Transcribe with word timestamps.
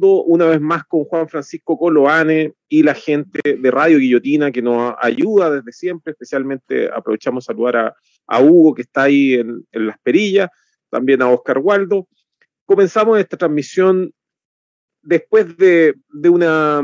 una 0.00 0.46
vez 0.46 0.60
más 0.60 0.84
con 0.84 1.04
Juan 1.04 1.28
Francisco 1.28 1.78
Coloane 1.78 2.54
y 2.68 2.82
la 2.82 2.94
gente 2.94 3.56
de 3.56 3.70
Radio 3.70 3.98
Guillotina 3.98 4.50
que 4.50 4.60
nos 4.60 4.94
ayuda 5.00 5.50
desde 5.50 5.72
siempre, 5.72 6.12
especialmente 6.12 6.90
aprovechamos 6.92 7.44
saludar 7.44 7.76
a, 7.76 7.96
a 8.26 8.40
Hugo 8.42 8.74
que 8.74 8.82
está 8.82 9.04
ahí 9.04 9.34
en, 9.34 9.64
las 9.72 9.98
perillas, 10.00 10.50
también 10.90 11.22
a 11.22 11.30
Oscar 11.30 11.58
Waldo. 11.58 12.08
Comenzamos 12.66 13.20
esta 13.20 13.36
transmisión 13.36 14.12
después 15.02 15.56
de, 15.56 15.94
de 16.08 16.28
una, 16.28 16.82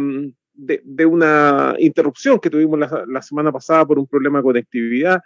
de, 0.52 1.06
una 1.06 1.74
interrupción 1.78 2.38
que 2.38 2.50
tuvimos 2.50 2.78
la 2.78 3.22
semana 3.22 3.50
pasada 3.50 3.84
por 3.86 3.98
un 3.98 4.06
problema 4.06 4.38
de 4.38 4.44
conectividad. 4.44 5.20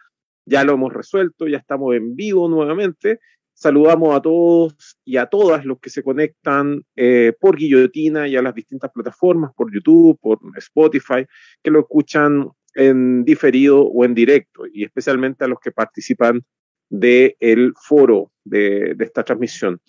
Ya 0.46 0.64
lo 0.64 0.74
hemos 0.74 0.92
resuelto, 0.92 1.46
ya 1.46 1.58
estamos 1.58 1.94
en 1.94 2.16
vivo 2.16 2.48
nuevamente 2.48 3.18
Saludamos 3.54 4.16
a 4.16 4.20
todos 4.20 4.98
y 5.04 5.16
a 5.16 5.26
todas 5.26 5.64
los 5.64 5.78
que 5.78 5.88
se 5.88 6.02
conectan 6.02 6.82
eh, 6.96 7.32
por 7.38 7.56
Guillotina 7.56 8.26
y 8.26 8.36
a 8.36 8.42
las 8.42 8.54
distintas 8.54 8.90
plataformas, 8.90 9.52
por 9.54 9.72
YouTube, 9.72 10.18
por 10.20 10.40
Spotify, 10.56 11.24
que 11.62 11.70
lo 11.70 11.80
escuchan 11.80 12.50
en 12.74 13.24
diferido 13.24 13.82
o 13.82 14.04
en 14.04 14.14
directo, 14.14 14.64
y 14.72 14.84
especialmente 14.84 15.44
a 15.44 15.48
los 15.48 15.60
que 15.60 15.70
participan 15.70 16.42
del 16.90 17.36
el 17.38 17.72
foro 17.80 18.32
de, 18.44 18.96
esta 18.98 19.22
transmisión. 19.22 19.80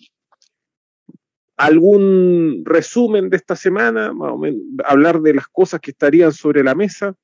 ¿Algún 1.56 2.62
resumen 2.64 3.30
de 3.30 3.36
esta 3.36 3.56
semana? 3.56 4.12
Más 4.12 4.32
o 4.32 4.38
menos, 4.38 4.60
hablar 4.84 5.20
de 5.22 5.34
las 5.34 5.48
cosas 5.48 5.80
que 5.80 5.90
estarían 5.90 6.32
sobre 6.32 6.62
la 6.62 6.74
mesa. 6.76 7.16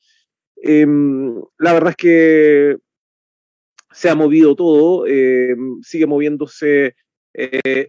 Eh, 0.61 0.87
la 1.59 1.73
verdad 1.73 1.91
es 1.91 1.97
que 1.97 2.79
se 3.93 4.09
ha 4.11 4.15
movido 4.15 4.55
todo, 4.55 5.07
eh, 5.07 5.55
sigue 5.83 6.07
moviéndose 6.07 6.95
eh, 7.35 7.89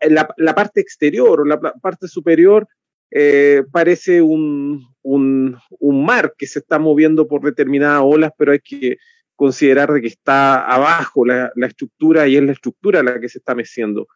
la, 0.00 0.28
la, 0.36 0.54
parte 0.54 0.80
exterior 0.80 1.40
o 1.40 1.44
la 1.44 1.58
parte 1.58 2.08
superior 2.08 2.68
eh, 3.10 3.62
parece 3.72 4.20
un, 4.20 4.86
un, 5.02 5.56
un, 5.78 6.04
mar 6.04 6.34
que 6.36 6.46
se 6.46 6.58
está 6.58 6.78
moviendo 6.78 7.26
por 7.26 7.42
determinadas 7.42 8.02
olas, 8.04 8.32
pero 8.36 8.52
hay 8.52 8.60
que 8.60 8.98
considerar 9.34 9.92
de 9.92 10.02
que 10.02 10.08
está 10.08 10.66
abajo 10.66 11.24
la, 11.24 11.50
la, 11.54 11.66
estructura 11.66 12.26
y 12.26 12.36
es 12.36 12.42
la 12.42 12.52
estructura 12.52 13.02
la 13.02 13.20
que 13.20 13.28
se 13.28 13.38
está 13.38 13.54
meciendo. 13.54 14.08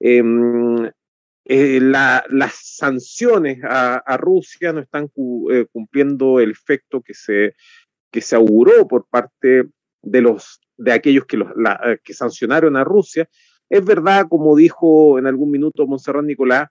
Em, 0.00 0.90
la, 1.44 2.24
las 2.28 2.54
sanciones 2.76 3.58
a, 3.64 4.16
Rusia 4.18 4.72
no 4.72 4.80
están 4.80 5.08
cu, 5.08 5.50
cumpliendo 5.72 6.40
el 6.40 6.50
efecto 6.50 7.00
que 7.00 7.14
se, 7.14 7.54
que 8.10 8.20
se 8.20 8.36
auguró 8.36 8.86
por 8.86 9.06
parte 9.08 9.64
de 10.02 10.20
los 10.20 10.60
de 10.78 10.92
aquellos 10.92 11.26
que, 11.26 11.36
los, 11.36 11.48
eh, 11.50 11.98
que 12.02 12.14
sancionaron 12.14 12.76
a 12.76 12.84
Rusia. 12.84 13.28
Es 13.68 13.84
verdad, 13.84 14.26
como 14.28 14.56
dijo 14.56 15.18
en 15.18 15.26
algún 15.26 15.50
minuto 15.50 15.86
Monserrat 15.86 16.24
Nicolás, 16.24 16.68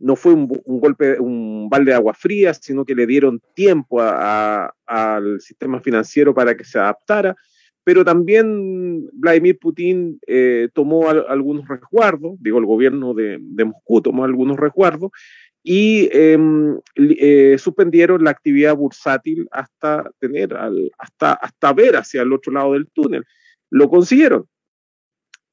no 0.00 0.14
fue 0.14 0.32
un, 0.32 0.48
golpe, 0.64 1.18
un 1.18 1.68
balde 1.68 1.90
de 1.90 1.96
agua 1.96 2.14
fría, 2.14 2.54
sino 2.54 2.84
que 2.84 2.94
le 2.94 3.06
dieron 3.06 3.40
tiempo 3.54 4.00
a, 4.00 4.72
al 4.86 5.40
sistema 5.40 5.80
financiero 5.80 6.34
para 6.34 6.56
que 6.56 6.64
se 6.64 6.78
adaptara. 6.78 7.34
Pero 7.82 8.04
también 8.04 9.08
Vladimir 9.12 9.58
Putin 9.58 10.20
eh, 10.26 10.68
tomó 10.74 11.08
al, 11.08 11.24
algunos 11.28 11.66
resguardos, 11.66 12.36
digo, 12.38 12.58
el 12.58 12.66
gobierno 12.66 13.14
de, 13.14 13.38
de 13.40 13.64
Moscú 13.64 14.02
tomó 14.02 14.24
algunos 14.24 14.58
resguardos, 14.58 15.10
y 15.62 16.08
eh, 16.12 16.38
eh, 16.96 17.56
suspendieron 17.58 18.24
la 18.24 18.30
actividad 18.30 18.76
bursátil 18.76 19.48
hasta 19.50 20.10
tener, 20.18 20.56
hasta, 20.98 21.32
hasta 21.32 21.72
ver 21.72 21.96
hacia 21.96 22.22
el 22.22 22.32
otro 22.32 22.52
lado 22.52 22.72
del 22.72 22.88
túnel. 22.88 23.24
Lo 23.70 23.88
consiguieron. 23.88 24.46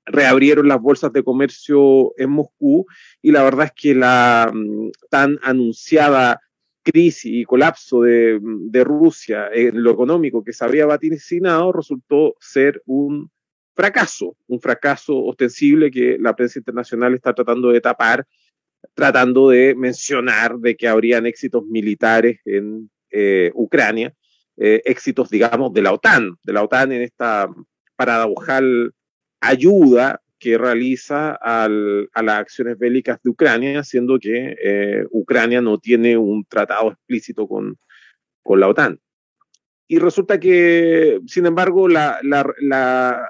Reabrieron 0.05 0.67
las 0.67 0.79
bolsas 0.79 1.11
de 1.11 1.23
comercio 1.23 2.13
en 2.17 2.29
Moscú 2.29 2.85
y 3.21 3.31
la 3.31 3.43
verdad 3.43 3.65
es 3.65 3.71
que 3.75 3.95
la 3.95 4.51
mm, 4.53 4.91
tan 5.09 5.39
anunciada 5.41 6.39
crisis 6.83 7.25
y 7.25 7.43
colapso 7.43 8.03
de, 8.03 8.39
de 8.41 8.83
Rusia 8.83 9.49
en 9.51 9.81
lo 9.81 9.91
económico 9.91 10.43
que 10.43 10.53
se 10.53 10.63
había 10.63 10.85
vaticinado 10.85 11.71
resultó 11.71 12.35
ser 12.39 12.83
un 12.85 13.31
fracaso, 13.75 14.37
un 14.47 14.61
fracaso 14.61 15.17
ostensible 15.17 15.91
que 15.91 16.17
la 16.19 16.35
prensa 16.35 16.59
internacional 16.59 17.15
está 17.15 17.33
tratando 17.33 17.69
de 17.69 17.81
tapar 17.81 18.25
tratando 18.93 19.49
de 19.49 19.75
mencionar 19.75 20.57
de 20.57 20.75
que 20.75 20.87
habrían 20.87 21.25
éxitos 21.25 21.65
militares 21.65 22.39
en 22.45 22.89
eh, 23.11 23.51
Ucrania, 23.53 24.13
eh, 24.57 24.81
éxitos, 24.85 25.29
digamos, 25.29 25.73
de 25.73 25.81
la 25.81 25.93
OTAN, 25.93 26.37
de 26.43 26.53
la 26.53 26.63
OTAN 26.63 26.91
en 26.91 27.01
esta 27.01 27.49
paradojal 27.95 28.93
ayuda 29.41 30.21
que 30.39 30.57
realiza 30.57 31.31
al, 31.31 32.09
a 32.13 32.21
las 32.21 32.39
acciones 32.39 32.77
bélicas 32.77 33.19
de 33.23 33.29
Ucrania, 33.29 33.83
siendo 33.83 34.19
que 34.19 34.55
eh, 34.63 35.05
Ucrania 35.11 35.61
no 35.61 35.77
tiene 35.79 36.17
un 36.17 36.45
tratado 36.45 36.91
explícito 36.91 37.47
con, 37.47 37.77
con 38.43 38.59
la 38.59 38.67
OTAN. 38.67 38.99
Y 39.87 39.99
resulta 39.99 40.39
que, 40.39 41.19
sin 41.27 41.45
embargo, 41.45 41.87
la 41.87 42.19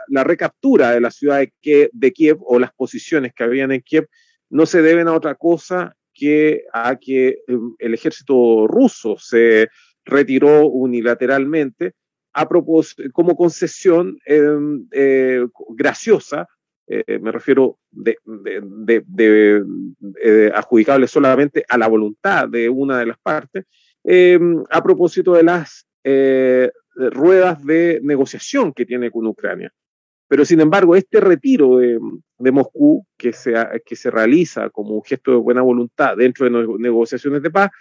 recaptura 0.10 0.92
de 0.92 1.02
la 1.02 1.12
ciudad 1.12 1.40
de 1.40 1.54
Kiev, 1.60 1.90
de 1.92 2.14
Kiev 2.14 2.38
o 2.46 2.60
las 2.60 2.74
posiciones 2.74 3.34
que 3.34 3.44
habían 3.44 3.72
en 3.72 3.82
Kiev 3.82 4.08
no 4.50 4.66
se 4.66 4.82
deben 4.82 5.08
a 5.08 5.14
otra 5.14 5.36
cosa 5.36 5.96
que 6.14 6.64
a 6.74 6.96
que 6.96 7.40
em, 7.48 7.76
el 7.80 7.94
ejército 7.94 8.68
ruso 8.68 9.18
se 9.18 9.68
retiró 10.06 10.68
unilateralmente 10.68 11.94
a 12.34 12.48
como 13.14 13.36
concesión 13.36 14.18
eh, 14.26 14.44
eh, 14.92 15.46
graciosa, 15.70 16.48
eh, 16.88 17.18
me 17.20 17.32
refiero 17.32 17.80
de, 17.90 18.18
de, 18.26 19.64
eh, 20.22 20.52
adjudicable 20.54 21.08
solamente 21.08 21.66
a 21.68 21.78
la 21.78 21.88
voluntad 21.88 22.48
de 22.48 22.70
una 22.70 23.00
de 23.00 23.06
las 23.08 23.18
partes, 23.18 23.66
em, 24.04 24.64
a 24.70 24.84
propósito 24.84 25.34
de 25.34 25.44
las 25.44 25.88
eh, 26.04 26.70
ruedas 26.96 27.66
de 27.66 28.00
negociación 28.04 28.72
que 28.74 28.86
tiene 28.86 29.10
con 29.10 29.26
Ucrania. 29.26 29.74
Pero 30.28 30.46
sin 30.46 30.60
embargo, 30.60 30.96
este 30.96 31.20
retiro 31.20 31.78
de, 31.78 32.00
de 32.40 32.52
Moscú, 32.52 33.06
que 33.18 33.32
se, 33.32 33.54
que 33.86 33.96
se 33.96 34.10
realiza 34.10 34.70
como 34.70 34.96
un 34.96 35.04
gesto 35.04 35.32
de 35.32 35.38
buena 35.38 35.62
voluntad 35.62 36.18
dentro 36.18 36.46
de 36.46 36.80
negociaciones 36.80 37.42
de 37.42 37.52
paz, 37.52 37.72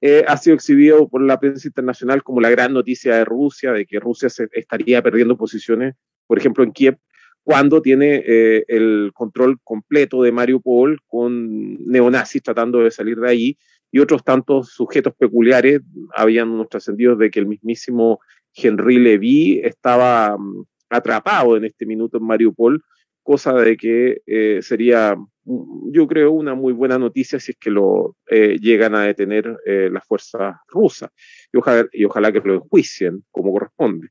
eh, 0.00 0.24
ha 0.26 0.36
sido 0.36 0.54
exhibido 0.54 1.08
por 1.08 1.22
la 1.22 1.38
prensa 1.38 1.68
internacional 1.68 2.24
como 2.24 2.40
la 2.40 2.50
gran 2.50 2.72
noticia 2.72 3.14
de 3.14 3.24
Rusia, 3.24 3.72
de 3.72 3.86
que 3.86 4.00
Rusia 4.00 4.28
se 4.28 4.48
estaría 4.50 5.00
perdiendo 5.00 5.36
posiciones, 5.36 5.94
por 6.26 6.38
ejemplo, 6.38 6.64
en 6.64 6.72
Kiev, 6.72 6.98
cuando 7.44 7.80
tiene 7.82 8.22
eh, 8.26 8.64
el 8.66 9.12
control 9.14 9.58
completo 9.62 10.22
de 10.22 10.32
Mariupol 10.32 10.98
con 11.06 11.84
neonazis 11.86 12.42
tratando 12.42 12.80
de 12.80 12.90
salir 12.90 13.18
de 13.18 13.28
ahí 13.28 13.58
y 13.92 14.00
otros 14.00 14.24
tantos 14.24 14.70
sujetos 14.70 15.14
peculiares. 15.16 15.82
Habían 16.16 16.50
unos 16.50 16.68
trascendidos 16.68 17.18
de 17.18 17.30
que 17.30 17.40
el 17.40 17.46
mismísimo 17.46 18.20
Henry 18.54 18.98
Levy 18.98 19.60
estaba 19.62 20.36
mm, 20.36 20.64
atrapado 20.94 21.56
en 21.56 21.64
este 21.64 21.86
minuto 21.86 22.18
en 22.18 22.24
Mariupol, 22.24 22.82
cosa 23.22 23.52
de 23.54 23.76
que 23.76 24.22
eh, 24.26 24.60
sería, 24.62 25.16
yo 25.44 26.06
creo, 26.06 26.32
una 26.32 26.54
muy 26.54 26.72
buena 26.72 26.98
noticia 26.98 27.38
si 27.38 27.52
es 27.52 27.58
que 27.58 27.70
lo 27.70 28.16
eh, 28.28 28.58
llegan 28.60 28.94
a 28.94 29.04
detener 29.04 29.56
eh, 29.64 29.88
las 29.90 30.04
fuerzas 30.04 30.56
rusas 30.68 31.10
y 31.52 31.58
ojalá, 31.58 31.86
y 31.92 32.04
ojalá, 32.04 32.32
que 32.32 32.40
lo 32.40 32.54
enjuicien 32.54 33.24
como 33.30 33.52
corresponde. 33.52 34.08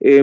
Eh, 0.00 0.22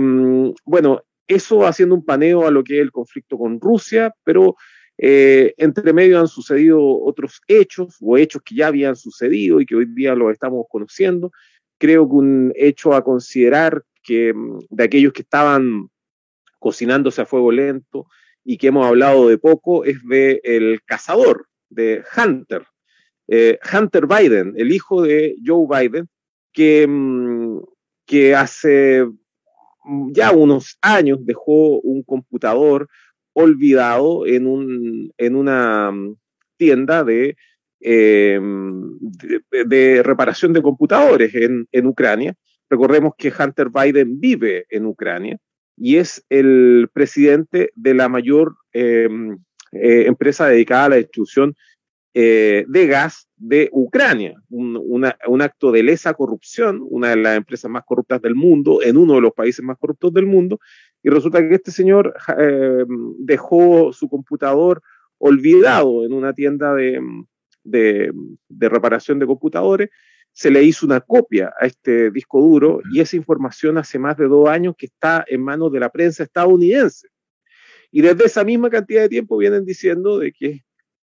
bueno, 0.66 1.02
eso 1.28 1.66
haciendo 1.66 1.96
un 1.96 2.06
paneo 2.06 2.46
a 2.46 2.52
lo 2.52 2.64
que 2.64 2.76
es 2.76 2.82
el 2.82 2.92
conflicto 2.92 3.38
con 3.38 3.60
Rusia, 3.60 4.14
pero 4.24 4.56
entre 5.04 5.94
medio 5.94 6.20
han 6.20 6.28
sucedido 6.28 6.80
otros 6.80 7.42
hechos 7.48 7.98
o 8.02 8.18
hechos 8.18 8.44
que 8.44 8.54
ya 8.54 8.68
habían 8.68 8.96
sucedido 8.96 9.60
y 9.60 9.66
que 9.66 9.76
hoy 9.76 9.86
día 9.86 10.14
los 10.14 10.32
estamos 10.32 10.66
conociendo. 10.70 11.32
Creo 11.80 12.08
que 12.08 12.16
un 12.16 12.54
hecho 12.56 12.94
a 12.94 13.04
considerar 13.04 13.84
que 14.04 14.32
de 14.70 14.84
aquellos 14.84 15.12
que 15.12 15.24
estaban 15.24 15.90
cocinándose 16.62 17.24
a 17.24 17.26
fuego 17.26 17.52
lento 17.52 18.06
y 18.46 18.58
que 18.58 18.68
hemos 18.68 18.86
hablado 18.86 19.28
de 19.28 19.40
poco 19.40 19.84
es 19.84 19.98
de 20.08 20.40
El 20.44 20.82
Cazador, 20.86 21.48
de 21.70 22.04
Hunter. 22.16 22.64
Eh, 23.28 23.58
Hunter 23.74 24.06
Biden, 24.06 24.53
el 24.56 24.72
hijo 24.72 25.02
de 25.02 25.35
Joe 25.44 25.66
Biden, 25.68 26.08
que, 26.53 26.85
mm, 26.88 27.62
que 28.06 28.35
hace 28.35 29.08
ya 30.12 30.32
unos 30.32 30.78
años 30.82 31.18
dejó 31.26 31.80
un 31.80 32.03
computador 32.03 32.88
olvidado 33.34 34.28
en, 34.28 34.46
un, 34.46 35.12
en 35.18 35.35
una 35.35 35.91
mm, 35.91 36.16
tienda 36.58 37.03
de, 37.03 37.35
eh, 37.80 38.40
de, 38.40 39.64
de, 39.66 40.03
reparación 40.03 40.53
de 40.53 40.62
computadores 40.62 41.34
en, 41.34 41.68
en 41.72 41.88
Ucrania. 41.88 42.35
Recordemos 42.70 43.14
que 43.18 43.34
Hunter 43.38 43.70
Biden 43.70 44.20
vive 44.20 44.68
en 44.70 44.85
Ucrania 44.85 45.40
y 45.84 45.98
es 45.98 46.24
el 46.30 46.90
presidente 46.94 47.72
de 47.76 47.96
la 47.96 48.08
mayor 48.08 48.56
eh, 48.72 49.10
eh, 49.72 50.04
empresa 50.06 50.46
dedicada 50.48 50.86
a 50.86 50.90
la 50.90 50.96
distribución 50.98 51.56
eh, 52.14 52.66
de 52.68 52.88
gas 52.88 53.28
de 53.36 53.70
Ucrania, 53.72 54.36
un, 54.50 55.06
acto 55.42 55.72
de 55.72 55.82
lesa 55.82 56.14
corrupción, 56.14 56.86
una 56.88 57.10
de 57.10 57.16
las 57.16 57.36
empresas 57.36 57.72
más 57.72 57.84
corruptas 57.84 58.22
del 58.22 58.36
mundo, 58.36 58.84
en 58.84 58.98
uno 58.98 59.16
de 59.16 59.22
los 59.22 59.32
países 59.34 59.66
más 59.66 59.78
corruptos 59.80 60.14
del 60.14 60.28
mundo, 60.28 60.60
y 61.02 61.10
resulta 61.10 61.40
que 61.40 61.56
este 61.56 61.72
señor 61.72 62.14
eh, 62.38 62.86
dejó 63.18 63.92
su 63.92 64.08
computador 64.08 64.84
olvidado 65.18 66.06
en 66.06 66.14
una 66.14 66.34
tienda 66.34 66.76
de, 66.76 67.02
reparación 68.60 69.18
de 69.18 69.26
computadores, 69.26 69.90
se 70.34 70.50
le 70.50 70.64
hizo 70.64 70.86
una 70.86 71.02
copia 71.02 71.54
a 71.60 71.66
este 71.66 72.10
disco 72.12 72.42
duro 72.42 72.82
y 72.92 73.02
esa 73.02 73.16
información 73.16 73.78
hace 73.78 74.00
más 74.00 74.18
de 74.18 74.28
dos 74.28 74.48
años 74.48 74.76
que 74.78 74.86
está 74.86 75.26
en 75.28 75.42
manos 75.44 75.72
de 75.72 75.80
la 75.80 75.90
prensa 75.90 76.24
estadounidense. 76.24 77.10
Y 77.92 78.02
desde 78.02 78.26
esa 78.26 78.44
misma 78.44 78.70
cantidad 78.70 79.02
de 79.02 79.10
tiempo 79.10 79.38
vienen 79.38 79.66
diciendo 79.66 80.18
de 80.18 80.32
que, 80.32 80.64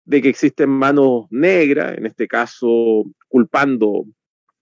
de 0.06 0.22
que 0.22 0.30
existen 0.30 0.70
manos 0.70 1.26
negras, 1.30 1.98
en 1.98 2.06
este 2.06 2.28
caso 2.28 3.04
culpando, 3.28 4.06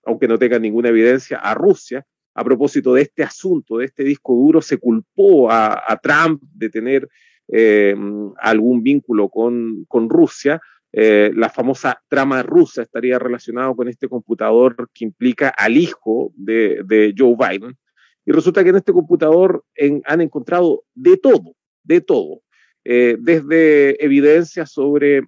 aunque 0.04 0.28
no 0.28 0.40
tengan 0.40 0.64
ninguna 0.64 0.90
evidencia, 0.90 1.38
a 1.38 1.54
Rusia. 1.54 2.06
A 2.36 2.44
propósito 2.44 2.94
de 2.94 3.02
este 3.02 3.22
asunto, 3.22 3.78
de 3.78 3.86
este 3.86 4.04
disco 4.04 4.34
duro, 4.34 4.62
se 4.62 4.78
culpó 4.78 5.52
a, 5.52 6.00
Trump 6.02 6.42
de 6.54 6.70
tener 6.70 7.08
eh, 7.50 7.96
algún 8.40 8.82
vínculo 8.82 9.30
con, 9.30 9.86
con 9.88 10.10
Rusia. 10.10 10.62
Eh, 10.92 11.32
la 11.36 11.50
famosa 11.50 12.02
trama 12.08 12.42
rusa 12.42 12.82
estaría 12.82 13.20
relacionada 13.20 13.74
con 13.76 13.88
este 13.88 14.08
computador 14.08 14.90
que 14.94 15.06
implica 15.06 15.50
al 15.50 15.78
hijo 15.78 16.32
de, 16.36 16.82
de 16.86 17.14
Joe 17.18 17.36
Biden. 17.36 17.78
Y 18.26 18.32
resulta 18.32 18.64
que 18.64 18.70
en 18.70 18.76
este 18.76 18.94
computador 18.94 19.64
han 20.06 20.22
encontrado 20.22 20.84
de 20.94 21.18
todo, 21.18 21.56
de 21.84 22.02
todo, 22.02 22.42
eh, 22.86 23.18
desde 23.20 24.04
evidencias 24.04 24.72
sobre 24.72 25.24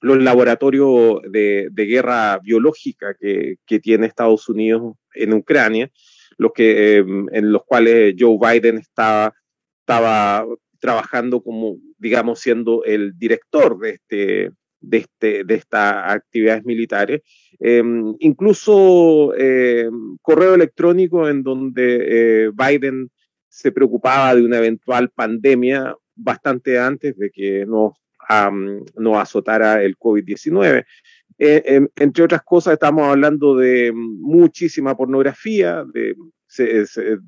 los 0.00 0.18
laboratorios 0.22 1.20
de, 1.30 1.70
guerra 1.74 2.38
biológica 2.38 3.14
que, 3.18 3.56
tiene 3.80 4.06
Estados 4.06 4.48
Unidos 4.48 4.96
en 5.14 5.32
Ucrania, 5.32 5.90
los 6.36 6.52
que, 6.52 6.96
em, 6.96 7.26
en 7.32 7.52
los 7.52 7.64
cuales 7.64 8.14
Joe 8.18 8.38
Biden 8.40 8.78
estaba, 8.78 9.34
estaba 9.80 10.46
trabajando 10.78 11.42
como, 11.42 11.76
digamos, 11.98 12.40
siendo 12.40 12.84
el 12.84 13.18
director 13.18 13.78
de, 13.78 13.90
este, 13.90 14.50
de, 14.80 14.98
este, 14.98 15.44
de 15.44 15.54
estas 15.54 15.92
actividades 16.12 16.64
militares. 16.64 17.22
Em, 17.58 18.14
incluso 18.20 19.34
em, 19.36 20.16
correo 20.22 20.54
electrónico 20.54 21.28
en 21.28 21.42
donde 21.42 22.46
eh, 22.46 22.50
Biden 22.54 23.10
se 23.48 23.72
preocupaba 23.72 24.34
de 24.34 24.44
una 24.44 24.58
eventual 24.58 25.10
pandemia 25.10 25.94
bastante 26.14 26.78
antes 26.78 27.16
de 27.16 27.30
que 27.30 27.66
nos, 27.66 27.92
azotara 29.16 29.82
el 29.82 29.96
COVID-19. 29.96 30.84
Eh, 31.38 31.62
em, 31.64 31.88
entre 31.96 32.24
otras 32.24 32.42
cosas, 32.42 32.74
estamos 32.74 33.08
hablando 33.08 33.56
de 33.56 33.92
muchísima 33.94 34.96
pornografía, 34.96 35.84
de, 35.92 36.14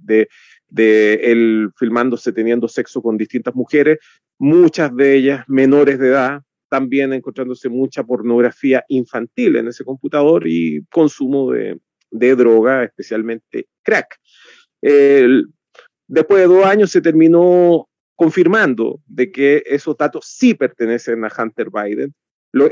de, 0.02 0.28
de 0.68 1.14
él 1.14 1.70
filmándose 1.76 2.32
teniendo 2.32 2.68
sexo 2.68 3.02
con 3.02 3.16
distintas 3.16 3.54
mujeres, 3.54 3.98
muchas 4.38 4.94
de 4.94 5.14
ellas 5.14 5.44
menores 5.48 5.98
de 5.98 6.08
edad, 6.08 6.42
también 6.70 7.12
encontrándose 7.12 7.68
mucha 7.68 8.04
pornografía 8.04 8.84
infantil 8.88 9.56
en 9.56 9.68
ese 9.68 9.84
computador 9.84 10.46
y 10.46 10.84
consumo 10.90 11.52
de, 11.52 11.78
droga, 12.10 12.84
especialmente 12.84 13.66
crack. 13.82 14.18
Después 14.80 16.40
de 16.40 16.48
dos 16.48 16.64
años 16.64 16.90
se 16.90 17.00
terminó 17.00 17.88
confirmando 18.16 19.00
de 19.06 19.30
que 19.30 19.62
esos 19.64 19.96
datos 19.96 20.26
sí 20.26 20.54
pertenecen 20.54 21.24
a 21.24 21.32
Hunter 21.36 21.68
Biden. 21.70 22.12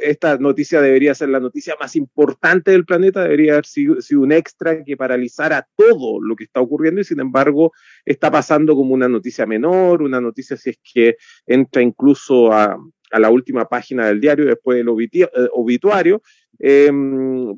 esta 0.03 0.37
noticia 0.39 0.83
debería 0.83 1.15
ser 1.15 1.29
la 1.29 1.39
noticia 1.39 1.77
más 1.79 1.95
importante 1.95 2.73
del 2.73 2.85
planeta, 2.85 3.23
debería 3.23 3.53
haber 3.53 3.65
sido, 3.65 3.97
un 4.21 4.33
extra 4.33 4.83
que 4.83 4.97
paralizara 4.97 5.69
todo 5.77 6.21
lo 6.21 6.35
que 6.35 6.45
está 6.45 6.61
ocurriendo 6.61 7.01
y 7.01 7.05
sin 7.05 7.21
embargo 7.21 7.73
está 8.05 8.29
pasando 8.29 8.75
como 8.75 8.93
una 8.93 9.09
noticia 9.09 9.47
menor, 9.47 10.03
una 10.03 10.21
noticia 10.21 10.57
si 10.57 10.71
es 10.71 10.79
que 10.83 11.17
entra 11.47 11.81
incluso 11.81 12.53
a, 12.53 12.77
la 13.13 13.31
última 13.31 13.65
página 13.65 14.07
del 14.07 14.21
diario 14.21 14.45
después 14.47 14.77
del 14.77 14.89
eh, 14.89 15.29
obituario 15.53 16.23
em, 16.59 17.55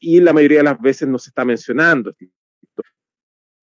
y 0.00 0.20
la 0.20 0.32
mayoría 0.32 0.58
de 0.58 0.64
las 0.64 0.80
veces 0.80 1.08
no 1.08 1.18
se 1.18 1.30
está 1.30 1.44
mencionando 1.44 2.14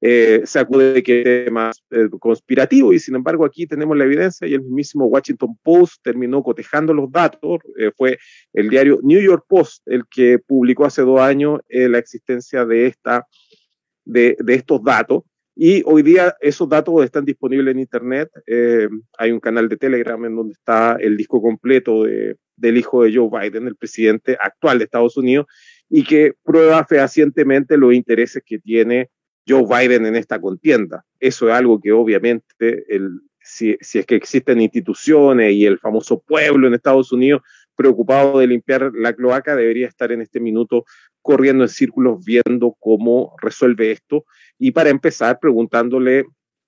eh, 0.01 0.43
se 0.45 0.59
acude 0.59 0.93
de 0.93 1.03
que 1.03 1.43
es 1.45 1.51
más 1.51 1.83
eh, 1.91 2.07
conspirativo 2.19 2.93
y 2.93 2.99
sin 2.99 3.15
embargo 3.15 3.43
aquí 3.43 3.67
tenemos 3.67 3.97
la 3.97 4.05
evidencia 4.05 4.47
y 4.47 4.53
el 4.53 4.61
mismísimo 4.61 5.07
Washington 5.07 5.59
Post 5.61 6.01
terminó 6.01 6.41
cotejando 6.41 6.93
los 6.93 7.11
datos, 7.11 7.59
eh, 7.77 7.91
fue 7.97 8.17
el 8.53 8.69
diario 8.69 8.99
New 9.03 9.21
York 9.21 9.43
Post 9.45 9.85
el 9.87 10.05
que 10.09 10.39
publicó 10.39 10.85
hace 10.85 11.01
dos 11.01 11.19
años 11.19 11.59
la 11.67 11.97
existencia 11.97 12.63
de, 12.63 12.87
esta, 12.87 13.27
de, 14.05 14.37
de, 14.39 14.53
estos 14.53 14.81
datos 14.81 15.23
y 15.61 15.83
hoy 15.85 16.03
día 16.03 16.37
esos 16.39 16.69
datos 16.69 17.03
están 17.03 17.25
disponibles 17.25 17.73
en 17.73 17.79
Internet, 17.79 18.29
hay 19.17 19.31
un 19.33 19.41
canal 19.41 19.67
de 19.67 19.75
Telegram 19.75 20.23
en 20.23 20.33
donde 20.33 20.53
está 20.53 20.95
el 21.01 21.17
disco 21.17 21.41
completo 21.41 22.05
de, 22.05 22.37
del 22.55 22.77
hijo 22.77 23.03
de 23.03 23.13
Joe 23.13 23.29
Biden, 23.29 23.67
el 23.67 23.75
presidente 23.75 24.37
actual 24.39 24.77
de 24.77 24.85
Estados 24.85 25.17
Unidos, 25.17 25.47
y 25.89 26.05
que 26.05 26.31
prueba 26.45 26.85
fehacientemente 26.85 27.75
los 27.75 27.93
intereses 27.93 28.41
que 28.45 28.59
tiene 28.59 29.09
Joe 29.45 29.65
Biden 29.65 30.05
en 30.05 30.15
esta 30.15 30.39
contienda. 30.39 31.03
Eso 31.19 31.49
es 31.49 31.53
algo 31.53 31.81
que 31.81 31.91
obviamente, 31.91 32.85
el, 32.87 33.19
si, 33.41 33.75
es 33.81 34.05
que 34.05 34.15
existen 34.15 34.61
instituciones 34.61 35.51
y 35.51 35.65
el 35.65 35.77
famoso 35.77 36.21
pueblo 36.21 36.67
en 36.67 36.75
Estados 36.75 37.11
Unidos 37.11 37.41
preocupado 37.75 38.39
de 38.39 38.47
limpiar 38.47 38.91
la 38.93 39.13
cloaca, 39.13 39.57
debería 39.57 39.87
estar 39.87 40.11
en 40.13 40.21
este 40.21 40.39
minuto 40.39 40.85
corriendo 41.29 41.63
en 41.63 41.69
círculos 41.69 42.25
viendo 42.25 42.75
cómo 42.79 43.35
resuelve 43.39 43.91
esto. 43.91 44.25
Y 44.57 44.71
para 44.71 44.89
empezar, 44.89 45.37
preguntándole 45.39 46.25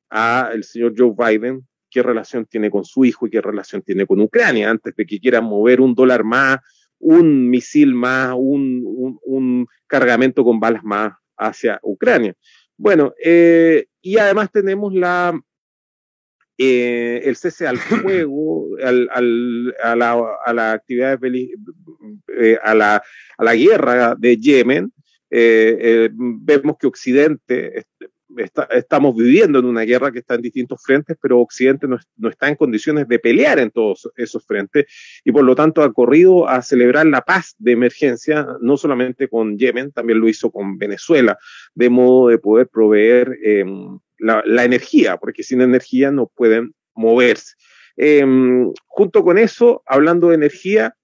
al 0.08 0.64
señor 0.64 0.94
Joe 0.96 1.16
Biden 1.18 1.68
qué 1.90 2.04
relación 2.04 2.46
tiene 2.46 2.70
con 2.70 2.86
su 2.86 3.04
hijo 3.04 3.26
y 3.26 3.32
qué 3.32 3.42
relación 3.42 3.82
tiene 3.82 4.06
con 4.06 4.20
Ucrania, 4.20 4.70
antes 4.70 4.96
de 4.96 5.08
que 5.08 5.20
quiera 5.20 5.42
mover 5.42 5.82
un 5.82 5.96
dólar 5.96 6.24
más, 6.24 6.60
un 7.00 7.50
misil 7.50 7.96
más, 7.96 8.36
un, 8.38 9.18
un 9.26 9.66
cargamento 9.88 10.44
con 10.44 10.60
balas 10.60 10.84
más 10.84 11.14
hacia 11.40 11.80
Ucrania. 11.82 12.36
Bueno, 12.78 13.16
eh, 13.24 13.88
y 14.00 14.20
además 14.20 14.52
tenemos 14.52 14.94
la, 14.94 15.42
eh, 16.64 17.22
el 17.24 17.36
cese 17.36 17.68
al 17.68 17.78
fuego, 17.78 18.68
al, 18.84 19.10
al, 19.12 19.76
a, 19.84 19.96
la, 19.96 20.18
a, 20.46 20.54
la, 20.54 20.72
actividad 20.74 21.20
eh, 21.24 22.58
a, 22.64 22.74
la, 22.76 23.04
a 23.38 23.44
la 23.44 23.56
guerra 23.56 24.16
de 24.16 24.38
Yemen. 24.38 24.94
vemos 25.30 26.78
que 26.80 26.88
Occidente 26.88 27.86
estamos 28.70 29.16
viviendo 29.16 29.60
en 29.60 29.66
una 29.66 29.82
guerra 29.82 30.12
que 30.12 30.20
está 30.20 30.36
en 30.36 30.42
distintos 30.42 30.82
frentes, 30.84 31.18
pero 31.22 31.40
Occidente 31.40 31.88
no, 31.88 31.98
no, 32.18 32.30
está 32.30 32.50
en 32.50 32.56
condiciones 32.56 33.08
de 33.08 33.20
pelear 33.20 33.60
en 33.60 33.72
todos 33.72 34.10
esos 34.16 34.46
frentes 34.46 34.86
y 35.24 35.32
por 35.32 35.44
lo 35.44 35.56
tanto 35.56 35.84
ha 35.84 35.94
corrido 35.94 36.48
a 36.48 36.62
celebrar 36.62 37.06
la 37.06 37.22
paz 37.22 37.56
de 37.58 37.72
emergencia, 37.74 38.48
no 38.62 38.78
solamente 38.78 39.28
con 39.28 39.58
Yemen, 39.58 39.92
también 39.92 40.20
lo 40.20 40.30
hizo 40.30 40.52
con 40.52 40.78
Venezuela, 40.78 41.38
de 41.76 41.90
modo 41.90 42.30
de 42.30 42.38
poder 42.38 42.68
proveer 42.68 43.38
eh, 43.44 43.66
la, 44.20 44.64
energía, 44.64 45.18
porque 45.18 45.44
sin 45.44 45.62
energía 45.62 46.12
no 46.12 46.28
pueden 46.28 46.74
moverse. 46.94 47.56
Eh, 47.98 48.26
junto 48.88 49.24
con 49.24 49.38
eso, 49.38 49.84
hablando 49.86 50.30
de 50.30 50.36
energía, 50.36 50.96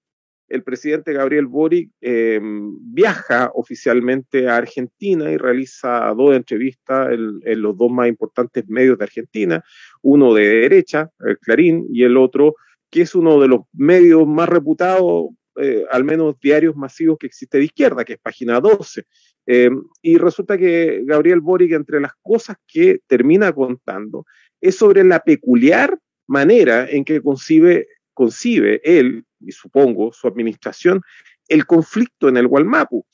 el 0.48 0.62
presidente 0.62 1.12
Gabriel 1.12 1.46
Boric 1.46 1.90
eh, 2.00 2.40
viaja 2.42 3.50
oficialmente 3.54 4.48
a 4.48 4.56
Argentina 4.56 5.30
y 5.30 5.36
realiza 5.36 6.12
dos 6.16 6.34
entrevistas 6.34 7.10
en, 7.12 7.62
los 7.62 7.76
dos 7.76 7.90
más 7.90 8.08
importantes 8.08 8.66
medios 8.68 8.98
de 8.98 9.04
Argentina, 9.04 9.64
uno 10.02 10.32
de 10.34 10.48
derecha, 10.48 11.10
el 11.20 11.38
Clarín, 11.38 11.86
y 11.90 12.04
el 12.04 12.16
otro 12.16 12.54
que 12.90 13.02
es 13.02 13.14
uno 13.14 13.38
de 13.40 13.48
los 13.48 13.60
medios 13.72 14.26
más 14.26 14.48
reputados, 14.48 15.28
eh, 15.56 15.84
al 15.90 16.04
menos 16.04 16.40
diarios 16.40 16.74
masivos 16.74 17.18
que 17.18 17.26
existe 17.26 17.58
de 17.58 17.64
izquierda, 17.64 18.04
que 18.04 18.14
es 18.14 18.18
Página 18.18 18.60
12. 18.60 19.04
Eh, 19.46 19.70
y 20.02 20.18
resulta 20.18 20.56
que 20.56 21.02
Gabriel 21.04 21.40
Boric, 21.40 21.72
entre 21.72 22.00
las 22.00 22.12
cosas 22.22 22.56
que 22.66 23.00
termina 23.06 23.52
contando, 23.52 24.24
es 24.60 24.76
sobre 24.76 25.04
la 25.04 25.20
peculiar 25.20 25.98
manera 26.26 26.88
en 26.88 27.04
que 27.04 27.20
concibe, 27.22 27.88
concibe 28.18 28.80
él 28.82 29.24
y 29.38 29.52
supongo 29.52 30.12
su 30.12 30.26
administración, 30.26 31.02
el 31.46 31.66
conflicto 31.66 32.28
en 32.28 32.36
el 32.36 32.48
Gualmapu, 32.48 33.06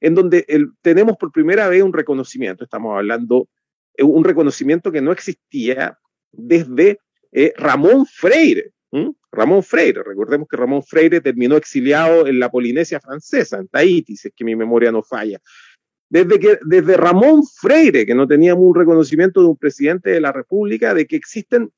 en 0.00 0.16
donde 0.16 0.44
tenemos 0.82 1.16
por 1.16 1.30
primera 1.30 1.68
vez 1.68 1.84
un 1.84 1.92
reconocimiento, 1.92 2.64
estamos 2.64 2.96
hablando, 2.96 3.48
eh, 3.94 4.02
un 4.02 4.24
reconocimiento 4.24 4.90
que 4.90 5.00
no 5.00 5.12
existía 5.12 5.96
desde 6.32 6.98
eh, 7.30 7.52
Ramón 7.56 8.06
Freire. 8.06 8.72
Ramón 9.30 9.62
Freire, 9.62 10.02
recordemos 10.02 10.48
que 10.48 10.56
Ramón 10.56 10.82
Freire 10.82 11.20
terminó 11.20 11.56
exiliado 11.56 12.26
en 12.26 12.40
la 12.40 12.50
Polinesia 12.50 12.98
francesa, 12.98 13.58
en 13.58 13.68
Tahiti, 13.68 14.16
si 14.16 14.26
es 14.26 14.34
que 14.34 14.44
mi 14.44 14.56
memoria 14.56 14.90
no 14.90 15.04
falla. 15.04 15.38
Desde, 16.08 16.40
que, 16.40 16.58
desde 16.66 16.96
Ramón 16.96 17.44
Freire, 17.44 18.04
que 18.04 18.16
no 18.16 18.26
teníamos 18.26 18.64
un 18.64 18.74
reconocimiento 18.74 19.40
de 19.40 19.46
un 19.46 19.56
presidente 19.56 20.10
de 20.10 20.20
la 20.20 20.32
República, 20.32 20.92
de 20.92 21.06
que 21.06 21.14
existen 21.14 21.70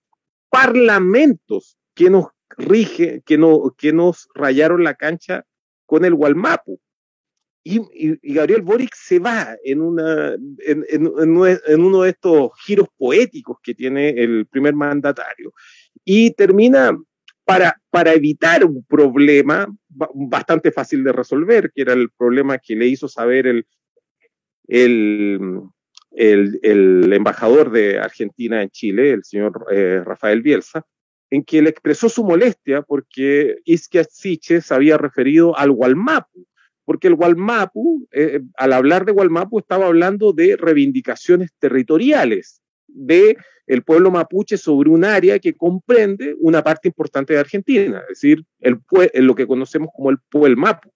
parlamentos 0.49 1.77
que 1.95 2.11
nos 2.11 2.27
rige, 2.59 3.23
que, 3.25 3.39
no, 3.39 3.75
que 3.77 3.93
nos 3.93 4.29
rayaron 4.35 4.85
la 4.85 4.95
cancha 4.95 5.45
con 5.87 6.05
el 6.05 6.15
Walmapu. 6.15 6.81
Y, 7.65 7.79
Gabriel 8.35 8.63
Boric 8.63 8.95
se 8.95 9.21
va 9.21 9.57
en, 9.63 9.81
una, 9.81 10.35
en, 10.35 10.85
en, 10.89 11.07
uno 11.81 12.03
de 12.03 12.11
estos 12.11 12.51
giros 12.65 12.89
poéticos 12.97 13.59
que 13.63 13.75
tiene 13.75 14.11
el 14.11 14.47
primer 14.47 14.75
mandatario 14.75 15.53
y 16.05 16.33
termina 16.33 16.99
para, 17.45 17.81
para 17.91 18.15
evitar 18.15 18.65
un 18.65 18.85
problema 18.85 19.73
bastante 19.89 20.73
fácil 20.73 21.05
de 21.05 21.13
resolver, 21.13 21.71
que 21.73 21.83
era 21.83 21.93
el 21.93 22.11
problema 22.11 22.59
que 22.59 22.75
le 22.75 22.87
hizo 22.87 23.09
saber 23.09 23.47
el, 23.47 23.67
el, 24.69 25.63
el, 26.11 27.13
embajador 27.13 27.71
de 27.71 27.99
Argentina 27.99 28.63
en 28.63 28.71
Chile, 28.71 29.11
el 29.11 29.25
señor 29.25 29.67
eh, 29.71 30.03
Rafael 30.05 30.43
Bielsa, 30.43 30.85
en 31.33 31.43
que 31.45 31.63
le 31.63 31.71
expresó 31.71 32.11
su 32.11 32.25
molestia 32.25 32.83
porque 32.83 33.57
Siche 34.11 34.61
se 34.61 34.75
había 34.75 34.99
referido 34.99 35.57
al 35.57 35.71
Gualmapu, 35.71 36.47
porque 36.85 37.09
el 37.09 37.15
Gualmapu, 37.15 38.07
eh, 38.13 38.43
al 38.59 38.75
hablar 38.75 39.07
de 39.07 39.13
Gualmapu, 39.13 39.59
estaba 39.59 39.87
hablando 39.87 40.35
de 40.35 40.57
reivindicaciones 40.57 41.51
territoriales 41.59 42.61
de 42.87 43.39
el 43.67 43.83
pueblo 43.83 44.11
mapuche 44.11 44.59
sobre 44.59 44.91
un 44.91 45.07
área 45.07 45.39
que 45.39 45.55
comprende 45.55 46.37
una 46.39 46.63
parte 46.63 46.89
importante 46.89 47.33
de 47.33 47.39
Argentina, 47.39 48.01
es 48.01 48.21
decir, 48.21 48.45
el, 48.61 48.81
lo 49.25 49.35
que 49.35 49.47
conocemos 49.47 49.89
como 49.97 50.11
el 50.11 50.19
Pueblo 50.29 50.59
Mapu. 50.59 50.93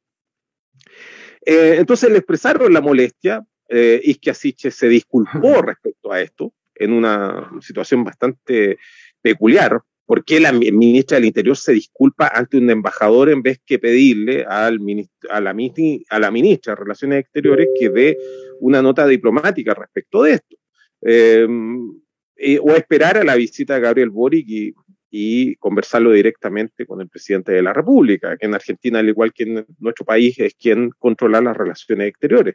Eh, 1.47 1.76
entonces 1.78 2.11
le 2.11 2.19
expresaron 2.19 2.75
la 2.75 2.83
molestia, 2.83 3.43
eh, 3.71 4.02
Siche 4.35 4.71
se 4.71 4.88
disculpó 4.88 5.62
respecto 5.62 6.12
a 6.12 6.21
esto 6.21 6.52
en 6.75 6.93
una 6.93 7.50
situación 7.62 8.05
bastante 8.05 8.76
peculiar, 9.23 9.81
porque 10.06 10.38
la 10.38 10.52
ministra 10.52 11.16
del 11.16 11.26
Interior 11.26 11.56
se 11.56 11.72
disculpa 11.72 12.28
ante 12.32 12.56
un 12.56 12.70
embajador 12.70 13.28
en 13.28 13.42
vez 13.42 13.60
que 13.66 13.80
pedirle 13.80 14.44
a, 14.48 14.70
la, 14.70 15.52
ministra 15.52 16.75
de 16.75 16.80
Relaciones 16.80 17.20
Exteriores 17.20 17.68
que 17.78 17.90
dé 17.90 18.16
una 18.60 18.80
nota 18.80 19.06
diplomática 19.06 19.75
respecto 19.75 20.22
de 20.22 20.32
esto? 20.32 20.56
Eh, 21.02 21.46
o 22.60 22.70
esperar 22.72 23.16
a 23.16 23.25
la 23.25 23.34
visita 23.34 23.75
de 23.75 23.80
Gabriel 23.80 24.10
Boric 24.10 24.46
y, 24.48 24.75
y, 25.10 25.56
conversarlo 25.56 26.12
directamente 26.12 26.86
con 26.86 27.00
el 27.00 27.08
presidente 27.08 27.52
de 27.52 27.62
la 27.62 27.72
República, 27.72 28.36
que 28.36 28.46
en 28.46 28.54
Argentina, 28.54 28.98
al 29.00 29.08
igual 29.08 29.32
que 29.32 29.42
en 29.44 29.66
nuestro 29.78 30.04
país, 30.04 30.38
es 30.38 30.54
quien 30.54 30.90
controla 30.98 31.40
las 31.40 31.56
relaciones 31.56 32.08
exteriores. 32.08 32.54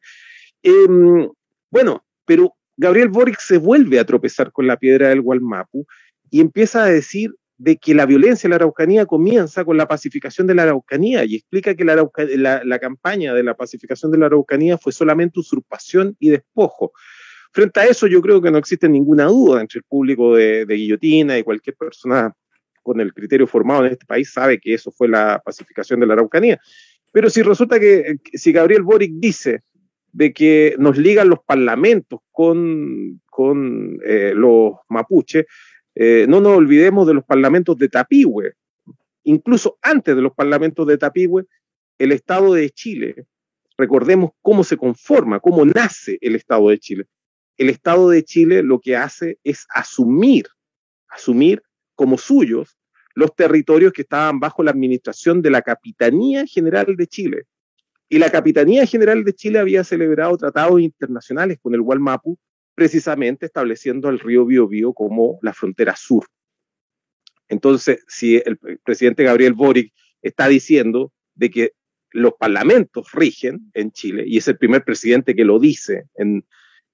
Em, 0.63 1.27
bueno, 1.70 2.05
pero 2.25 2.55
Gabriel 2.77 3.10
Boric 3.10 3.39
se 3.39 3.58
vuelve 3.58 4.00
a 4.00 4.05
tropezar 4.05 4.51
con 4.51 4.67
la 4.67 4.77
piedra 4.77 5.10
del 5.10 5.22
Gualmapu 5.22 5.86
y 6.29 6.39
empieza 6.39 6.84
a 6.84 6.89
decir 6.89 7.31
de 7.62 7.77
que 7.77 7.94
la 7.94 8.08
violencia 8.08 8.48
en 8.48 8.51
la 8.51 8.56
Araucanía 8.56 9.06
comienza 9.06 9.63
con 9.63 9.77
la 9.77 9.88
pacificación 9.88 10.48
de 10.48 10.56
la 10.56 10.63
Araucanía 10.63 11.24
y 11.25 11.36
explica 11.36 11.75
que 11.75 11.86
la, 11.86 11.96
la, 12.63 12.80
campaña 12.80 13.36
de 13.36 13.44
la 13.44 13.56
pacificación 13.56 14.12
de 14.12 14.18
la 14.18 14.25
Araucanía 14.25 14.80
fue 14.80 14.91
solamente 14.91 15.39
usurpación 15.39 16.15
y 16.20 16.30
despojo. 16.30 16.91
Frente 17.51 17.80
a 17.80 17.86
eso, 17.86 18.08
yo 18.08 18.20
creo 18.20 18.41
que 18.41 18.50
no 18.50 18.58
existe 18.58 18.89
ninguna 18.89 19.25
duda 19.25 19.62
entre 19.62 19.77
el 19.77 19.84
público 19.84 20.36
de, 20.36 20.65
Guillotina 20.68 21.38
y 21.38 21.44
cualquier 21.44 21.75
persona 21.75 22.34
con 22.82 23.00
el 23.00 23.13
criterio 23.13 23.46
formado 23.46 23.86
en 23.86 23.91
este 23.91 24.08
país 24.08 24.34
sabe 24.34 24.60
que 24.60 24.74
eso 24.74 24.91
fue 24.91 25.08
la 25.08 25.39
pacificación 25.46 26.00
de 26.00 26.08
la 26.08 26.13
Araucanía. 26.13 26.60
Pero 27.12 27.30
si 27.30 27.44
resulta 27.44 27.80
que, 27.80 28.15
si 28.34 28.51
Gabriel 28.51 28.82
Boric 28.82 29.12
dice 29.13 29.62
de 30.12 30.34
que 30.34 30.74
nos 30.80 30.98
ligan 30.98 31.30
los 31.30 31.44
parlamentos 31.46 32.22
con, 32.32 33.22
con 33.30 34.00
eh, 34.03 34.34
los 34.36 34.74
mapuches, 34.89 35.46
eh, 36.03 36.25
no 36.27 36.41
nos 36.41 36.58
olvidemos 36.58 37.05
de 37.05 37.13
los 37.13 37.24
parlamentos 37.24 37.77
de 37.77 37.88
Tapigüe. 37.88 38.55
Incluso 39.24 39.77
antes 39.84 40.15
de 40.15 40.22
los 40.24 40.34
parlamentos 40.34 40.88
de 40.88 40.98
Tapigüe, 40.98 41.46
el 42.00 42.12
Estado 42.12 42.55
de 42.55 42.72
Chile, 42.72 43.27
recordemos 43.77 44.31
cómo 44.41 44.63
se 44.63 44.77
conforma, 44.77 45.39
cómo 45.39 45.63
nace 45.63 46.17
el 46.22 46.36
Estado 46.36 46.70
de 46.70 46.79
Chile. 46.79 47.05
El 47.55 47.70
Estado 47.70 48.10
de 48.10 48.24
Chile 48.24 48.63
lo 48.63 48.79
que 48.79 48.96
hace 48.96 49.38
es 49.43 49.67
asumir, 49.70 50.48
asumir 51.08 51.62
como 51.93 52.17
suyos 52.17 52.79
los 53.13 53.36
territorios 53.36 53.93
que 53.93 54.01
estaban 54.01 54.39
bajo 54.39 54.63
la 54.63 54.72
administración 54.72 55.43
de 55.43 55.51
la 55.51 55.62
Capitanía 55.62 56.48
General 56.48 56.96
de 56.96 57.05
Chile. 57.05 57.43
Y 58.10 58.17
la 58.17 58.31
Capitanía 58.31 58.88
General 58.88 59.24
de 59.24 59.36
Chile 59.36 59.60
había 59.60 59.84
celebrado 59.84 60.36
tratados 60.36 60.81
internacionales 60.81 61.60
con 61.62 61.75
el 61.75 61.81
Gualmapu 61.84 62.39
precisamente 62.75 63.46
estableciendo 63.46 64.10
el 64.10 64.20
río 64.20 64.46
Biobío 64.46 64.94
como 64.94 65.40
la 65.42 65.54
frontera 65.54 65.96
sur. 65.96 66.25
Entonces, 67.48 68.04
si 68.08 68.38
el 68.38 68.58
presidente 68.84 69.24
Gabriel 69.24 69.54
Boric 69.54 69.94
está 70.22 70.48
diciendo 70.48 71.12
de 71.36 71.50
que 71.50 71.72
los 72.12 72.34
parlamentos 72.34 73.12
rigen 73.13 73.72
en 73.74 73.92
Chile, 73.92 74.24
y 74.25 74.38
es 74.38 74.48
el 74.48 74.58
primer 74.58 74.84
presidente 74.84 75.36
que 75.36 75.46
lo 75.46 75.60
dice 75.60 76.06
en, 76.16 76.46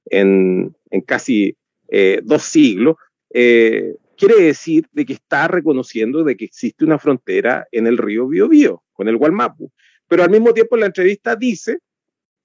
en, 0.06 0.76
casi 1.06 1.56
eh, 1.90 2.22
dos 2.24 2.44
siglos, 2.44 2.96
eh, 3.34 3.96
quiere 4.18 4.42
decir 4.42 4.88
de 4.92 5.06
que 5.06 5.14
está 5.14 5.48
reconociendo 5.48 6.24
de 6.24 6.36
que 6.36 6.46
existe 6.46 6.86
una 6.86 7.00
frontera 7.00 7.68
en 7.72 7.88
el 7.88 7.98
río 7.98 8.28
Biobío, 8.28 8.84
con 8.94 9.08
el 9.08 9.18
Gualmapu. 9.18 9.72
Pero 10.08 10.24
al 10.24 10.30
mismo 10.30 10.54
tiempo 10.54 10.78
la 10.78 10.88
entrevista 10.88 11.36
dice 11.36 11.80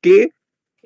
que 0.00 0.32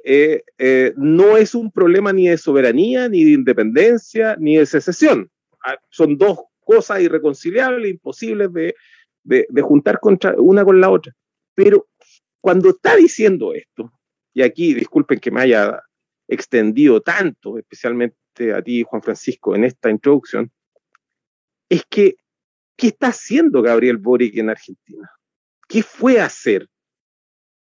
eh, 0.09 0.45
eh, 0.59 0.95
no 0.97 1.37
es 1.37 1.57
un 1.57 1.73
problema 1.73 2.13
ni 2.13 2.29
de 2.29 2.39
soberanía, 2.39 3.09
ni 3.09 3.25
de 3.25 3.33
independencia, 3.33 4.37
ni 4.39 4.57
de 4.57 4.65
secesión. 4.65 5.29
Ah, 5.65 5.77
son 5.91 6.17
dos 6.17 6.39
cosas 6.61 7.01
irreconciliables, 7.01 7.91
imposibles 7.91 8.53
de, 8.53 8.77
de, 9.25 9.63
juntar 9.63 9.99
contra, 9.99 10.37
una 10.39 10.65
con 10.65 10.81
la 10.81 10.91
otra. 10.91 11.13
Pero 11.57 11.89
cuando 12.41 12.71
está 12.71 12.95
diciendo 12.95 13.53
esto, 13.53 13.91
y 14.33 14.43
aquí 14.43 14.75
disculpen 14.75 15.19
que 15.19 15.33
me 15.33 15.41
haya 15.41 15.83
extendido 16.29 17.01
tanto, 17.01 17.59
especialmente 17.59 18.55
a 18.55 18.63
ti, 18.63 18.85
Juan 18.85 19.03
Francisco, 19.03 19.57
en 19.57 19.65
esta 19.65 19.91
introducción, 19.91 20.53
es 21.69 21.83
que, 21.91 22.15
¿qué 22.77 22.89
está 22.89 23.09
haciendo 23.09 23.61
Gabriel 23.61 23.97
Boric 23.97 24.37
en 24.37 24.51
Argentina? 24.51 25.11
¿Qué 25.67 25.83
fue 25.83 26.21
a 26.21 26.27
hacer? 26.27 26.69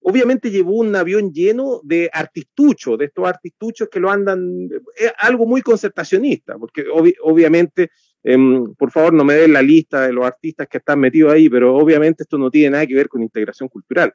Obviamente 0.01 0.51
llevó 0.51 0.73
un 0.73 0.95
avión 0.95 1.31
lleno 1.31 1.81
de 1.83 2.09
artistuchos, 2.11 2.97
de 2.97 3.05
estos 3.05 3.27
artistuchos 3.27 3.89
que 3.89 3.99
lo 3.99 4.09
andan, 4.09 4.69
es 4.97 5.11
algo 5.17 5.45
muy 5.45 5.61
concertacionista, 5.61 6.57
porque 6.57 6.85
obviamente, 7.21 7.89
em, 8.23 8.73
por 8.75 8.91
favor 8.91 9.13
no 9.13 9.23
me 9.23 9.35
den 9.35 9.53
la 9.53 9.61
lista 9.61 10.07
de 10.07 10.13
los 10.13 10.25
artistas 10.25 10.67
que 10.67 10.77
están 10.77 10.99
metidos 10.99 11.33
ahí, 11.33 11.49
pero 11.49 11.75
obviamente 11.75 12.23
esto 12.23 12.37
no 12.37 12.49
tiene 12.49 12.71
nada 12.71 12.87
que 12.87 12.95
ver 12.95 13.09
con 13.09 13.21
integración 13.21 13.69
cultural. 13.69 14.13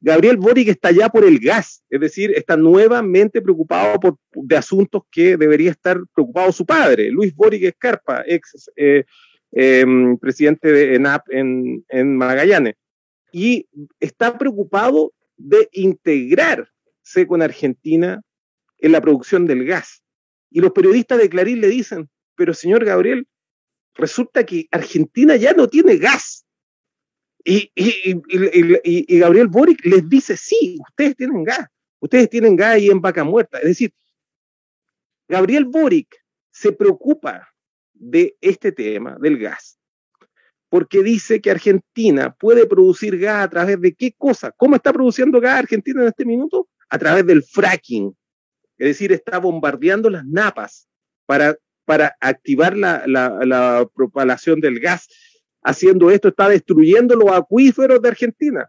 Gabriel 0.00 0.36
Boric 0.36 0.68
está 0.68 0.90
ya 0.90 1.08
por 1.08 1.24
el 1.24 1.38
gas, 1.38 1.84
es 1.88 2.00
decir, 2.00 2.32
está 2.34 2.56
nuevamente 2.56 3.40
preocupado 3.40 4.00
por, 4.00 4.16
de 4.32 4.56
asuntos 4.56 5.02
que 5.08 5.36
debería 5.36 5.70
estar 5.70 5.96
preocupado 6.12 6.50
su 6.50 6.66
padre, 6.66 7.08
Luis 7.08 7.32
Boric 7.36 7.62
Escarpa, 7.62 8.24
ex 8.26 8.68
eh, 8.74 9.04
em, 9.52 10.18
presidente 10.18 10.72
de 10.72 10.96
ENAP 10.96 11.30
en, 11.30 11.84
en 11.88 12.16
Magallanes 12.16 12.74
y 13.32 13.66
está 13.98 14.38
preocupado 14.38 15.12
de 15.36 15.68
integrarse 15.72 17.26
con 17.26 17.42
Argentina 17.42 18.22
en 18.78 18.92
la 18.92 19.00
producción 19.00 19.46
del 19.46 19.64
gas. 19.64 20.02
Y 20.50 20.60
los 20.60 20.72
periodistas 20.72 21.18
de 21.18 21.30
Clarín 21.30 21.60
le 21.60 21.68
dicen, 21.68 22.10
pero 22.36 22.52
señor 22.52 22.84
Gabriel, 22.84 23.26
resulta 23.94 24.44
que 24.44 24.68
Argentina 24.70 25.36
ya 25.36 25.54
no 25.54 25.66
tiene 25.66 25.96
gas. 25.96 26.44
Y, 27.44 27.72
Gabriel 29.18 29.48
Boric 29.48 29.84
les 29.84 30.08
dice, 30.08 30.36
sí, 30.36 30.78
ustedes 30.88 31.16
tienen 31.16 31.42
gas, 31.42 31.66
ustedes 31.98 32.30
tienen 32.30 32.54
gas 32.54 32.74
ahí 32.74 32.88
en 32.88 33.00
vaca 33.00 33.24
muerta. 33.24 33.58
Es 33.58 33.64
decir, 33.64 33.92
Gabriel 35.26 35.64
Boric 35.64 36.14
se 36.50 36.72
preocupa 36.72 37.48
de 37.94 38.36
este 38.40 38.70
tema 38.70 39.16
del 39.20 39.38
gas 39.38 39.78
porque 40.72 41.02
dice 41.02 41.42
que 41.42 41.50
Argentina 41.50 42.34
puede 42.40 42.64
producir 42.64 43.18
gas 43.18 43.44
a 43.44 43.50
través 43.50 43.78
de 43.78 43.92
qué 43.92 44.14
cosa. 44.16 44.52
¿Cómo 44.52 44.74
está 44.74 44.90
produciendo 44.90 45.38
gas 45.38 45.58
Argentina 45.58 46.00
en 46.00 46.08
este 46.08 46.24
minuto? 46.24 46.66
A 46.88 46.96
través 46.96 47.26
del 47.26 47.42
fracking. 47.42 48.16
Es 48.78 48.86
decir, 48.86 49.12
está 49.12 49.36
bombardeando 49.36 50.08
las 50.08 50.24
napas 50.24 50.88
para, 51.26 51.58
para 51.84 52.16
activar 52.18 52.74
la, 52.74 53.04
la, 53.06 53.86
propagación 53.94 54.62
del 54.62 54.80
gas. 54.80 55.10
Haciendo 55.62 56.10
esto 56.10 56.28
está 56.28 56.48
destruyendo 56.48 57.16
los 57.16 57.30
acuíferos 57.30 58.00
de 58.00 58.08
Argentina. 58.08 58.66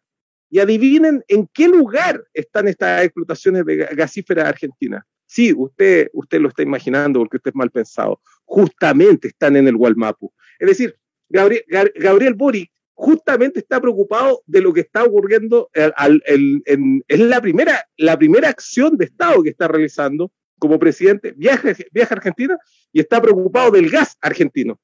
Y 0.49 0.59
adivinen 0.59 1.23
en 1.29 1.47
qué 1.53 1.69
lugar 1.69 2.21
están 2.33 2.67
estas 2.67 3.05
explotaciones 3.05 3.63
de 3.63 3.77
gasíferas 3.77 4.49
argentinas. 4.49 5.05
Sí, 5.25 5.53
usted, 5.55 6.09
usted 6.11 6.41
lo 6.41 6.49
está 6.49 6.63
imaginando 6.63 7.19
porque 7.19 7.37
usted 7.37 7.51
es 7.51 7.55
mal 7.55 7.71
pensado. 7.71 8.19
Justamente 8.43 9.29
están 9.29 9.55
en 9.55 9.69
el 9.69 9.77
Gualmapu. 9.77 10.33
Es 10.59 10.67
decir, 10.67 10.97
Gabriel, 11.29 11.63
Gabriel 11.95 12.33
Boric 12.33 12.71
justamente 12.93 13.59
está 13.59 13.81
preocupado 13.81 14.43
de 14.45 14.61
lo 14.61 14.71
que 14.73 14.81
está 14.81 15.03
ocurriendo 15.03 15.69
en, 15.73 17.03
es 17.07 17.19
la 17.19 17.41
primera, 17.41 17.85
la 17.97 18.17
primera 18.17 18.49
acción 18.49 18.97
de 18.97 19.05
Estado 19.05 19.41
que 19.43 19.49
está 19.49 19.67
realizando 19.67 20.31
como 20.59 20.79
presidente, 20.79 21.33
viaja, 21.35 21.73
viaja 21.91 22.15
a 22.15 22.17
Argentina 22.17 22.57
y 22.91 22.99
está 23.01 23.21
preocupado 23.21 23.71
del 23.71 23.89
gas 23.89 24.17
argentino. 24.21 24.79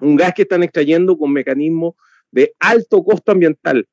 Un 0.00 0.16
gas 0.16 0.32
que 0.32 0.42
están 0.42 0.62
extrayendo 0.62 1.18
con 1.18 1.32
mecanismos 1.32 1.94
de 2.30 2.54
alto 2.60 3.02
costo 3.02 3.32
ambiental, 3.32 3.86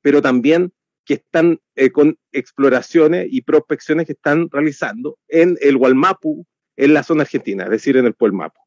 pero 0.00 0.22
también 0.22 0.72
que 1.04 1.14
están 1.14 1.60
eh, 1.74 1.90
con 1.90 2.18
exploraciones 2.32 3.28
y 3.30 3.42
prospecciones 3.42 4.06
que 4.06 4.12
están 4.12 4.48
realizando 4.50 5.18
en 5.26 5.56
el 5.60 5.76
Gualmapu, 5.76 6.46
en 6.76 6.94
la 6.94 7.02
zona 7.02 7.22
argentina, 7.22 7.64
es 7.64 7.70
decir, 7.70 7.96
en 7.96 8.06
el 8.06 8.14
Puelmapu. 8.14 8.60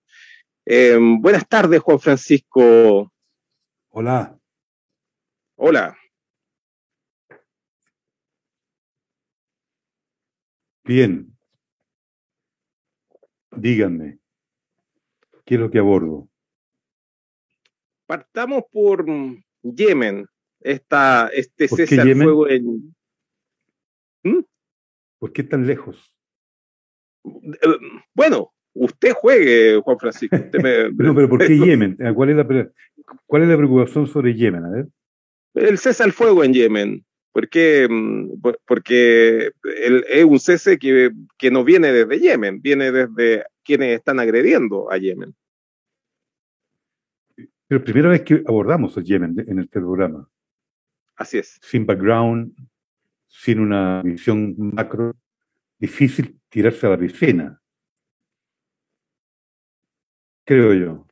Eh, 0.65 0.97
buenas 1.19 1.47
tardes, 1.47 1.79
Juan 1.81 1.99
Francisco. 1.99 3.11
Hola. 3.89 4.37
Hola. 5.55 5.97
Bien. 10.83 11.31
Díganme, 13.55 14.19
¿qué 15.45 15.55
es 15.55 15.61
lo 15.61 15.69
que 15.69 15.79
abordo? 15.79 16.29
Partamos 18.05 18.63
por 18.71 19.05
Yemen, 19.61 20.25
esta, 20.61 21.27
este 21.27 21.67
cese 21.67 21.99
al 21.99 22.15
fuego 22.15 22.47
en... 22.47 22.95
¿Mm? 24.23 24.39
¿Por 25.19 25.33
qué 25.33 25.43
tan 25.43 25.67
lejos? 25.67 26.17
Eh, 27.25 27.77
bueno, 28.13 28.53
usted 28.73 29.11
juegue, 29.13 29.79
Juan 29.81 29.99
Francisco. 29.99 30.35
no, 30.93 31.15
pero 31.15 31.29
¿por 31.29 31.45
qué 31.45 31.57
Yemen? 31.57 31.97
¿Cuál 32.15 32.29
es, 32.29 32.35
la, 32.35 32.71
¿Cuál 33.25 33.43
es 33.43 33.49
la 33.49 33.57
preocupación 33.57 34.07
sobre 34.07 34.33
Yemen? 34.33 34.65
A 34.65 34.69
ver. 34.69 34.87
El 35.53 35.77
cese 35.77 36.03
al 36.03 36.13
fuego 36.13 36.43
en 36.43 36.53
Yemen. 36.53 37.05
Porque, 37.33 37.87
mm, 37.89 38.41
Porque 38.65 39.51
es 40.09 40.25
un 40.25 40.39
cese 40.39 40.77
que, 40.77 41.11
que 41.37 41.49
no 41.49 41.63
viene 41.63 41.91
desde 41.93 42.19
Yemen, 42.19 42.61
viene 42.61 42.91
desde 42.91 43.45
quienes 43.63 43.97
están 43.97 44.19
agrediendo 44.19 44.91
a 44.91 44.97
Yemen. 44.97 45.33
Pero 47.67 47.83
primera 47.85 48.09
vez 48.09 48.21
que 48.23 48.43
abordamos 48.45 48.97
a 48.97 49.01
Yemen 49.01 49.33
en 49.47 49.59
este 49.59 49.79
programa. 49.79 50.29
Así 51.15 51.37
es. 51.37 51.57
Sin 51.61 51.85
background, 51.85 52.53
sin 53.27 53.59
una 53.59 54.01
visión 54.03 54.55
macro, 54.57 55.15
difícil 55.79 56.37
tirarse 56.49 56.85
a 56.85 56.89
la 56.89 56.97
piscina. 56.97 57.60
Creo 60.51 60.73
yo. 60.73 61.07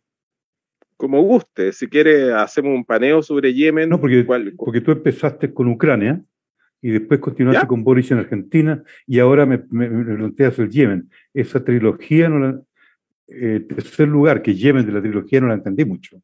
Como 0.98 1.22
guste, 1.22 1.72
si 1.72 1.88
quiere 1.88 2.34
hacemos 2.34 2.76
un 2.76 2.84
paneo 2.84 3.24
sobre 3.24 3.54
Yemen. 3.54 3.88
No, 3.88 4.02
porque, 4.02 4.26
porque 4.58 4.82
tú 4.82 4.92
empezaste 4.92 5.54
con 5.54 5.70
Ucrania 5.70 6.22
y 6.82 6.90
después 6.90 7.22
continuaste 7.22 7.66
con 7.66 7.82
Boris 7.86 8.12
en 8.12 8.18
Argentina 8.18 8.84
y 9.08 9.20
ahora 9.20 9.46
me, 9.46 9.60
planteas 9.60 10.60
el 10.60 10.70
Yemen. 10.70 11.10
Esa 11.34 11.64
trilogía, 11.64 12.28
no 12.28 12.40
la, 12.40 12.62
eh, 13.30 13.62
tercer 13.62 14.10
lugar, 14.10 14.42
que 14.42 14.56
Yemen 14.56 14.86
de 14.86 14.92
la 14.92 15.02
trilogía 15.02 15.40
no 15.40 15.48
la 15.48 15.54
entendí 15.54 15.86
mucho. 15.86 16.22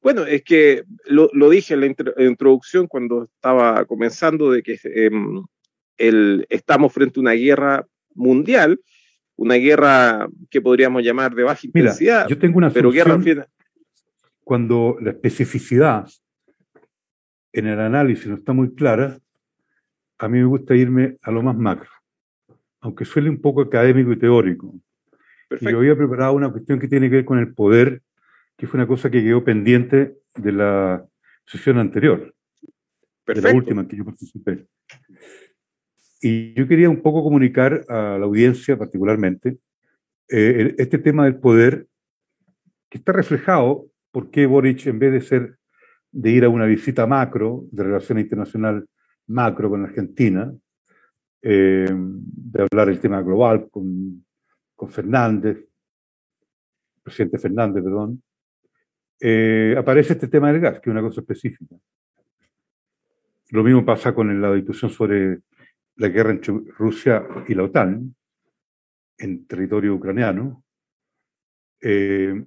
Bueno, 0.00 0.24
es 0.24 0.42
que 0.42 0.84
lo, 1.04 1.28
dije 1.50 1.74
en 1.74 1.80
la 1.80 2.24
introducción 2.24 2.86
cuando 2.86 3.24
estaba 3.24 3.84
comenzando 3.84 4.50
de 4.50 4.62
que 4.62 4.78
em, 4.84 5.44
estamos 5.98 6.94
frente 6.94 7.20
a 7.20 7.20
una 7.20 7.32
guerra 7.32 7.86
mundial, 8.14 8.80
una 9.36 9.54
guerra 9.56 10.28
que 10.50 10.60
podríamos 10.60 11.02
llamar 11.02 11.34
de 11.34 11.42
baja 11.42 11.60
intensidad. 11.66 12.28
yo 12.28 12.38
tengo 12.38 12.58
una 12.58 12.70
pero 12.70 12.90
guerra 12.90 13.18
cuando 14.44 14.96
la 15.00 15.10
especificidad 15.10 16.06
en 17.52 17.66
el 17.66 17.80
análisis 17.80 18.26
no 18.26 18.34
está 18.36 18.52
muy 18.52 18.74
clara, 18.74 19.18
a 20.18 20.28
mí 20.28 20.38
me 20.38 20.44
gusta 20.44 20.74
irme 20.74 21.16
a 21.22 21.30
lo 21.30 21.42
más 21.42 21.56
macro, 21.56 21.90
aunque 22.80 23.04
suele 23.04 23.30
un 23.30 23.40
poco 23.40 23.62
académico 23.62 24.12
y 24.12 24.18
teórico. 24.18 24.74
Y 25.60 25.70
yo 25.70 25.78
había 25.78 25.96
preparado 25.96 26.34
una 26.34 26.50
cuestión 26.50 26.78
que 26.78 26.88
tiene 26.88 27.08
que 27.08 27.16
ver 27.16 27.24
con 27.24 27.38
el 27.38 27.54
poder 27.54 28.02
que 28.56 28.66
fue 28.66 28.78
una 28.78 28.86
cosa 28.86 29.10
que 29.10 29.22
quedó 29.22 29.42
pendiente 29.44 30.16
de 30.36 30.52
la 30.52 31.04
sesión 31.44 31.78
anterior, 31.78 32.34
de 33.26 33.42
la 33.42 33.52
última 33.52 33.82
en 33.82 33.88
que 33.88 33.96
yo 33.96 34.04
participé. 34.04 34.66
Y 36.26 36.54
yo 36.54 36.66
quería 36.66 36.88
un 36.88 37.02
poco 37.02 37.22
comunicar 37.22 37.84
a 37.86 38.16
la 38.16 38.24
audiencia 38.24 38.78
particularmente 38.78 39.58
eh, 40.30 40.74
este 40.78 40.96
tema 40.96 41.24
del 41.26 41.36
poder 41.36 41.86
que 42.88 42.96
está 42.96 43.12
reflejado 43.12 43.88
porque 44.10 44.46
Boric, 44.46 44.86
en 44.86 44.98
vez 44.98 45.12
de 45.12 45.20
ser 45.20 45.58
de 46.10 46.30
ir 46.30 46.46
a 46.46 46.48
una 46.48 46.64
visita 46.64 47.06
macro 47.06 47.66
de 47.70 47.82
relación 47.82 48.18
internacional 48.18 48.86
macro 49.26 49.68
con 49.68 49.84
Argentina, 49.84 50.50
eh, 51.42 51.92
de 51.92 52.62
hablar 52.62 52.88
el 52.88 53.00
tema 53.00 53.20
global 53.20 53.68
con, 53.70 54.24
con 54.74 54.88
Fernández, 54.88 55.58
presidente 57.02 57.36
Fernández, 57.36 57.84
perdón, 57.84 58.22
eh, 59.20 59.74
aparece 59.76 60.14
este 60.14 60.28
tema 60.28 60.50
del 60.50 60.62
gas, 60.62 60.80
que 60.80 60.88
es 60.88 60.92
una 60.94 61.02
cosa 61.02 61.20
específica. 61.20 61.76
Lo 63.50 63.62
mismo 63.62 63.84
pasa 63.84 64.14
con 64.14 64.40
la 64.40 64.54
discusión 64.54 64.90
sobre 64.90 65.40
la 65.96 66.08
guerra 66.08 66.30
entre 66.30 66.54
Rusia 66.76 67.26
y 67.48 67.54
la 67.54 67.64
OTAN 67.64 68.14
en 69.18 69.46
territorio 69.46 69.94
ucraniano. 69.94 70.64
Eh, 71.80 72.44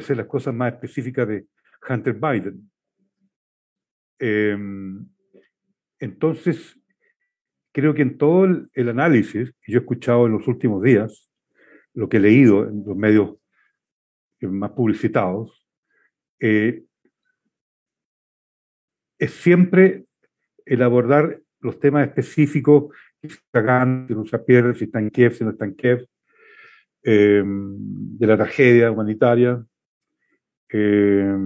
ser 0.00 0.16
las 0.16 0.26
cosas 0.26 0.54
más 0.54 0.72
específicas 0.72 1.28
de 1.28 1.46
Hunter 1.88 2.14
Biden. 2.14 2.70
Eh, 4.18 4.56
entonces, 5.98 6.76
creo 7.72 7.94
que 7.94 8.02
en 8.02 8.16
todo 8.16 8.44
el, 8.44 8.88
análisis 8.88 9.52
que 9.60 9.72
yo 9.72 9.78
he 9.78 9.82
escuchado 9.82 10.26
en 10.26 10.32
los 10.32 10.48
últimos 10.48 10.82
días, 10.82 11.30
lo 11.92 12.08
que 12.08 12.16
he 12.16 12.20
leído 12.20 12.68
en 12.68 12.84
los 12.86 12.96
medios 12.96 13.36
más 14.40 14.70
publicitados, 14.70 15.66
eh, 16.40 16.84
es 19.18 19.32
siempre 19.32 20.06
el 20.64 20.82
abordar 20.82 21.42
los 21.60 21.78
temas 21.78 22.06
específicos, 22.06 22.94
si 23.20 23.28
está 23.28 24.06
si 24.06 24.14
Rusia 24.14 24.44
pierde, 24.44 24.74
si 24.74 24.84
está 24.84 24.98
en 24.98 25.10
Kiev, 25.10 25.34
si 25.34 25.44
no 25.44 25.50
está 25.50 25.64
en 25.64 25.74
Kiev, 25.74 26.06
eh, 27.02 27.42
de 27.44 28.26
la 28.26 28.36
tragedia 28.36 28.90
humanitaria, 28.90 29.64
eh, 30.72 31.36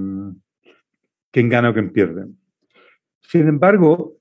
quién 1.30 1.48
gana 1.48 1.70
o 1.70 1.72
quién 1.72 1.90
pierde. 1.90 2.26
Sin 3.20 3.48
embargo, 3.48 4.18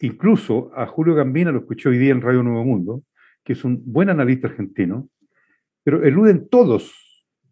incluso 0.00 0.70
a 0.74 0.86
Julio 0.86 1.14
Gambina 1.14 1.52
lo 1.52 1.60
escuché 1.60 1.88
hoy 1.88 1.98
día 1.98 2.12
en 2.12 2.20
Radio 2.20 2.42
Nuevo 2.42 2.64
Mundo, 2.64 3.02
que 3.44 3.52
es 3.52 3.64
un 3.64 3.82
buen 3.84 4.10
analista 4.10 4.48
argentino, 4.48 5.08
pero 5.82 6.04
eluden 6.04 6.48
todos 6.48 7.08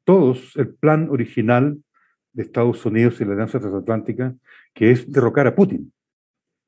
todos 0.07 0.55
el 0.57 0.73
plan 0.73 1.09
original 1.11 1.83
de 2.37 2.43
Estados 2.43 2.85
Unidos 2.85 3.19
y 3.19 3.25
la 3.25 3.33
Alianza 3.33 3.59
Transatlántica, 3.59 4.35
que 4.75 4.91
es 4.91 5.11
derrocar 5.11 5.47
a 5.47 5.55
Putin. 5.55 5.91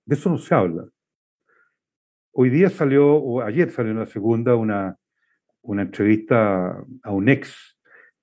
De 0.06 0.14
eso 0.14 0.30
no 0.30 0.38
se 0.38 0.54
habla. 0.54 0.88
Hoy 2.32 2.48
día 2.48 2.70
salió, 2.70 3.16
o 3.16 3.42
ayer 3.42 3.70
salió 3.70 3.92
en 3.92 3.98
la 3.98 4.06
segunda, 4.06 4.56
una, 4.56 4.96
una 5.60 5.82
entrevista 5.82 6.82
a 7.02 7.12
un 7.12 7.28
ex 7.28 7.76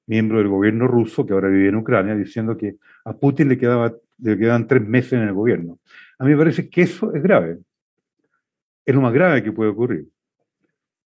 miembro 0.08 0.40
del 0.40 0.48
gobierno 0.48 0.88
ruso 0.88 1.24
que 1.24 1.34
ahora 1.34 1.50
vive 1.50 1.70
en 1.70 1.76
Ucrania, 1.76 2.16
diciendo 2.16 2.58
que 2.58 2.78
a 3.04 3.14
Putin 3.14 3.50
le, 3.50 3.60
quedaba, 3.60 3.94
le 4.18 4.38
quedaban 4.40 4.66
tres 4.66 4.82
meses 4.82 5.14
en 5.14 5.28
el 5.28 5.34
gobierno. 5.34 5.78
A 6.18 6.24
mí 6.24 6.32
me 6.32 6.38
parece 6.38 6.68
que 6.68 6.82
eso 6.82 7.14
es 7.14 7.22
grave. 7.22 7.60
Es 8.84 8.96
lo 8.96 9.02
más 9.02 9.14
grave 9.14 9.44
que 9.44 9.52
puede 9.52 9.70
ocurrir. 9.70 10.08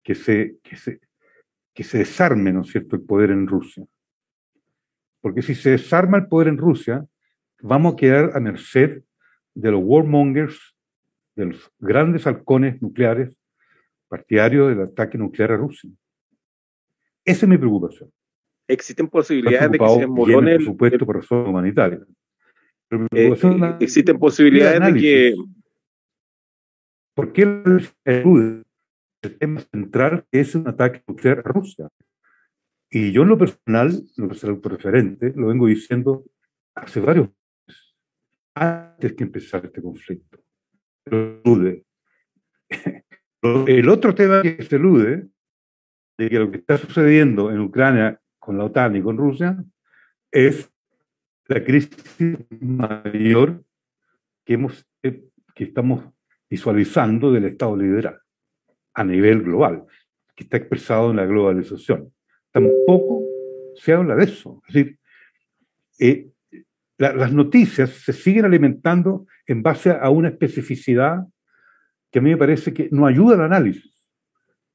Que 0.02 0.16
se, 0.16 0.60
que 0.64 0.78
se, 0.78 1.02
que 1.74 1.84
se 1.84 1.98
desarme, 1.98 2.54
¿no 2.54 2.62
es 2.62 2.68
cierto?, 2.68 2.96
el 2.96 3.02
poder 3.02 3.32
en 3.32 3.48
Rusia. 3.48 3.86
Porque 5.22 5.42
si 5.42 5.56
se 5.56 5.72
desarma 5.72 6.18
el 6.18 6.28
poder 6.28 6.48
en 6.48 6.58
Rusia, 6.58 7.06
vamos 7.62 7.94
a 7.94 7.96
quedar 7.96 8.32
a 8.36 8.40
merced 8.40 9.04
de 9.54 9.72
los 9.72 9.82
warmongers, 9.84 10.76
de 11.36 11.46
los 11.46 11.72
grandes 11.80 12.26
halcones 12.26 12.82
nucleares 12.82 13.38
partidarios 14.08 14.70
del 14.70 14.82
ataque 14.82 15.18
nuclear 15.18 15.54
a 15.54 15.58
Rusia. 15.58 15.90
Esa 17.24 17.46
es 17.46 17.50
mi 17.50 17.58
preocupación. 17.58 18.12
¿Existen 18.68 19.08
posibilidades 19.08 19.72
de 19.72 19.78
que 19.78 19.88
se 19.88 20.02
embolone 20.02 20.56
Por 20.56 20.66
supuesto, 20.66 21.06
por 21.06 21.16
razones 21.18 21.48
humanitarias. 21.48 22.02
Eh, 23.14 23.34
¿Existen 23.80 24.20
posibilidades 24.20 24.94
de 24.94 25.00
que... 25.00 25.36
¿Por 27.14 27.32
qué 27.32 27.44
el 28.04 28.66
tema 29.38 29.62
central 29.62 30.26
es 30.32 30.56
un 30.56 30.68
ataque 30.68 31.04
nuclear 31.08 31.40
a 31.40 31.42
Rusia. 31.44 31.90
Y 32.94 33.14
yo 33.14 33.22
en 33.22 33.30
lo 33.30 33.38
personal, 33.38 34.04
lo 34.18 34.28
personal 34.28 34.60
preferente, 34.60 35.32
lo 35.34 35.48
vengo 35.48 35.66
diciendo 35.66 36.26
hace 36.76 37.00
varios 37.00 37.30
meses, 37.66 37.96
antes 38.54 39.14
que 39.14 39.24
empezar 39.24 39.66
este 39.66 39.82
conflicto. 39.82 40.44
El 43.42 43.90
otro 43.90 44.14
tema 44.14 44.42
que 44.42 44.62
se 44.62 44.76
elude, 44.76 45.30
de 46.18 46.30
que 46.30 46.38
lo 46.38 46.52
que 46.52 46.58
está 46.58 46.78
sucediendo 46.78 47.50
en 47.50 47.62
Ucrania 47.62 48.20
con 48.38 48.58
la 48.58 48.66
OTAN 48.66 48.98
y 48.98 49.02
con 49.02 49.18
Rusia, 49.18 49.64
es 50.30 50.70
la 51.48 51.64
crisis 51.64 52.38
mayor 52.60 53.64
que, 54.46 54.54
hemos, 54.54 54.86
eh, 55.02 55.24
que 55.56 55.64
estamos 55.64 56.04
visualizando 56.50 57.32
del 57.32 57.46
Estado 57.46 57.78
liberal 57.78 58.20
a 58.94 59.06
nivel 59.06 59.44
global, 59.44 59.86
que 60.36 60.44
está 60.44 60.58
expresado 60.58 61.12
en 61.12 61.18
la 61.18 61.26
globalización. 61.26 62.12
Tampoco 62.52 63.24
se 63.76 63.94
habla 63.94 64.16
de 64.16 64.26
eso. 64.26 64.62
Es 64.68 64.74
decir, 64.74 65.00
eh, 66.00 66.30
las 66.98 67.34
noticias 67.34 67.90
se 67.90 68.14
siguen 68.14 68.46
alimentando 68.46 69.26
en 69.48 69.64
base 69.64 69.90
a 69.90 70.10
una 70.10 70.30
especificidad 70.30 71.26
que 72.12 72.20
a 72.20 72.22
mí 72.22 72.30
me 72.30 72.38
parece 72.38 72.74
que 72.74 72.90
no 72.92 73.08
ayuda 73.08 73.36
al 73.36 73.42
análisis. 73.42 74.10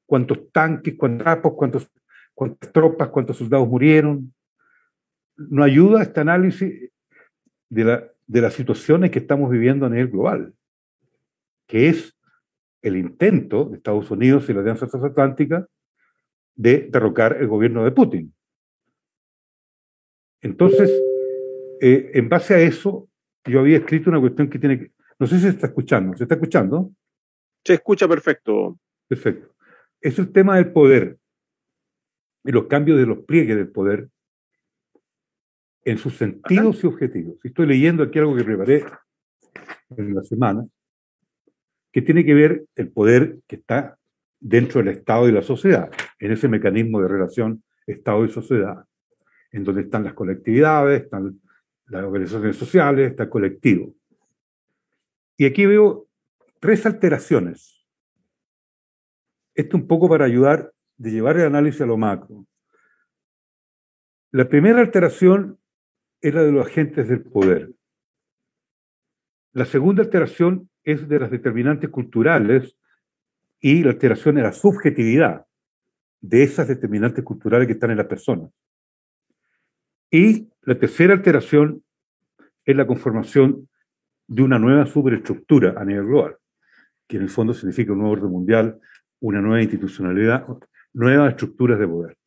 Cuántos 0.05 0.51
tanques, 0.51 0.95
cuántos 0.97 1.23
trapos, 1.23 1.53
cuántos 1.55 1.91
cuántas 2.37 2.71
tropas, 2.71 3.09
cuántos 3.09 3.37
soldados 3.37 3.67
murieron. 3.67 4.31
No 5.37 5.63
ayuda 5.63 6.03
este 6.03 6.19
análisis 6.19 6.91
de, 7.67 7.83
la, 7.83 8.07
de 8.27 8.41
las 8.41 8.53
situaciones 8.53 9.09
que 9.09 9.17
estamos 9.17 9.49
viviendo 9.49 9.87
a 9.87 9.89
nivel 9.89 10.09
global, 10.09 10.53
que 11.65 11.89
es 11.89 12.15
el 12.83 12.95
intento 12.95 13.65
de 13.65 13.77
Estados 13.77 14.11
Unidos 14.11 14.47
y 14.47 14.53
la 14.53 14.59
Alianza 14.59 14.85
Transatlántica 14.85 15.67
de 16.57 16.89
derrocar 16.91 17.37
el 17.39 17.47
gobierno 17.47 17.85
de 17.85 17.91
Putin. 17.91 18.33
Entonces, 20.41 20.91
eh, 21.79 22.11
en 22.13 22.27
base 22.27 22.55
a 22.55 22.59
eso, 22.59 23.07
yo 23.45 23.61
había 23.61 23.77
escrito 23.77 24.09
una 24.09 24.19
cuestión 24.19 24.49
que 24.49 24.59
tiene 24.59 24.79
que... 24.79 24.91
No 25.19 25.27
sé 25.27 25.35
si 25.35 25.43
se 25.43 25.49
está 25.49 25.67
escuchando. 25.67 26.17
¿Se 26.17 26.23
está 26.23 26.35
escuchando? 26.35 26.91
Se 27.63 27.75
escucha 27.75 28.07
perfecto. 28.07 28.79
Perfecto. 29.07 29.55
Es 30.01 30.19
el 30.19 30.31
tema 30.31 30.57
del 30.57 30.71
poder 30.71 31.17
y 32.43 32.51
los 32.51 32.65
cambios 32.67 32.97
de 32.97 33.05
los 33.05 33.19
pliegues 33.19 33.55
del 33.55 33.69
poder 33.69 34.09
en 35.85 35.97
sus 35.97 36.15
sentidos 36.17 36.83
y 36.83 36.87
objetivos. 36.87 37.37
Estoy 37.43 37.67
leyendo 37.67 38.03
aquí 38.03 38.19
algo 38.19 38.35
que 38.35 38.43
preparé 38.43 38.83
en 39.95 40.13
la 40.13 40.21
semana, 40.21 40.67
que 41.91 42.01
tiene 42.01 42.25
que 42.25 42.33
ver 42.33 42.65
el 42.75 42.91
poder 42.91 43.39
que 43.47 43.55
está 43.57 43.96
dentro 44.39 44.81
del 44.81 44.95
Estado 44.95 45.27
y 45.27 45.31
la 45.31 45.41
sociedad, 45.41 45.91
en 46.19 46.31
ese 46.31 46.47
mecanismo 46.47 47.01
de 47.01 47.07
relación 47.07 47.63
Estado 47.85 48.25
y 48.25 48.29
sociedad, 48.29 48.85
en 49.51 49.63
donde 49.63 49.81
están 49.81 50.03
las 50.03 50.13
colectividades, 50.13 51.03
están 51.03 51.39
las 51.87 52.03
organizaciones 52.03 52.57
sociales, 52.57 53.11
está 53.11 53.23
el 53.23 53.29
colectivo. 53.29 53.93
Y 55.37 55.45
aquí 55.45 55.65
veo 55.65 56.07
tres 56.59 56.85
alteraciones. 56.85 57.85
Esto 59.55 59.77
un 59.77 59.87
poco 59.87 60.09
para 60.09 60.25
ayudar 60.25 60.73
de 60.97 61.11
llevar 61.11 61.37
el 61.37 61.45
análisis 61.45 61.81
a 61.81 61.85
lo 61.85 61.97
macro. 61.97 62.45
La 64.31 64.49
primera 64.49 64.81
alteración 64.81 65.59
es 66.21 66.33
la 66.33 66.43
de 66.43 66.51
los 66.51 66.67
agentes 66.67 67.07
del 67.07 67.23
poder. 67.23 67.71
La 69.53 69.65
segunda 69.65 70.03
alteración 70.03 70.69
es 70.83 71.07
de 71.07 71.19
las 71.19 71.31
determinantes 71.31 71.89
culturales 71.89 72.76
y 73.59 73.83
la 73.83 73.91
alteración 73.91 74.37
es 74.37 74.43
la 74.43 74.53
subjetividad 74.53 75.45
de 76.21 76.43
esas 76.43 76.67
determinantes 76.67 77.23
culturales 77.23 77.67
que 77.67 77.73
están 77.73 77.91
en 77.91 77.97
las 77.97 78.07
personas. 78.07 78.51
Y 80.11 80.49
la 80.63 80.77
tercera 80.77 81.13
alteración 81.13 81.83
es 82.65 82.75
la 82.75 82.87
conformación 82.87 83.67
de 84.27 84.43
una 84.43 84.59
nueva 84.59 84.85
superestructura 84.85 85.73
a 85.77 85.85
nivel 85.85 86.05
global, 86.05 86.37
que 87.07 87.17
en 87.17 87.23
el 87.23 87.29
fondo 87.29 87.53
significa 87.53 87.93
un 87.93 87.99
nuevo 87.99 88.13
orden 88.13 88.31
mundial, 88.31 88.79
una 89.19 89.41
nueva 89.41 89.61
institucionalidad, 89.61 90.45
nuevas 90.93 91.31
estructuras 91.31 91.79
de 91.79 91.87
poder. 91.87 92.17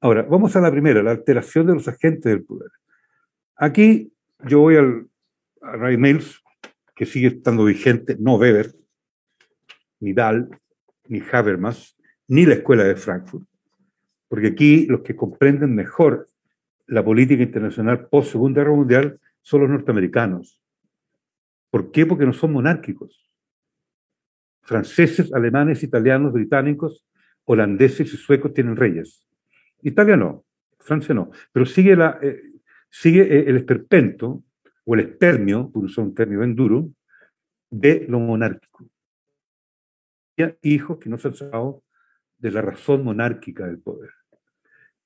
Ahora, 0.00 0.22
vamos 0.22 0.54
a 0.56 0.60
la 0.60 0.70
primera, 0.70 1.02
la 1.02 1.12
alteración 1.12 1.66
de 1.66 1.74
los 1.74 1.88
agentes 1.88 2.24
del 2.24 2.44
poder. 2.44 2.70
Aquí 3.56 4.12
yo 4.44 4.60
voy 4.60 4.76
al, 4.76 5.08
a 5.62 5.72
Ray 5.72 5.96
Mills, 5.96 6.42
que 6.94 7.06
sigue 7.06 7.28
estando 7.28 7.64
vigente, 7.64 8.16
no 8.18 8.36
Weber, 8.36 8.72
ni 10.00 10.12
Dahl, 10.12 10.48
ni 11.06 11.22
Habermas, 11.32 11.96
ni 12.28 12.46
la 12.46 12.54
Escuela 12.54 12.84
de 12.84 12.96
Frankfurt, 12.96 13.44
porque 14.28 14.48
aquí 14.48 14.86
los 14.86 15.00
que 15.00 15.16
comprenden 15.16 15.74
mejor 15.74 16.28
la 16.86 17.04
política 17.04 17.42
internacional 17.42 18.08
post 18.08 18.32
Segunda 18.32 18.62
Guerra 18.62 18.74
Mundial 18.74 19.20
son 19.42 19.62
los 19.62 19.70
norteamericanos. 19.70 20.60
¿Por 21.70 21.90
qué? 21.90 22.06
Porque 22.06 22.26
no 22.26 22.32
son 22.32 22.52
monárquicos. 22.52 23.30
Franceses, 24.62 25.32
alemanes, 25.32 25.82
italianos, 25.82 26.32
británicos, 26.32 27.06
holandeses 27.44 28.12
y 28.12 28.16
suecos 28.16 28.52
tienen 28.52 28.76
reyes. 28.76 29.24
Italia 29.82 30.16
no, 30.16 30.44
Francia 30.78 31.14
no, 31.14 31.30
pero 31.52 31.64
sigue, 31.64 31.92
eh, 32.22 32.42
eh, 33.04 33.44
el 33.46 33.56
esperpento 33.56 34.44
o 34.84 34.94
el 34.94 35.00
espermio, 35.00 35.70
por 35.70 35.84
usar 35.84 36.04
un 36.04 36.14
término 36.14 36.40
bien 36.40 36.54
duro, 36.54 36.88
de 37.70 38.06
lo 38.08 38.18
monárquico. 38.20 38.86
Hijos 40.62 40.98
que 40.98 41.08
no 41.08 41.18
se 41.18 41.28
han 41.28 41.34
sacado 41.34 41.82
de 42.38 42.50
la 42.50 42.62
razón 42.62 43.04
monárquica 43.04 43.66
del 43.66 43.80
poder. 43.80 44.10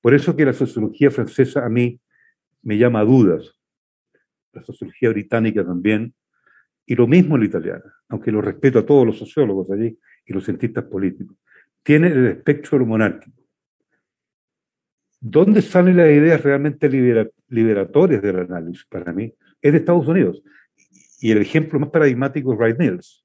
Por 0.01 0.13
eso 0.13 0.35
que 0.35 0.45
la 0.45 0.53
sociología 0.53 1.09
francesa 1.09 1.65
a 1.65 1.69
mí 1.69 1.99
me 2.61 2.77
llama 2.77 2.99
a 2.99 3.05
dudas, 3.05 3.57
la 4.51 4.61
sociología 4.61 5.09
británica 5.09 5.65
también, 5.65 6.13
y 6.85 6.95
lo 6.95 7.07
mismo 7.07 7.37
la 7.37 7.45
italiana, 7.45 7.93
aunque 8.09 8.31
lo 8.31 8.41
respeto 8.41 8.79
a 8.79 8.85
todos 8.85 9.05
los 9.05 9.17
sociólogos 9.17 9.71
allí 9.71 9.97
y 10.25 10.33
los 10.33 10.43
cientistas 10.43 10.83
políticos. 10.83 11.37
Tiene 11.81 12.07
el 12.07 12.27
espectro 12.27 12.77
de 12.77 12.79
lo 12.83 12.89
monárquico. 12.89 13.41
¿Dónde 15.19 15.61
salen 15.61 15.97
las 15.97 16.09
ideas 16.09 16.43
realmente 16.43 16.89
liberatorias 16.89 18.21
del 18.21 18.39
análisis 18.39 18.85
para 18.85 19.13
mí? 19.13 19.33
Es 19.61 19.71
de 19.71 19.77
Estados 19.77 20.07
Unidos. 20.07 20.43
Y 21.21 21.31
el 21.31 21.41
ejemplo 21.41 21.79
más 21.79 21.89
paradigmático 21.89 22.51
es 22.51 22.59
Wright 22.59 22.77
Mills, 22.77 23.22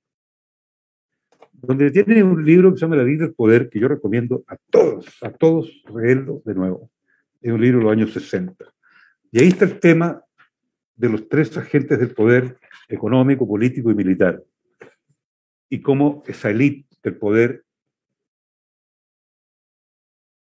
donde 1.60 1.90
tiene 1.90 2.22
un 2.22 2.44
libro 2.44 2.72
que 2.72 2.78
se 2.78 2.82
llama 2.82 2.96
La 2.96 3.02
vida 3.02 3.24
del 3.24 3.34
poder, 3.34 3.68
que 3.68 3.80
yo 3.80 3.88
recomiendo 3.88 4.44
a 4.46 4.56
todos, 4.70 5.06
a 5.22 5.30
todos 5.30 5.82
leerlo 5.94 6.42
de 6.44 6.54
nuevo. 6.54 6.90
Es 7.40 7.52
un 7.52 7.60
libro 7.60 7.78
de 7.78 7.84
los 7.84 7.92
años 7.92 8.12
60. 8.12 8.64
Y 9.32 9.40
ahí 9.40 9.48
está 9.48 9.64
el 9.64 9.80
tema 9.80 10.22
de 10.96 11.08
los 11.08 11.28
tres 11.28 11.56
agentes 11.56 11.98
del 11.98 12.14
poder 12.14 12.58
económico, 12.88 13.46
político 13.46 13.90
y 13.90 13.94
militar. 13.94 14.42
Y 15.68 15.80
cómo 15.80 16.22
esa 16.26 16.50
élite 16.50 16.96
del 17.02 17.16
poder 17.16 17.64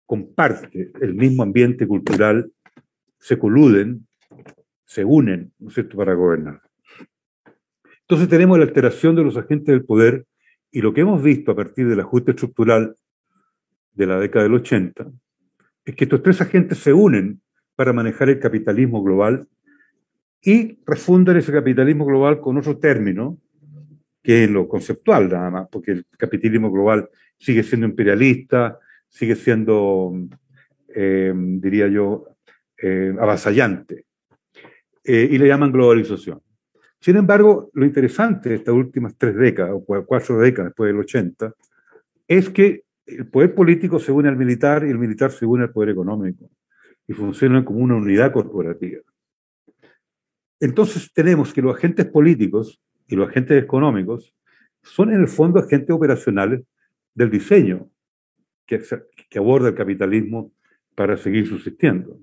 comparte 0.05 0.91
el 1.01 1.13
mismo 1.15 1.43
ambiente 1.43 1.87
cultural, 1.87 2.51
se 3.19 3.39
coluden, 3.39 4.07
se 4.85 5.05
unen, 5.05 5.53
¿no 5.59 5.69
es 5.69 5.75
cierto?, 5.75 5.97
para 5.97 6.13
gobernar. 6.13 6.61
Entonces 8.01 8.27
tenemos 8.27 8.57
la 8.57 8.65
alteración 8.65 9.15
de 9.15 9.23
los 9.23 9.37
agentes 9.37 9.67
del 9.67 9.85
poder 9.85 10.25
y 10.73 10.81
lo 10.81 10.91
que 10.91 11.01
hemos 11.01 11.21
visto 11.21 11.51
a 11.51 11.55
partir 11.55 11.87
del 11.87 11.99
ajuste 11.99 12.31
estructural 12.31 12.95
de 13.93 14.07
la 14.07 14.19
década 14.19 14.43
del 14.43 14.55
80 14.55 15.11
es 15.85 15.95
que 15.95 16.05
estos 16.05 16.23
tres 16.23 16.41
agentes 16.41 16.79
se 16.79 16.91
unen 16.91 17.41
para 17.75 17.93
manejar 17.93 18.29
el 18.29 18.39
capitalismo 18.39 19.03
global 19.03 19.47
y 20.41 20.79
refundan 20.85 21.37
ese 21.37 21.51
capitalismo 21.51 22.05
global 22.05 22.41
con 22.41 22.57
otro 22.57 22.79
término, 22.79 23.37
que 24.23 24.45
es 24.45 24.49
lo 24.49 24.67
conceptual 24.67 25.29
nada 25.29 25.51
más, 25.51 25.67
porque 25.71 25.91
el 25.91 26.05
capitalismo 26.17 26.71
global 26.71 27.07
sigue 27.37 27.61
siendo 27.61 27.85
imperialista, 27.85 28.79
sigue 29.07 29.35
siendo, 29.35 30.11
eh, 30.87 31.33
diría 31.35 31.87
yo, 31.87 32.35
eh, 32.81 33.13
avasallante. 33.19 34.05
Eh, 35.03 35.29
y 35.31 35.37
le 35.37 35.47
llaman 35.47 35.71
globalización. 35.71 36.41
Sin 37.03 37.17
embargo, 37.17 37.69
lo 37.73 37.85
interesante 37.85 38.47
de 38.47 38.55
estas 38.55 38.73
últimas 38.73 39.17
tres 39.17 39.35
décadas, 39.35 39.73
o 39.75 40.05
cuatro 40.05 40.39
décadas 40.39 40.69
después 40.69 40.87
del 40.87 41.01
80, 41.01 41.53
es 42.29 42.49
que 42.49 42.85
el 43.05 43.27
poder 43.27 43.53
político 43.53 43.99
se 43.99 44.13
une 44.13 44.29
al 44.29 44.37
militar 44.37 44.85
y 44.85 44.89
el 44.89 44.97
militar 44.97 45.29
se 45.29 45.45
une 45.45 45.63
al 45.63 45.73
poder 45.73 45.89
económico 45.89 46.49
y 47.05 47.11
funcionan 47.11 47.65
como 47.65 47.79
una 47.79 47.95
unidad 47.95 48.31
corporativa. 48.31 49.01
Entonces 50.61 51.11
tenemos 51.11 51.53
que 51.53 51.61
los 51.61 51.75
agentes 51.75 52.05
políticos 52.05 52.81
y 53.09 53.17
los 53.17 53.27
agentes 53.27 53.61
económicos 53.61 54.33
son 54.81 55.11
en 55.11 55.19
el 55.19 55.27
fondo 55.27 55.59
agentes 55.59 55.89
operacionales 55.89 56.61
del 57.13 57.29
diseño 57.29 57.89
que, 58.65 58.81
que 59.29 59.39
aborda 59.39 59.67
el 59.67 59.75
capitalismo 59.75 60.53
para 60.95 61.17
seguir 61.17 61.49
subsistiendo. 61.49 62.17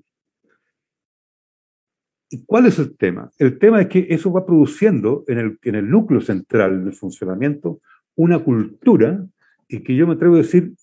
¿Y 2.33 2.45
cuál 2.45 2.65
es 2.65 2.79
el 2.79 2.95
tema? 2.95 3.29
El 3.37 3.59
tema 3.59 3.81
es 3.81 3.87
que 3.87 4.07
eso 4.09 4.31
va 4.31 4.45
produciendo 4.45 5.25
en 5.27 5.37
el, 5.37 5.59
en 5.63 5.75
el 5.75 5.89
núcleo 5.89 6.21
central 6.21 6.85
del 6.85 6.93
funcionamiento 6.93 7.81
una 8.15 8.39
cultura, 8.39 9.25
y 9.67 9.83
que 9.83 9.95
yo 9.95 10.07
me 10.07 10.13
atrevo 10.13 10.35
a 10.35 10.39
decir 10.39 10.73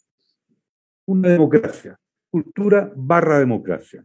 una 1.07 1.31
democracia, 1.31 1.99
cultura 2.31 2.93
barra 2.95 3.39
democracia. 3.39 4.05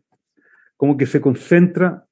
Como 0.77 0.95
que 0.95 1.05
se 1.05 1.19
concentra 1.19 2.05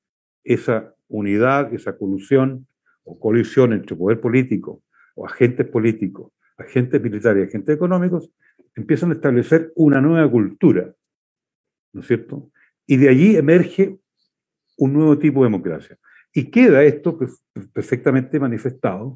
esa 0.43 0.93
unidad, 1.07 1.73
esa 1.73 1.97
colusión 1.97 2.67
o 3.03 3.17
colisión 3.17 3.71
entre 3.71 3.95
poder 3.95 4.19
político 4.19 4.83
o 5.15 5.25
agentes 5.25 5.65
políticos, 5.67 6.33
agentes 6.57 7.01
militares 7.01 7.45
y 7.45 7.47
agentes 7.47 7.75
económicos 7.75 8.29
empiezan 8.75 9.11
a 9.11 9.13
establecer 9.13 9.71
una 9.75 10.01
nueva 10.01 10.29
cultura, 10.29 10.93
¿no 11.93 12.01
es 12.01 12.07
cierto? 12.07 12.51
Y 12.85 12.97
de 12.97 13.09
allí 13.09 13.35
emerge 13.37 13.97
un 14.81 14.93
nuevo 14.93 15.17
tipo 15.19 15.41
de 15.41 15.51
democracia. 15.51 15.95
Y 16.33 16.49
queda 16.49 16.83
esto 16.83 17.15
perfectamente 17.71 18.39
manifestado 18.39 19.15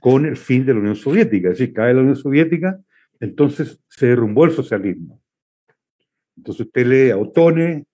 con 0.00 0.24
el 0.24 0.38
fin 0.38 0.64
de 0.64 0.72
la 0.72 0.80
Unión 0.80 0.96
Soviética. 0.96 1.50
Es 1.50 1.58
decir, 1.58 1.74
cae 1.74 1.92
la 1.92 2.00
Unión 2.00 2.16
Soviética, 2.16 2.80
entonces 3.20 3.82
se 3.86 4.06
derrumbó 4.06 4.46
el 4.46 4.52
socialismo. 4.52 5.20
Entonces 6.38 6.66
usted 6.66 6.86
lee 6.86 7.10
a 7.10 7.18
Otone, 7.18 7.84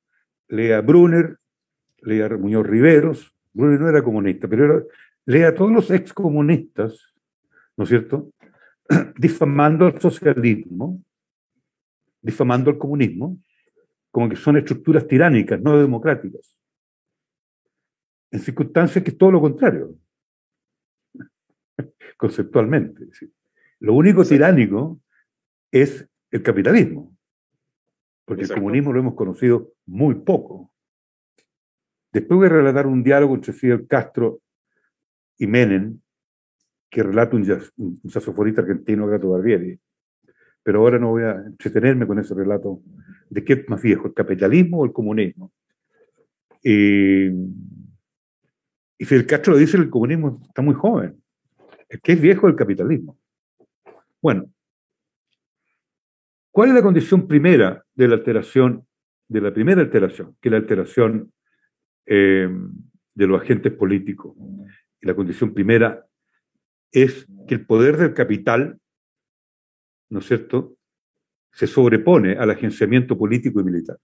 lee 0.48 0.70
a 0.70 0.80
Brunner, 0.82 1.36
lee 2.02 2.20
a 2.20 2.28
Muñoz 2.28 2.64
Riveros, 2.64 3.34
Brunner 3.52 3.80
no 3.80 3.88
era 3.88 4.04
comunista, 4.04 4.46
pero 4.46 4.86
lee 5.26 5.42
a 5.42 5.54
todos 5.54 5.72
los 5.72 5.90
excomunistas, 5.90 7.12
¿no 7.76 7.84
es 7.84 7.90
cierto? 7.90 8.30
difamando 9.18 9.86
al 9.86 10.00
socialismo, 10.00 11.02
difamando 12.22 12.70
al 12.70 12.78
comunismo, 12.78 13.36
como 14.12 14.28
que 14.28 14.36
son 14.36 14.58
estructuras 14.58 15.08
tiránicas, 15.08 15.60
no 15.60 15.76
democráticas. 15.76 16.59
En 18.30 18.40
circunstancias 18.40 19.02
que 19.02 19.10
es 19.10 19.18
todo 19.18 19.32
lo 19.32 19.40
contrario, 19.40 19.96
conceptualmente. 22.16 23.08
Lo 23.80 23.94
único 23.94 24.24
tiránico 24.24 25.00
es 25.72 26.06
el 26.30 26.42
capitalismo, 26.42 27.16
porque 28.24 28.44
el 28.44 28.52
comunismo 28.52 28.92
lo 28.92 29.00
hemos 29.00 29.14
conocido 29.14 29.72
muy 29.86 30.14
poco. 30.16 30.72
Después 32.12 32.38
voy 32.38 32.46
a 32.46 32.50
relatar 32.50 32.86
un 32.86 33.02
diálogo 33.02 33.34
entre 33.34 33.52
Fidel 33.52 33.86
Castro 33.86 34.40
y 35.38 35.46
Menem, 35.46 36.00
que 36.90 37.02
relata 37.02 37.36
un, 37.36 37.98
un 38.02 38.10
saxofonista 38.10 38.62
argentino, 38.62 39.06
Gato 39.06 39.30
Barbieri. 39.30 39.78
Pero 40.62 40.80
ahora 40.80 40.98
no 40.98 41.10
voy 41.10 41.22
a 41.22 41.32
entretenerme 41.32 42.06
con 42.06 42.18
ese 42.18 42.34
relato 42.34 42.82
de 43.30 43.44
qué 43.44 43.54
es 43.54 43.68
más 43.68 43.80
viejo, 43.80 44.08
el 44.08 44.14
capitalismo 44.14 44.78
o 44.80 44.84
el 44.84 44.92
comunismo. 44.92 45.52
Y 49.00 49.06
Fidel 49.06 49.26
Castro 49.26 49.54
lo 49.54 49.58
dice, 49.58 49.78
el 49.78 49.88
comunismo 49.88 50.42
está 50.46 50.60
muy 50.60 50.74
joven. 50.74 51.22
El 51.88 52.02
que 52.02 52.12
es 52.12 52.20
viejo 52.20 52.46
es 52.46 52.52
el 52.52 52.58
capitalismo. 52.58 53.18
Bueno, 54.20 54.52
¿cuál 56.50 56.68
es 56.68 56.74
la 56.74 56.82
condición 56.82 57.26
primera 57.26 57.82
de 57.94 58.08
la 58.08 58.16
alteración, 58.16 58.86
de 59.26 59.40
la 59.40 59.54
primera 59.54 59.80
alteración, 59.80 60.36
que 60.38 60.50
es 60.50 60.52
la 60.52 60.58
alteración 60.58 61.32
eh, 62.04 62.46
de 63.14 63.26
los 63.26 63.40
agentes 63.40 63.72
políticos? 63.72 64.36
La 65.00 65.14
condición 65.14 65.54
primera 65.54 66.04
es 66.92 67.26
que 67.48 67.54
el 67.54 67.64
poder 67.64 67.96
del 67.96 68.12
capital, 68.12 68.78
¿no 70.10 70.18
es 70.18 70.26
cierto?, 70.26 70.76
se 71.52 71.66
sobrepone 71.66 72.34
al 72.34 72.50
agenciamiento 72.50 73.16
político 73.16 73.60
y 73.60 73.64
militar. 73.64 73.96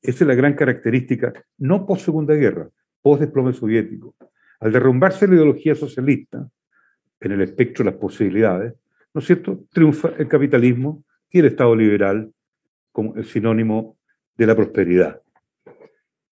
Esa 0.00 0.22
es 0.22 0.28
la 0.28 0.36
gran 0.36 0.54
característica, 0.54 1.32
no 1.58 1.84
post 1.84 2.04
Segunda 2.04 2.34
Guerra, 2.34 2.70
post 3.02 3.22
desplome 3.22 3.52
soviético. 3.52 4.14
Al 4.60 4.72
derrumbarse 4.72 5.26
la 5.26 5.34
ideología 5.34 5.74
socialista, 5.74 6.48
en 7.20 7.32
el 7.32 7.40
espectro 7.42 7.84
de 7.84 7.90
las 7.90 8.00
posibilidades, 8.00 8.74
¿no 9.14 9.20
es 9.20 9.26
cierto?, 9.26 9.64
triunfa 9.72 10.10
el 10.18 10.28
capitalismo 10.28 11.04
y 11.30 11.38
el 11.38 11.46
Estado 11.46 11.74
liberal 11.74 12.32
como 12.92 13.14
el 13.16 13.24
sinónimo 13.24 13.98
de 14.36 14.46
la 14.46 14.54
prosperidad. 14.54 15.20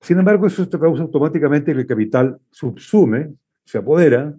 Sin 0.00 0.18
embargo, 0.18 0.46
eso 0.46 0.68
causa 0.68 1.02
automáticamente 1.02 1.72
que 1.72 1.80
el 1.80 1.87
capital 1.87 2.38
subsume, 2.50 3.34
se 3.64 3.78
apodera, 3.78 4.34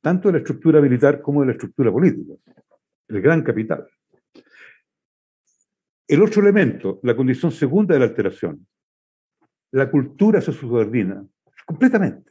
tanto 0.00 0.28
de 0.28 0.32
la 0.32 0.38
estructura 0.38 0.80
militar 0.80 1.20
como 1.20 1.40
de 1.40 1.46
la 1.46 1.52
estructura 1.52 1.90
política, 1.90 2.34
el 3.08 3.20
gran 3.20 3.42
capital. 3.42 3.88
El 6.06 6.22
otro 6.22 6.40
elemento, 6.40 7.00
la 7.02 7.16
condición 7.16 7.50
segunda 7.50 7.94
de 7.94 8.00
la 8.00 8.06
alteración, 8.06 8.66
la 9.72 9.90
cultura 9.90 10.40
se 10.40 10.52
subordina 10.52 11.26
completamente. 11.66 12.30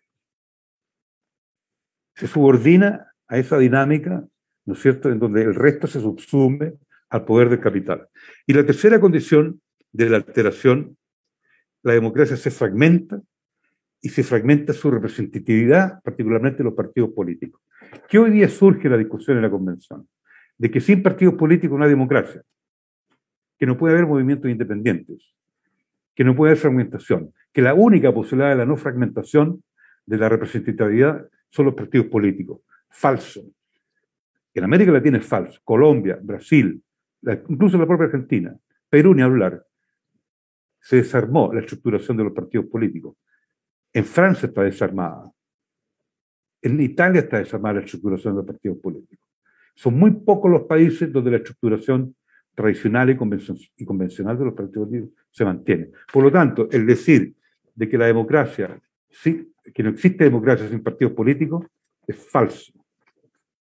Se 2.17 2.27
subordina 2.27 3.13
a 3.27 3.38
esa 3.38 3.58
dinámica, 3.58 4.25
¿no 4.65 4.73
es 4.73 4.82
cierto?, 4.82 5.12
en 5.12 5.19
donde 5.19 5.43
el 5.43 5.53
resto 5.53 5.86
se 5.88 6.01
subsume 6.01 6.73
al 7.10 7.25
poder 7.25 7.49
del 7.49 7.60
capital. 7.60 8.08
Y 8.45 8.53
la 8.53 8.65
tercera 8.65 8.99
condición 8.99 9.62
de 9.91 10.10
la 10.10 10.17
alteración, 10.17 10.97
la 11.84 11.93
democracia 11.93 12.36
se 12.36 12.49
fragmenta 12.51 13.21
y 14.01 14.10
se 14.10 14.23
fragmenta 14.23 14.73
su 14.73 14.89
representatividad, 14.89 16.01
particularmente 16.01 16.63
los 16.63 16.73
partidos 16.73 17.12
políticos. 17.12 17.62
¿Qué 18.10 18.17
hoy 18.17 18.32
día 18.32 18.49
surge 18.49 18.89
la 18.89 18.97
discusión 18.97 19.38
en 19.38 19.43
la 19.43 19.51
convención? 19.51 20.08
De 20.58 20.71
que 20.71 20.82
sin 20.82 21.03
partidos 21.03 21.36
políticos 21.36 21.77
no 21.77 21.86
hay 21.86 21.91
democracia 21.91 22.41
que 23.60 23.65
no 23.65 23.77
puede 23.77 23.93
haber 23.93 24.08
movimientos 24.08 24.49
independientes, 24.49 25.34
que 26.15 26.23
no 26.23 26.36
puede 26.36 26.51
haber 26.51 26.62
fragmentación, 26.62 27.34
que 27.51 27.62
la 27.62 27.73
única 27.73 28.13
posibilidad 28.13 28.49
de 28.49 28.56
la 28.56 28.65
no 28.65 28.77
fragmentación 28.77 29.63
de 30.06 30.17
la 30.17 30.30
representatividad 30.30 31.27
son 31.49 31.65
los 31.65 31.75
partidos 31.75 32.07
políticos. 32.07 32.62
Falso. 32.89 33.43
En 34.53 34.63
América 34.63 34.91
Latina 34.91 35.17
es 35.17 35.25
falso. 35.25 35.60
Colombia, 35.63 36.19
Brasil, 36.21 36.81
incluso 37.49 37.77
la 37.77 37.86
propia 37.86 38.05
Argentina, 38.05 38.57
Perú 38.89 39.13
ni 39.13 39.21
hablar. 39.21 39.63
Se 40.79 40.97
desarmó 40.97 41.53
la 41.53 41.60
estructuración 41.60 42.17
de 42.17 42.23
los 42.23 42.33
partidos 42.33 42.67
políticos. 42.67 43.17
En 43.93 44.05
Francia 44.05 44.47
está 44.47 44.63
desarmada. 44.63 45.31
En 46.62 46.79
Italia 46.81 47.21
está 47.21 47.39
desarmada 47.39 47.75
la 47.75 47.81
estructuración 47.81 48.33
de 48.33 48.38
los 48.38 48.45
partidos 48.45 48.77
políticos. 48.79 49.25
Son 49.75 49.97
muy 49.97 50.12
pocos 50.12 50.49
los 50.49 50.63
países 50.63 51.12
donde 51.12 51.31
la 51.31 51.38
estructuración 51.38 52.15
tradicional 52.55 53.12
y, 53.12 53.15
convencional 53.86 54.39
de 54.39 54.45
los 54.45 54.53
partidos 54.55 54.88
políticos 54.88 55.23
se 55.29 55.45
mantiene. 55.45 55.91
Por 56.12 56.23
lo 56.23 56.31
tanto, 56.31 56.67
el 56.71 56.88
decir 56.88 57.36
de 57.75 57.88
que 57.88 57.97
la 57.97 58.07
democracia, 58.07 58.81
sí, 59.07 59.46
que 59.73 59.84
no 59.84 59.89
existe 59.89 60.23
democracia 60.23 60.67
sin 60.67 60.84
partidos 60.84 61.13
políticos, 61.13 61.65
es 62.06 62.15
falso. 62.15 62.73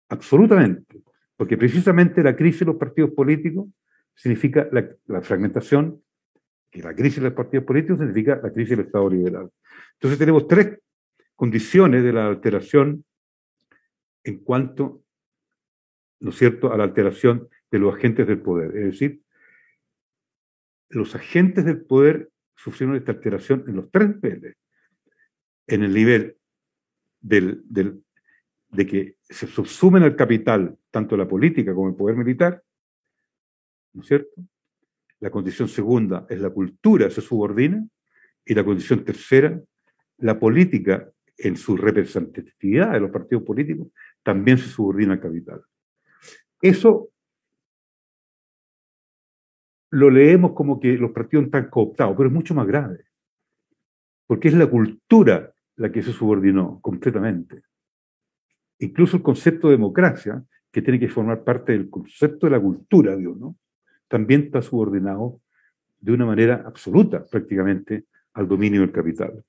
Absolutamente. 0.08 1.02
Porque 1.36 1.56
precisamente 1.56 2.22
la 2.22 2.36
crisis 2.36 2.60
de 2.60 2.66
los 2.66 2.76
partidos 2.76 3.10
políticos 3.12 3.68
significa 4.14 4.68
la, 4.72 5.22
fragmentación, 5.22 6.02
y 6.72 6.82
la 6.82 6.94
crisis 6.94 7.16
de 7.16 7.28
los 7.28 7.32
partidos 7.32 7.64
políticos 7.64 7.98
significa 7.98 8.38
la 8.42 8.52
crisis 8.52 8.76
del 8.76 8.86
Estado 8.86 9.08
liberal. 9.08 9.50
Entonces 9.94 10.18
tenemos 10.18 10.46
tres 10.46 10.78
condiciones 11.34 12.04
de 12.04 12.12
la 12.12 12.26
alteración 12.26 13.04
en 14.24 14.38
cuanto, 14.40 15.02
¿no 16.20 16.30
es 16.30 16.36
cierto?, 16.36 16.72
a 16.72 16.76
la 16.76 16.84
alteración 16.84 17.48
de 17.70 17.78
los 17.78 17.94
agentes 17.94 18.26
del 18.26 18.40
poder. 18.40 18.76
Es 18.76 18.84
decir, 18.84 19.22
los 20.90 21.14
agentes 21.14 21.64
del 21.64 21.80
poder 21.80 22.30
sufrieron 22.56 22.96
esta 22.96 23.12
alteración 23.12 23.64
en 23.66 23.76
los 23.76 23.90
tres 23.90 24.16
niveles. 24.16 24.56
En 25.70 25.84
el 25.84 25.94
nivel 25.94 26.36
del, 27.20 27.62
de 28.70 28.86
que 28.86 29.16
se 29.22 29.46
subsumen 29.46 30.02
al 30.02 30.16
capital 30.16 30.76
tanto 30.90 31.16
la 31.16 31.28
política 31.28 31.72
como 31.72 31.90
el 31.90 31.94
poder 31.94 32.16
militar, 32.16 32.60
¿no 33.92 34.02
es 34.02 34.08
cierto? 34.08 34.42
La 35.20 35.30
condición 35.30 35.68
segunda 35.68 36.26
es 36.28 36.40
la 36.40 36.50
cultura 36.50 37.08
se 37.08 37.20
subordina 37.20 37.86
y 38.44 38.52
la 38.52 38.64
condición 38.64 39.04
tercera, 39.04 39.60
la 40.18 40.40
política 40.40 41.08
en 41.36 41.56
su 41.56 41.76
representatividad 41.76 42.90
de 42.90 43.00
los 43.00 43.12
partidos 43.12 43.44
políticos 43.44 43.92
también 44.24 44.58
se 44.58 44.68
subordina 44.68 45.12
al 45.12 45.20
capital. 45.20 45.62
Eso 46.60 47.10
lo 49.90 50.10
leemos 50.10 50.52
como 50.52 50.80
que 50.80 50.94
los 50.94 51.12
partidos 51.12 51.44
están 51.44 51.70
cooptados, 51.70 52.16
pero 52.16 52.28
es 52.28 52.34
mucho 52.34 52.56
más 52.56 52.66
grave, 52.66 53.04
porque 54.26 54.48
es 54.48 54.54
la 54.54 54.66
cultura 54.66 55.54
la 55.80 55.90
que 55.90 56.02
se 56.02 56.12
subordinó 56.12 56.78
completamente. 56.80 57.62
Incluso 58.80 59.16
el 59.16 59.22
concepto 59.22 59.68
de 59.68 59.76
democracia, 59.76 60.44
que 60.70 60.82
tiene 60.82 61.00
que 61.00 61.08
formar 61.08 61.42
parte 61.42 61.72
del 61.72 61.88
concepto 61.88 62.46
de 62.46 62.50
la 62.50 62.60
cultura 62.60 63.16
Dios, 63.16 63.36
¿no? 63.38 63.56
también 64.06 64.42
está 64.42 64.60
subordinado 64.60 65.40
de 65.98 66.12
una 66.12 66.26
manera 66.26 66.62
absoluta 66.66 67.24
prácticamente 67.24 68.04
al 68.34 68.46
dominio 68.46 68.82
del 68.82 68.92
capital. 68.92 69.42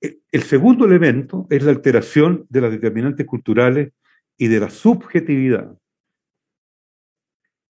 El 0.00 0.42
segundo 0.44 0.86
elemento 0.86 1.46
es 1.50 1.62
la 1.62 1.72
alteración 1.72 2.46
de 2.48 2.60
las 2.62 2.70
determinantes 2.70 3.26
culturales 3.26 3.92
y 4.38 4.48
de 4.48 4.60
la 4.60 4.70
subjetividad, 4.70 5.76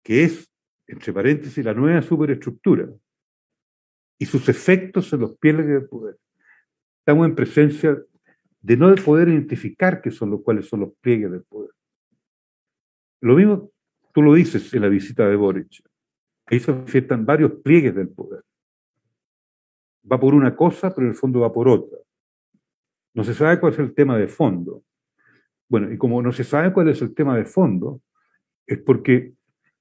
que 0.03 0.23
es 0.23 0.51
entre 0.85 1.13
paréntesis, 1.13 1.65
la 1.65 1.73
nueva 1.73 2.01
superestructura 2.01 2.87
y 4.19 4.25
sus 4.25 4.47
efectos 4.49 5.11
en 5.13 5.21
los 5.21 5.35
pieles 5.37 5.65
del 5.65 5.87
poder. 5.87 6.17
Estamos 7.01 7.27
en 7.27 7.33
presencia 7.33 7.97
de 8.61 8.77
no 8.77 8.93
poder 8.95 9.29
identificar 9.29 10.01
qué 10.03 10.11
son 10.11 10.29
los 10.29 10.41
cuáles 10.41 10.67
son 10.67 10.81
los 10.81 10.93
pliegues 11.01 11.31
del 11.31 11.41
poder. 11.41 11.71
Lo 13.21 13.35
mismo 13.35 13.71
tú 14.13 14.21
lo 14.21 14.35
dices 14.35 14.71
en 14.75 14.83
la 14.83 14.87
visita 14.87 15.27
de 15.27 15.35
Boric. 15.35 15.83
Ahí 16.45 16.59
se 16.59 16.71
manifiestan 16.71 17.25
varios 17.25 17.53
pliegues 17.63 17.95
del 17.95 18.09
poder. 18.09 18.43
Va 20.09 20.19
por 20.19 20.35
una 20.35 20.55
cosa, 20.55 20.93
pero 20.93 21.07
en 21.07 21.13
el 21.13 21.17
fondo 21.17 21.39
va 21.39 21.51
por 21.51 21.67
otra. 21.67 21.97
No 23.15 23.23
se 23.23 23.33
sabe 23.33 23.59
cuál 23.59 23.73
es 23.73 23.79
el 23.79 23.95
tema 23.95 24.15
de 24.17 24.27
fondo. 24.27 24.83
Bueno, 25.67 25.91
y 25.91 25.97
como 25.97 26.21
no 26.21 26.31
se 26.31 26.43
sabe 26.43 26.71
cuál 26.71 26.89
es 26.89 27.01
el 27.01 27.15
tema 27.15 27.35
de 27.35 27.45
fondo, 27.45 28.01
es 28.67 28.77
porque 28.77 29.33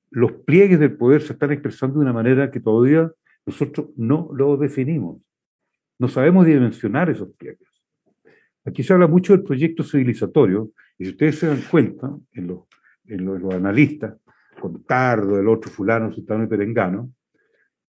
los 0.08 0.32
pliegues 0.32 0.80
del 0.80 0.96
poder 0.96 1.20
se 1.20 1.34
están 1.34 1.52
expresando 1.52 1.98
de 1.98 2.02
una 2.02 2.14
manera 2.14 2.50
que 2.50 2.60
todavía 2.60 3.12
nosotros 3.44 3.90
no 3.96 4.30
lo 4.32 4.56
definimos. 4.56 5.20
No 6.00 6.08
sabemos 6.08 6.46
dimensionar 6.46 7.10
esos 7.10 7.28
pliegues. 7.36 7.68
Aquí 8.64 8.82
se 8.82 8.94
habla 8.94 9.06
mucho 9.06 9.34
del 9.34 9.44
proyecto 9.44 9.84
civilizatorio, 9.84 10.70
y 10.96 11.04
si 11.04 11.10
ustedes 11.10 11.38
se 11.38 11.46
dan 11.46 11.60
cuenta, 11.70 12.10
en 12.32 12.46
los, 12.46 12.60
en 13.04 13.26
los, 13.26 13.54
analistas, 13.54 14.16
con 14.58 14.82
Tardo, 14.84 15.38
el 15.38 15.46
otro 15.46 15.70
fulano, 15.70 16.10
sultano 16.10 16.44
y 16.44 16.46
perengano, 16.46 17.12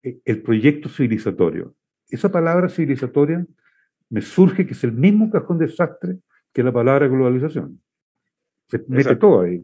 eh, 0.01 0.17
el 0.25 0.41
proyecto 0.41 0.89
civilizatorio. 0.89 1.75
Esa 2.09 2.31
palabra 2.31 2.67
civilizatoria 2.67 3.45
me 4.09 4.21
surge 4.21 4.65
que 4.65 4.73
es 4.73 4.83
el 4.83 4.91
mismo 4.93 5.29
cajón 5.29 5.59
desastre 5.59 6.17
que 6.51 6.63
la 6.63 6.73
palabra 6.73 7.07
globalización. 7.07 7.79
Se 8.69 8.83
mete 8.87 9.15
todo 9.17 9.41
ahí. 9.41 9.63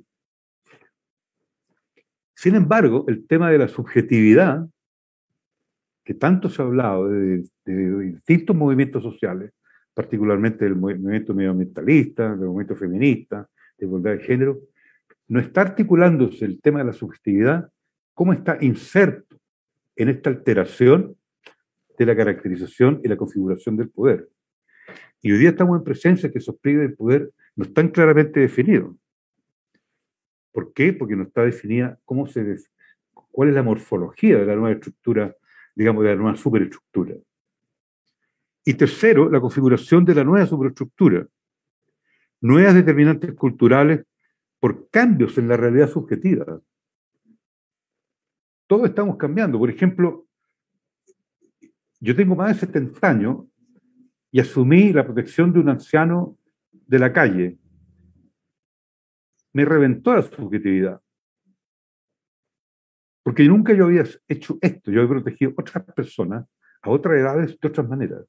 Sin 2.35 2.53
embargo, 2.53 3.05
el 3.07 3.25
tema 3.25 3.49
de 3.49 3.57
la 3.57 3.67
subjetividad 3.67 4.67
que 6.05 6.13
tanto 6.13 6.49
se 6.49 6.61
ha 6.61 6.65
hablado 6.65 7.09
de, 7.09 7.43
distintos 7.65 8.55
movimientos 8.55 9.01
sociales, 9.01 9.51
particularmente 9.93 10.63
del 10.63 10.75
movimiento 10.75 11.33
medioambientalista, 11.33 12.29
del 12.35 12.47
movimiento 12.47 12.75
feminista, 12.75 13.49
de 13.77 13.87
igualdad 13.87 14.11
de 14.11 14.19
género, 14.19 14.59
no 15.27 15.39
está 15.39 15.61
articulándose 15.61 16.45
el 16.45 16.61
tema 16.61 16.79
de 16.79 16.85
la 16.85 16.93
subjetividad, 16.93 17.71
cómo 18.13 18.33
está 18.33 18.59
inserto 18.61 19.39
en 19.95 20.09
esta 20.09 20.29
alteración 20.29 21.17
de 21.97 22.05
la 22.05 22.15
caracterización 22.15 23.01
y 23.03 23.07
la 23.07 23.17
configuración 23.17 23.75
del 23.75 23.89
poder. 23.89 24.29
Y 25.21 25.31
hoy 25.31 25.39
día 25.39 25.49
estamos 25.49 25.77
en 25.79 25.83
presencia 25.83 26.31
que 26.31 26.37
esos 26.37 26.55
pliegues 26.59 26.83
del 26.83 26.95
poder 26.95 27.31
no 27.55 27.65
están 27.65 27.87
claramente 27.89 28.39
definidos. 28.39 28.95
¿Por 30.51 30.71
qué? 30.73 30.93
Porque 30.93 31.15
no 31.15 31.23
está 31.23 31.43
definida 31.43 31.97
cómo 32.05 32.27
se 32.27 32.57
cuál 33.31 33.49
es 33.49 33.55
la 33.55 33.63
morfología 33.63 34.37
de 34.37 34.45
la 34.45 34.55
nueva 34.55 34.73
estructura, 34.73 35.35
digamos, 35.75 36.03
de 36.03 36.09
la 36.11 36.15
nueva 36.15 36.37
superestructura. 36.37 37.15
Y 38.63 38.73
tercero, 38.73 39.29
la 39.29 39.39
configuración 39.39 40.03
de 40.05 40.15
la 40.15 40.23
nueva 40.23 40.47
superestructura. 40.47 41.27
Nuevas 42.41 42.73
determinantes 42.73 43.33
culturales 43.33 44.03
por 44.59 44.89
cambios 44.89 45.37
en 45.37 45.47
la 45.47 45.57
realidad 45.57 45.89
subjetiva. 45.89 46.59
Todos 48.67 48.89
estamos 48.89 49.17
cambiando. 49.17 49.59
Por 49.59 49.69
ejemplo, 49.69 50.25
yo 51.99 52.15
tengo 52.15 52.35
más 52.35 52.53
de 52.53 52.67
70 52.67 53.07
años 53.07 53.45
y 54.31 54.39
asumí 54.39 54.91
la 54.91 55.05
protección 55.05 55.53
de 55.53 55.59
un 55.59 55.69
anciano 55.69 56.37
de 56.71 56.99
la 56.99 57.13
calle. 57.13 57.57
Me 59.53 59.63
reventó 59.65 60.15
la 60.15 60.23
subjetividad. 60.23 61.01
Porque 63.25 63.43
nunca 63.43 63.73
yo 63.73 63.85
había 63.85 64.03
hecho 64.27 64.59
esto. 64.61 64.91
Yo 64.91 65.01
he 65.01 65.07
protegido 65.07 65.51
a 65.57 65.61
otras 65.61 65.83
personas 65.95 66.45
a 66.85 66.91
otras 66.91 67.19
edades 67.19 67.59
de 67.59 67.67
otras 67.67 67.89
maneras. 67.89 68.25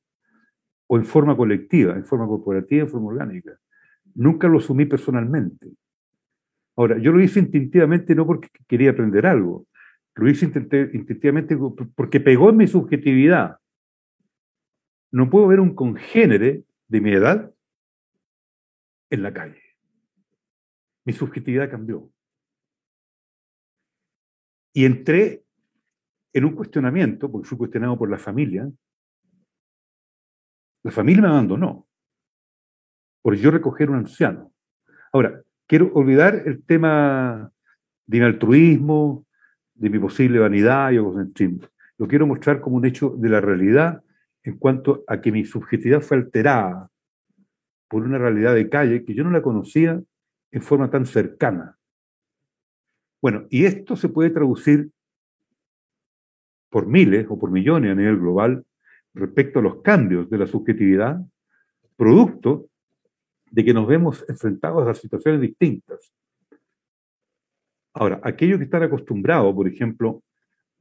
O 0.86 0.96
en 0.96 1.04
forma 1.04 1.36
colectiva, 1.36 1.94
en 1.94 2.04
forma 2.04 2.26
corporativa, 2.26 2.84
en 2.84 2.88
forma 2.88 3.08
orgánica. 3.08 3.58
Nunca 4.14 4.48
lo 4.48 4.58
asumí 4.58 4.86
personalmente. 4.86 5.68
Ahora, 6.76 6.98
yo 6.98 7.12
lo 7.12 7.20
hice 7.20 7.40
instintivamente 7.40 8.14
no 8.14 8.26
porque 8.26 8.48
quería 8.66 8.90
aprender 8.90 9.26
algo. 9.26 9.66
Lo 10.14 10.30
hice 10.30 10.46
instintivamente 10.46 11.58
porque 11.94 12.20
pegó 12.20 12.48
en 12.48 12.56
mi 12.56 12.66
subjetividad. 12.66 13.58
No 15.12 15.28
puedo 15.28 15.46
ver 15.48 15.60
un 15.60 15.74
congénere 15.74 16.64
de 16.88 17.00
mi 17.02 17.12
edad 17.12 17.52
en 19.10 19.22
la 19.22 19.34
calle. 19.34 19.60
Mi 21.04 21.12
subjetividad 21.12 21.70
cambió. 21.70 22.10
Y 24.76 24.84
entré 24.84 25.42
en 26.34 26.44
un 26.44 26.54
cuestionamiento, 26.54 27.32
porque 27.32 27.48
fui 27.48 27.56
cuestionado 27.56 27.96
por 27.96 28.10
la 28.10 28.18
familia. 28.18 28.70
La 30.82 30.90
familia 30.90 31.22
me 31.22 31.28
abandonó 31.28 31.86
por 33.22 33.34
yo 33.36 33.50
recoger 33.50 33.88
un 33.88 33.96
anciano. 33.96 34.52
Ahora, 35.14 35.40
quiero 35.66 35.90
olvidar 35.94 36.42
el 36.44 36.62
tema 36.62 37.50
de 38.04 38.18
mi 38.18 38.26
altruismo, 38.26 39.24
de 39.72 39.88
mi 39.88 39.98
posible 39.98 40.40
vanidad 40.40 40.90
y 40.90 40.96
egocentrismo. 40.96 41.66
Lo 41.96 42.06
quiero 42.06 42.26
mostrar 42.26 42.60
como 42.60 42.76
un 42.76 42.84
hecho 42.84 43.14
de 43.16 43.30
la 43.30 43.40
realidad 43.40 44.04
en 44.42 44.58
cuanto 44.58 45.04
a 45.06 45.22
que 45.22 45.32
mi 45.32 45.46
subjetividad 45.46 46.02
fue 46.02 46.18
alterada 46.18 46.90
por 47.88 48.02
una 48.02 48.18
realidad 48.18 48.54
de 48.54 48.68
calle 48.68 49.06
que 49.06 49.14
yo 49.14 49.24
no 49.24 49.30
la 49.30 49.40
conocía 49.40 50.02
en 50.50 50.60
forma 50.60 50.90
tan 50.90 51.06
cercana. 51.06 51.78
Bueno, 53.20 53.46
y 53.50 53.64
esto 53.64 53.96
se 53.96 54.08
puede 54.08 54.30
traducir 54.30 54.90
por 56.70 56.86
miles 56.86 57.26
o 57.28 57.38
por 57.38 57.50
millones 57.50 57.92
a 57.92 57.94
nivel 57.94 58.18
global 58.18 58.64
respecto 59.14 59.58
a 59.58 59.62
los 59.62 59.80
cambios 59.82 60.28
de 60.28 60.38
la 60.38 60.46
subjetividad, 60.46 61.20
producto 61.96 62.68
de 63.50 63.64
que 63.64 63.72
nos 63.72 63.86
vemos 63.86 64.24
enfrentados 64.28 64.86
a 64.86 64.94
situaciones 64.94 65.40
distintas. 65.40 66.12
Ahora, 67.94 68.20
aquellos 68.22 68.58
que 68.58 68.64
están 68.64 68.82
acostumbrados, 68.82 69.54
por 69.54 69.66
ejemplo, 69.66 70.22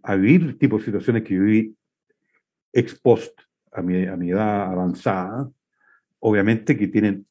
a 0.04 0.15
vivir 0.15 0.43
el 0.43 0.58
tipo 0.58 0.78
de 0.78 0.84
situaciones 0.84 1.24
que 1.24 1.39
viví 1.39 1.76
ex 2.74 3.00
post 3.00 3.39
a 3.71 3.82
mi, 3.82 4.06
a 4.06 4.17
mi 4.17 4.32
edad 4.32 4.71
avanzada, 4.71 5.50
obviamente 6.19 6.78
que 6.78 6.89
tienen 6.89 7.26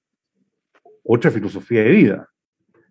otra 1.02 1.30
filosofía 1.30 1.82
de 1.82 1.90
vida. 1.90 2.30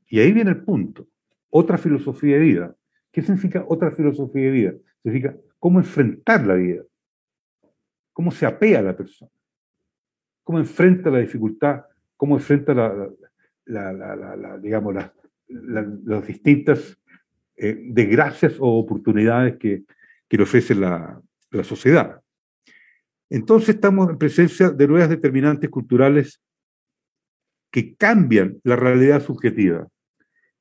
Y 0.08 0.20
ahí 0.20 0.32
viene 0.32 0.52
el 0.52 0.64
punto. 0.64 1.08
Otra 1.56 1.78
filosofía 1.78 2.36
de 2.36 2.42
vida. 2.42 2.76
¿Qué 3.12 3.22
significa 3.22 3.64
otra 3.68 3.92
filosofía 3.92 4.44
de 4.44 4.52
vida? 4.52 4.74
Significa 5.04 5.38
cómo 5.60 5.80
enfrentar 5.80 6.46
la 6.48 6.56
vida. 6.56 6.84
Cómo 8.12 8.32
se 8.32 8.46
apea 8.46 8.80
a 8.80 8.84
la 8.84 8.98
persona. 8.98 9.32
Cómo 10.44 10.60
enfrenta 10.60 11.10
la 11.10 11.20
dificultad 11.20 11.84
cómo 12.24 12.38
enfrenta 12.38 12.74
las 13.66 14.62
distintas 16.26 16.98
eh, 17.58 17.78
desgracias 17.90 18.54
o 18.60 18.80
oportunidades 18.80 19.58
que, 19.58 19.84
que 20.30 20.38
le 20.38 20.44
ofrece 20.44 20.74
la, 20.74 21.22
sociedad. 21.64 22.22
Entonces 23.30 23.76
estamos 23.76 24.10
en 24.10 24.18
presencia 24.18 24.70
de 24.70 24.88
nuevas 24.88 25.10
determinantes 25.10 25.70
culturales 25.70 26.42
que 27.70 27.94
cambian 27.96 28.58
la 28.64 28.78
realidad 28.78 29.22
subjetiva. 29.22 29.90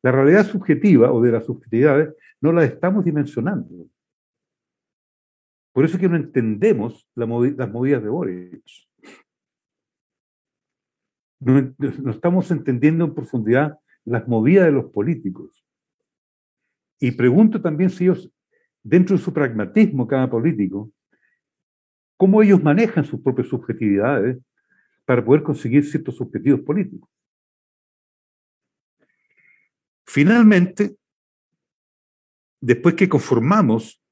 La 0.03 0.13
realidad 0.13 0.45
subjetiva 0.45 1.13
o 1.13 1.23
de 1.23 1.33
las 1.33 1.47
subjetividades 1.47 2.15
no 2.41 2.53
la 2.53 2.65
estamos 2.65 3.05
dimensionando. 3.05 3.87
Por 5.73 5.85
eso 5.85 5.97
es 5.97 6.01
que 6.01 6.09
no 6.09 6.17
entendemos 6.17 7.09
las 7.15 7.29
movidas 7.71 8.03
de 8.03 8.09
Boric 8.09 8.63
no, 11.43 11.75
estamos 12.11 12.51
entendiendo 12.51 13.05
en 13.05 13.15
profundidad 13.15 13.79
las 14.05 14.27
movidas 14.29 14.67
de 14.67 14.73
los 14.73 14.91
políticos. 14.93 15.65
Y 17.01 17.11
pregunto 17.13 17.61
también 17.61 17.91
si 17.91 18.05
ellos, 18.05 18.31
dentro 18.83 19.17
de 19.17 19.23
su 19.23 19.33
pragmatismo 19.33 20.07
cada 20.07 20.31
político, 20.31 20.91
cómo 22.17 22.43
ellos 22.43 22.63
manejan 22.63 23.05
sus 23.05 23.21
propias 23.21 23.49
subjetividades 23.49 24.39
para 25.05 25.25
poder 25.25 25.43
conseguir 25.43 25.85
ciertos 25.85 26.21
objetivos 26.21 26.61
políticos. 26.61 27.11
Finalmente, 30.07 30.97
después 32.61 32.95
que 32.95 33.09
conformamos 33.09 34.03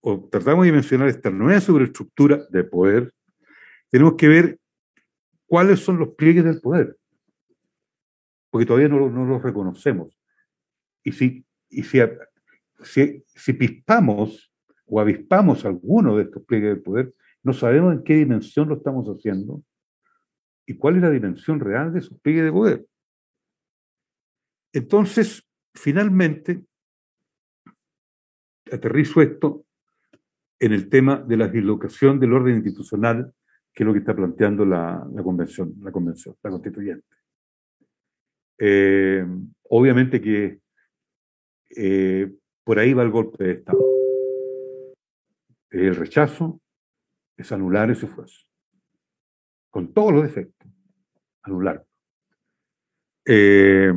o 0.00 0.28
tratamos 0.30 0.66
de 0.66 0.72
mencionar 0.72 1.08
esta 1.08 1.30
nueva 1.30 1.60
superestructura 1.60 2.44
de 2.50 2.64
poder, 2.64 3.14
tenemos 3.90 4.14
que 4.14 4.28
ver 4.28 4.58
cuáles 5.46 5.80
son 5.80 5.98
los 5.98 6.10
pliegues 6.14 6.44
del 6.44 6.60
poder, 6.60 6.96
porque 8.50 8.66
todavía 8.66 8.88
no, 8.88 9.08
los 9.08 9.42
reconocemos. 9.42 10.18
Y 11.02 11.12
si, 11.12 11.46
y 11.70 11.82
si, 11.82 12.00
si, 13.34 13.52
pispamos 13.52 14.52
o 14.86 15.00
avispamos 15.00 15.64
alguno 15.64 16.16
de 16.16 16.24
estos 16.24 16.44
pliegues 16.44 16.70
del 16.70 16.82
poder, 16.82 17.14
no 17.42 17.52
sabemos 17.52 17.94
en 17.94 18.04
qué 18.04 18.14
dimensión 18.14 18.68
lo 18.68 18.76
estamos 18.76 19.06
haciendo 19.06 19.62
y 20.66 20.74
cuál 20.74 20.96
es 20.96 21.02
la 21.02 21.10
dimensión 21.10 21.60
real 21.60 21.92
de 21.92 22.00
esos 22.00 22.18
pliegues 22.20 22.44
de 22.44 22.52
poder. 22.52 22.86
Entonces, 24.74 25.42
finalmente, 25.72 26.64
aterrizo 28.70 29.22
esto 29.22 29.64
en 30.58 30.72
el 30.72 30.88
tema 30.88 31.16
de 31.16 31.36
la 31.36 31.48
dislocación 31.48 32.18
del 32.18 32.32
orden 32.32 32.56
institucional 32.56 33.32
que 33.74 33.82
es 33.82 33.86
lo 33.86 33.92
que 33.92 33.98
está 33.98 34.14
planteando 34.14 34.64
la, 34.64 35.04
convención, 35.22 35.74
la 35.80 35.90
convención, 35.90 36.36
la 36.42 36.50
constituyente. 36.50 37.16
Eh, 38.56 39.26
obviamente 39.64 40.20
que 40.20 40.60
eh, 41.76 42.32
por 42.62 42.78
ahí 42.78 42.92
va 42.92 43.02
el 43.02 43.10
golpe 43.10 43.42
de 43.42 43.52
Estado. 43.52 43.84
El 45.70 45.96
rechazo 45.96 46.60
es 47.36 47.50
anular 47.50 47.90
ese 47.90 48.06
esfuerzo, 48.06 48.46
con 49.70 49.92
todos 49.92 50.12
los 50.12 50.22
defectos, 50.22 50.70
anular. 51.42 51.84
Eh, 53.26 53.92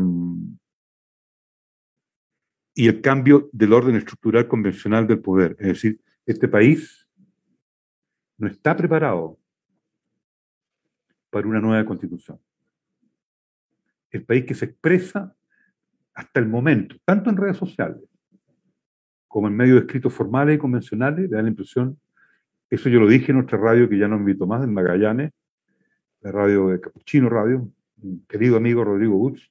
y 2.78 2.88
el 2.88 3.02
cambio 3.02 3.50
del 3.54 3.74
orden 3.74 3.96
estructural 3.96 4.48
convencional 4.48 5.08
del 5.08 5.20
poder. 5.20 5.56
Es 5.58 5.68
decir, 5.68 6.00
este 6.28 6.48
país 6.48 7.08
no 8.38 8.48
está 8.48 8.78
preparado 8.78 9.40
para 11.32 11.48
una 11.48 11.60
nueva 11.60 11.84
constitución. 11.86 12.40
El 14.12 14.24
país 14.26 14.46
que 14.46 14.54
se 14.54 14.66
expresa 14.66 15.36
hasta 16.14 16.40
el 16.40 16.48
momento, 16.48 16.96
tanto 17.04 17.32
en 17.32 17.38
redes 17.38 17.58
sociales 17.58 17.98
como 19.28 19.48
en 19.48 19.56
medios 19.56 19.82
escritos 19.82 20.14
formales 20.14 20.58
y 20.58 20.60
convencionales, 20.60 21.32
le 21.32 21.36
da 21.36 21.42
la 21.42 21.50
impresión, 21.50 22.00
eso 22.70 22.90
yo 22.90 23.00
lo 23.00 23.08
dije 23.08 23.32
en 23.32 23.38
nuestra 23.38 23.58
radio 23.58 23.90
que 23.90 23.98
ya 23.98 24.08
no 24.08 24.18
invito 24.18 24.46
más, 24.46 24.64
en 24.64 24.72
Magallanes, 24.72 25.32
la 26.22 26.32
radio 26.32 26.68
de 26.68 26.80
Capuchino 26.80 27.28
Radio, 27.28 27.72
querido 28.28 28.56
amigo 28.56 28.84
Rodrigo 28.84 29.18
Butz, 29.18 29.50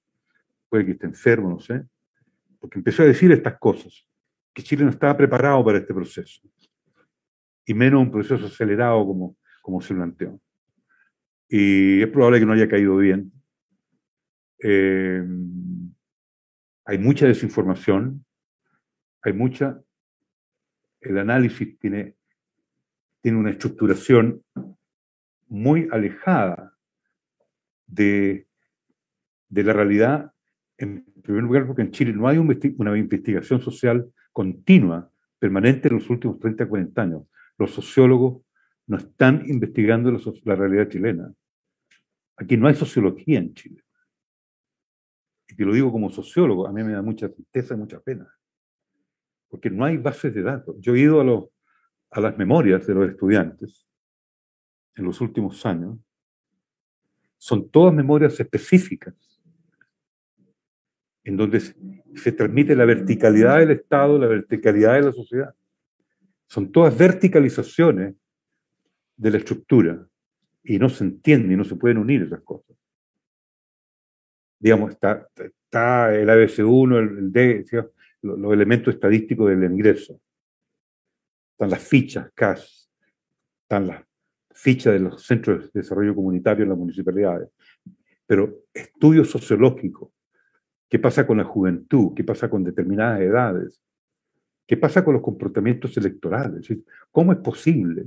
puede 0.68 0.86
que 0.86 0.92
esté 0.92 1.06
enfermo, 1.06 1.50
no 1.50 1.58
sé, 1.58 1.84
porque 2.66 2.80
empezó 2.80 3.04
a 3.04 3.06
decir 3.06 3.30
estas 3.30 3.56
cosas, 3.60 4.04
que 4.52 4.60
Chile 4.60 4.82
no 4.82 4.90
estaba 4.90 5.16
preparado 5.16 5.64
para 5.64 5.78
este 5.78 5.94
proceso. 5.94 6.40
y 7.64 7.74
menos 7.74 8.00
un 8.00 8.10
proceso 8.10 8.46
acelerado 8.46 9.06
como, 9.06 9.36
como 9.62 9.80
se 9.80 9.94
planteó. 9.94 10.40
Y 11.48 12.02
es 12.02 12.08
probable 12.08 12.40
que 12.40 12.46
no 12.46 12.52
haya 12.52 12.68
caído 12.68 12.96
bien. 12.96 13.32
Eh, 14.60 15.24
hay 16.84 16.98
mucha 16.98 17.26
desinformación, 17.26 18.24
hay 19.22 19.32
mucha... 19.32 19.80
El 21.00 21.18
análisis 21.18 21.78
tiene, 21.78 22.16
tiene 23.20 23.38
una 23.38 23.50
estructuración 23.50 24.44
muy 25.46 25.88
alejada 25.92 26.76
de, 27.86 28.48
de 29.48 29.62
la 29.62 29.72
realidad, 29.72 30.32
en 30.78 31.04
primer 31.22 31.42
lugar 31.42 31.66
porque 31.66 31.82
en 31.82 31.90
Chile 31.90 32.12
no 32.12 32.28
hay 32.28 32.38
una 32.38 32.98
investigación 32.98 33.60
social 33.60 34.10
continua, 34.32 35.10
permanente 35.38 35.88
en 35.88 35.94
los 35.94 36.10
últimos 36.10 36.38
30, 36.38 36.68
40 36.68 37.02
años. 37.02 37.22
Los 37.58 37.70
sociólogos 37.72 38.42
no 38.86 38.98
están 38.98 39.42
investigando 39.46 40.10
la, 40.10 40.54
realidad 40.54 40.88
chilena. 40.88 41.32
Aquí 42.36 42.56
no 42.56 42.68
hay 42.68 42.74
sociología 42.74 43.38
en 43.38 43.54
Chile. 43.54 43.82
Y 45.48 45.56
te 45.56 45.64
lo 45.64 45.72
digo 45.72 45.90
como 45.90 46.10
sociólogo, 46.10 46.66
a 46.66 46.72
mí 46.72 46.82
me 46.84 46.92
da 46.92 47.02
mucha 47.02 47.28
tristeza 47.28 47.74
y 47.74 47.78
mucha 47.78 48.00
pena. 48.00 48.28
Porque 49.48 49.70
no 49.70 49.84
hay 49.84 49.96
bases 49.96 50.34
de 50.34 50.42
datos. 50.42 50.76
Yo 50.80 50.94
he 50.94 51.00
ido 51.00 51.20
a, 51.20 51.24
los, 51.24 51.46
a 52.10 52.20
las 52.20 52.36
memorias 52.36 52.86
de 52.86 52.94
los 52.94 53.08
estudiantes 53.08 53.86
en 54.94 55.04
los 55.04 55.20
últimos 55.20 55.64
años. 55.64 55.98
Son 57.38 57.70
todas 57.70 57.94
memorias 57.94 58.38
específicas 58.38 59.35
en 61.26 61.36
donde 61.36 61.60
se 61.60 62.32
transmite 62.32 62.76
la 62.76 62.84
verticalidad 62.84 63.58
del 63.58 63.72
Estado, 63.72 64.16
la 64.16 64.28
verticalidad 64.28 64.94
de 64.94 65.02
la 65.02 65.12
sociedad. 65.12 65.52
Son 66.46 66.70
todas 66.70 66.96
verticalizaciones 66.96 68.14
de 69.16 69.30
la 69.32 69.38
estructura 69.38 70.06
y 70.62 70.78
no 70.78 70.88
se 70.88 71.02
entiende 71.02 71.52
y 71.52 71.56
no 71.56 71.64
se 71.64 71.74
pueden 71.74 71.98
unir 71.98 72.22
esas 72.22 72.42
cosas. 72.42 72.76
Digamos, 74.60 74.92
está, 74.92 75.28
está 75.34 76.14
el 76.14 76.28
ABC1, 76.28 76.96
el, 76.96 77.32
D, 77.32 77.64
los, 78.22 78.52
elementos 78.52 78.94
estadísticos 78.94 79.50
del 79.50 79.64
ingreso. 79.64 80.20
Están 81.54 81.70
las 81.70 81.82
fichas 81.82 82.30
CAS, 82.36 82.88
están 83.62 83.88
las 83.88 84.04
fichas 84.54 84.92
de 84.92 85.00
los 85.00 85.26
centros 85.26 85.72
de 85.72 85.80
desarrollo 85.80 86.14
comunitario 86.14 86.62
en 86.62 86.68
las 86.68 86.78
municipalidades. 86.78 87.48
Pero 88.26 88.60
estudios 88.72 89.28
sociológicos, 89.28 90.10
¿Qué 90.96 91.00
pasa 91.00 91.26
con 91.26 91.36
la 91.36 91.44
juventud? 91.44 92.14
¿Qué 92.16 92.24
pasa 92.24 92.48
con 92.48 92.64
determinadas 92.64 93.20
edades? 93.20 93.82
¿Qué 94.66 94.78
pasa 94.78 95.04
con 95.04 95.12
los 95.12 95.22
comportamientos 95.22 95.94
electorales? 95.98 96.66
¿Cómo 97.10 97.32
es 97.32 97.38
posible 97.40 98.06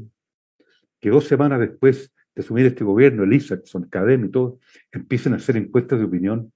que 0.99 1.11
dos 1.11 1.25
semanas 1.25 1.59
después 1.59 2.11
de 2.33 2.41
asumir 2.41 2.65
este 2.65 2.83
gobierno, 2.83 3.23
el 3.23 3.31
Isaacson, 3.31 3.83
Academy 3.83 4.25
y 4.25 4.31
todo, 4.31 4.59
empiecen 4.91 5.33
a 5.33 5.35
hacer 5.35 5.57
encuestas 5.57 5.99
de 5.99 6.05
opinión 6.05 6.51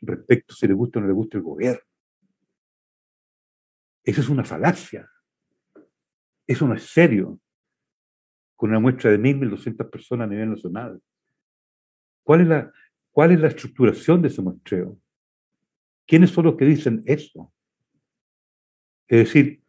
respecto 0.00 0.54
a 0.54 0.56
si 0.56 0.66
le 0.66 0.74
gusta 0.74 0.98
o 0.98 1.02
no 1.02 1.06
le 1.06 1.14
gusta 1.14 1.38
el 1.38 1.44
gobierno? 1.44 1.82
Eso 4.02 4.22
es 4.22 4.28
una 4.28 4.42
falacia. 4.42 5.08
Eso 6.48 6.66
no 6.66 6.74
es 6.74 6.82
serio. 6.82 7.38
Con 8.56 8.70
una 8.70 8.80
muestra 8.80 9.12
de 9.12 9.20
1.000, 9.20 9.38
1.200 9.38 9.88
personas 9.88 10.26
a 10.26 10.30
nivel 10.30 10.50
nacional. 10.50 11.00
¿Cuál 12.24 12.40
es 12.40 12.48
la, 12.48 12.72
cuál 13.12 13.30
es 13.30 13.38
la 13.38 13.46
estructuración 13.46 14.20
de 14.20 14.26
ese 14.26 14.42
muestreo? 14.42 14.98
¿Quiénes 16.06 16.30
son 16.30 16.46
los 16.46 16.56
que 16.56 16.64
dicen 16.64 17.02
eso? 17.06 17.52
Es 19.08 19.26
decir, 19.26 19.62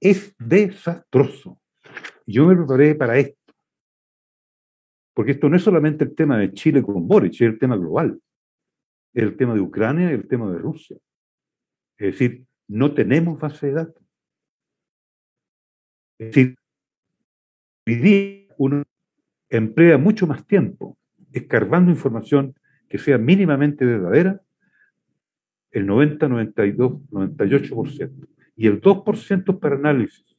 es 0.00 0.34
desastroso. 0.38 1.60
Yo 2.26 2.46
me 2.46 2.56
preparé 2.56 2.94
para 2.94 3.18
esto. 3.18 3.38
Porque 5.14 5.32
esto 5.32 5.48
no 5.48 5.56
es 5.56 5.62
solamente 5.62 6.04
el 6.04 6.14
tema 6.14 6.38
de 6.38 6.52
Chile 6.52 6.82
con 6.82 7.06
Boric, 7.06 7.34
es 7.34 7.40
el 7.42 7.58
tema 7.58 7.76
global. 7.76 8.20
El 9.12 9.36
tema 9.36 9.54
de 9.54 9.60
Ucrania 9.60 10.10
y 10.10 10.14
el 10.14 10.26
tema 10.26 10.50
de 10.50 10.58
Rusia. 10.58 10.96
Es 11.98 12.12
decir, 12.12 12.44
no 12.68 12.94
tenemos 12.94 13.38
base 13.38 13.66
de 13.66 13.72
datos. 13.72 14.02
Es 16.18 16.28
decir, 16.28 16.56
hoy 17.86 17.94
día 17.96 18.54
uno 18.58 18.82
emplea 19.48 19.98
mucho 19.98 20.26
más 20.26 20.46
tiempo 20.46 20.96
escarbando 21.32 21.90
información 21.90 22.54
que 22.88 22.98
sea 22.98 23.18
mínimamente 23.18 23.84
verdadera 23.84 24.40
el 25.72 25.86
90, 25.86 26.28
92, 26.28 26.92
98%. 27.10 28.28
Y 28.54 28.66
el 28.66 28.80
2% 28.80 29.58
para 29.58 29.74
análisis, 29.74 30.36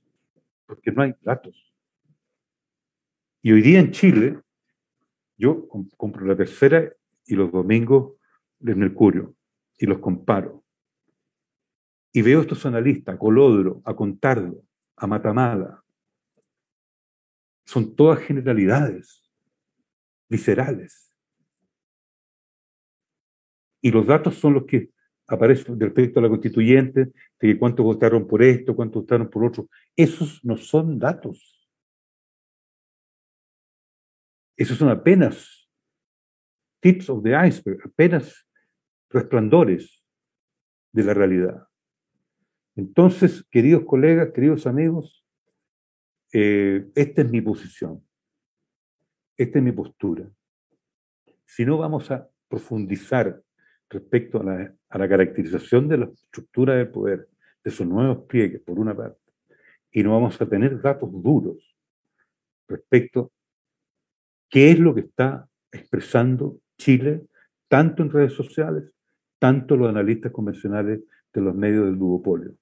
porque 0.66 0.92
no 0.92 1.02
hay 1.02 1.14
datos. 1.22 1.74
Y 3.42 3.52
hoy 3.52 3.62
día 3.62 3.80
en 3.80 3.92
Chile, 3.92 4.40
yo 5.36 5.68
compro 5.98 6.26
la 6.26 6.36
tercera 6.36 6.94
y 7.26 7.36
los 7.36 7.52
domingos 7.52 8.14
del 8.60 8.78
Mercurio 8.78 9.36
y 9.78 9.86
los 9.86 10.00
comparo. 10.00 10.64
Y 12.14 12.22
veo 12.22 12.42
estos 12.42 12.66
analistas, 12.66 13.16
a 13.16 13.18
Colodro, 13.18 13.82
a 13.84 13.96
Contardo, 13.96 14.64
a 14.96 15.08
Matamala. 15.08 15.84
Son 17.66 17.96
todas 17.96 18.20
generalidades, 18.20 19.30
viscerales. 20.30 21.12
Y 23.82 23.92
los 23.92 24.06
datos 24.06 24.36
son 24.36 24.54
los 24.54 24.66
que 24.66 24.93
aparece 25.34 25.74
respecto 25.78 26.20
a 26.20 26.24
la 26.24 26.30
constituyente, 26.30 27.06
de 27.06 27.14
que 27.40 27.58
cuántos 27.58 27.84
votaron 27.84 28.28
por 28.28 28.42
esto, 28.44 28.76
cuántos 28.76 29.04
votaron 29.04 29.30
por 29.30 29.46
otro. 29.46 29.68
Esos 29.96 30.44
no 30.44 30.58
son 30.58 31.00
datos. 31.00 31.70
Esos 34.56 34.78
son 34.78 34.90
apenas 34.90 35.70
tips 36.80 37.10
of 37.10 37.24
the 37.24 37.36
iceberg, 37.36 37.80
apenas 37.86 38.48
resplandores 39.10 40.04
de 40.92 41.04
la 41.04 41.14
realidad. 41.14 41.68
Entonces, 42.76 43.44
queridos 43.50 43.84
colegas, 43.86 44.32
queridos 44.34 44.68
amigos, 44.68 45.26
eh, 46.32 46.90
esta 46.96 47.22
es 47.22 47.30
mi 47.30 47.42
posición, 47.42 48.04
esta 49.38 49.60
es 49.60 49.64
mi 49.64 49.72
postura. 49.72 50.30
Si 51.46 51.66
no 51.66 51.78
vamos 51.78 52.10
a 52.10 52.28
profundizar 52.48 53.43
respecto 53.94 54.42
a 54.42 54.44
la, 54.44 55.08
caracterización 55.08 55.88
de 55.88 55.98
la 56.00 56.06
estructura 56.06 56.76
del 56.76 56.90
poder, 56.90 57.30
de 57.64 57.72
sus 57.72 57.88
nuevos 57.88 58.26
pliegues, 58.26 58.62
por 58.62 58.80
una 58.80 58.96
parte, 58.96 59.20
y 59.92 60.04
no 60.04 60.12
vamos 60.12 60.42
a 60.42 60.50
tener 60.50 60.82
datos 60.82 61.10
duros 61.12 61.58
respecto 62.68 63.32
qué 64.50 64.72
es 64.72 64.80
lo 64.80 64.94
que 64.94 65.02
está 65.02 65.48
expresando 65.72 66.60
Chile, 66.78 67.28
tanto 67.68 68.04
en 68.04 68.12
redes 68.12 68.34
sociales, 68.34 68.86
tanto 69.40 69.78
los 69.78 69.90
analistas 69.90 70.32
convencionales 70.32 71.02
de 71.34 71.42
los 71.42 71.56
medios 71.56 71.86
del 71.86 71.98
duopolio. 71.98 72.54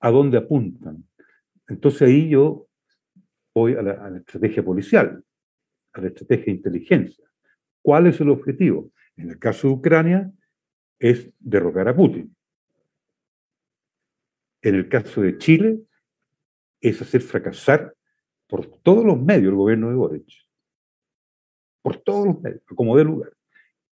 ¿A 0.00 0.10
dónde 0.10 0.38
apuntan? 0.38 1.04
Entonces 1.68 2.02
ahí 2.02 2.28
yo 2.28 2.66
voy 3.54 3.74
a 3.74 3.82
la, 3.82 3.92
a 3.92 4.10
la 4.10 4.18
estrategia 4.18 4.62
policial, 4.62 5.22
a 5.92 6.00
la 6.00 6.08
estrategia 6.08 6.46
de 6.46 6.52
inteligencia. 6.52 7.24
¿Cuál 7.80 8.06
es 8.06 8.20
el 8.20 8.28
objetivo? 8.28 8.90
En 9.16 9.30
el 9.30 9.38
caso 9.38 9.68
de 9.68 9.74
Ucrania, 9.74 10.32
es 10.98 11.30
derrocar 11.38 11.88
a 11.88 11.96
Putin. 11.96 12.34
En 14.62 14.74
el 14.74 14.88
caso 14.88 15.20
de 15.20 15.36
Chile, 15.38 15.80
es 16.80 17.00
hacer 17.00 17.20
fracasar 17.20 17.94
por 18.46 18.66
todos 18.82 19.04
los 19.04 19.20
medios 19.20 19.50
el 19.50 19.56
gobierno 19.56 19.88
de 19.88 19.94
Boric. 19.96 20.26
Por 21.82 21.98
todos 21.98 22.26
los 22.26 22.40
medios, 22.40 22.62
como 22.74 22.96
de 22.96 23.04
lugar. 23.04 23.32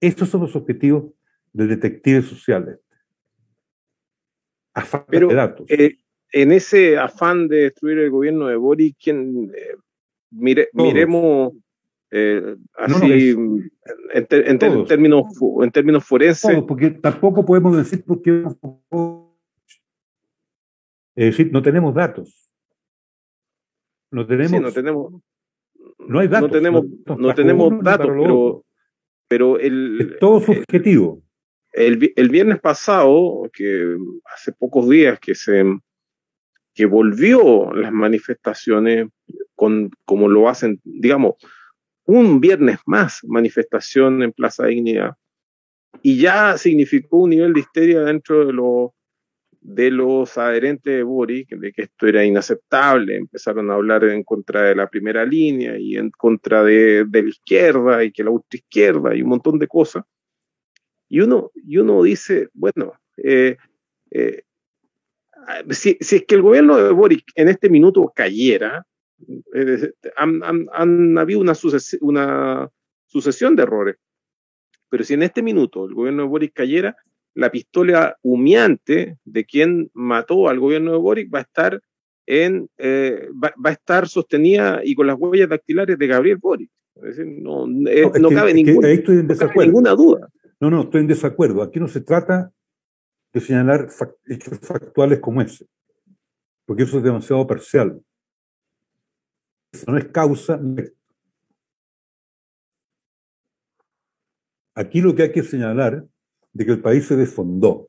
Estos 0.00 0.28
son 0.28 0.42
los 0.42 0.56
objetivos 0.56 1.12
del 1.52 1.68
detective 1.68 2.22
social. 2.22 2.80
Afán 4.74 5.04
Pero, 5.08 5.28
de 5.28 5.34
datos. 5.34 5.66
Eh, 5.70 5.98
en 6.32 6.52
ese 6.52 6.96
afán 6.96 7.48
de 7.48 7.64
destruir 7.64 7.98
el 7.98 8.10
gobierno 8.10 8.46
de 8.46 8.56
Boric, 8.56 8.96
¿quién, 9.02 9.52
eh, 9.54 9.76
miremos 10.30 11.52
eh, 12.14 12.56
así, 12.74 13.34
en, 14.12 14.58
términos, 14.86 15.24
en 15.62 15.70
términos 15.70 16.04
forenses. 16.04 16.62
porque 16.68 16.90
tampoco 16.90 17.42
podemos 17.42 17.74
decir 17.74 18.04
porque 18.06 18.44
es 21.14 21.24
decir, 21.24 21.50
no 21.52 21.62
tenemos 21.62 21.94
datos. 21.94 22.50
No 24.10 24.26
tenemos. 24.26 24.60
no 24.60 24.72
tenemos. 24.72 25.12
No 25.98 26.18
hay 26.18 26.28
datos. 26.28 26.50
No 26.50 26.54
tenemos, 26.54 26.84
no, 27.06 27.34
tenemos 27.34 27.82
datos, 27.82 28.08
pero, 28.08 28.64
pero 29.28 29.58
el. 29.58 30.00
Es 30.00 30.18
todo 30.18 30.40
subjetivo. 30.40 31.22
El, 31.72 32.12
el, 32.14 32.28
viernes 32.28 32.60
pasado, 32.60 33.50
que 33.54 33.96
hace 34.34 34.52
pocos 34.52 34.86
días 34.88 35.18
que 35.18 35.34
se 35.34 35.64
que 36.74 36.86
volvió 36.86 37.72
las 37.72 37.92
manifestaciones 37.92 39.08
con 39.54 39.90
como 40.04 40.28
lo 40.28 40.48
hacen, 40.48 40.80
digamos, 40.84 41.34
un 42.04 42.40
viernes 42.40 42.78
más 42.86 43.20
manifestación 43.24 44.22
en 44.22 44.32
Plaza 44.32 44.66
Dignidad. 44.66 45.14
Y 46.02 46.18
ya 46.18 46.56
significó 46.58 47.18
un 47.18 47.30
nivel 47.30 47.52
de 47.52 47.60
histeria 47.60 48.00
dentro 48.00 48.46
de 48.46 48.52
los, 48.52 48.90
de 49.60 49.90
los 49.90 50.36
adherentes 50.36 50.96
de 50.96 51.02
Boric 51.02 51.50
de 51.50 51.72
que 51.72 51.82
esto 51.82 52.06
era 52.06 52.24
inaceptable, 52.24 53.16
empezaron 53.16 53.70
a 53.70 53.74
hablar 53.74 54.04
en 54.04 54.24
contra 54.24 54.62
de 54.62 54.74
la 54.74 54.88
primera 54.88 55.24
línea 55.24 55.78
y 55.78 55.96
en 55.96 56.10
contra 56.10 56.64
de, 56.64 57.06
la 57.10 57.18
izquierda 57.20 58.02
y 58.02 58.10
que 58.10 58.24
la 58.24 58.30
ultraizquierda 58.30 59.14
y 59.14 59.22
un 59.22 59.28
montón 59.28 59.58
de 59.58 59.68
cosas. 59.68 60.04
Y 61.08 61.20
uno, 61.20 61.50
y 61.54 61.76
uno 61.76 62.02
dice, 62.02 62.48
bueno, 62.54 62.94
eh, 63.18 63.56
eh, 64.10 64.42
si, 65.70 65.96
es 66.00 66.24
que 66.26 66.34
el 66.34 66.42
gobierno 66.42 66.76
de 66.76 66.90
Boric 66.90 67.24
en 67.34 67.48
este 67.48 67.68
minuto 67.68 68.10
cayera, 68.14 68.86
eh, 69.54 69.92
han, 70.16 71.18
habido 71.18 71.40
una, 71.40 71.52
una 72.00 72.70
sucesión 73.06 73.56
de 73.56 73.62
errores, 73.62 73.96
pero 74.88 75.04
si 75.04 75.14
en 75.14 75.22
este 75.22 75.42
minuto 75.42 75.86
el 75.86 75.94
gobierno 75.94 76.22
de 76.22 76.28
Boric 76.28 76.52
cayera, 76.52 76.96
la 77.34 77.50
pistola 77.50 78.18
humeante 78.22 79.18
de 79.24 79.44
quien 79.44 79.90
mató 79.94 80.48
al 80.48 80.60
gobierno 80.60 80.92
de 80.92 80.98
Boric 80.98 81.32
va 81.32 81.38
a 81.38 81.42
estar 81.42 81.80
en 82.26 82.68
eh, 82.78 83.28
va, 83.42 83.52
a 83.64 83.72
estar 83.72 84.08
sostenida 84.08 84.80
y 84.84 84.94
con 84.94 85.06
las 85.06 85.16
huellas 85.18 85.48
dactilares 85.48 85.98
de 85.98 86.06
Gabriel 86.06 86.38
Boric. 86.38 86.70
no, 86.96 87.66
cabe, 88.30 88.54
ninguna 88.54 89.90
duda. 89.94 90.28
No, 90.60 90.70
no, 90.70 90.82
estoy 90.82 91.00
en 91.00 91.08
desacuerdo. 91.08 91.62
Aquí 91.62 91.80
no 91.80 91.88
se 91.88 92.02
trata 92.02 92.52
de 93.32 93.40
señalar 93.40 93.88
hechos 94.26 94.58
factuales 94.60 95.18
como 95.20 95.42
ese, 95.42 95.66
porque 96.66 96.84
eso 96.84 96.98
es 96.98 97.04
demasiado 97.04 97.46
parcial. 97.46 98.00
No 99.86 99.96
es 99.96 100.06
causa. 100.06 100.60
Aquí 104.74 105.00
lo 105.00 105.14
que 105.14 105.22
hay 105.22 105.32
que 105.32 105.42
señalar 105.42 106.06
de 106.52 106.66
que 106.66 106.72
el 106.72 106.82
país 106.82 107.06
se 107.06 107.16
desfondó 107.16 107.88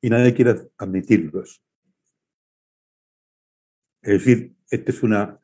y 0.00 0.08
nadie 0.08 0.34
quiere 0.34 0.70
admitirlo. 0.78 1.42
Es 1.42 1.60
decir, 4.02 4.54
esta 4.70 4.90
es 4.90 5.02
una, 5.02 5.40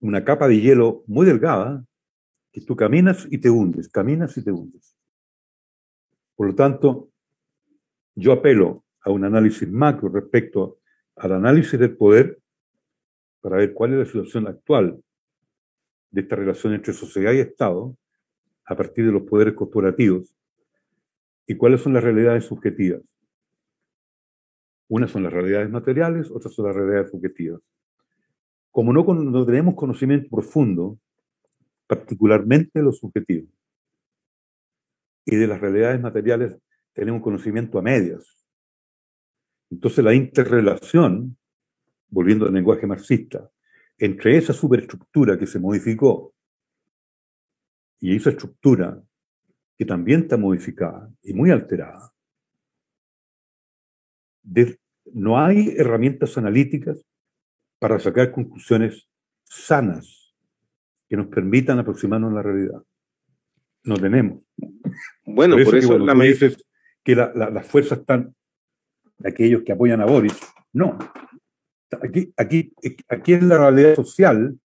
una 0.00 0.24
capa 0.24 0.48
de 0.48 0.60
hielo 0.60 1.04
muy 1.06 1.26
delgada 1.26 1.84
que 2.52 2.60
tú 2.60 2.76
caminas 2.76 3.26
y 3.30 3.38
te 3.38 3.50
hundes, 3.50 3.88
caminas 3.88 4.36
y 4.36 4.44
te 4.44 4.52
hundes. 4.52 4.96
Por 6.36 6.48
lo 6.48 6.54
tanto, 6.54 7.10
yo 8.14 8.32
apelo 8.32 8.84
a 9.00 9.10
un 9.10 9.24
análisis 9.24 9.68
macro 9.70 10.08
respecto 10.08 10.80
al 11.16 11.32
análisis 11.32 11.78
del 11.78 11.96
poder 11.96 12.40
para 13.44 13.58
ver 13.58 13.74
cuál 13.74 13.92
es 13.92 13.98
la 13.98 14.04
situación 14.06 14.48
actual 14.48 14.98
de 16.10 16.20
esta 16.22 16.34
relación 16.34 16.72
entre 16.72 16.94
sociedad 16.94 17.32
y 17.32 17.40
Estado 17.40 17.94
a 18.64 18.74
partir 18.74 19.04
de 19.04 19.12
los 19.12 19.24
poderes 19.24 19.52
corporativos 19.52 20.34
¿Y 21.46 21.56
cuáles 21.56 21.82
son 21.82 21.92
las 21.92 22.02
realidades 22.02 22.44
subjetivas? 22.44 23.02
Unas 24.88 25.10
son 25.10 25.24
las 25.24 25.32
realidades 25.32 25.70
materiales, 25.70 26.30
otras 26.30 26.54
son 26.54 26.66
las 26.66 26.74
realidades 26.74 27.10
subjetivas. 27.10 27.60
Como 28.70 28.92
no, 28.92 29.04
no 29.04 29.46
tenemos 29.46 29.74
conocimiento 29.74 30.28
profundo, 30.30 30.98
particularmente 31.86 32.78
de 32.78 32.84
lo 32.84 32.92
subjetivo, 32.92 33.46
y 35.26 35.36
de 35.36 35.46
las 35.46 35.60
realidades 35.60 36.00
materiales 36.00 36.56
tenemos 36.92 37.22
conocimiento 37.22 37.78
a 37.78 37.82
medias. 37.82 38.24
Entonces 39.70 40.04
la 40.04 40.14
interrelación, 40.14 41.36
volviendo 42.08 42.46
al 42.46 42.54
lenguaje 42.54 42.86
marxista, 42.86 43.50
entre 43.98 44.36
esa 44.36 44.52
superestructura 44.52 45.38
que 45.38 45.46
se 45.46 45.58
modificó 45.58 46.34
y 48.00 48.16
esa 48.16 48.30
estructura 48.30 49.02
que 49.76 49.84
también 49.84 50.22
está 50.22 50.36
modificada 50.36 51.10
y 51.22 51.32
muy 51.32 51.50
alterada. 51.50 52.12
no 55.12 55.38
hay 55.38 55.74
herramientas 55.76 56.36
analíticas 56.36 57.04
para 57.78 57.98
sacar 57.98 58.32
conclusiones 58.32 59.08
sanas 59.44 60.34
que 61.08 61.16
nos 61.16 61.26
permitan 61.26 61.78
aproximarnos 61.78 62.32
a 62.32 62.34
la 62.34 62.42
realidad. 62.42 62.82
No 63.84 63.96
tenemos. 63.96 64.42
Bueno, 65.24 65.56
por 65.62 65.76
eso, 65.76 65.98
la 65.98 66.14
me 66.14 66.26
dices 66.26 66.64
que 67.02 67.14
las 67.14 67.66
fuerzas 67.66 68.00
están 68.00 68.34
de 69.18 69.28
aquellos 69.28 69.62
que 69.62 69.72
apoyan 69.72 70.00
a 70.00 70.06
Boris. 70.06 70.38
No. 70.72 70.98
Aquí, 72.02 72.32
aquí, 72.36 72.72
aquí 73.08 73.32
es 73.34 73.42
la 73.42 73.58
realidad 73.58 73.94
social, 73.96 74.58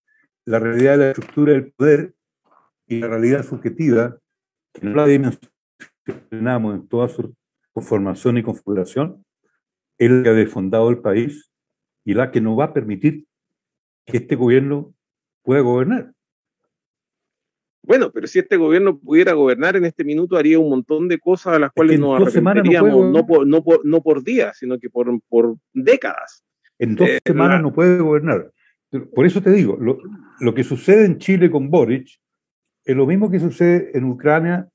la 0.44 0.58
realidad 0.58 0.92
de 0.92 0.98
la 0.98 1.10
estructura 1.10 1.52
del 1.52 1.72
poder 1.72 2.14
y 2.86 3.00
la 3.00 3.08
realidad 3.08 3.44
subjetiva 3.44 4.18
que 4.72 4.86
no 4.86 4.94
la 4.94 5.06
dimensionamos 5.06 6.74
en 6.74 6.88
toda 6.88 7.08
su 7.08 7.34
conformación 7.72 8.38
y 8.38 8.42
configuración, 8.42 9.24
es 9.98 10.10
la 10.10 10.22
que 10.22 10.28
ha 10.30 10.32
desfondado 10.32 10.90
el 10.90 10.98
país 10.98 11.50
y 12.04 12.14
la 12.14 12.30
que 12.30 12.40
no 12.40 12.56
va 12.56 12.66
a 12.66 12.72
permitir 12.72 13.26
que 14.06 14.18
este 14.18 14.34
gobierno 14.36 14.94
pueda 15.42 15.60
gobernar. 15.60 16.12
Bueno, 17.82 18.10
pero 18.12 18.26
si 18.26 18.38
este 18.38 18.56
gobierno 18.56 18.98
pudiera 18.98 19.32
gobernar 19.32 19.76
en 19.76 19.84
este 19.84 20.04
minuto, 20.04 20.36
haría 20.36 20.58
un 20.58 20.68
montón 20.68 21.08
de 21.08 21.18
cosas 21.18 21.54
a 21.54 21.58
las 21.58 21.72
cuales 21.72 21.98
nos 21.98 22.20
arrepentiríamos, 22.20 23.10
no, 23.10 23.26
por, 23.26 23.46
no, 23.46 23.64
por, 23.64 23.84
no 23.84 24.02
por 24.02 24.22
días, 24.22 24.58
sino 24.58 24.78
que 24.78 24.90
por, 24.90 25.08
por 25.28 25.56
décadas. 25.72 26.44
En 26.80 26.96
dos 26.96 27.08
eh, 27.08 27.20
semanas 27.24 27.60
no 27.62 27.72
puede 27.72 27.98
gobernar. 27.98 28.50
Por 29.14 29.26
eso 29.26 29.42
te 29.42 29.50
digo, 29.50 29.76
lo, 29.78 29.98
lo, 30.40 30.54
que 30.54 30.64
sucede 30.64 31.04
en 31.04 31.18
Chile 31.18 31.50
con 31.50 31.70
Boric 31.70 32.08
es 32.84 32.96
lo 32.96 33.06
mismo 33.06 33.30
que 33.30 33.38
sucede 33.38 33.90
en 33.96 34.04
Ucrania, 34.04 34.66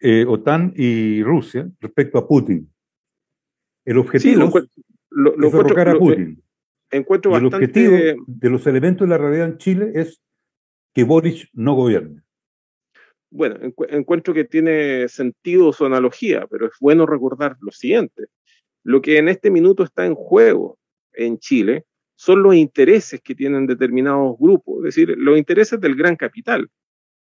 eh, 0.00 0.24
OTAN 0.26 0.74
y 0.76 1.22
Rusia 1.22 1.70
respecto 1.80 2.18
a 2.18 2.26
Putin. 2.26 2.68
El 3.84 3.98
objetivo 3.98 4.48
es 4.58 5.52
derrocar 5.52 5.90
a 5.90 5.98
Putin. 5.98 6.42
Encuentro 6.90 7.36
el 7.36 7.46
objetivo 7.46 7.96
de 8.26 8.50
los 8.50 8.66
elementos 8.66 9.06
de 9.06 9.10
la 9.10 9.18
realidad 9.18 9.46
en 9.46 9.58
Chile 9.58 9.92
es 9.94 10.20
que 10.92 11.04
Boris 11.04 11.48
no 11.52 11.74
gobierne. 11.74 12.22
Bueno, 13.30 13.56
encuentro 13.88 14.34
que 14.34 14.44
tiene 14.44 15.08
sentido 15.08 15.72
su 15.72 15.86
analogía, 15.86 16.46
pero 16.50 16.66
es 16.66 16.72
bueno 16.80 17.06
recordar 17.06 17.56
lo 17.60 17.70
siguiente. 17.70 18.24
Lo 18.82 19.00
que 19.00 19.18
en 19.18 19.28
este 19.28 19.50
minuto 19.50 19.84
está 19.84 20.04
en 20.04 20.16
juego 20.16 20.78
en 21.14 21.38
Chile 21.38 21.84
son 22.14 22.42
los 22.42 22.54
intereses 22.54 23.20
que 23.20 23.34
tienen 23.34 23.66
determinados 23.66 24.36
grupos, 24.38 24.78
es 24.78 24.94
decir, 24.94 25.14
los 25.18 25.36
intereses 25.36 25.80
del 25.80 25.96
gran 25.96 26.16
capital 26.16 26.68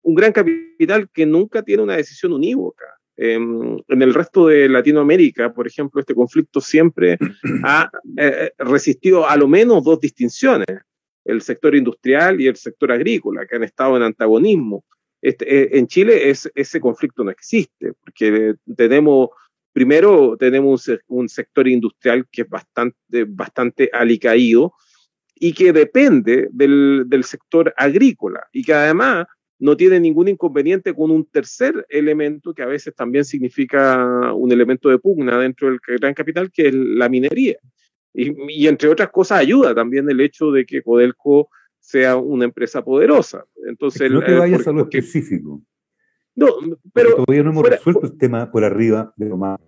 un 0.04 0.16
gran 0.16 0.32
capital 0.32 1.10
que 1.14 1.26
nunca 1.26 1.64
tiene 1.64 1.84
una 1.84 1.98
decisión 1.98 2.34
unívoca. 2.34 2.86
Em, 3.18 3.78
en 3.88 4.02
el 4.02 4.14
resto 4.14 4.48
de 4.48 4.68
Latinoamérica, 4.68 5.54
por 5.54 5.68
ejemplo, 5.68 6.00
este 6.00 6.16
conflicto 6.16 6.60
siempre 6.60 7.18
ha 7.64 7.90
eh, 8.18 8.52
resistido 8.58 9.28
a 9.28 9.36
lo 9.36 9.48
menos 9.48 9.84
dos 9.84 10.00
distinciones, 10.00 10.68
el 11.24 11.42
sector 11.42 11.76
industrial 11.76 12.42
y 12.42 12.48
el 12.48 12.56
sector 12.56 12.92
agrícola, 12.92 13.46
que 13.46 13.56
han 13.56 13.64
estado 13.64 13.96
en 13.98 14.04
antagonismo. 14.04 14.84
Este, 15.22 15.56
eh, 15.56 15.70
en 15.74 15.86
Chile 15.86 16.34
ese 16.56 16.80
conflicto 16.80 17.24
no 17.24 17.30
existe, 17.30 17.94
porque 18.04 18.56
tenemos, 18.76 19.30
primero 19.74 20.36
tenemos 20.38 20.90
un, 21.08 21.30
sector 21.30 21.68
industrial 21.68 22.28
que 22.32 22.44
es 22.44 22.50
bastante, 22.50 23.26
bastante 23.28 23.90
alicaído 23.94 24.74
y 25.36 25.54
que 25.54 25.74
depende 25.74 26.50
del, 26.52 27.06
del 27.08 27.24
sector 27.24 27.74
agrícola 27.78 28.48
y 28.52 28.64
que 28.64 28.74
además 28.74 29.26
no 29.62 29.78
tiene 29.78 30.00
ningún 30.00 30.28
inconveniente 30.28 30.94
con 30.94 31.12
un 31.12 31.24
tercer 31.26 31.86
elemento 31.88 32.52
que 32.52 32.64
a 32.64 32.66
veces 32.66 32.96
también 32.96 33.24
significa 33.24 34.34
un 34.34 34.52
elemento 34.52 34.90
de 34.90 34.98
pugna 34.98 35.38
dentro 35.38 35.70
del 35.70 35.80
gran 36.00 36.16
capital, 36.16 36.52
que 36.52 36.70
es 36.70 36.74
la 36.74 37.08
minería. 37.08 37.58
Y, 38.14 38.68
entre 38.68 38.90
otras 38.90 39.10
cosas 39.10 39.40
ayuda 39.40 39.74
también 39.74 40.10
el 40.10 40.20
hecho 40.20 40.52
de 40.52 40.66
que 40.66 40.82
Codelco 40.82 41.50
sea 41.80 42.16
una 42.16 42.46
empresa 42.46 42.84
poderosa. 42.84 43.46
Entonces, 43.68 44.12
no 44.12 44.24
te 44.24 44.34
eh, 44.34 44.40
vayas 44.40 44.68
a 44.68 44.72
lo 44.72 44.82
específico. 44.82 45.62
No, 46.36 46.48
pero 46.94 47.24
todavía 47.24 47.44
no 47.44 47.52
hemos 47.52 47.70
resuelto 47.70 48.06
el 48.06 48.18
tema 48.18 48.52
por 48.52 48.64
arriba 48.64 49.14
de 49.16 49.30
lo 49.30 49.38
más. 49.38 49.60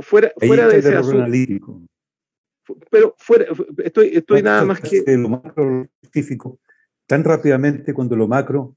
Fuera, 0.00 0.32
fuera 0.38 0.68
de 0.68 0.78
ese 0.78 0.94
asunto. 0.94 1.18
Analítico. 1.18 1.82
Pero 2.90 3.14
fuera, 3.18 3.46
estoy, 3.78 4.10
estoy 4.14 4.42
nada 4.42 4.64
más 4.64 4.80
que. 4.80 5.02
De 5.02 5.16
lo 5.16 5.28
macro 5.28 5.88
específico, 6.02 6.60
tan 7.06 7.24
rápidamente 7.24 7.92
cuando 7.92 8.16
lo 8.16 8.28
macro 8.28 8.76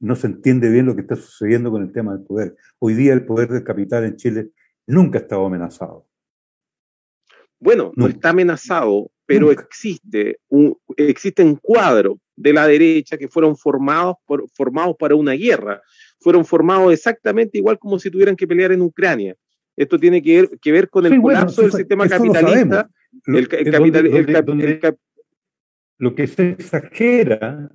no 0.00 0.16
se 0.16 0.26
entiende 0.26 0.68
bien 0.68 0.86
lo 0.86 0.94
que 0.94 1.00
está 1.00 1.16
sucediendo 1.16 1.70
con 1.70 1.82
el 1.82 1.92
tema 1.92 2.12
del 2.14 2.24
poder. 2.24 2.56
Hoy 2.78 2.94
día 2.94 3.14
el 3.14 3.24
poder 3.24 3.48
del 3.48 3.64
capital 3.64 4.04
en 4.04 4.16
Chile 4.16 4.50
nunca 4.86 5.18
ha 5.18 5.22
estado 5.22 5.46
amenazado. 5.46 6.06
Bueno, 7.58 7.92
no 7.96 8.06
está 8.06 8.30
amenazado, 8.30 9.10
pero 9.24 9.50
existe 9.50 10.38
un, 10.48 10.76
existe 10.96 11.42
un 11.42 11.56
cuadro 11.56 12.18
de 12.36 12.52
la 12.52 12.66
derecha 12.66 13.16
que 13.16 13.28
fueron 13.28 13.56
formados, 13.56 14.16
por, 14.26 14.44
formados 14.50 14.96
para 14.98 15.14
una 15.14 15.32
guerra. 15.32 15.80
Fueron 16.20 16.44
formados 16.44 16.92
exactamente 16.92 17.58
igual 17.58 17.78
como 17.78 17.98
si 17.98 18.10
tuvieran 18.10 18.36
que 18.36 18.46
pelear 18.46 18.72
en 18.72 18.82
Ucrania. 18.82 19.36
Esto 19.76 19.98
tiene 19.98 20.22
que 20.22 20.42
ver, 20.42 20.58
que 20.60 20.72
ver 20.72 20.88
con 20.88 21.06
el 21.06 21.20
colapso 21.20 21.62
del 21.62 21.72
sistema 21.72 22.08
capitalista. 22.08 22.88
lo 25.98 26.14
que 26.14 26.26
se 26.26 26.50
exagera 26.50 27.70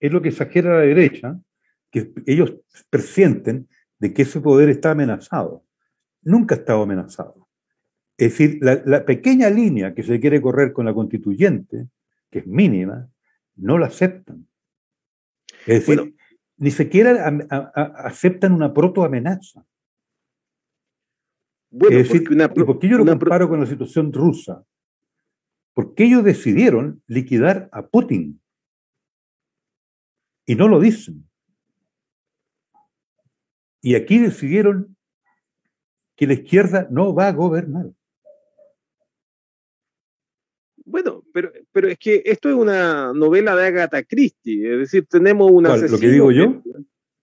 es 0.00 0.12
lo 0.12 0.22
que 0.22 0.28
exagera 0.28 0.74
la 0.78 0.80
derecha, 0.80 1.40
que 1.90 2.12
ellos 2.26 2.54
presienten 2.90 3.68
de 3.98 4.12
que 4.12 4.22
ese 4.22 4.40
poder 4.40 4.68
está 4.68 4.90
amenazado. 4.90 5.64
Nunca 6.22 6.54
ha 6.54 6.58
estado 6.58 6.82
amenazado. 6.82 7.48
Es 8.16 8.30
decir, 8.30 8.58
la, 8.60 9.04
pequeña 9.04 9.50
línea 9.50 9.94
que 9.94 10.02
se 10.02 10.20
quiere 10.20 10.40
correr 10.40 10.72
con 10.72 10.84
la 10.86 10.94
constituyente, 10.94 11.88
que 12.30 12.40
es 12.40 12.46
mínima, 12.46 13.08
no 13.56 13.78
la 13.78 13.86
aceptan. 13.86 14.46
Es 15.66 15.86
decir, 15.86 16.14
ni 16.56 16.70
siquiera 16.70 17.32
aceptan 17.96 18.52
una 18.52 18.72
protoamenaza. 18.72 19.66
Bueno, 21.70 21.98
es 21.98 22.08
decir, 22.08 22.28
¿por 22.54 22.78
qué 22.78 22.88
yo 22.88 22.98
lo 22.98 23.06
comparo 23.06 23.48
con 23.48 23.60
la 23.60 23.66
situación 23.66 24.12
rusa? 24.12 24.64
Porque 25.72 26.04
ellos 26.04 26.22
decidieron 26.22 27.02
liquidar 27.08 27.68
a 27.72 27.86
Putin. 27.86 28.40
Y 30.46 30.54
no 30.54 30.68
lo 30.68 30.78
dicen. 30.78 31.28
Y 33.80 33.96
aquí 33.96 34.18
decidieron 34.18 34.96
que 36.16 36.28
la 36.28 36.34
izquierda 36.34 36.86
no 36.90 37.12
va 37.14 37.26
a 37.28 37.32
gobernar. 37.32 37.90
Bueno, 40.84 41.24
pero, 41.74 41.88
es 41.88 41.98
que 41.98 42.22
esto 42.24 42.48
es 42.48 42.54
una 42.54 43.12
novela 43.12 43.56
de 43.56 43.66
Agatha 43.66 44.02
Christie, 44.04 44.72
es 44.72 44.78
decir, 44.78 45.06
tenemos 45.06 45.50
una... 45.50 45.76
¿Lo 45.76 45.98
que 45.98 46.08
digo 46.08 46.30
yo? 46.30 46.62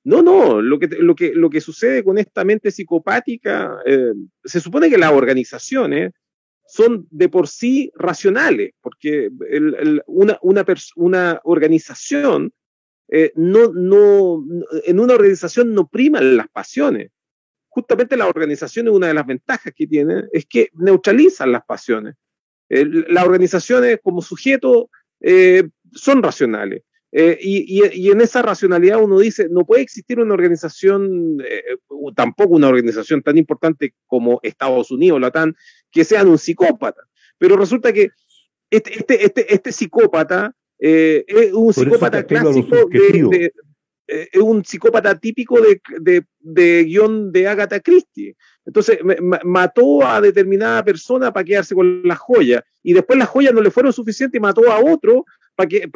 No, 0.04 0.22
no, 0.22 0.62
lo 0.62 0.80
que, 0.80 0.88
lo 0.88 1.16
que, 1.16 1.34
lo 1.34 1.50
que 1.50 1.62
sucede 1.62 2.04
con 2.04 2.18
esta 2.18 2.44
mente 2.44 2.72
psicopática, 2.72 3.80
eh, 3.86 4.14
se 4.44 4.60
supone 4.60 4.90
que 4.90 4.98
las 4.98 5.12
organizaciones 5.12 6.12
son 6.68 7.08
de 7.12 7.30
por 7.30 7.48
sí 7.48 7.92
racionales, 7.96 8.72
porque 8.82 9.30
una, 10.08 10.40
una, 10.42 10.66
una, 10.96 11.42
organización, 11.44 12.52
eh, 13.10 13.32
no, 13.36 13.74
no, 13.74 14.44
en 14.86 15.00
una 15.00 15.14
organización 15.14 15.74
no 15.74 15.88
priman 15.88 16.38
las 16.38 16.48
pasiones. 16.48 17.12
Justamente 17.68 18.18
la 18.18 18.28
organización 18.28 18.88
es 18.88 18.94
una 18.94 19.08
de 19.08 19.14
las 19.14 19.26
ventajas 19.28 19.74
que 19.76 19.86
tiene, 19.86 20.24
es 20.32 20.46
que 20.46 20.70
neutralizan 20.74 21.52
las 21.52 21.64
pasiones. 21.64 22.16
Las 22.72 23.26
organizaciones 23.26 24.00
como 24.02 24.22
sujeto 24.22 24.90
eh, 25.20 25.64
son 25.94 26.24
racionales. 26.24 26.84
Eh, 27.14 27.38
y, 27.42 28.10
en 28.10 28.22
esa 28.22 28.42
racionalidad 28.42 29.02
uno 29.02 29.20
dice, 29.20 29.48
no 29.50 29.66
puede 29.66 29.82
existir 29.82 30.20
una 30.20 30.34
organización, 30.34 31.40
eh, 31.46 31.62
tampoco 32.16 32.56
una 32.56 32.70
organización 32.70 33.22
tan 33.22 33.38
importante 33.38 33.94
como 34.08 34.40
Estados 34.44 34.92
Unidos, 34.92 35.20
la 35.20 35.32
TAN, 35.32 35.56
que 35.92 36.06
sean 36.06 36.30
un 36.30 36.38
psicópata. 36.38 37.02
Pero 37.38 37.58
resulta 37.58 37.92
que 37.92 38.12
este, 38.70 38.94
este, 38.98 39.26
este, 39.26 39.54
este 39.54 39.72
psicópata 39.74 40.56
eh, 40.80 41.26
es 41.28 41.52
un 41.52 41.74
psicópata 41.74 42.26
clásico 42.26 42.88
de, 42.90 43.52
es 44.08 44.42
un 44.42 44.64
psicópata 44.64 45.20
típico 45.20 45.60
de, 45.62 45.82
de, 46.00 46.26
de, 46.40 46.84
guion 46.86 47.32
de 47.32 47.48
Agatha 47.48 47.80
Christie. 47.82 48.36
Entonces, 48.66 49.00
mató 49.44 50.06
a 50.06 50.22
determinada 50.22 50.84
persona 50.84 51.34
para 51.34 51.44
quedarse 51.44 51.74
con 51.74 52.02
las 52.04 52.20
joyas. 52.20 52.64
Y 52.84 52.94
después 52.94 53.18
las 53.18 53.30
joyas 53.30 53.54
no 53.54 53.62
le 53.62 53.72
fueron 53.72 53.92
suficientes 53.92 54.38
y 54.38 54.42
mató 54.42 54.72
a 54.72 54.80
otro 54.80 55.26
que, 55.68 55.90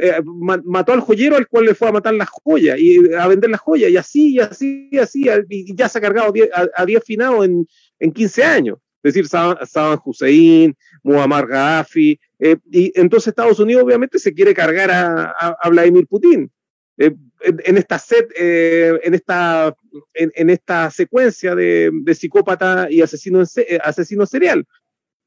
eh, 0.00 0.22
mató 0.64 0.92
al 0.92 1.00
joyero 1.00 1.36
al 1.36 1.48
cual 1.48 1.66
le 1.66 1.74
fue 1.74 1.88
a 1.88 1.92
matar 1.92 2.14
las 2.14 2.28
joyas 2.28 2.78
y 2.78 3.12
a 3.14 3.26
vender 3.26 3.50
las 3.50 3.60
joyas 3.60 3.90
y 3.90 3.96
así, 3.96 4.34
y 4.34 4.40
así, 4.40 4.88
y 4.90 4.98
así, 4.98 5.26
y 5.48 5.74
ya 5.74 5.88
se 5.88 5.98
ha 5.98 6.00
cargado 6.00 6.32
a 6.76 6.86
10 6.86 7.04
finados 7.04 7.44
en, 7.44 7.66
en 7.98 8.12
15 8.12 8.44
años. 8.44 8.78
Es 9.02 9.12
decir, 9.12 9.28
Saddam 9.28 10.00
Hussein, 10.02 10.74
Muammar 11.02 11.46
Gaddafi, 11.46 12.18
eh, 12.38 12.56
y 12.70 12.90
entonces 12.98 13.28
Estados 13.28 13.60
Unidos 13.60 13.84
obviamente 13.84 14.18
se 14.18 14.32
quiere 14.32 14.54
cargar 14.54 14.90
a, 14.90 15.68
Vladimir 15.68 16.06
Putin. 16.06 16.50
Eh, 16.96 17.14
en, 17.44 17.76
esta 17.76 17.98
set, 17.98 18.32
en 18.36 19.14
esta 19.14 19.74
en, 20.14 20.50
esta 20.50 20.90
secuencia 20.90 21.54
de, 21.54 21.90
de 21.92 22.14
psicópata 22.14 22.88
y 22.90 23.02
asesino, 23.02 23.42
asesino 23.82 24.26
serial. 24.26 24.66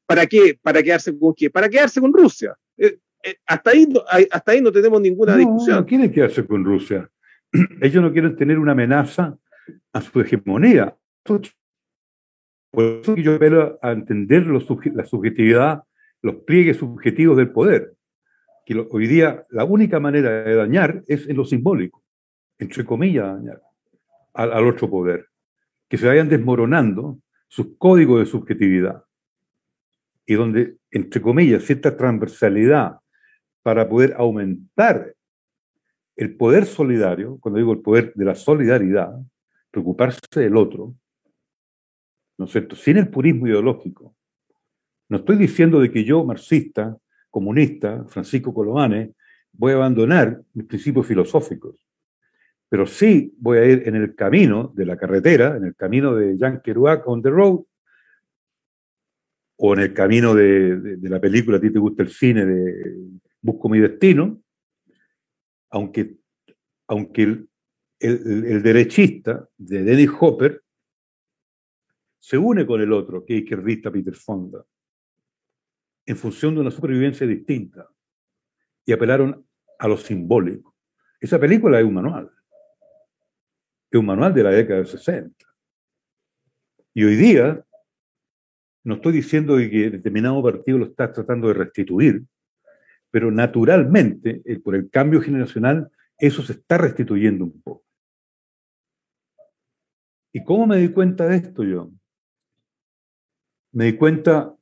¿Para 0.06 0.26
qué? 0.26 0.58
¿Para 0.62 0.82
quedarse 0.82 1.16
con 1.18 1.34
qué? 1.34 1.50
Para 1.50 1.68
quedarse 1.68 2.00
con 2.00 2.12
Rusia. 2.12 2.56
Eh, 2.78 2.98
hasta, 3.46 3.70
ahí, 3.70 3.86
hasta 4.30 4.52
ahí 4.52 4.60
no 4.60 4.72
tenemos 4.72 5.00
ninguna 5.00 5.36
discusión. 5.36 5.76
No 5.76 5.86
quieren 5.86 6.10
quedarse 6.10 6.46
con 6.46 6.64
Rusia. 6.64 7.10
Ellos 7.82 8.02
no 8.02 8.12
quieren 8.12 8.36
tener 8.36 8.58
una 8.58 8.72
amenaza 8.72 9.36
a 9.92 10.00
su 10.00 10.20
hegemonía. 10.20 10.96
Por 11.22 11.42
eso 13.02 13.16
yo 13.16 13.34
apelo 13.34 13.78
a 13.82 13.92
entender 13.92 14.46
la 14.46 15.04
subjetividad, 15.04 15.82
los 16.22 16.36
pliegues 16.36 16.78
subjetivos 16.78 17.36
del 17.36 17.50
poder. 17.50 17.94
Que 18.64 18.86
hoy 18.90 19.06
día 19.06 19.46
la 19.50 19.64
única 19.64 19.98
manera 19.98 20.44
de 20.44 20.54
dañar 20.54 21.02
es 21.06 21.28
en 21.28 21.36
lo 21.36 21.44
simbólico, 21.44 22.04
entre 22.58 22.84
comillas, 22.84 23.38
al, 24.34 24.52
al 24.52 24.66
otro 24.66 24.90
poder. 24.90 25.26
Que 25.88 25.96
se 25.96 26.06
vayan 26.06 26.28
desmoronando 26.28 27.18
sus 27.48 27.76
códigos 27.78 28.20
de 28.20 28.26
subjetividad. 28.26 29.04
Y 30.26 30.34
donde, 30.34 30.76
entre 30.90 31.22
comillas, 31.22 31.64
cierta 31.64 31.96
transversalidad 31.96 32.98
para 33.62 33.88
poder 33.88 34.14
aumentar 34.16 35.14
el 36.16 36.36
poder 36.36 36.66
solidario, 36.66 37.38
cuando 37.40 37.58
digo 37.58 37.72
el 37.72 37.80
poder 37.80 38.12
de 38.14 38.24
la 38.24 38.34
solidaridad, 38.34 39.14
preocuparse 39.70 40.18
del 40.34 40.56
otro, 40.56 40.94
¿no 42.36 42.44
es 42.46 42.50
cierto? 42.50 42.76
Sin 42.76 42.96
el 42.96 43.08
purismo 43.08 43.46
ideológico. 43.46 44.14
No 45.08 45.18
estoy 45.18 45.36
diciendo 45.36 45.80
de 45.80 45.90
que 45.90 46.04
yo, 46.04 46.24
marxista, 46.24 46.98
comunista, 47.30 48.04
Francisco 48.08 48.52
Colomane, 48.52 49.14
voy 49.52 49.72
a 49.72 49.76
abandonar 49.76 50.42
mis 50.54 50.66
principios 50.66 51.06
filosóficos, 51.06 51.76
pero 52.68 52.86
sí 52.86 53.34
voy 53.38 53.58
a 53.58 53.64
ir 53.64 53.82
en 53.86 53.96
el 53.96 54.14
camino 54.14 54.72
de 54.74 54.86
la 54.86 54.96
carretera, 54.96 55.56
en 55.56 55.64
el 55.64 55.74
camino 55.74 56.14
de 56.14 56.36
Jean 56.36 56.60
Kerouac 56.60 57.06
on 57.08 57.22
the 57.22 57.30
road, 57.30 57.60
o 59.60 59.74
en 59.74 59.80
el 59.80 59.92
camino 59.92 60.34
de, 60.34 60.76
de 60.96 61.08
la 61.08 61.20
película, 61.20 61.56
a 61.56 61.60
ti 61.60 61.70
te 61.70 61.78
gusta 61.78 62.02
el 62.02 62.10
cine 62.10 62.46
de 62.46 63.18
busco 63.40 63.68
mi 63.68 63.78
destino, 63.78 64.42
aunque, 65.70 66.16
aunque 66.86 67.22
el, 67.22 67.48
el, 68.00 68.62
derechista 68.62 69.48
de 69.56 69.84
Dennis 69.84 70.10
Hopper 70.18 70.62
se 72.18 72.38
une 72.38 72.66
con 72.66 72.80
el 72.80 72.92
otro, 72.92 73.24
que 73.24 73.36
es 73.36 73.42
izquierdista 73.42 73.90
Peter 73.90 74.14
Fonda, 74.14 74.64
en 76.06 76.16
función 76.16 76.54
de 76.54 76.60
una 76.60 76.70
supervivencia 76.70 77.26
distinta, 77.26 77.88
y 78.84 78.92
apelaron 78.92 79.46
a 79.78 79.88
lo 79.88 79.96
simbólico. 79.96 80.74
Esa 81.20 81.38
película 81.38 81.78
es 81.78 81.84
un 81.84 81.94
manual, 81.94 82.30
es 83.90 83.98
un 83.98 84.06
manual 84.06 84.34
de 84.34 84.42
la 84.42 84.50
década 84.50 84.80
del 84.80 84.88
60. 84.88 85.46
Y 86.94 87.04
hoy 87.04 87.16
día, 87.16 87.64
no 88.84 88.96
estoy 88.96 89.12
diciendo 89.12 89.56
que 89.56 89.90
determinado 89.90 90.42
partido 90.42 90.78
lo 90.78 90.86
está 90.86 91.12
tratando 91.12 91.48
de 91.48 91.54
restituir, 91.54 92.24
pero 93.10 93.30
naturalmente, 93.30 94.42
por 94.62 94.74
el 94.74 94.90
cambio 94.90 95.20
generacional, 95.20 95.90
eso 96.18 96.42
se 96.42 96.54
está 96.54 96.76
restituyendo 96.78 97.44
un 97.44 97.62
poco. 97.62 97.84
¿Y 100.32 100.44
cómo 100.44 100.66
me 100.66 100.76
di 100.76 100.88
cuenta 100.88 101.26
de 101.26 101.36
esto 101.36 101.64
yo? 101.64 101.90
Me 103.72 103.86
di 103.86 103.96
cuenta 103.96 104.54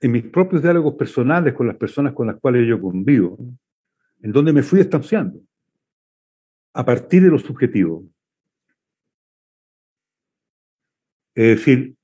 en 0.00 0.12
mis 0.12 0.24
propios 0.24 0.62
diálogos 0.62 0.94
personales 0.94 1.54
con 1.54 1.66
las 1.66 1.76
personas 1.76 2.12
con 2.14 2.26
las 2.26 2.36
cuales 2.40 2.66
yo 2.66 2.80
convivo, 2.80 3.38
en 4.22 4.32
donde 4.32 4.52
me 4.52 4.62
fui 4.62 4.78
distanciando, 4.78 5.40
a 6.72 6.84
partir 6.84 7.22
de 7.22 7.28
lo 7.28 7.38
subjetivo. 7.38 8.04
Es 11.34 11.58
decir, 11.58 11.96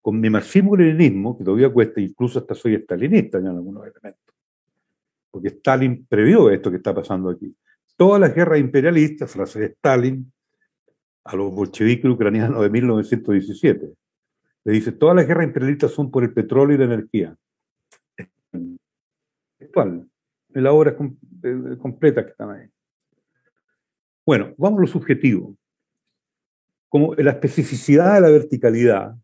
con 0.00 0.20
mi 0.20 0.30
marxismo-leninismo, 0.30 1.36
que 1.36 1.44
todavía 1.44 1.72
cuesta, 1.72 2.00
incluso 2.00 2.38
hasta 2.38 2.54
soy 2.54 2.76
estalinista 2.76 3.38
en 3.38 3.48
algunos 3.48 3.84
elementos, 3.84 4.34
porque 5.30 5.48
Stalin 5.48 6.06
previó 6.06 6.48
esto 6.50 6.70
que 6.70 6.76
está 6.76 6.94
pasando 6.94 7.28
aquí. 7.28 7.54
Todas 7.96 8.20
las 8.20 8.34
guerras 8.34 8.60
imperialistas, 8.60 9.30
frase 9.30 9.58
de 9.58 9.66
Stalin, 9.66 10.32
a 11.24 11.34
los 11.34 11.52
bolcheviques 11.52 12.08
ucranianos 12.08 12.62
de 12.62 12.70
1917, 12.70 13.92
le 14.64 14.72
dice, 14.72 14.92
todas 14.92 15.16
las 15.16 15.26
guerras 15.26 15.46
imperialistas 15.46 15.90
son 15.90 16.10
por 16.10 16.22
el 16.22 16.32
petróleo 16.32 16.76
y 16.76 16.78
la 16.78 16.84
energía. 16.84 17.36
¿Cuál? 19.74 20.08
En 20.54 20.62
la 20.62 20.72
obra 20.72 20.96
completa 20.96 22.24
que 22.24 22.30
están 22.30 22.50
ahí. 22.50 22.68
Bueno, 24.24 24.54
vamos 24.56 24.78
a 24.78 24.80
lo 24.82 24.86
subjetivo. 24.86 25.56
Como 26.88 27.14
la 27.14 27.32
especificidad 27.32 28.14
de 28.14 28.20
la 28.20 28.30
verticalidad 28.30 29.14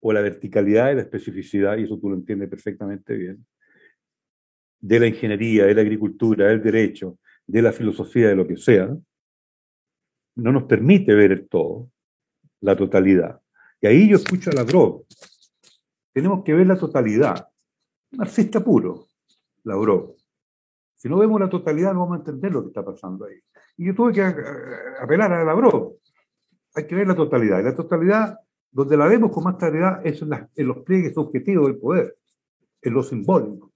o 0.00 0.12
la 0.12 0.20
verticalidad 0.20 0.92
y 0.92 0.96
la 0.96 1.02
especificidad, 1.02 1.78
y 1.78 1.84
eso 1.84 1.98
tú 1.98 2.10
lo 2.10 2.16
entiendes 2.16 2.48
perfectamente 2.48 3.14
bien, 3.14 3.46
de 4.80 5.00
la 5.00 5.06
ingeniería, 5.06 5.64
de 5.64 5.74
la 5.74 5.80
agricultura, 5.80 6.48
del 6.48 6.62
derecho, 6.62 7.18
de 7.46 7.62
la 7.62 7.72
filosofía, 7.72 8.28
de 8.28 8.36
lo 8.36 8.46
que 8.46 8.56
sea, 8.56 8.94
no 10.36 10.52
nos 10.52 10.64
permite 10.64 11.14
ver 11.14 11.32
el 11.32 11.48
todo, 11.48 11.90
la 12.60 12.76
totalidad. 12.76 13.40
Y 13.80 13.86
ahí 13.86 14.08
yo 14.08 14.16
escucho 14.16 14.50
a 14.50 14.54
Lavrov. 14.54 15.04
Tenemos 16.12 16.44
que 16.44 16.52
ver 16.52 16.66
la 16.66 16.76
totalidad. 16.76 17.48
Marxista 18.12 18.62
puro, 18.62 19.08
Lavrov. 19.64 20.16
Si 20.94 21.08
no 21.08 21.18
vemos 21.18 21.40
la 21.40 21.48
totalidad, 21.48 21.92
no 21.92 22.00
vamos 22.00 22.16
a 22.16 22.18
entender 22.20 22.52
lo 22.52 22.62
que 22.62 22.68
está 22.68 22.84
pasando 22.84 23.26
ahí. 23.26 23.36
Y 23.76 23.86
yo 23.86 23.94
tuve 23.94 24.12
que 24.12 24.22
apelar 25.00 25.32
a 25.32 25.44
Lavrov. 25.44 25.96
Hay 26.74 26.86
que 26.86 26.94
ver 26.94 27.06
la 27.06 27.14
totalidad. 27.14 27.60
Y 27.60 27.64
la 27.64 27.74
totalidad 27.74 28.38
donde 28.74 28.96
la 28.96 29.06
vemos 29.06 29.30
con 29.30 29.44
más 29.44 29.56
claridad 29.56 30.04
es 30.04 30.20
en, 30.22 30.66
los 30.66 30.78
pliegues 30.78 31.16
objetivos 31.16 31.68
del 31.68 31.78
poder, 31.78 32.18
en 32.82 32.92
lo 32.92 33.02
simbólico. 33.04 33.72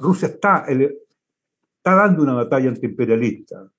Rusia 0.00 0.28
está, 0.28 0.66
está 0.66 1.94
dando 1.94 2.22
una 2.22 2.32
batalla 2.32 2.70
antiimperialista. 2.70 3.70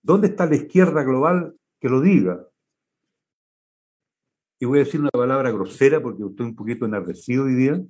¿Dónde 0.00 0.28
está 0.28 0.46
la 0.46 0.54
izquierda 0.54 1.02
global 1.02 1.56
que 1.80 1.88
lo 1.88 2.00
diga? 2.00 2.46
Y 4.60 4.64
voy 4.64 4.78
a 4.78 4.84
decir 4.84 5.00
una 5.00 5.10
palabra 5.10 5.50
grosera 5.50 6.00
porque 6.00 6.22
estoy 6.22 6.46
un 6.46 6.54
poquito 6.54 6.86
enardecido 6.86 7.44
hoy 7.44 7.54
día 7.54 7.82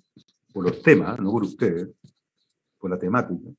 por 0.52 0.64
los 0.64 0.82
temas, 0.82 1.20
no 1.20 1.30
por 1.30 1.42
ustedes, 1.42 1.90
por 2.78 2.90
la 2.90 2.98
temática. 2.98 3.50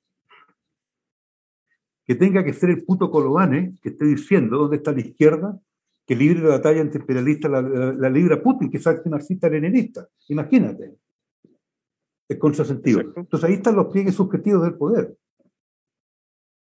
Que 2.08 2.16
tenga 2.16 2.44
que 2.44 2.54
ser 2.54 2.70
el 2.70 2.84
puto 2.84 3.12
Colobane 3.12 3.76
que 3.82 3.90
esté 3.90 4.06
diciendo 4.06 4.58
dónde 4.58 4.78
está 4.78 4.94
la 4.94 5.02
izquierda 5.02 5.60
que 6.06 6.16
libre 6.16 6.42
de 6.42 6.48
batalla 6.48 6.82
antiimperialista 6.82 7.50
la, 7.50 7.62
la, 7.62 8.10
libra 8.10 8.42
Putin, 8.42 8.72
que 8.72 8.78
es 8.78 8.86
marxista-leninista. 9.06 10.08
Imagínate. 10.30 10.96
Es 12.30 12.38
contrasentido. 12.38 13.02
Entonces 13.02 13.44
ahí 13.44 13.56
están 13.56 13.76
los 13.76 13.88
pliegues 13.88 14.16
subjetivos 14.16 14.64
del 14.64 14.76
poder. 14.76 15.18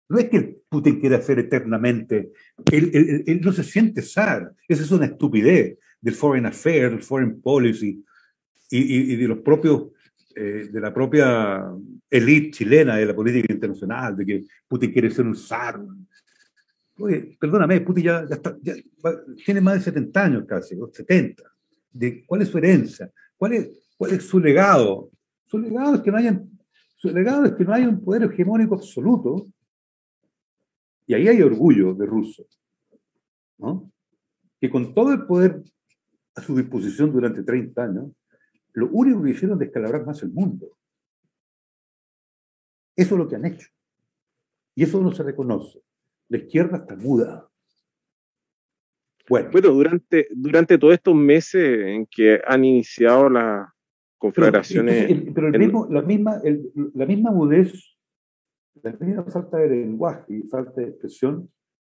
No 0.08 0.18
es 0.18 0.28
que 0.28 0.60
Putin 0.68 1.00
quiera 1.00 1.16
hacer 1.16 1.38
eternamente, 1.38 2.32
él, 2.70 3.40
no 3.42 3.52
se 3.52 3.64
siente 3.64 4.02
zar, 4.02 4.52
esa 4.68 4.82
es 4.82 4.90
una 4.90 5.06
estupidez 5.06 5.78
del 6.00 6.14
foreign 6.14 6.46
affairs, 6.46 6.90
del 6.90 7.02
foreign 7.02 7.40
policy 7.40 8.04
y, 8.70 9.16
de 9.16 9.28
los 9.28 9.38
propios, 9.38 9.88
eh, 10.34 10.68
de 10.70 10.80
la 10.80 10.92
propia 10.92 11.70
élite 12.10 12.50
chilena 12.58 12.96
de 12.96 13.06
la 13.06 13.14
política 13.14 13.52
internacional, 13.52 14.16
de 14.16 14.26
que 14.26 14.44
Putin 14.66 14.92
quiere 14.92 15.10
ser 15.10 15.26
un 15.26 15.36
zar. 15.36 15.80
Oye, 16.98 17.36
perdóname, 17.40 17.80
Putin 17.80 18.04
ya, 18.04 18.26
tiene 19.44 19.60
más 19.60 19.74
de 19.74 19.80
70 19.80 20.24
años 20.24 20.44
casi, 20.46 20.78
o 20.80 20.88
70. 20.92 21.42
De, 21.92 22.24
¿Cuál 22.24 22.42
es 22.42 22.48
su 22.48 22.58
herencia? 22.58 23.10
¿Cuál 23.36 23.52
es, 23.54 23.70
¿Cuál 23.96 24.12
es 24.12 24.24
su 24.24 24.40
legado? 24.40 25.10
Su 25.46 25.58
legado 25.58 25.96
es 25.96 26.00
que 26.00 26.10
no 26.10 26.16
haya, 26.18 26.42
su 26.96 27.10
legado 27.10 27.44
es 27.46 27.52
que 27.52 27.64
no 27.64 27.72
haya 27.72 27.88
un 27.88 28.02
poder 28.02 28.24
hegemónico 28.24 28.74
absoluto 28.74 29.46
y 31.06 31.14
ahí 31.14 31.28
hay 31.28 31.42
orgullo 31.42 31.94
de 31.94 32.06
ruso, 32.06 32.46
¿no? 33.58 33.90
que 34.60 34.70
con 34.70 34.94
todo 34.94 35.12
el 35.12 35.26
poder 35.26 35.62
a 36.34 36.40
su 36.40 36.56
disposición 36.56 37.12
durante 37.12 37.42
30 37.42 37.84
años, 37.84 38.10
lo 38.74 38.88
único 38.88 39.22
que 39.22 39.30
hicieron 39.30 39.56
es 39.56 39.66
descalabrar 39.66 40.04
más 40.06 40.22
el 40.22 40.30
mundo. 40.30 40.76
Eso 42.96 43.14
es 43.14 43.18
lo 43.18 43.28
que 43.28 43.36
han 43.36 43.44
hecho. 43.44 43.68
Y 44.74 44.84
eso 44.84 45.00
no 45.00 45.12
se 45.12 45.22
reconoce. 45.22 45.82
La 46.28 46.38
izquierda 46.38 46.78
está 46.78 46.96
muda. 46.96 47.48
Bueno, 49.28 49.50
bueno 49.50 49.70
durante, 49.70 50.28
durante 50.30 50.78
todos 50.78 50.94
estos 50.94 51.14
meses 51.14 51.80
en 51.86 52.06
que 52.06 52.40
han 52.46 52.64
iniciado 52.64 53.30
las 53.30 53.68
confederaciones... 54.18 55.06
Pero, 55.34 55.48
el, 55.48 55.58
mismo, 55.58 55.86
la, 55.90 56.02
misma, 56.02 56.40
la 56.94 57.06
misma 57.06 57.30
mudez 57.30 57.94
la 58.82 58.92
misma 58.92 59.24
falta 59.24 59.58
de 59.58 59.68
lenguaje 59.68 60.34
y 60.34 60.42
falta 60.42 60.80
de 60.80 60.88
expresión 60.88 61.50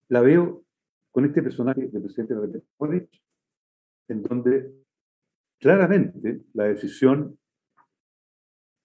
la 0.07 0.21
veo 0.21 0.63
con 1.11 1.25
este 1.25 1.41
personaje 1.43 1.87
del 1.87 2.01
presidente 2.01 2.35
de 2.35 2.63
la 2.79 3.07
en 4.07 4.23
donde 4.23 4.73
claramente 5.59 6.41
la 6.53 6.65
decisión 6.65 7.37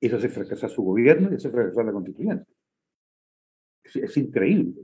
es 0.01 0.12
hacer 0.12 0.31
fracasar 0.31 0.70
su 0.70 0.83
gobierno 0.83 1.31
y 1.31 1.37
hacer 1.37 1.51
fracasar 1.51 1.85
la 1.87 1.93
constituyente. 1.93 2.47
Es, 3.85 4.16
increíble. 4.16 4.83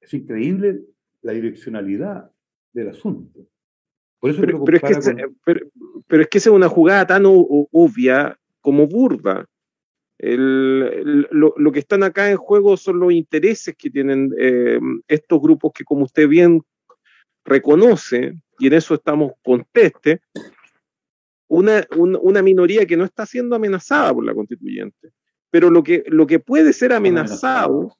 Es 0.00 0.14
increíble 0.14 0.82
la 1.22 1.32
direccionalidad 1.32 2.30
del 2.72 2.88
asunto. 2.88 3.46
Por 4.18 4.30
eso 4.30 4.40
pero, 4.40 4.64
es 4.64 4.80
que 4.80 5.30
pero, 6.06 6.22
es 6.22 6.28
que 6.28 6.38
es 6.38 6.46
una 6.46 6.68
jugada 6.68 7.06
tan 7.06 7.22
obvia 7.26 8.38
como 8.60 8.86
burda. 8.86 9.46
El, 10.18 11.26
lo, 11.30 11.72
que 11.72 11.78
están 11.78 12.02
acá 12.02 12.30
en 12.30 12.36
juego 12.36 12.76
son 12.76 13.00
los 13.00 13.12
intereses 13.12 13.74
que 13.76 13.88
tienen 13.88 14.30
eh, 14.38 14.78
estos 15.08 15.40
grupos 15.40 15.72
que, 15.74 15.84
como 15.84 16.04
usted 16.04 16.28
bien 16.28 16.62
reconoce, 17.44 18.34
y 18.60 18.66
en 18.66 18.74
eso 18.74 18.94
estamos 18.94 19.32
conteste, 19.42 20.20
una, 21.48 21.84
una, 21.96 22.42
minoría 22.42 22.86
que 22.86 22.96
no 22.96 23.04
está 23.04 23.26
siendo 23.26 23.56
amenazada 23.56 24.14
por 24.14 24.24
la 24.24 24.34
constituyente. 24.34 25.10
Pero 25.50 25.68
lo 25.70 25.82
que, 25.82 26.04
lo 26.06 26.26
que 26.26 26.38
puede 26.38 26.72
ser 26.72 26.92
amenazado, 26.92 27.96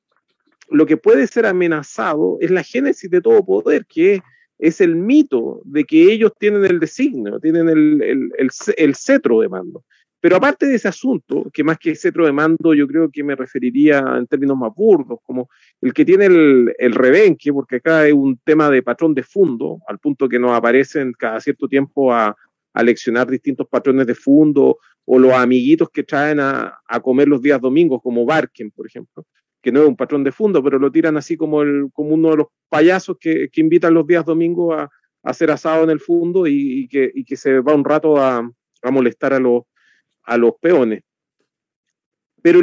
lo 0.68 0.86
que 0.86 0.96
puede 0.96 1.26
ser 1.26 1.46
amenazado 1.46 2.36
es 2.40 2.50
la 2.52 2.62
génesis 2.62 3.10
de 3.10 3.20
todo 3.20 3.44
poder, 3.44 3.86
que 3.86 4.20
es, 4.58 4.80
el 4.80 4.94
mito 4.94 5.62
de 5.64 5.84
que 5.84 6.12
ellos 6.12 6.32
tienen 6.38 6.64
el 6.64 6.78
designio, 6.78 7.40
tienen 7.40 7.68
el, 7.68 8.02
el, 8.02 8.50
el 8.76 8.94
cetro 8.94 9.40
de 9.40 9.48
mando. 9.48 9.84
Pero 10.20 10.36
aparte 10.36 10.66
de 10.66 10.74
ese 10.74 10.88
asunto, 10.88 11.50
que 11.52 11.64
más 11.64 11.78
que 11.78 11.96
cetro 11.96 12.26
de 12.26 12.32
mando, 12.32 12.74
yo 12.74 12.86
creo 12.86 13.10
que 13.10 13.24
me 13.24 13.34
referiría 13.34 14.04
en 14.18 14.26
términos 14.26 14.56
más 14.56 14.74
burdos, 14.74 15.18
como 15.22 15.48
el 15.80 15.94
que 15.94 16.04
tiene 16.04 16.26
el, 16.26 16.74
el 16.78 16.92
rebenque, 16.92 17.52
porque 17.52 17.76
acá 17.76 18.00
hay 18.00 18.12
un 18.12 18.38
tema 18.44 18.68
de 18.68 18.82
patrón 18.82 19.14
de 19.14 19.22
fondo, 19.22 19.78
al 19.88 19.98
punto 19.98 20.28
que 20.28 20.38
nos 20.38 20.52
aparecen 20.52 21.12
cada 21.18 21.40
cierto 21.40 21.66
tiempo 21.68 22.12
a, 22.12 22.36
a 22.74 22.82
leccionar 22.82 23.30
distintos 23.30 23.66
patrones 23.66 24.06
de 24.06 24.14
fondo, 24.14 24.78
o 25.06 25.18
los 25.18 25.32
amiguitos 25.32 25.88
que 25.90 26.02
traen 26.02 26.38
a, 26.38 26.78
a, 26.86 27.00
comer 27.00 27.26
los 27.26 27.40
días 27.40 27.60
domingos, 27.60 28.00
como 28.02 28.26
Barken, 28.26 28.70
por 28.70 28.86
ejemplo, 28.86 29.26
que 29.62 29.72
no 29.72 29.80
es 29.80 29.88
un 29.88 29.96
patrón 29.96 30.22
de 30.22 30.32
fondo, 30.32 30.62
pero 30.62 30.78
lo 30.78 30.92
tiran 30.92 31.16
así 31.16 31.36
como, 31.36 31.62
el, 31.62 31.88
como 31.94 32.10
uno 32.10 32.30
de 32.30 32.36
los 32.36 32.46
payasos 32.68 33.16
que, 33.18 33.48
que 33.50 33.60
invitan 33.60 33.94
los 33.94 34.06
días 34.06 34.24
domingos 34.24 34.76
a, 34.78 34.82
a 34.82 34.90
hacer 35.22 35.50
asado 35.50 35.84
en 35.84 35.90
el 35.90 36.00
fondo 36.00 36.46
y, 36.46 36.82
y, 36.82 36.88
que, 36.88 37.10
y 37.14 37.24
que 37.24 37.36
se 37.36 37.60
va 37.60 37.74
un 37.74 37.84
rato 37.84 38.18
a, 38.18 38.48
a 38.82 38.90
molestar 38.90 39.32
a 39.32 39.40
los 39.40 39.62
a 40.24 40.36
los 40.36 40.54
peones. 40.60 41.02
Pero 42.42 42.60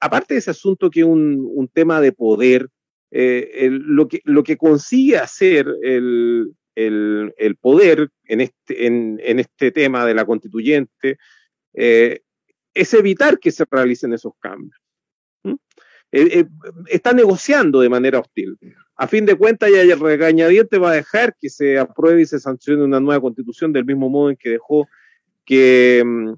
aparte 0.00 0.34
de 0.34 0.38
ese 0.38 0.50
asunto 0.50 0.90
que 0.90 1.00
es 1.00 1.06
un, 1.06 1.68
tema 1.72 2.00
de 2.00 2.12
poder, 2.12 2.68
eh, 3.10 3.68
lo, 3.70 4.08
que, 4.08 4.20
lo 4.24 4.42
que 4.42 4.56
consigue 4.56 5.16
hacer 5.16 5.66
el, 5.82 6.54
poder 7.60 8.10
en 8.24 8.40
este, 8.40 8.86
en, 8.86 9.38
este 9.40 9.72
tema 9.72 10.06
de 10.06 10.14
la 10.14 10.24
constituyente 10.24 11.18
eh, 11.74 12.20
es 12.74 12.94
evitar 12.94 13.38
que 13.38 13.50
se 13.50 13.64
realicen 13.70 14.12
esos 14.12 14.34
cambios. 14.38 14.78
Eh, 16.12 16.46
está 16.88 17.12
negociando 17.12 17.80
de 17.80 17.88
manera 17.88 18.20
hostil. 18.20 18.56
A 18.96 19.08
fin 19.08 19.26
de 19.26 19.34
cuentas, 19.34 19.70
ya 19.70 19.82
el 19.82 19.98
regañadiente 19.98 20.78
va 20.78 20.92
a 20.92 20.94
dejar 20.94 21.36
que 21.38 21.50
se 21.50 21.78
apruebe 21.78 22.22
y 22.22 22.26
se 22.26 22.38
sancione 22.38 22.84
una 22.84 23.00
nueva 23.00 23.20
constitución 23.20 23.72
del 23.72 23.84
mismo 23.84 24.08
modo 24.08 24.30
en 24.30 24.36
que 24.36 24.50
dejó 24.50 24.88
que 25.44 26.02
mm, 26.04 26.32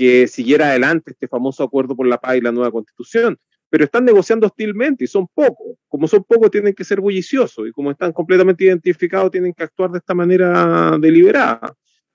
que 0.00 0.26
siguiera 0.28 0.70
adelante 0.70 1.10
este 1.10 1.28
famoso 1.28 1.62
acuerdo 1.62 1.94
por 1.94 2.06
la 2.06 2.16
paz 2.16 2.34
y 2.34 2.40
la 2.40 2.50
nueva 2.50 2.70
constitución. 2.70 3.38
Pero 3.68 3.84
están 3.84 4.06
negociando 4.06 4.46
hostilmente 4.46 5.04
y 5.04 5.06
son 5.06 5.26
pocos. 5.34 5.76
Como 5.88 6.08
son 6.08 6.24
pocos, 6.24 6.50
tienen 6.50 6.72
que 6.72 6.84
ser 6.84 7.02
bulliciosos 7.02 7.68
y 7.68 7.70
como 7.70 7.90
están 7.90 8.10
completamente 8.10 8.64
identificados, 8.64 9.30
tienen 9.30 9.52
que 9.52 9.62
actuar 9.62 9.90
de 9.90 9.98
esta 9.98 10.14
manera 10.14 10.96
deliberada. 10.98 11.74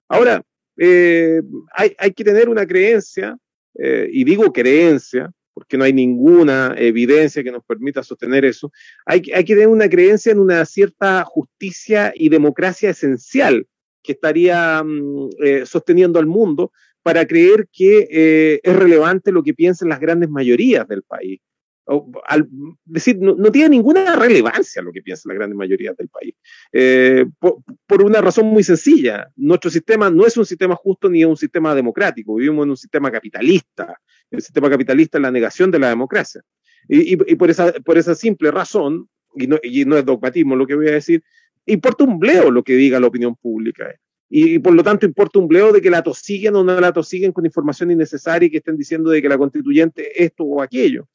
Ahora, 0.09 0.41
eh, 0.77 1.43
hay, 1.75 2.11
que 2.11 2.23
tener 2.23 2.49
una 2.49 2.65
creencia, 2.65 3.37
eh, 3.77 4.09
y 4.11 4.23
digo 4.23 4.51
creencia, 4.51 5.31
porque 5.53 5.77
no 5.77 5.83
hay 5.83 5.93
ninguna 5.93 6.73
evidencia 6.79 7.43
que 7.43 7.51
nos 7.51 7.63
permita 7.65 8.01
sostener 8.01 8.45
eso, 8.45 8.71
hay, 9.05 9.21
hay 9.31 9.45
que 9.45 9.53
tener 9.53 9.67
una 9.67 9.87
creencia 9.87 10.31
en 10.31 10.39
una 10.39 10.65
cierta 10.65 11.23
justicia 11.23 12.11
y 12.15 12.29
democracia 12.29 12.89
esencial 12.89 13.67
que 14.01 14.13
estaría 14.13 14.83
mm, 14.83 15.29
eh, 15.43 15.65
sosteniendo 15.67 16.17
al 16.17 16.25
mundo 16.25 16.71
para 17.05 17.27
creer 17.27 17.67
que 17.71 18.07
eh, 18.09 18.59
es 18.63 18.75
relevante 18.75 19.31
lo 19.31 19.43
que 19.43 19.53
piensan 19.53 19.89
las 19.89 19.99
grandes 19.99 20.27
mayorías 20.27 20.87
del 20.87 21.03
país. 21.03 21.39
O, 21.85 22.11
al 22.25 22.49
decir, 22.83 23.19
no, 23.19 23.35
tiene 23.51 23.69
ninguna 23.69 24.15
relevancia 24.15 24.81
lo 24.81 24.91
que 24.91 25.03
piensan 25.03 25.29
las 25.29 25.37
grandes 25.37 25.55
mayorías 25.55 25.95
del 25.95 26.07
país. 26.07 26.33
Eh, 26.73 27.27
por, 27.37 28.01
una 28.01 28.21
razón 28.21 28.47
muy 28.47 28.63
sencilla, 28.63 29.31
nuestro 29.35 29.69
sistema 29.69 30.09
no 30.09 30.25
es 30.25 30.35
un 30.35 30.47
sistema 30.47 30.75
justo 30.75 31.07
ni 31.07 31.21
es 31.21 31.27
un 31.27 31.37
sistema 31.37 31.75
democrático, 31.75 32.37
vivimos 32.37 32.63
en 32.63 32.71
un 32.71 32.77
sistema 32.77 33.11
capitalista. 33.11 34.01
El 34.31 34.41
sistema 34.41 34.67
capitalista 34.67 35.19
es 35.19 35.21
la 35.21 35.29
negación 35.29 35.69
de 35.69 35.77
la 35.77 35.89
democracia. 35.89 36.41
Y, 36.89 37.17
por, 37.35 37.51
esa, 37.51 37.71
por 37.71 37.99
esa 37.99 38.15
simple 38.15 38.49
razón, 38.49 39.07
y 39.35 39.45
no, 39.45 39.59
y 39.61 39.85
no 39.85 39.95
es 39.95 40.05
dogmatismo 40.05 40.55
lo 40.55 40.65
que 40.65 40.73
voy 40.73 40.87
a 40.87 40.93
decir, 40.93 41.23
importa 41.67 42.03
un 42.03 42.17
bleo 42.17 42.49
lo 42.49 42.63
que 42.63 42.73
diga 42.73 42.99
la 42.99 43.05
opinión 43.05 43.35
pública 43.35 43.93
y, 44.29 44.59
por 44.59 44.73
lo 44.73 44.83
tanto 44.83 45.05
importa 45.05 45.39
un 45.39 45.47
bleo 45.47 45.71
de 45.71 45.81
que 45.81 45.89
la 45.89 46.01
tosiguen 46.01 46.55
o 46.55 46.63
no 46.63 46.79
la 46.79 46.91
tosiguen 46.91 47.31
con 47.31 47.45
información 47.45 47.91
innecesaria 47.91 48.47
y 48.47 48.49
que 48.49 48.57
estén 48.57 48.77
diciendo 48.77 49.09
de 49.09 49.21
que 49.21 49.29
la 49.29 49.37
constituyente 49.37 50.23
esto 50.23 50.43
o 50.43 50.61
aquello. 50.61 51.07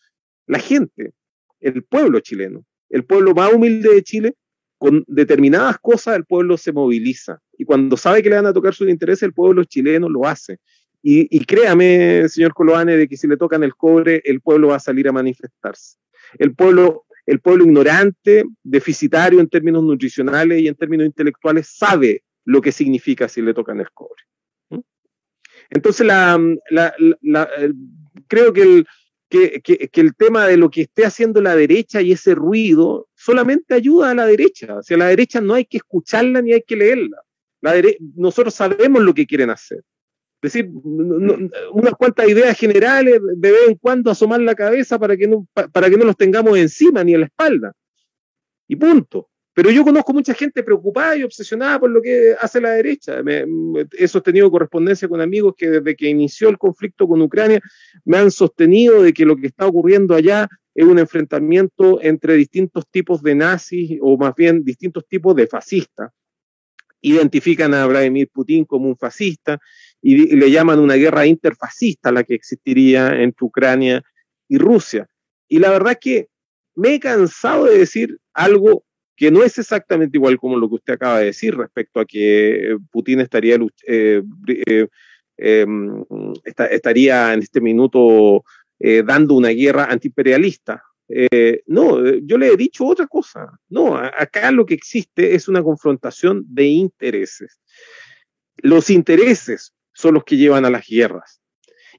La 0.47 0.59
gente, 0.59 1.13
el 1.61 1.83
pueblo 1.83 2.21
chileno, 2.21 2.65
el 2.89 3.05
pueblo 3.05 3.35
más 3.35 3.53
humilde 3.53 3.95
de 3.95 4.03
Chile, 4.03 4.35
con 4.79 5.05
determinadas 5.07 5.79
cosas 5.79 6.17
el 6.17 6.25
pueblo 6.25 6.57
se 6.57 6.73
moviliza. 6.73 7.41
Y 7.59 7.65
cuando 7.65 7.97
sabe 7.97 8.23
que 8.23 8.31
le 8.31 8.37
van 8.37 8.47
a 8.47 8.53
tocar 8.53 8.75
sus 8.75 8.89
intereses, 8.89 9.25
el 9.25 9.35
pueblo 9.35 9.65
chileno 9.65 10.09
lo 10.09 10.27
hace. 10.27 10.59
Y, 11.03 11.45
créame, 11.47 12.29
señor 12.29 12.53
Coloane, 12.53 12.97
de 12.97 13.09
que 13.09 13.17
si 13.17 13.27
le 13.27 13.39
tocan 13.39 13.63
el 13.63 13.75
cobre, 13.75 14.21
el 14.25 14.43
pueblo 14.43 14.69
va 14.69 14.77
a 14.77 14.81
salir 14.81 15.09
a 15.09 15.13
manifestarse. 15.13 15.97
El 16.39 16.55
pueblo 16.55 17.05
el 17.27 17.41
pueblo 17.41 17.65
ignorante, 17.65 18.45
deficitario 18.65 19.39
en 19.39 19.49
términos 19.49 19.85
nutricionales 19.85 20.61
y 20.61 20.67
en 20.67 20.75
términos 20.75 21.07
intelectuales, 21.07 21.69
sabe 21.69 22.25
lo 22.45 22.61
que 22.61 22.73
significa 22.73 23.29
si 23.29 23.43
le 23.43 23.55
tocan 23.55 23.81
el 23.81 23.91
cobre. 23.93 24.23
Entonces, 25.71 26.07
creo 28.27 28.53
que 28.53 28.63
el, 28.63 28.87
que, 29.31 29.91
el 29.93 30.15
tema 30.17 30.47
de 30.47 30.57
lo 30.57 30.71
que 30.71 30.83
esté 30.83 31.07
haciendo 31.07 31.41
la 31.41 31.55
derecha 31.55 32.03
y 32.03 32.13
ese 32.13 32.35
ruido 32.35 33.09
solamente 33.15 33.75
ayuda 33.75 34.11
a 34.11 34.15
la 34.15 34.27
derecha. 34.27 34.79
O 34.79 34.83
sea, 34.83 34.97
la 34.97 35.07
derecha 35.07 35.41
no 35.41 35.55
hay 35.55 35.65
que 35.65 35.79
escucharla 35.79 36.43
ni 36.43 36.53
hay 36.53 36.63
que 36.63 36.77
leerla. 36.77 37.23
La 37.61 37.75
nosotros 38.17 38.55
sabemos 38.55 39.03
lo 39.03 39.15
que 39.15 39.27
quieren 39.27 39.51
hacer. 39.51 39.85
Es 40.43 40.55
decir, 40.55 40.71
unas 40.73 41.95
cuantas 41.99 42.27
ideas 42.27 42.57
generales, 42.59 43.21
de 43.37 43.53
vez 43.53 43.69
en 43.69 43.75
cuando 43.77 44.11
asomar 44.11 44.41
la 44.41 44.55
cabeza 44.55 44.99
para 44.99 45.15
que, 45.15 45.29
no, 45.29 45.47
para 45.53 45.91
que 45.91 45.99
no 45.99 46.07
los 46.07 46.17
tengamos 46.17 46.57
encima 46.57 47.05
ni 47.05 47.13
en 47.13 47.21
la 47.21 47.27
espalda. 47.27 47.73
Y 48.67 48.77
punto. 48.77 49.30
Pero 49.61 49.73
yo 49.73 49.85
conozco 49.85 50.15
mucha 50.15 50.33
gente 50.33 50.63
preocupada 50.63 51.19
y 51.19 51.23
obsesionada 51.23 51.79
por 51.79 51.91
lo 51.91 52.01
que 52.01 52.35
hace 52.41 52.63
la 52.63 52.71
derecha. 52.71 53.21
He 53.93 54.09
sostenido 54.09 54.51
correspondencia 54.51 55.07
con 55.07 55.21
amigos 55.21 55.53
que 55.55 55.69
desde 55.69 55.95
que 55.97 56.09
inició 56.09 56.49
el 56.49 56.57
conflicto 56.57 57.07
con 57.07 57.21
Ucrania 57.21 57.61
me 58.07 58.17
han 58.17 58.31
sostenido 58.31 59.03
de 59.03 59.13
que 59.13 59.27
lo 59.27 59.37
que 59.37 59.49
está 59.49 59.67
ocurriendo 59.67 60.15
allá 60.15 60.49
es 60.75 60.87
un 60.87 60.99
enfrentamiento 60.99 62.01
entre 62.01 62.37
distintos 62.37 62.87
tipos 62.91 63.23
de 63.23 63.35
nazis 63.35 63.99
o 64.01 64.17
más 64.17 64.35
bien 64.35 64.65
distintos 64.65 65.07
tipos 65.07 65.37
de 65.37 65.47
fascistas. 65.47 66.11
Identifican 67.03 67.75
a 67.75 67.85
Vladimir 67.87 68.31
Putin 68.33 68.65
como 68.65 68.89
un 68.89 68.97
fascista 68.97 69.59
y, 70.01 70.37
le 70.37 70.51
llaman 70.51 70.79
una 70.79 70.95
guerra 70.95 71.27
interfascista 71.27 72.11
la 72.11 72.25
que 72.25 72.33
existiría 72.33 73.09
entre 73.21 73.45
Ucrania 73.45 74.03
y 74.49 74.57
Rusia. 74.57 75.07
Y 75.49 75.59
la 75.59 75.69
verdad 75.69 75.93
es 75.93 75.99
que 76.01 76.29
me 76.77 76.95
he 76.95 76.99
cansado 76.99 77.67
de 77.67 77.77
decir 77.77 78.17
algo 78.33 78.85
que 79.21 79.31
no 79.31 79.43
es 79.43 79.59
exactamente 79.59 80.17
igual 80.17 80.39
como 80.39 80.57
lo 80.57 80.67
que 80.67 80.77
usted 80.77 80.95
acaba 80.95 81.19
de 81.19 81.27
decir 81.27 81.55
respecto 81.55 82.01
a 82.01 82.07
que 82.07 82.79
Putin 82.91 83.21
estaría, 83.21 83.59
eh, 83.87 84.23
eh, 84.67 84.89
em, 85.37 86.03
estaría 86.71 87.35
en 87.35 87.41
este 87.41 87.61
minuto 87.61 88.43
eh, 88.79 89.03
dando 89.05 89.35
una 89.35 89.51
guerra 89.51 89.85
antiimperialista. 89.91 90.83
no, 91.67 92.03
yo 92.23 92.39
le 92.39 92.47
he 92.49 92.57
dicho 92.57 92.87
otra 92.87 93.07
cosa. 93.07 93.51
No, 93.69 93.95
acá 93.95 94.51
lo 94.53 94.65
que 94.65 94.73
existe 94.73 95.35
es 95.35 95.49
una 95.49 95.63
confrontación 95.63 96.43
de 96.49 96.65
intereses. 96.65 97.61
Los 98.57 98.89
intereses 98.89 99.75
son 99.93 100.15
los 100.15 100.25
que 100.25 100.39
llevan 100.39 100.65
a 100.65 100.71
las 100.71 100.87
guerras. 100.87 101.40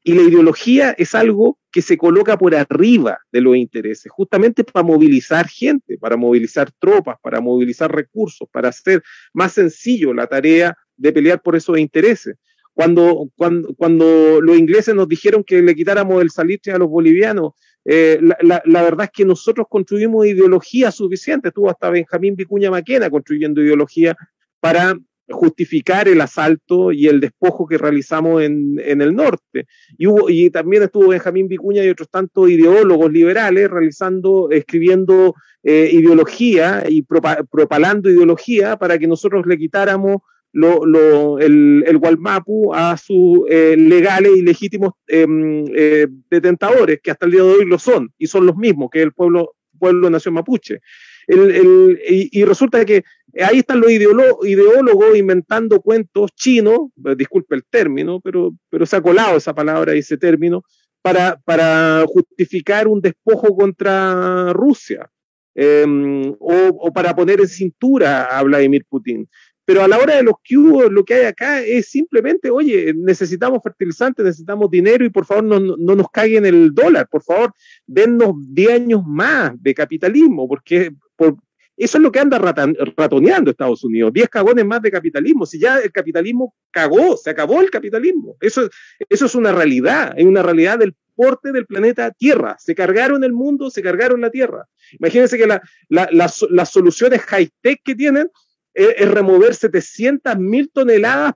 Y 0.04 0.14
la 0.14 0.24
ideología 0.24 0.92
es 0.92 1.14
algo 1.14 1.60
que 1.72 1.82
se 1.82 1.98
coloca 1.98 2.38
por 2.38 2.56
arriba 2.56 3.20
de 3.32 3.42
los 3.42 3.56
intereses, 3.56 4.12
justamente 4.12 4.64
para 4.64 4.84
movilizar 4.84 5.48
gente, 5.48 5.98
para 5.98 6.18
movilizar 6.18 6.72
tropas, 6.80 7.18
para 7.22 7.40
movilizar 7.40 7.94
recursos, 7.94 8.48
para 8.52 8.70
hacer 8.70 9.04
más 9.34 9.54
sencillo 9.54 10.14
la 10.14 10.28
tarea 10.28 10.76
de 10.98 11.14
pelear 11.14 11.42
por 11.42 11.56
esos 11.56 11.78
intereses. 11.78 12.36
Cuando, 12.74 13.30
cuando, 13.36 13.74
cuando 13.76 14.42
los 14.42 14.58
ingleses 14.58 14.96
nos 14.96 15.08
dijeron 15.08 15.44
que 15.44 15.62
le 15.62 15.76
quitáramos 15.76 16.22
el 16.22 16.32
salitre 16.32 16.74
a 16.74 16.78
los 16.78 16.90
bolivianos, 16.90 17.54
eh, 17.86 18.20
la, 18.22 18.62
la, 18.66 18.84
verdad 18.84 19.06
es 19.06 19.12
que 19.12 19.26
nosotros 19.26 19.68
construimos 19.70 20.26
ideología 20.26 20.92
suficiente. 20.92 21.50
Estuvo 21.50 21.70
hasta 21.70 21.90
Benjamín 21.90 22.36
Vicuña 22.36 22.72
Maquena 22.72 23.10
construyendo 23.10 23.62
ideología 23.62 24.16
para 24.60 24.96
justificar 25.32 26.08
el 26.08 26.22
asalto 26.22 26.92
y 26.92 27.08
el 27.08 27.20
despojo 27.20 27.68
que 27.68 27.78
realizamos 27.78 28.42
en, 28.42 28.80
en 28.84 29.02
el 29.02 29.16
norte. 29.16 29.66
Y, 29.98 30.08
hubo, 30.08 30.30
y 30.30 30.50
también 30.50 30.84
estuvo 30.84 31.10
Benjamín 31.10 31.48
Vicuña 31.48 31.84
y 31.84 31.90
otros 31.90 32.10
tantos 32.10 32.50
ideólogos 32.50 33.12
liberales 33.12 33.70
realizando, 33.70 34.50
escribiendo 34.52 35.36
eh, 35.64 35.90
ideología 35.92 36.84
y 36.90 37.04
propalando 37.04 38.10
ideología 38.10 38.78
para 38.78 38.98
que 38.98 39.08
nosotros 39.08 39.46
le 39.46 39.58
quitáramos 39.58 40.18
lo, 40.54 40.86
lo, 40.86 41.40
el, 41.40 41.84
el 41.88 41.98
Gualmapu 41.98 42.74
a 42.74 42.98
sus 42.98 43.42
eh, 43.50 43.76
legales 43.78 44.32
y 44.36 44.42
legítimos 44.42 44.94
em, 45.08 45.66
eh, 45.76 46.08
detentadores, 46.30 47.00
que 47.02 47.12
hasta 47.12 47.26
el 47.26 47.32
día 47.32 47.44
de 47.44 47.50
hoy 47.50 47.66
lo 47.66 47.80
son, 47.80 48.12
y 48.18 48.28
son 48.28 48.46
los 48.46 48.56
mismos 48.56 48.90
que 48.92 49.02
el 49.02 49.14
pueblo, 49.14 49.56
pueblo 49.80 50.10
nación 50.10 50.34
mapuche. 50.34 50.80
El, 51.28 51.52
el, 51.52 52.00
y, 52.10 52.44
resulta 52.44 52.84
que 52.84 53.04
ahí 53.40 53.60
están 53.60 53.80
los 53.80 53.92
ideólogos 53.92 55.18
inventando 55.18 55.82
cuentos 55.82 56.32
chinos, 56.36 56.90
eh, 57.06 57.16
disculpe 57.16 57.56
el 57.56 57.64
término, 57.64 58.20
pero, 58.20 58.54
pero 58.70 58.86
se 58.86 58.96
ha 58.96 59.02
colado 59.02 59.38
esa 59.38 59.54
palabra 59.54 59.96
y 59.96 60.00
ese 60.00 60.18
término, 60.18 60.64
para, 61.02 61.40
para 61.46 62.06
justificar 62.08 62.88
un 62.88 63.02
despojo 63.02 63.56
contra 63.56 64.54
Rusia 64.54 65.10
em, 65.56 66.36
o, 66.40 66.92
para 66.94 67.16
poner 67.16 67.40
en 67.42 67.48
cintura 67.48 68.26
a 68.26 68.44
Vladimir 68.44 68.86
Putin. 68.88 69.28
Pero 69.64 69.84
a 69.84 69.88
la 69.88 69.98
hora 69.98 70.16
de 70.16 70.24
los 70.24 70.36
que 70.44 70.56
lo 70.56 71.06
que 71.06 71.14
hay 71.14 71.26
acá 71.26 71.62
es 71.62 71.90
simplemente, 71.90 72.50
oye, 72.50 72.94
necesitamos 72.96 73.62
fertilizantes, 73.64 74.26
necesitamos 74.26 74.70
dinero 74.70 75.06
y 75.06 75.10
por 75.10 75.26
favor 75.26 75.44
no, 75.44 75.60
no 75.60 75.96
nos 75.96 76.10
caguen 76.12 76.46
el 76.46 76.74
dólar, 76.74 77.08
por 77.10 77.24
favor, 77.24 77.54
dennos 77.86 78.34
10 78.50 78.72
años 78.72 79.02
más 79.06 79.54
de 79.62 79.74
capitalismo, 79.74 80.48
porque 80.48 80.92
por, 81.16 81.38
eso 81.84 81.98
es 81.98 82.04
lo 82.04 82.12
que 82.12 82.20
anda 82.20 82.38
ratoneando 82.40 83.50
Estados 83.50 83.84
Unidos. 83.84 84.14
Diez 84.14 84.30
cagones 84.30 84.66
más 84.66 84.82
de 84.82 84.92
capitalismo. 84.92 85.46
Si 85.46 85.60
ya 85.60 85.80
el 85.80 85.92
capitalismo 85.92 86.54
cagó, 86.70 87.18
se 87.18 87.32
acabó 87.32 87.60
el 87.62 87.72
capitalismo. 87.72 88.38
Eso, 88.40 88.70
eso 89.10 89.26
es 89.26 89.36
una 89.36 89.52
realidad, 89.52 90.14
es 90.16 90.26
una 90.26 90.44
realidad 90.44 90.78
del 90.78 90.96
porte 91.16 91.52
del 91.52 91.66
planeta 91.66 92.12
Tierra. 92.12 92.56
Se 92.60 92.76
cargaron 92.76 93.24
el 93.24 93.34
mundo, 93.34 93.70
se 93.70 93.82
cargaron 93.82 94.22
la 94.22 94.30
Tierra. 94.30 94.68
Imagínense 95.00 95.38
que 95.38 95.48
la, 95.48 95.62
la, 95.90 96.08
las, 96.12 96.70
soluciones 96.70 97.22
high-tech 97.22 97.82
que 97.84 97.96
tienen 97.96 98.30
es, 98.74 99.10
remover 99.10 99.56
700 99.56 100.38
mil 100.38 100.70
toneladas 100.72 101.34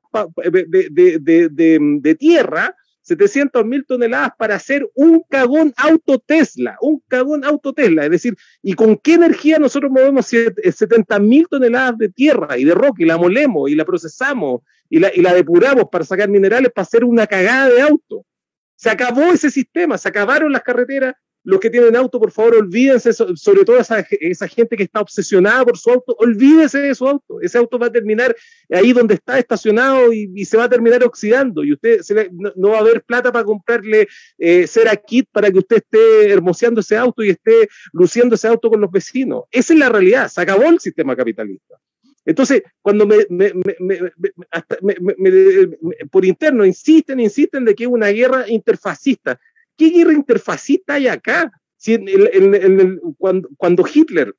de, 0.51 0.89
de, 0.91 1.19
de, 1.19 1.79
de, 2.01 2.15
tierra 2.15 2.75
700 3.05 3.63
mil 3.65 3.85
toneladas 3.85 4.31
para 4.35 4.55
hacer 4.55 4.89
un 4.95 5.23
cagón 5.29 5.73
auto 5.77 6.17
Tesla, 6.17 6.75
un 6.81 7.03
cagón 7.07 7.45
auto 7.45 7.71
Tesla. 7.71 8.03
Es 8.03 8.09
decir, 8.09 8.35
¿y 8.63 8.73
con 8.73 8.97
qué 8.97 9.13
energía 9.13 9.59
nosotros 9.59 9.91
movemos 9.91 10.25
70 10.25 11.19
mil 11.19 11.47
toneladas 11.47 11.99
de 11.99 12.09
tierra 12.09 12.57
y 12.57 12.63
de 12.63 12.73
roca 12.73 13.03
y 13.03 13.05
la 13.05 13.17
molemos 13.17 13.69
y 13.69 13.75
la 13.75 13.85
procesamos 13.85 14.61
y 14.89 14.99
la, 14.99 15.11
y 15.13 15.21
la 15.21 15.33
depuramos 15.33 15.85
para 15.91 16.03
sacar 16.03 16.29
minerales 16.29 16.71
para 16.71 16.83
hacer 16.83 17.03
una 17.03 17.27
cagada 17.27 17.69
de 17.69 17.81
auto? 17.81 18.25
Se 18.75 18.89
acabó 18.89 19.21
ese 19.31 19.51
sistema, 19.51 19.99
se 19.99 20.09
acabaron 20.09 20.51
las 20.51 20.63
carreteras, 20.63 21.15
los 21.45 21.59
que 21.59 21.69
tienen 21.69 21.95
auto, 21.95 22.19
por 22.19 22.31
favor, 22.31 22.55
olvídense, 22.55 23.13
sobre 23.13 23.63
todo 23.63 23.77
esa, 23.77 24.03
gente 24.47 24.75
que 24.75 24.83
está 24.83 24.99
obsesionada 24.99 25.63
por 25.63 25.77
su 25.77 25.91
auto, 25.91 26.15
olvídense 26.19 26.79
de 26.79 26.95
su 26.95 27.07
auto. 27.07 27.39
Ese 27.39 27.59
auto 27.59 27.77
va 27.77 27.85
a 27.85 27.91
terminar 27.91 28.35
ahí 28.71 28.91
donde 28.93 29.13
está 29.13 29.37
estacionado 29.37 30.11
y, 30.11 30.43
se 30.43 30.57
va 30.57 30.63
a 30.63 30.69
terminar 30.69 31.03
oxidando. 31.03 31.63
Y 31.63 31.73
usted 31.73 32.01
no, 32.55 32.69
va 32.69 32.77
a 32.77 32.81
haber 32.81 33.03
plata 33.03 33.31
para 33.31 33.45
comprarle 33.45 34.07
eh, 34.39 34.65
Cera 34.65 34.95
Kit 34.95 35.29
para 35.31 35.51
que 35.51 35.59
usted 35.59 35.77
esté 35.77 36.31
hermoseando 36.31 36.81
ese 36.81 36.97
auto 36.97 37.23
y 37.23 37.29
esté 37.29 37.69
luciendo 37.93 38.35
ese 38.35 38.47
auto 38.47 38.69
con 38.69 38.81
los 38.81 38.91
vecinos. 38.91 39.43
Esa 39.51 39.73
es 39.73 39.79
la 39.79 39.89
realidad. 39.89 40.27
Se 40.29 40.41
acabó 40.41 40.63
el 40.63 40.79
sistema 40.79 41.15
capitalista. 41.15 41.75
Entonces, 42.25 42.63
cuando 42.81 43.05
me, 43.05 43.23
por 46.09 46.25
interno 46.25 46.65
insisten, 46.65 47.19
insisten 47.19 47.65
de 47.65 47.75
que 47.75 47.83
es 47.83 47.89
una 47.89 48.07
guerra 48.07 48.49
interfascista, 48.49 49.39
¿Qué 49.77 49.89
guerra 49.89 50.13
hay 50.87 51.07
acá? 51.07 51.51
Si 51.77 51.97
cuando, 53.17 53.85
Hitler 53.93 54.35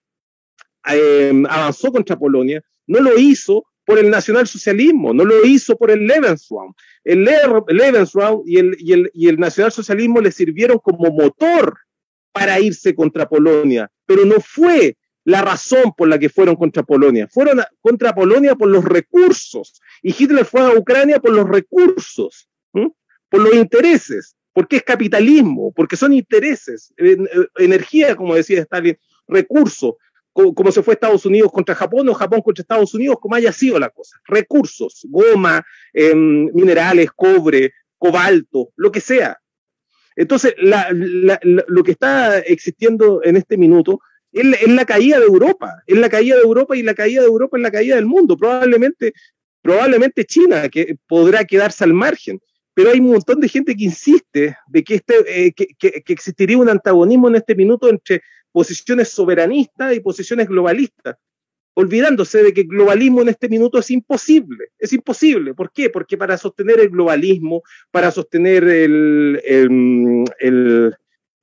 em, 0.85 1.47
avanzó 1.47 1.93
contra 1.93 2.19
Polonia, 2.19 2.63
no 2.87 3.01
lo 3.01 3.19
hizo 3.19 3.67
por 3.85 3.99
el 3.99 4.11
nacionalsocialismo, 4.11 5.15
no 5.15 5.25
lo 5.25 5.45
hizo 5.47 5.77
por 5.77 5.91
el 5.91 6.07
Lebensraum. 6.07 6.73
El 7.05 7.25
Lebensraum 7.25 8.43
y 8.45 8.59
el, 8.59 8.77
y 8.79 8.93
el, 8.93 9.11
y 9.15 9.29
el 9.29 9.39
nacionalsocialismo 9.39 10.21
le 10.21 10.33
sirvieron 10.33 10.79
como 10.79 11.11
motor 11.13 11.79
para 12.33 12.59
irse 12.61 12.95
contra 12.95 13.29
Polonia, 13.29 13.91
pero 14.05 14.25
no 14.25 14.41
fue 14.41 14.97
la 15.25 15.43
razón 15.43 15.93
por 15.97 16.09
la 16.09 16.19
que 16.19 16.29
fueron 16.29 16.55
contra 16.55 16.83
Polonia. 16.83 17.29
Fueron 17.29 17.61
contra 17.81 18.15
Polonia 18.15 18.55
por 18.55 18.69
los 18.69 18.85
recursos 18.85 19.81
y 20.03 20.11
Hitler 20.11 20.45
fue 20.45 20.61
a 20.61 20.79
Ucrania 20.79 21.19
por 21.21 21.33
los 21.33 21.49
recursos, 21.49 22.49
por 22.73 23.41
los 23.41 23.55
intereses 23.55 24.37
porque 24.57 24.77
es 24.77 24.85
capitalismo, 24.85 25.71
porque 25.77 25.99
son 25.99 26.15
intereses, 26.15 26.91
energía, 27.59 28.17
como 28.17 28.35
decía 28.35 28.63
Stalin, 28.63 28.97
recursos, 29.29 29.97
como, 30.33 30.73
se 30.73 30.83
fue 30.83 30.95
Estados 30.95 31.27
Unidos 31.27 31.53
contra 31.53 31.75
Japón 31.75 32.09
o 32.09 32.15
Japón 32.15 32.41
contra 32.41 32.63
Estados 32.63 32.95
Unidos, 32.95 33.19
como 33.21 33.35
haya 33.35 33.53
sido 33.53 33.79
la 33.79 33.91
cosa. 33.91 34.17
Recursos, 34.25 35.07
goma, 35.11 35.63
em, 35.93 36.47
minerales, 36.55 37.11
cobre, 37.15 37.75
cobalto, 37.99 38.71
lo 38.77 38.91
que 38.91 39.03
sea. 39.03 39.39
Entonces, 40.17 40.55
lo 40.57 41.85
que 41.85 41.93
está 41.93 42.39
existiendo 42.39 43.21
en 43.25 43.37
este 43.37 43.59
minuto 43.59 44.01
es 44.33 44.69
la, 44.69 44.87
caída 44.87 45.19
de 45.21 45.27
Europa, 45.27 45.83
es 45.87 45.99
la 45.99 46.09
caída 46.09 46.37
de 46.37 46.43
Europa 46.43 46.75
y 46.75 46.83
la 46.83 46.95
caída 46.95 47.21
de 47.21 47.29
Europa 47.29 47.59
es 47.59 47.63
la 47.63 47.71
caída 47.71 47.97
del 47.97 48.07
mundo. 48.07 48.39
Probablemente, 48.39 49.13
probablemente 49.61 50.25
China, 50.25 50.71
que 50.71 50.97
podrá 51.07 51.45
quedarse 51.45 51.85
al 51.85 51.93
margen 51.93 52.41
pero 52.77 52.91
hay 52.91 53.01
un 53.01 53.13
montón 53.13 53.41
de 53.41 53.49
gente 53.49 53.75
que 53.75 53.85
insiste 53.85 54.55
de 54.67 54.85
que, 54.85 54.97
este, 54.97 55.47
eh, 55.47 55.53
que, 55.55 56.03
existiría 56.09 56.59
un 56.59 56.69
antagonismo 56.69 57.27
en 57.27 57.37
este 57.37 57.55
minuto 57.55 57.89
entre 57.89 58.21
posiciones 58.53 59.09
soberanistas 59.09 59.97
y 59.97 60.01
posiciones 60.01 60.47
globalistas, 60.47 61.17
olvidándose 61.73 62.43
de 62.43 62.53
que 62.53 62.61
el 62.61 62.67
globalismo 62.67 63.23
en 63.23 63.31
este 63.31 63.49
minuto 63.49 63.79
es 63.79 63.91
imposible, 63.91 64.73
es 64.79 64.93
imposible. 64.93 65.55
¿Por 65.55 65.73
qué? 65.73 65.89
Porque 65.89 66.19
para 66.19 66.37
sostener 66.37 66.79
el 66.79 66.91
globalismo, 66.91 67.63
para 67.91 68.11
sostener 68.11 68.65
el, 68.65 69.41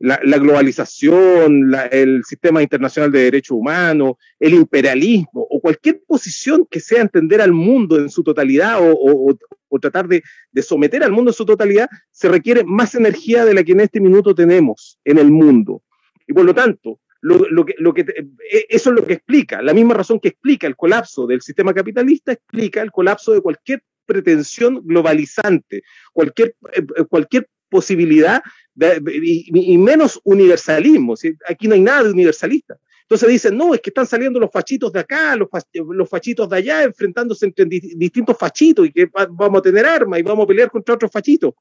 la, 0.04 0.38
globalización, 0.38 1.74
el 1.92 2.26
sistema 2.26 2.62
internacional 2.62 3.10
de 3.10 3.24
derechos 3.24 3.58
humanos, 3.58 4.16
el 4.38 4.54
imperialismo 4.54 5.48
o 5.50 5.62
cualquier 5.62 6.02
posición 6.06 6.68
que 6.70 6.82
sea 6.82 7.02
entender 7.02 7.40
al 7.40 7.54
mundo 7.54 7.98
en 7.98 8.10
su 8.10 8.22
totalidad 8.22 8.80
o, 8.82 9.38
tratar 9.80 10.08
de, 10.08 10.22
someter 10.62 11.04
al 11.04 11.14
mundo 11.14 11.32
en 11.32 11.36
su 11.36 11.46
totalidad, 11.46 11.90
se 12.12 12.28
requiere 12.28 12.66
más 12.66 12.96
energía 12.96 13.46
de 13.46 13.54
la 13.54 13.64
que 13.64 13.72
en 13.72 13.80
este 13.80 14.02
minuto 14.02 14.36
tenemos 14.36 15.00
en 15.06 15.20
el 15.20 15.32
mundo. 15.32 15.82
Y 16.28 16.34
por 16.34 16.44
lo 16.44 16.54
tanto, 16.54 17.00
lo, 17.22 17.66
que, 17.66 17.76
lo 17.78 17.94
que 17.94 18.02
e, 18.02 18.66
eso 18.70 18.90
es 18.90 18.96
lo 18.98 19.06
que 19.06 19.14
explica, 19.14 19.62
la 19.62 19.74
misma 19.74 19.94
razón 19.94 20.20
que 20.20 20.28
explica 20.28 20.68
el 20.68 20.76
colapso 20.76 21.26
del 21.26 21.42
sistema 21.42 21.74
capitalista, 21.74 22.34
explica 22.34 22.82
el 22.82 22.92
colapso 22.92 23.32
de 23.32 23.40
cualquier 23.40 23.82
pretensión 24.06 24.82
globalizante, 24.84 25.84
cualquier, 26.12 26.56
eh, 26.74 27.06
cualquier 27.08 27.48
posibilidad 27.74 28.44
y, 28.76 29.78
menos 29.78 30.22
universalismo. 30.24 31.16
Aquí 31.50 31.68
no 31.68 31.74
hay 31.74 31.82
nada 31.82 32.04
de 32.04 32.12
universalista. 32.12 32.78
Entonces 33.02 33.30
dicen, 33.30 33.58
no, 33.58 33.74
es 33.74 33.82
que 33.82 33.90
están 33.90 34.06
saliendo 34.06 34.40
los 34.40 34.52
fachitos 34.52 34.94
de 34.94 35.00
acá, 35.00 35.36
los, 35.36 35.50
los 35.74 36.10
fachitos 36.10 36.48
de 36.48 36.58
allá, 36.58 36.84
enfrentándose 36.84 37.46
entre 37.46 37.66
distintos 37.66 38.38
fachitos 38.38 38.88
y 38.88 38.92
que 38.92 39.10
vamos 39.32 39.60
a 39.60 39.62
tener 39.62 39.86
armas 39.86 40.20
y 40.20 40.24
vamos 40.24 40.46
a 40.46 40.48
pelear 40.48 40.70
contra 40.70 40.96
otros 40.96 41.12
fachitos. 41.12 41.54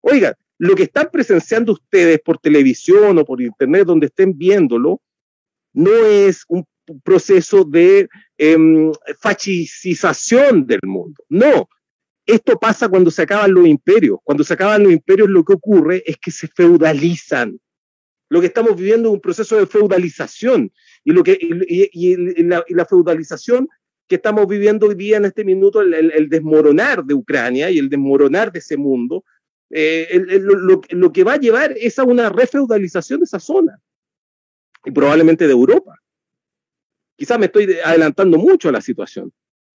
Oiga, 0.00 0.36
lo 0.58 0.74
que 0.74 0.84
están 0.84 1.08
presenciando 1.12 1.72
ustedes 1.72 2.20
por 2.20 2.38
televisión 2.38 3.18
o 3.18 3.24
por 3.24 3.40
internet, 3.40 3.84
donde 3.86 4.06
estén 4.06 4.36
viéndolo, 4.36 5.00
no 5.72 5.92
es 6.06 6.44
un 6.48 6.64
proceso 7.04 7.64
de 7.64 8.08
eh, 8.38 8.56
del 10.66 10.80
mundo. 10.84 11.24
No, 11.28 11.68
esto 12.26 12.58
pasa 12.58 12.88
cuando 12.88 13.10
se 13.10 13.22
acaban 13.22 13.52
los 13.52 13.66
imperios. 13.66 14.18
Cuando 14.22 14.44
se 14.44 14.54
acaban 14.54 14.84
los 14.84 14.92
imperios 14.92 15.28
lo 15.28 15.44
que 15.44 15.54
ocurre 15.54 16.02
es 16.06 16.16
que 16.18 16.30
se 16.30 16.48
feudalizan. 16.48 17.58
Lo 18.28 18.40
que 18.40 18.46
estamos 18.46 18.76
viviendo 18.76 19.08
es 19.08 19.14
un 19.14 19.20
proceso 19.20 19.56
de 19.56 19.66
feudalización. 19.66 20.72
Y, 21.04 21.12
lo 21.12 21.22
que, 21.22 21.36
y, 21.40 22.44
la, 22.44 22.86
feudalización 22.86 23.68
que 24.06 24.16
estamos 24.16 24.46
viviendo 24.46 24.86
hoy 24.86 24.94
día 24.94 25.16
en 25.16 25.24
este 25.24 25.44
minuto, 25.44 25.80
el, 25.80 26.28
desmoronar 26.28 27.04
de 27.04 27.14
Ucrania 27.14 27.70
y 27.70 27.78
el 27.78 27.88
desmoronar 27.88 28.52
de 28.52 28.60
ese 28.60 28.76
mundo, 28.76 29.24
eh, 29.70 30.22
lo, 30.40 30.80
lo, 30.88 31.12
que 31.12 31.24
va 31.24 31.34
a 31.34 31.38
llevar 31.38 31.74
es 31.76 31.98
a 31.98 32.04
una 32.04 32.28
refeudalización 32.28 33.20
de 33.20 33.24
esa 33.24 33.40
zona. 33.40 33.80
Y 34.84 34.90
probablemente 34.92 35.46
de 35.46 35.52
Europa. 35.52 35.98
Quizás 37.16 37.38
me 37.38 37.46
estoy 37.46 37.76
adelantando 37.84 38.38
mucho 38.38 38.68
a 38.68 38.72
la 38.72 38.80
situación 38.80 39.32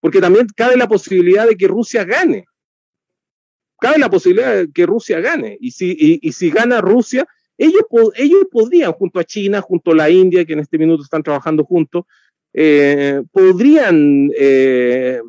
porque 0.08 0.22
también 0.22 0.48
cabe 0.56 0.78
la 0.78 0.88
posibilidad 0.88 1.46
de 1.46 1.58
que 1.58 1.68
Rusia 1.68 2.06
gane. 2.06 2.46
Cabe 3.78 3.98
la 3.98 4.10
posibilidad 4.10 4.56
de 4.56 4.72
que 4.72 4.86
Rusia 4.86 5.20
gane. 5.20 5.58
Y 5.60 5.72
si, 5.72 6.20
y, 6.22 6.32
si 6.32 6.50
gana 6.50 6.80
Rusia, 6.80 7.28
ellos, 7.58 7.82
ellos 8.16 8.46
podrían, 8.50 8.94
junto 8.94 9.20
a 9.20 9.26
China, 9.26 9.60
junto 9.60 9.92
a 9.92 9.96
la 9.96 10.10
India, 10.10 10.46
que 10.46 10.54
en 10.54 10.60
este 10.60 10.78
minuto 10.78 11.04
están 11.04 11.24
trabajando 11.24 11.66
juntos, 11.66 12.06
eh, 12.54 13.22
podrían 13.34 14.32
eh, 14.34 15.20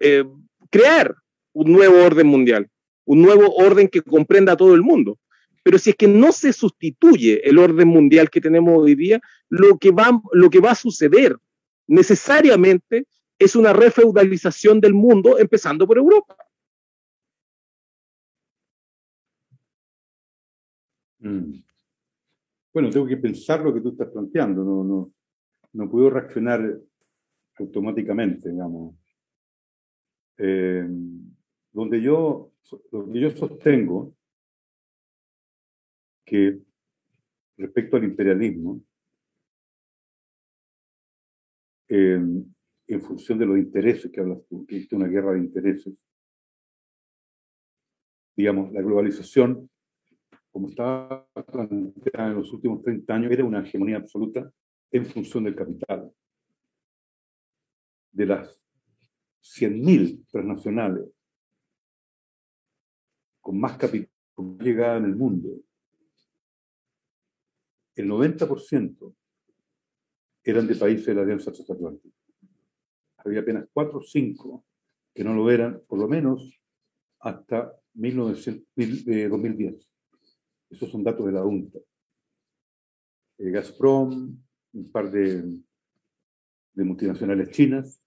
eh, 0.00 0.24
crear 0.70 1.14
un 1.52 1.70
nuevo 1.70 2.02
orden 2.02 2.28
mundial, 2.28 2.66
un 3.04 3.20
nuevo 3.20 3.56
orden 3.56 3.88
que 3.88 4.00
comprenda 4.00 4.52
a 4.52 4.56
todo 4.56 4.74
el 4.74 4.80
mundo. 4.80 5.18
Pero 5.62 5.76
si 5.78 5.90
es 5.90 5.96
que 5.96 6.08
no 6.08 6.32
se 6.32 6.54
sustituye 6.54 7.46
el 7.46 7.58
orden 7.58 7.88
mundial 7.88 8.30
que 8.30 8.40
tenemos 8.40 8.82
hoy 8.82 8.94
día, 8.94 9.20
lo 9.50 9.76
que 9.76 9.90
va, 9.90 10.18
lo 10.32 10.48
que 10.48 10.60
va 10.60 10.70
a 10.70 10.74
suceder 10.74 11.36
necesariamente 11.88 13.06
es 13.38 13.54
una 13.54 13.72
refeudalización 13.72 14.80
del 14.80 14.94
mundo, 14.94 15.38
empezando 15.38 15.86
por 15.86 15.98
Europa. 15.98 16.36
Mm. 21.20 21.62
Bueno, 22.72 22.90
tengo 22.90 23.06
que 23.06 23.16
pensar 23.16 23.60
lo 23.60 23.72
que 23.72 23.80
tú 23.80 23.90
estás 23.90 24.08
planteando, 24.08 24.62
no, 24.64 25.12
no, 25.72 25.90
puedo 25.90 26.10
reaccionar 26.10 26.78
automáticamente, 27.56 28.50
digamos. 28.50 28.94
Eh, 30.36 30.86
donde, 31.72 32.00
yo, 32.00 32.52
donde 32.92 33.20
yo 33.20 33.30
sostengo 33.30 34.14
que 36.24 36.60
respecto 37.56 37.96
al 37.96 38.04
imperialismo, 38.04 38.80
en 42.88 43.02
función 43.02 43.38
de 43.38 43.46
los 43.46 43.58
intereses 43.58 44.10
que 44.10 44.20
hablas 44.20 44.38
tú, 44.48 44.66
que 44.66 44.76
existe 44.76 44.96
una 44.96 45.06
guerra 45.06 45.32
de 45.32 45.40
intereses. 45.40 45.94
Digamos, 48.34 48.72
la 48.72 48.80
globalización, 48.80 49.70
como 50.50 50.68
estaba 50.68 51.28
planteada 51.52 52.28
en 52.28 52.34
los 52.34 52.50
últimos 52.52 52.82
30 52.82 53.14
años, 53.14 53.30
era 53.30 53.44
una 53.44 53.60
hegemonía 53.60 53.98
absoluta 53.98 54.50
en 54.90 55.04
función 55.04 55.44
del 55.44 55.54
capital. 55.54 56.10
De 58.10 58.26
las 58.26 58.64
100.000 59.40 60.26
transnacionales 60.30 61.04
con 63.40 63.60
más 63.60 63.76
capital 63.76 64.10
llegada 64.60 64.98
en 64.98 65.04
el 65.04 65.16
mundo, 65.16 65.48
el 67.96 68.08
90% 68.08 69.14
eran 70.44 70.66
de 70.66 70.76
países 70.76 71.06
de 71.06 71.14
la 71.14 71.22
Alianza 71.22 71.52
Transatlántica. 71.52 72.17
Había 73.18 73.40
apenas 73.40 73.68
cuatro 73.72 73.98
o 73.98 74.02
cinco 74.02 74.64
que 75.14 75.24
no 75.24 75.34
lo 75.34 75.50
eran, 75.50 75.82
por 75.86 75.98
lo 75.98 76.08
menos 76.08 76.60
hasta 77.20 77.72
1900, 77.94 78.64
2010. 79.30 79.74
Eh, 79.74 79.78
Esos 80.70 80.90
son 80.90 81.02
datos 81.02 81.26
de 81.26 81.32
la 81.32 81.44
UNTA. 81.44 81.78
Eh, 83.38 83.50
Gazprom, 83.50 84.38
un 84.72 84.92
par 84.92 85.10
de, 85.10 85.42
de 86.72 86.84
multinacionales 86.84 87.50
chinas, 87.50 88.02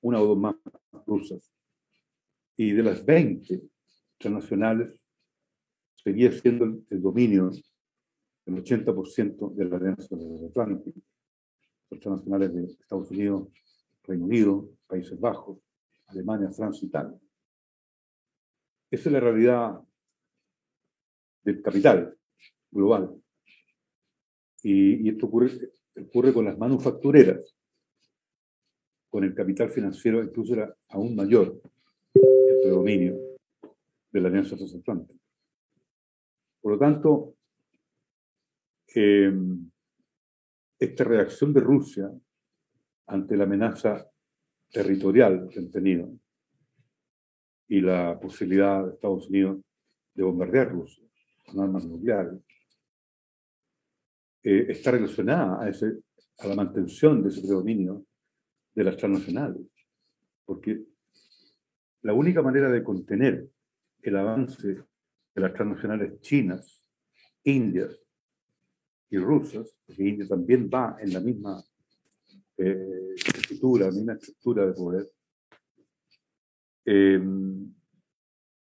una 0.00 0.20
o 0.20 0.26
dos 0.26 0.38
más 0.38 0.56
rusas. 1.06 1.54
Y 2.56 2.72
de 2.72 2.82
las 2.82 3.04
20 3.04 3.62
transnacionales, 4.18 5.06
seguía 6.02 6.32
siendo 6.32 6.64
el, 6.64 7.02
dominio 7.02 7.50
del 8.44 8.64
80% 8.64 9.54
de 9.54 9.64
la 9.66 9.76
Alianza 9.76 10.08
Transatlántica 10.08 11.00
internacionales 11.90 12.54
de 12.54 12.64
Estados 12.66 13.10
Unidos, 13.10 13.48
Reino 14.10 14.24
Unido, 14.24 14.68
Países 14.88 15.18
Bajos, 15.20 15.58
Alemania, 16.08 16.50
Francia, 16.50 16.84
Italia. 16.84 17.16
Esa 18.90 19.08
es 19.08 19.12
la 19.12 19.20
realidad 19.20 19.80
del 21.44 21.62
capital 21.62 22.18
global. 22.72 23.14
Y, 24.64 25.08
esto 25.08 25.26
ocurre, 25.26 26.34
con 26.34 26.44
las 26.44 26.58
manufactureras. 26.58 27.54
Con 29.08 29.22
el 29.22 29.32
capital 29.32 29.70
financiero 29.70 30.22
incluso 30.22 30.54
era 30.54 30.76
aún 30.88 31.14
mayor 31.14 31.60
el 32.14 32.60
predominio 32.62 33.16
de 34.10 34.20
la 34.20 34.28
Alianza 34.28 34.56
Transatlántica. 34.56 35.20
Por 36.60 36.72
lo 36.72 36.78
tanto, 36.78 37.34
eh, 38.94 39.32
esta 40.78 41.04
reacción 41.04 41.52
de 41.52 41.60
Rusia 41.60 42.12
ante 43.10 43.36
la 43.36 43.44
amenaza 43.44 44.08
territorial 44.70 45.48
que 45.50 45.58
han 45.58 45.70
tenido 45.70 46.08
y 47.66 47.80
la 47.80 48.18
posibilidad 48.20 48.84
de 48.84 48.92
Estados 48.94 49.28
Unidos 49.28 49.60
de 50.14 50.22
bombardear 50.22 50.70
Rusia 50.70 51.04
con 51.46 51.60
armas 51.60 51.84
nucleares, 51.86 52.40
eh, 54.42 54.66
está 54.68 54.92
relacionada 54.92 55.62
a, 55.62 55.68
ese, 55.68 55.98
a 56.38 56.46
la 56.46 56.54
mantención 56.54 57.22
de 57.22 57.30
ese 57.30 57.40
predominio 57.40 58.04
de 58.74 58.84
las 58.84 58.96
transnacionales. 58.96 59.62
Porque 60.44 60.84
la 62.02 62.12
única 62.12 62.42
manera 62.42 62.70
de 62.70 62.84
contener 62.84 63.48
el 64.02 64.16
avance 64.16 64.68
de 65.34 65.40
las 65.40 65.52
transnacionales 65.52 66.20
chinas, 66.20 66.86
indias 67.44 68.04
y 69.10 69.18
rusas, 69.18 69.78
porque 69.86 70.08
India 70.08 70.28
también 70.28 70.70
va 70.72 70.96
en 71.00 71.12
la 71.12 71.20
misma 71.20 71.62
eh, 72.60 73.14
estructura, 73.14 73.90
misma 73.90 74.14
estructura 74.14 74.66
de 74.66 74.72
poder, 74.72 75.10
eh, 76.84 77.20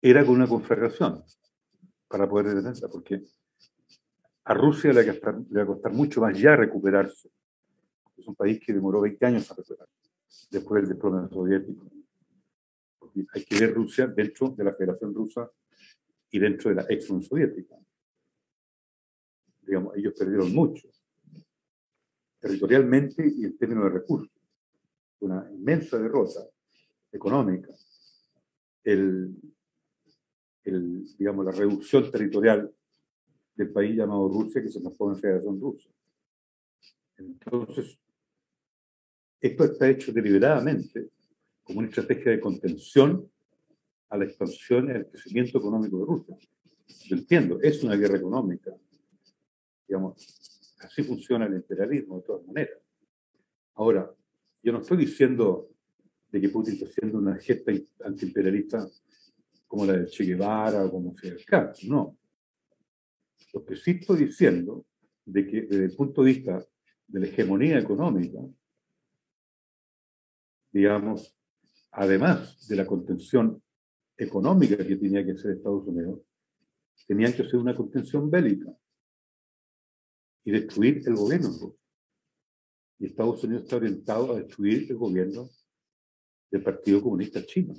era 0.03 0.25
con 0.25 0.35
una 0.35 0.49
conflagración 0.49 1.23
para 2.09 2.29
poder 2.29 2.55
detenerla, 2.55 2.89
porque 2.89 3.23
a 4.45 4.55
Rusia 4.55 4.93
le 4.93 5.05
va, 5.05 5.63
a 5.63 5.67
costar, 5.67 5.93
mucho 5.93 6.21
más 6.21 6.39
ya 6.39 6.57
recuperarse. 6.57 7.31
Es 8.17 8.27
un 8.27 8.35
país 8.35 8.61
que 8.65 8.73
demoró 8.73 9.01
20 9.01 9.27
años 9.27 9.51
a 9.51 9.55
recuperarse, 9.55 10.11
después 10.51 10.83
del 10.83 10.91
desplome 10.91 11.29
soviético. 11.29 11.91
hay 13.33 13.45
que 13.45 13.61
ver 13.61 13.75
Rusia 13.75 14.07
dentro 14.07 14.51
de 14.51 14.65
la 14.65 14.75
Federación 14.75 15.15
Rusa 15.15 15.51
y 16.31 16.39
dentro 16.39 16.71
de 16.71 16.77
la 16.77 16.87
ex 16.89 17.11
Unión 17.11 17.25
Soviética. 17.25 17.77
digamos, 19.63 19.97
ellos 19.97 20.15
perdieron 20.19 20.53
mucho, 20.53 20.89
territorialmente 22.41 23.33
y 23.37 23.45
en 23.45 23.57
términos 23.57 23.85
de 23.85 23.91
recursos. 23.91 24.31
Una 25.21 25.47
inmensa 25.53 25.99
derrota 25.99 26.41
económica. 27.13 27.69
El, 28.83 29.37
el, 30.65 31.17
digamos, 31.17 31.45
la 31.45 31.53
reducción 31.53 32.11
territorial 32.11 32.73
del 33.55 33.71
país 33.71 33.97
llamado 33.97 34.29
Rusia, 34.29 34.63
que 34.63 34.71
se 34.71 34.81
transforma 34.81 35.15
en 35.15 35.21
Federación 35.21 35.61
Rusa. 35.61 35.91
Entonces, 37.19 37.99
esto 39.41 39.65
está 39.65 39.89
hecho 39.89 40.13
deliberadamente 40.13 41.11
como 41.63 41.81
una 41.81 41.89
estrategia 41.89 42.33
de 42.33 42.41
contención 42.41 43.31
a 44.09 44.17
la 44.17 44.25
expansión 44.25 44.89
y 44.89 44.93
al 44.93 45.07
crecimiento 45.07 45.59
económico 45.59 45.99
de 45.99 46.07
Rusia. 46.07 46.37
Yo 47.07 47.17
entiendo, 47.17 47.61
es 47.61 47.83
una 47.85 47.97
guerra 47.97 48.17
económica. 48.17 48.75
Digamos, 49.87 50.60
así 50.81 51.03
funciona 51.03 51.47
el 51.47 51.55
imperialismo 51.55 52.17
de 52.17 52.23
todas 52.23 52.47
maneras. 52.47 52.79
Ahora, 53.75 54.11
yo 54.63 54.73
no 54.73 54.81
estoy 54.81 54.99
diciendo 54.99 55.71
de 56.31 56.41
que 56.41 56.49
Putin 56.49 56.75
está 56.75 56.87
haciendo 56.87 57.19
una 57.19 57.37
gesta 57.37 57.73
antiimperialista 58.05 58.89
como 59.67 59.87
la 59.87 59.95
de 59.95 60.07
Che 60.07 60.25
Guevara 60.25 60.85
o 60.85 60.91
como 60.91 61.17
sea 61.17 61.33
el 61.33 61.45
caso, 61.45 61.87
no. 61.87 62.19
Lo 63.53 63.65
que 63.65 63.77
sí 63.77 63.93
estoy 63.93 64.27
diciendo 64.27 64.87
de 65.25 65.47
que 65.47 65.63
desde 65.63 65.85
el 65.85 65.97
punto 65.97 66.23
de 66.23 66.33
vista 66.33 66.65
de 67.07 67.21
la 67.21 67.27
hegemonía 67.27 67.79
económica, 67.79 68.39
digamos, 70.73 71.37
además 71.93 72.67
de 72.69 72.77
la 72.77 72.87
contención 72.87 73.63
económica 74.17 74.77
que 74.77 74.97
tenía 74.97 75.25
que 75.25 75.33
hacer 75.33 75.53
Estados 75.53 75.87
Unidos, 75.87 76.21
tenían 77.07 77.33
que 77.33 77.43
hacer 77.43 77.57
una 77.57 77.75
contención 77.75 78.31
bélica 78.31 78.71
y 80.45 80.51
destruir 80.51 81.03
el 81.07 81.15
gobierno. 81.15 81.77
Y 82.99 83.07
Estados 83.07 83.43
Unidos 83.45 83.65
está 83.65 83.77
orientado 83.77 84.33
a 84.33 84.41
destruir 84.41 84.91
el 84.91 84.97
gobierno 84.97 85.49
del 86.51 86.63
Partido 86.63 87.03
Comunista 87.03 87.45
Chino. 87.45 87.75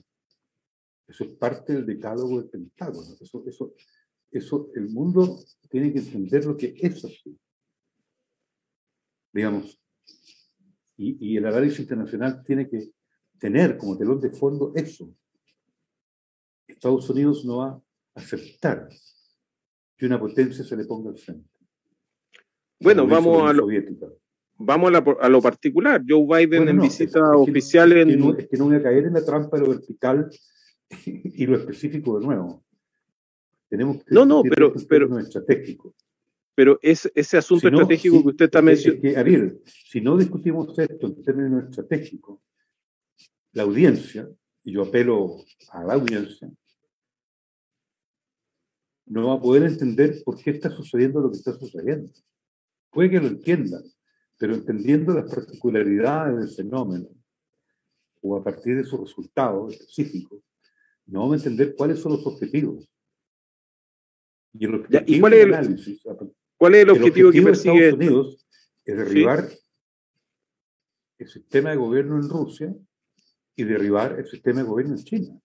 Eso 1.08 1.26
es 1.26 1.32
parte 1.32 1.74
del 1.74 1.86
decálogo 1.86 2.40
del 2.40 2.50
Pentágono. 2.50 3.16
Eso, 3.20 3.44
eso, 3.46 3.74
eso, 4.32 4.72
el 4.76 4.90
mundo 4.90 5.40
tiene 5.70 5.92
que 5.92 6.00
entender 6.00 6.46
lo 6.46 6.56
que 6.56 6.74
es 6.78 7.04
así. 7.04 7.38
Digamos, 9.34 9.80
y, 10.98 11.34
y 11.34 11.38
el 11.38 11.46
análisis 11.46 11.80
internacional 11.80 12.44
tiene 12.44 12.70
que 12.70 12.92
tener 13.38 13.78
como 13.78 13.98
telón 13.98 14.22
de 14.22 14.30
fondo 14.30 14.72
eso. 14.76 15.14
Estados 16.68 17.10
Unidos 17.10 17.44
no 17.44 17.58
va 17.58 17.70
a 17.70 17.84
aceptar 18.16 18.88
que 19.98 20.06
una 20.06 20.20
potencia 20.20 20.64
se 20.64 20.78
le 20.78 20.86
ponga 20.86 21.10
al 21.10 21.18
frente. 21.18 21.51
Bueno, 22.82 23.06
vamos 23.08 23.50
a, 23.50 23.54
lo, 23.54 23.68
vamos 24.58 24.92
a, 25.20 25.30
lo 25.30 25.42
particular. 25.42 26.04
Joe 26.08 26.46
Biden 26.46 26.68
en 26.68 26.80
visita 26.80 27.38
oficial 27.38 27.92
en... 27.94 28.10
Es 28.10 28.48
que, 28.48 28.58
no, 28.58 28.66
voy 28.66 28.76
a 28.76 28.84
caer 28.84 29.06
en 29.06 29.14
la 29.14 29.24
trampa 29.24 29.58
de 29.58 29.64
lo 29.64 29.70
vertical 29.70 30.30
y 31.06 31.46
lo 31.46 31.58
específico 31.58 32.20
de 32.20 32.26
nuevo. 32.26 32.64
Tenemos 33.70 34.04
que 34.04 34.14
no, 34.14 34.26
no, 34.26 34.44
pero, 34.44 34.74
pero 34.90 35.20
estratégico. 35.20 35.96
Pero 36.54 36.78
es, 36.82 37.10
ese 37.16 37.38
asunto 37.38 37.70
estratégico 37.70 38.22
que 38.22 38.30
usted 38.30 38.46
está 38.46 38.62
mencionando. 38.62 39.02
Que, 39.02 39.16
Ariel, 39.16 39.62
si 39.66 40.02
no 40.02 40.18
discutimos 40.18 40.78
esto 40.78 41.08
en 41.08 41.24
términos 41.24 41.64
estratégicos, 41.66 42.40
la 43.54 43.64
audiencia, 43.64 44.30
y 44.64 44.74
yo 44.74 44.84
apelo 44.84 45.38
a 45.70 45.84
la 45.84 45.94
audiencia, 45.94 46.52
no 49.06 49.28
va 49.28 49.36
a 49.36 49.42
poder 49.42 49.64
entender 49.64 50.22
por 50.24 50.42
qué 50.42 50.52
está 50.52 50.70
sucediendo 50.70 51.22
lo 51.22 51.32
que 51.32 51.38
está 51.38 51.54
sucediendo. 51.54 52.12
Puede 52.92 53.10
que 53.10 53.20
lo 53.20 53.28
entiendan, 53.28 53.84
pero 54.38 54.54
entendiendo 54.54 55.14
las 55.14 55.34
particularidades 55.34 56.38
del 56.38 56.50
fenómeno 56.50 57.08
o 58.22 58.38
a 58.38 58.44
partir 58.44 58.76
de 58.76 58.84
sus 58.84 59.00
resultados 59.00 59.74
específicos, 59.74 60.44
no 61.06 61.22
vamos 61.22 61.34
a 61.34 61.50
entender 61.50 61.76
cuáles 61.76 62.00
son 62.00 62.14
los 62.14 62.26
objetivos. 62.26 62.88
Y, 64.54 64.66
el 64.66 65.22
cuál, 65.22 65.34
es 65.34 65.46
el, 65.46 65.54
análisis, 65.54 66.02
cuál 66.58 66.76
es 66.76 66.82
el 66.84 66.90
objetivo, 66.90 67.32
que 67.32 67.42
persigue 67.42 67.88
Estados 67.88 67.94
Unidos? 67.94 68.48
Es 68.84 68.98
derribar 68.98 69.50
el 71.18 71.28
sistema 71.30 71.70
de 71.70 71.78
gobierno 71.78 72.18
en 72.18 72.28
Rusia 72.28 72.76
y 73.56 73.64
derribar 73.64 74.20
el 74.20 74.28
sistema 74.28 74.62
de 74.62 74.68
gobierno 74.68 74.96
en 74.96 75.04
China. 75.04 75.40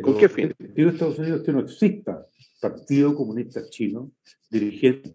¿Con 0.00 0.16
qué 0.16 0.28
fin? 0.28 0.46
El 0.46 0.52
objetivo 0.52 0.88
de 0.88 0.94
Estados 0.94 1.18
Unidos 1.18 1.40
es 1.40 1.46
que 1.46 1.52
no 1.52 1.60
exista 1.60 2.26
Partido 2.60 3.14
Comunista 3.14 3.68
Chino 3.68 4.12
dirigiendo. 4.48 5.14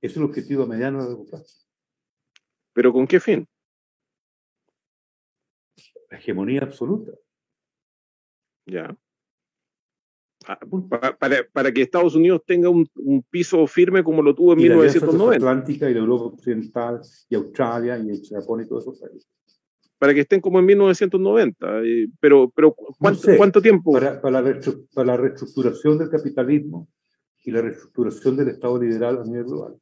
Es 0.00 0.16
el 0.16 0.24
objetivo 0.24 0.64
a 0.64 0.66
mediano 0.66 0.98
y 0.98 1.02
largo 1.04 1.26
plazo. 1.26 1.66
¿Pero 2.72 2.92
con 2.92 3.06
qué 3.06 3.20
fin? 3.20 3.48
La 6.10 6.18
hegemonía 6.18 6.62
absoluta. 6.62 7.12
Ya. 8.66 8.96
Ah, 10.46 10.60
para, 11.52 11.72
que 11.72 11.82
Estados 11.82 12.14
Unidos 12.14 12.42
tenga 12.46 12.68
un, 12.68 12.86
piso 13.30 13.66
firme 13.66 14.04
como 14.04 14.22
lo 14.22 14.34
tuvo 14.34 14.52
en 14.52 14.58
1990. 14.58 15.44
La 15.44 15.50
Atlántica 15.50 15.90
y 15.90 15.94
la 15.94 16.00
Europa 16.00 16.24
Occidental 16.26 17.00
y 17.28 17.34
Australia 17.34 17.98
y 17.98 18.24
Japón 18.26 18.62
y 18.62 18.68
todos 18.68 18.84
esos 18.84 19.00
países 19.00 19.26
para 19.98 20.14
que 20.14 20.20
estén 20.20 20.40
como 20.40 20.58
en 20.58 20.66
1990. 20.66 21.66
Pero, 22.20 22.50
pero 22.54 22.74
¿cuánto, 22.98 23.62
tiempo? 23.62 23.92
Para, 23.92 24.20
para, 24.20 24.42
la 24.42 25.16
reestructuración 25.16 25.98
del 25.98 26.10
capitalismo 26.10 26.88
y 27.44 27.50
la 27.50 27.62
reestructuración 27.62 28.36
del 28.36 28.48
Estado 28.48 28.80
liberal 28.80 29.20
a 29.20 29.24
nivel 29.24 29.44
global. 29.44 29.76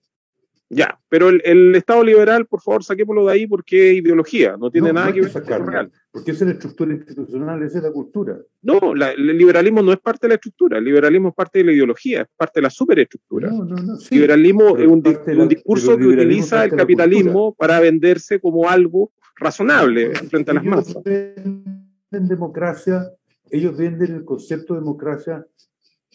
Ya, 0.71 0.99
pero 1.09 1.29
el, 1.29 1.75
Estado 1.75 2.03
liberal, 2.03 2.47
por 2.47 2.61
favor, 2.61 2.83
saquémoslo 2.83 3.27
de 3.27 3.33
ahí 3.33 3.47
porque 3.47 3.91
es 3.91 3.97
ideología, 3.99 4.57
no 4.57 4.71
tiene 4.71 4.93
nada 4.93 5.12
que 5.12 5.21
ver 5.21 5.31
con 5.31 5.67
real. 5.67 5.93
Porque 6.11 6.31
esa 6.31 6.45
es 6.45 6.49
la 6.49 6.55
estructura 6.55 6.93
institucional, 6.95 7.62
esa 7.62 7.79
es 7.79 7.85
la 7.85 7.93
cultura. 7.93 8.39
No, 8.62 8.95
el 8.95 9.39
liberalismo 9.39 9.83
no 9.83 9.93
es 9.93 10.01
parte 10.01 10.27
de 10.27 10.31
la 10.31 10.35
estructura, 10.37 10.79
el 10.79 10.85
liberalismo 10.85 11.29
es 11.29 11.35
parte 11.35 11.59
de 11.59 11.67
la 11.67 11.73
ideología, 11.73 12.23
es 12.23 12.29
parte 12.37 12.61
de 12.61 12.62
la 12.62 12.71
superestructura. 12.71 13.51
No, 13.51 13.65
no, 13.65 13.77
no, 13.77 13.95
el 13.95 14.09
liberalismo 14.11 14.77
es 14.77 14.87
un, 14.87 15.49
discurso 15.49 15.97
que 15.99 16.07
utiliza 16.07 16.65
el 16.65 16.71
capitalismo 16.71 17.55
para 17.55 17.79
venderse 17.79 18.41
como 18.41 18.69
algo 18.69 19.12
razonable 19.37 20.15
frente 20.15 20.51
a 20.51 20.55
las 20.55 20.65
masas. 20.65 20.97
En 21.05 22.29
democracia, 22.29 23.11
ellos 23.51 23.77
venden 23.77 24.15
el 24.15 24.25
concepto 24.25 24.75
de 24.75 24.81
democracia 24.81 25.47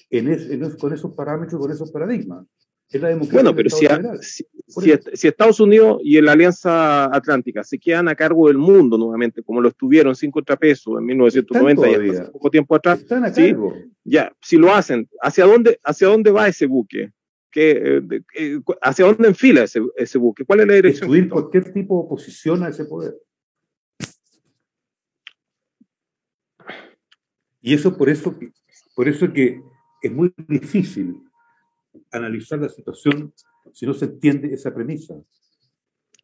en 0.10 0.78
con 0.78 0.94
esos 0.94 1.14
parámetros, 1.14 1.62
con 1.62 1.72
esos 1.72 1.92
paradigmas. 1.92 2.46
Es 2.92 3.00
la 3.00 3.10
democracia 3.10 3.36
bueno, 3.36 3.56
pero 3.56 3.70
si, 3.70 3.86
si, 5.14 5.28
Estados 5.28 5.60
Unidos 5.60 6.02
y 6.04 6.20
la 6.22 6.32
Alianza 6.32 7.06
Atlántica 7.16 7.64
se 7.64 7.78
quedan 7.78 8.08
a 8.08 8.16
cargo 8.16 8.48
del 8.48 8.58
mundo 8.58 8.98
nuevamente, 8.98 9.44
como 9.44 9.62
lo 9.62 9.70
estuvieron 9.70 10.16
sin 10.16 10.32
contrapeso 10.32 10.98
en 10.98 11.06
1990 11.06 11.90
y 11.90 12.10
hace 12.10 12.32
poco 12.32 12.50
tiempo 12.50 12.74
atrás, 12.74 13.06
¿sí? 13.36 13.56
ya, 14.04 14.34
si 14.42 14.58
lo 14.58 14.74
hacen, 14.74 15.08
¿hacia 15.22 15.46
dónde, 15.46 15.80
¿hacia 15.84 16.08
dónde 16.08 16.32
va 16.32 16.48
ese 16.48 16.66
buque? 16.66 17.12
¿Qué, 17.52 18.02
eh, 18.36 18.60
¿Hacia 18.82 19.06
dónde 19.06 19.28
enfila 19.28 19.64
ese, 19.64 19.82
ese, 19.96 20.18
buque? 20.18 20.44
¿Cuál 20.46 20.62
es 20.62 20.68
la 20.68 20.74
dirección? 20.74 21.12
Destruir 21.12 21.30
cualquier 21.30 21.72
tipo 21.72 21.96
de 21.96 22.06
oposición 22.06 22.64
a 22.64 22.70
ese 22.70 22.86
poder. 22.86 23.16
Y 27.62 27.74
eso 27.76 27.96
por 27.96 28.10
eso, 28.10 28.36
por 28.96 29.08
eso 29.08 29.32
que 29.32 29.62
es 30.02 30.12
muy 30.12 30.34
difícil 30.48 31.29
analizar 32.12 32.60
la 32.60 32.70
situación 32.70 33.34
si 33.74 33.86
no 33.86 33.94
se 33.94 34.06
entiende 34.06 34.54
esa 34.54 34.74
premisa. 34.74 35.16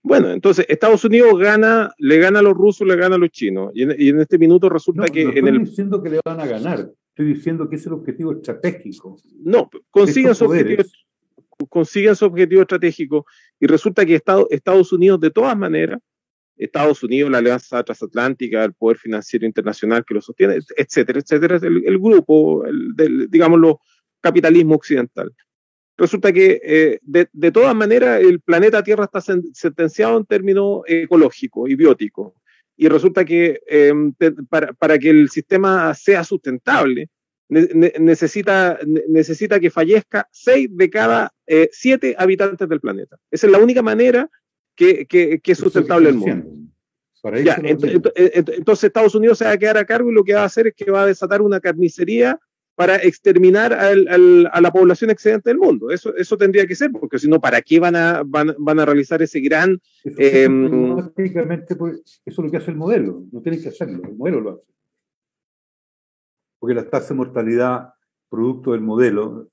Bueno, 0.01 0.29
entonces 0.29 0.65
Estados 0.69 1.03
Unidos 1.03 1.37
gana, 1.39 1.91
le 1.97 2.19
gana 2.19 2.39
a 2.39 2.41
los 2.43 2.53
rusos, 2.53 2.87
le 2.87 2.95
gana 2.95 3.15
a 3.15 3.17
los 3.17 3.31
chinos. 3.31 3.71
Y 3.73 3.83
en, 3.83 4.19
este 4.19 4.37
minuto 4.37 4.69
resulta 4.69 5.07
que. 5.07 5.23
No 5.23 5.29
estoy 5.31 5.49
en 5.49 5.63
diciendo 5.63 6.03
que 6.03 6.09
le 6.11 6.19
van 6.23 6.39
a 6.39 6.45
ganar, 6.45 6.91
estoy 7.09 7.33
diciendo 7.33 7.67
que 7.67 7.77
es 7.77 7.85
el 7.87 7.93
objetivo 7.93 8.33
estratégico. 8.33 9.19
No, 9.43 9.67
consiguen 9.89 10.35
su 10.35 10.45
objetivo, 10.45 10.83
consiguen 11.69 12.15
su 12.15 12.25
objetivo 12.25 12.61
estratégico 12.61 13.25
y 13.59 13.65
resulta 13.65 14.05
que 14.05 14.15
Estados, 14.15 14.45
Estados 14.51 14.93
Unidos, 14.93 15.19
de 15.21 15.31
todas 15.31 15.57
maneras, 15.57 15.99
Estados 16.55 17.01
Unidos, 17.03 17.31
la 17.31 17.39
Alianza 17.39 17.83
Transatlántica, 17.83 18.63
el 18.63 18.73
Poder 18.73 18.97
Financiero 18.97 19.45
Internacional 19.45 20.05
que 20.05 20.13
lo 20.13 20.21
sostiene, 20.21 20.59
etcétera, 20.77 21.19
etcétera, 21.19 21.57
el, 21.57 21.83
el 21.83 21.97
grupo, 21.97 22.63
el, 22.65 22.95
del, 22.95 23.27
digámoslo, 23.29 23.79
capitalismo 24.21 24.75
occidental. 24.75 25.33
Resulta 25.97 26.33
que, 26.33 26.59
eh, 26.63 26.99
de, 27.03 27.29
de, 27.31 27.51
todas 27.51 27.73
maneras, 27.73 28.19
el 28.21 28.41
planeta 28.41 28.83
Tierra 28.83 29.05
está 29.05 29.21
sentenciado 29.21 30.17
en 30.17 30.25
términos 30.25 30.81
ecológicos 30.87 31.69
y 31.69 31.75
bióticos. 31.75 32.33
Y 32.75 32.89
resulta 32.89 33.23
que 33.23 33.61
em, 33.67 34.13
para, 34.49 34.73
para, 34.73 34.99
que 34.99 35.09
el 35.09 35.29
sistema 35.29 35.93
sea 35.93 36.25
sustentable, 36.25 37.09
necesita, 37.47 38.79
necesita 39.07 39.59
que 39.59 39.69
fallezca 39.69 40.27
seis 40.31 40.67
de 40.71 40.89
cada 40.89 41.31
eh, 41.47 41.69
siete 41.71 42.15
habitantes 42.17 42.67
del 42.67 42.81
planeta. 42.81 43.17
Esa 43.31 43.47
es 43.47 43.51
la 43.51 43.59
única 43.59 43.81
manera 43.81 44.29
que, 44.75 45.05
que, 45.05 45.39
que 45.39 45.51
es 45.51 45.57
sustentable 45.57 46.09
el 46.09 46.15
mundo. 46.15 46.51
Ya, 47.43 47.57
entonces 47.63 48.83
Estados 48.83 49.15
Unidos 49.15 49.39
se 49.39 49.45
va 49.45 49.51
a 49.51 49.57
quedar 49.57 49.77
a 49.77 49.85
cargo 49.85 50.11
y 50.11 50.13
lo 50.13 50.23
que 50.23 50.35
va 50.35 50.41
a 50.41 50.45
hacer 50.45 50.67
es 50.67 50.75
que 50.75 50.91
va 50.91 51.03
a 51.03 51.07
desatar 51.07 51.41
una 51.41 51.59
carnicería 51.59 52.39
para 52.75 52.97
exterminar 52.97 53.73
a 53.73 54.61
la 54.61 54.71
población 54.71 55.09
excedente 55.09 55.49
del 55.49 55.57
mundo. 55.57 55.89
Eso, 55.91 56.13
eso 56.15 56.37
tendría 56.37 56.67
que 56.67 56.75
ser, 56.75 56.91
porque 56.91 57.17
si 57.17 57.29
no, 57.29 57.39
¿para 57.39 57.61
qué 57.61 57.79
van 57.79 57.95
a, 57.95 58.21
van, 58.25 58.79
a 58.79 58.85
realizar 58.85 59.21
ese 59.21 59.39
gran... 59.39 59.79
Eso, 60.03 60.95
prácticamente 60.97 61.75
pues, 61.75 62.21
eso 62.25 62.41
es 62.41 62.45
lo 62.45 62.51
que 62.51 62.57
hace 62.57 62.71
el 62.71 62.77
modelo, 62.77 63.23
no 63.31 63.41
tienen 63.41 63.61
que 63.61 63.69
hacerlo, 63.69 64.01
el 64.03 64.15
modelo 64.15 64.41
lo 64.41 64.51
hace. 64.51 64.73
Porque 66.59 66.75
la 66.75 66.89
tasa 66.89 67.09
de 67.09 67.15
mortalidad 67.15 67.93
producto 68.29 68.73
del 68.73 68.81
modelo 68.81 69.49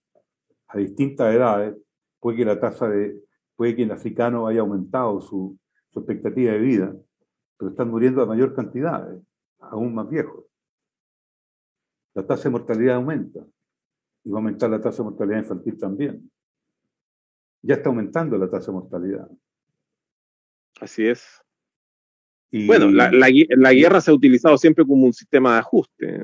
a 0.67 0.79
distintas 0.79 1.35
edades, 1.35 1.77
puede 2.19 2.39
que 2.39 2.45
la 2.45 2.59
tasa 2.59 2.89
de, 2.89 3.21
puede 3.55 3.77
que 3.77 3.85
el 3.85 3.93
africano 3.93 4.49
haya 4.49 4.61
aumentado 4.61 5.21
su, 5.21 5.57
su 5.91 6.01
expectativa 6.01 6.53
de 6.53 6.59
vida, 6.59 6.97
pero 7.57 7.71
están 7.71 7.91
muriendo 7.91 8.23
a 8.23 8.27
mayor 8.27 8.55
cantidad, 8.55 9.07
aún 9.61 9.95
más 9.95 10.09
viejos. 10.09 10.45
La 12.15 12.27
tasa 12.27 12.45
de 12.45 12.51
mortalidad 12.51 12.97
aumenta 12.97 13.41
y 14.25 14.31
va 14.31 14.39
a 14.39 14.41
aumentar 14.41 14.71
la 14.71 14.81
tasa 14.81 14.99
de 14.99 15.11
mortalidad 15.11 15.39
infantil 15.39 15.79
también. 15.79 16.31
Ya 17.63 17.77
está 17.77 17.89
aumentando 17.89 18.37
la 18.37 18.51
tasa 18.51 18.67
de 18.67 18.79
mortalidad. 18.79 19.29
Así 20.81 21.07
es. 21.07 21.41
Y, 22.51 22.67
bueno, 22.67 22.91
la, 22.91 23.73
guerra 23.73 24.01
se 24.01 24.11
ha 24.11 24.15
utilizado 24.15 24.59
siempre 24.59 24.85
como 24.85 25.07
un 25.07 25.13
sistema 25.13 25.55
de 25.55 25.59
ajuste. 25.61 26.23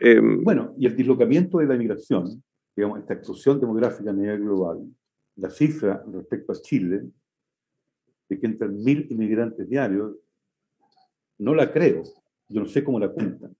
Em, 0.00 0.42
bueno, 0.42 0.74
y 0.78 0.86
el 0.86 0.96
dislocamiento 0.96 1.58
de 1.58 1.66
la 1.66 1.74
inmigración, 1.74 2.42
digamos, 2.74 3.00
esta 3.00 3.14
explosión 3.14 3.60
demográfica 3.60 4.10
a 4.10 4.14
nivel 4.14 4.40
global, 4.40 4.86
la 5.36 5.50
cifra 5.50 6.02
respecto 6.10 6.52
a 6.52 6.56
Chile, 6.56 7.02
de 8.28 8.40
que 8.40 8.46
entran 8.46 8.74
mil 8.82 9.06
inmigrantes 9.10 9.68
diarios, 9.68 10.16
no 11.38 11.54
la 11.54 11.70
creo. 11.70 12.02
Yo 12.48 12.60
no 12.60 12.66
sé 12.66 12.82
cómo 12.82 12.98
la 12.98 13.10
cuentan. 13.10 13.54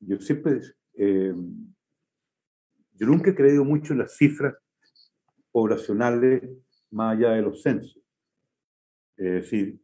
Yo 0.00 0.18
siempre, 0.20 0.60
eh, 1.02 1.34
yo 2.92 3.06
nunca 3.06 3.30
he 3.30 3.34
creído 3.34 3.64
mucho 3.64 3.94
en 3.94 4.00
las 4.00 4.16
cifras 4.16 4.54
poblacionales 5.50 6.42
más 6.90 7.16
allá 7.16 7.30
de 7.30 7.40
los 7.40 7.62
censos. 7.62 7.98
Es 9.16 9.32
decir, 9.32 9.80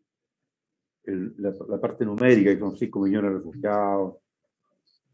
la, 1.04 1.80
parte 1.80 2.04
numérica, 2.04 2.52
que 2.52 2.58
son 2.58 2.76
5 2.76 3.00
millones 3.00 3.30
de 3.30 3.36
refugiados, 3.38 4.16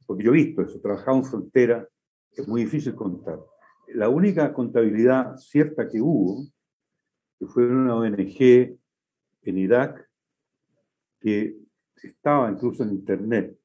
porque 0.05 0.25
yo 0.25 0.33
he 0.33 0.35
visto 0.35 0.63
eso, 0.63 0.81
trabajado 0.81 1.19
en 1.19 1.25
frontera, 1.25 1.89
es 2.33 2.49
muy 2.49 2.65
difícil 2.65 2.97
contar. 2.97 3.39
La 3.95 4.09
única 4.09 4.53
contabilidad 4.53 5.37
cierta 5.37 5.89
que 5.89 6.01
hubo, 6.01 6.45
que 7.39 7.47
fue 7.47 7.65
una 7.65 7.95
ONG 7.95 8.77
en 9.43 9.59
Irak, 9.59 10.11
que 11.21 11.57
estaba 12.03 12.51
incluso 12.51 12.83
en 12.83 12.91
Internet, 12.91 13.57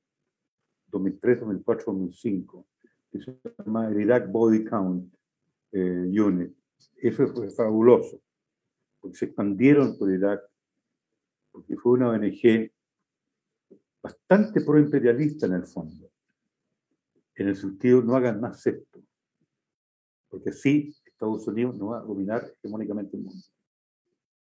2003, 0.88 1.40
2004, 1.42 1.94
2005, 1.94 2.68
que 3.12 3.20
se 3.20 3.40
llama 3.58 3.88
el 3.88 4.02
Iraq 4.02 4.32
Body 4.32 4.64
Count 4.64 5.14
eh, 5.72 6.22
Unit. 6.22 6.56
Eso 6.96 7.28
fue 7.28 7.50
fabuloso, 7.50 8.22
porque 9.00 9.18
se 9.18 9.26
expandieron 9.26 9.98
por 9.98 10.12
Irak, 10.12 10.42
porque 11.52 11.76
fue 11.76 11.94
una 11.94 12.10
ONG 12.10 12.72
bastante 14.02 14.62
proimperialista 14.62 15.48
en 15.48 15.54
el 15.54 15.64
fondo, 15.64 16.10
en 17.36 17.48
el 17.48 17.56
sentido 17.56 18.02
no 18.02 18.16
hagan 18.16 18.40
más 18.40 18.66
esto, 18.66 19.02
porque 20.30 20.50
así 20.50 20.96
Estados 21.18 21.48
Unidos 21.48 21.76
no 21.78 21.88
va 21.88 21.98
a 21.98 22.04
dominar 22.04 22.46
hegemónicamente 22.60 23.18
el 23.18 23.24
mundo. 23.24 23.44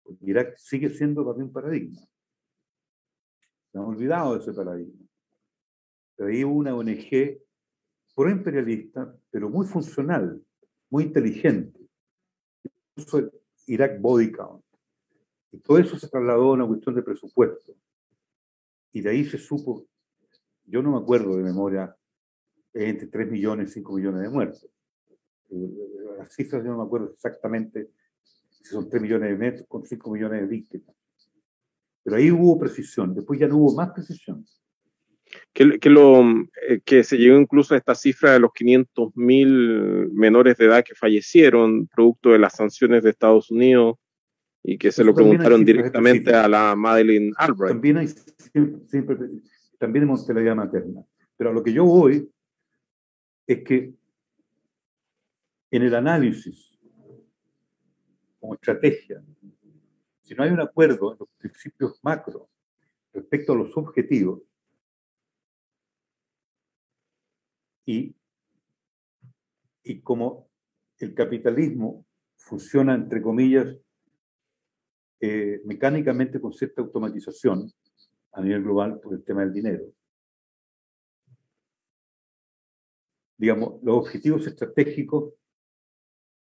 Porque 0.02 0.27
Irak 0.27 0.56
sigue 0.59 0.90
siendo 0.90 1.24
también 1.24 1.47
un 1.47 1.52
paradigma. 1.52 2.02
Se 3.73 3.78
han 3.78 3.85
olvidado 3.85 4.35
de 4.35 4.40
ese 4.40 4.52
paradigma. 4.52 5.07
Pero 6.19 6.31
ahí 6.31 6.45
hubo 6.45 6.57
una 6.57 6.74
ONG 6.74 7.40
pro-imperialista, 8.16 9.16
pero 9.31 9.49
muy 9.49 9.65
funcional, 9.65 10.45
muy 10.90 11.05
inteligente. 11.05 11.78
El 12.97 13.31
Irak 13.66 14.01
Body 14.01 14.32
Count. 14.32 14.65
Y 15.53 15.61
todo 15.61 15.78
eso 15.78 15.97
se 15.97 16.09
trasladó 16.09 16.51
a 16.51 16.53
una 16.55 16.66
cuestión 16.66 16.97
de 16.97 17.05
presupuesto. 17.05 17.73
Y 18.93 19.01
de 19.01 19.11
ahí 19.11 19.24
se 19.24 19.39
supo, 19.39 19.86
yo 20.65 20.82
no 20.82 20.90
me 20.90 20.99
acuerdo 20.99 21.36
de 21.36 21.45
memoria, 21.45 21.97
entre 22.74 23.07
3 23.07 23.31
millones 23.31 23.70
y 23.70 23.74
5 23.74 23.93
millones 23.95 24.23
de 24.23 24.28
muertos. 24.28 24.69
Eh, 25.51 25.70
las 26.19 26.35
cifras 26.35 26.65
yo 26.65 26.73
no 26.73 26.78
me 26.78 26.85
acuerdo 26.85 27.12
exactamente 27.12 27.93
si 28.51 28.65
son 28.65 28.89
3 28.90 29.01
millones 29.01 29.31
de 29.31 29.36
metros 29.36 29.69
con 29.69 29.85
5 29.85 30.11
millones 30.11 30.40
de 30.40 30.47
víctimas. 30.49 30.97
Pero 32.03 32.16
ahí 32.16 32.32
hubo 32.32 32.59
precisión, 32.59 33.15
después 33.15 33.39
ya 33.39 33.47
no 33.47 33.59
hubo 33.59 33.74
más 33.77 33.93
precisión. 33.93 34.45
Que, 35.52 35.78
que, 35.78 35.90
lo, 35.90 36.22
eh, 36.68 36.80
que 36.84 37.05
se 37.05 37.18
llegó 37.18 37.38
incluso 37.38 37.74
a 37.74 37.76
esta 37.76 37.94
cifra 37.94 38.32
de 38.32 38.40
los 38.40 38.50
500.000 38.52 40.10
menores 40.12 40.56
de 40.56 40.66
edad 40.66 40.84
que 40.84 40.94
fallecieron 40.94 41.86
producto 41.88 42.30
de 42.30 42.38
las 42.38 42.55
sanciones 42.55 43.02
de 43.02 43.10
Estados 43.10 43.50
Unidos 43.50 43.96
y 44.62 44.78
que 44.78 44.92
se 44.92 45.05
lo 45.05 45.14
preguntaron 45.14 45.64
directamente 45.64 46.34
a 46.34 46.48
la 46.48 46.74
Madeleine 46.76 47.32
Albright. 47.36 47.72
También 47.72 47.98
hay 47.98 48.09
siempre, 48.09 49.16
también 49.78 50.05
hay 50.05 50.09
mortalidad 50.09 50.56
materna. 50.56 51.05
Pero 51.36 51.50
a 51.50 51.52
lo 51.52 51.62
que 51.62 51.72
yo 51.72 51.84
voy 51.84 52.30
es 53.46 53.64
que 53.64 53.94
en 55.70 55.82
el 55.82 55.94
análisis 55.94 56.78
como 58.40 58.55
estrategia, 58.55 59.22
si 60.22 60.34
no 60.34 60.44
hay 60.44 60.50
un 60.50 60.60
acuerdo 60.60 61.12
en 61.12 61.18
los 61.20 61.28
principios 61.38 61.98
macro 62.02 62.48
respecto 63.12 63.52
a 63.52 63.56
los 63.56 63.76
objetivos, 63.76 64.42
y, 67.89 68.15
y 69.82 70.02
como 70.02 70.51
el 70.98 71.15
capitalismo 71.15 72.05
funciona, 72.36 72.94
entre 72.94 73.23
comillas, 73.23 73.74
eh, 75.20 75.62
mecánicamente 75.65 76.39
con 76.39 76.52
cierta 76.52 76.82
automatización 76.82 77.73
a 78.32 78.43
nivel 78.43 78.62
global 78.62 79.01
por 79.01 79.15
el 79.15 79.24
tema 79.24 79.40
del 79.40 79.55
dinero. 79.55 79.86
Digamos, 83.39 83.82
los 83.82 83.97
objetivos 83.97 84.47
estratégicos 84.47 85.32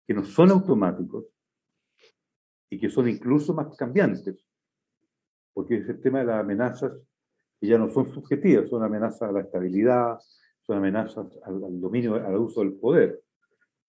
que 0.08 0.16
no 0.16 0.26
son 0.26 0.50
automáticos 0.50 1.26
y 2.72 2.80
que 2.80 2.90
son 2.90 3.08
incluso 3.08 3.54
más 3.54 3.78
cambiantes, 3.78 4.44
porque 5.54 5.78
es 5.78 5.90
el 5.90 6.02
tema 6.02 6.20
de 6.20 6.26
las 6.26 6.40
amenazas 6.40 6.92
que 7.60 7.68
ya 7.68 7.78
no 7.78 7.88
son 7.90 8.12
subjetivas, 8.12 8.68
son 8.68 8.84
amenazas 8.84 9.30
a 9.30 9.32
la 9.32 9.42
estabilidad, 9.42 10.18
son 10.70 10.78
amenazas 10.78 11.26
al, 11.46 11.82
dominio, 11.82 12.14
al 12.14 12.38
uso 12.38 12.60
del 12.60 12.74
poder, 12.74 13.24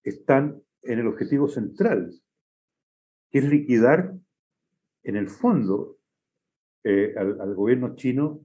están 0.02 0.62
en 0.82 0.98
el 0.98 1.08
objetivo 1.08 1.46
central, 1.46 2.10
que 3.30 3.38
es 3.38 3.44
liquidar 3.44 4.14
en 5.02 5.16
el 5.16 5.28
fondo 5.28 5.98
eh, 6.82 7.14
al, 7.18 7.54
gobierno 7.54 7.94
chino, 7.96 8.40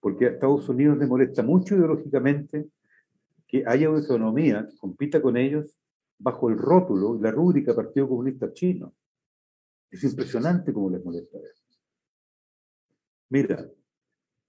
porque 0.00 0.26
a 0.26 0.30
Estados 0.32 0.68
Unidos 0.68 0.98
le 0.98 1.06
molesta 1.06 1.42
mucho 1.42 1.76
ideológicamente 1.76 2.68
que 3.46 3.64
haya 3.66 3.88
una 3.88 4.04
economía 4.04 4.68
que 4.70 4.76
compita 4.76 5.22
con 5.22 5.38
ellos 5.38 5.78
bajo 6.18 6.50
el 6.50 6.58
rótulo 6.58 7.16
y 7.16 7.22
la 7.22 7.30
rúbrica 7.30 7.74
Partido 7.74 8.06
Comunista 8.06 8.52
Chino. 8.52 8.92
Es 9.90 10.04
impresionante 10.04 10.74
cómo 10.74 10.90
les 10.90 11.02
molesta 11.02 11.38
eso. 11.38 11.64
Mira, 13.30 13.66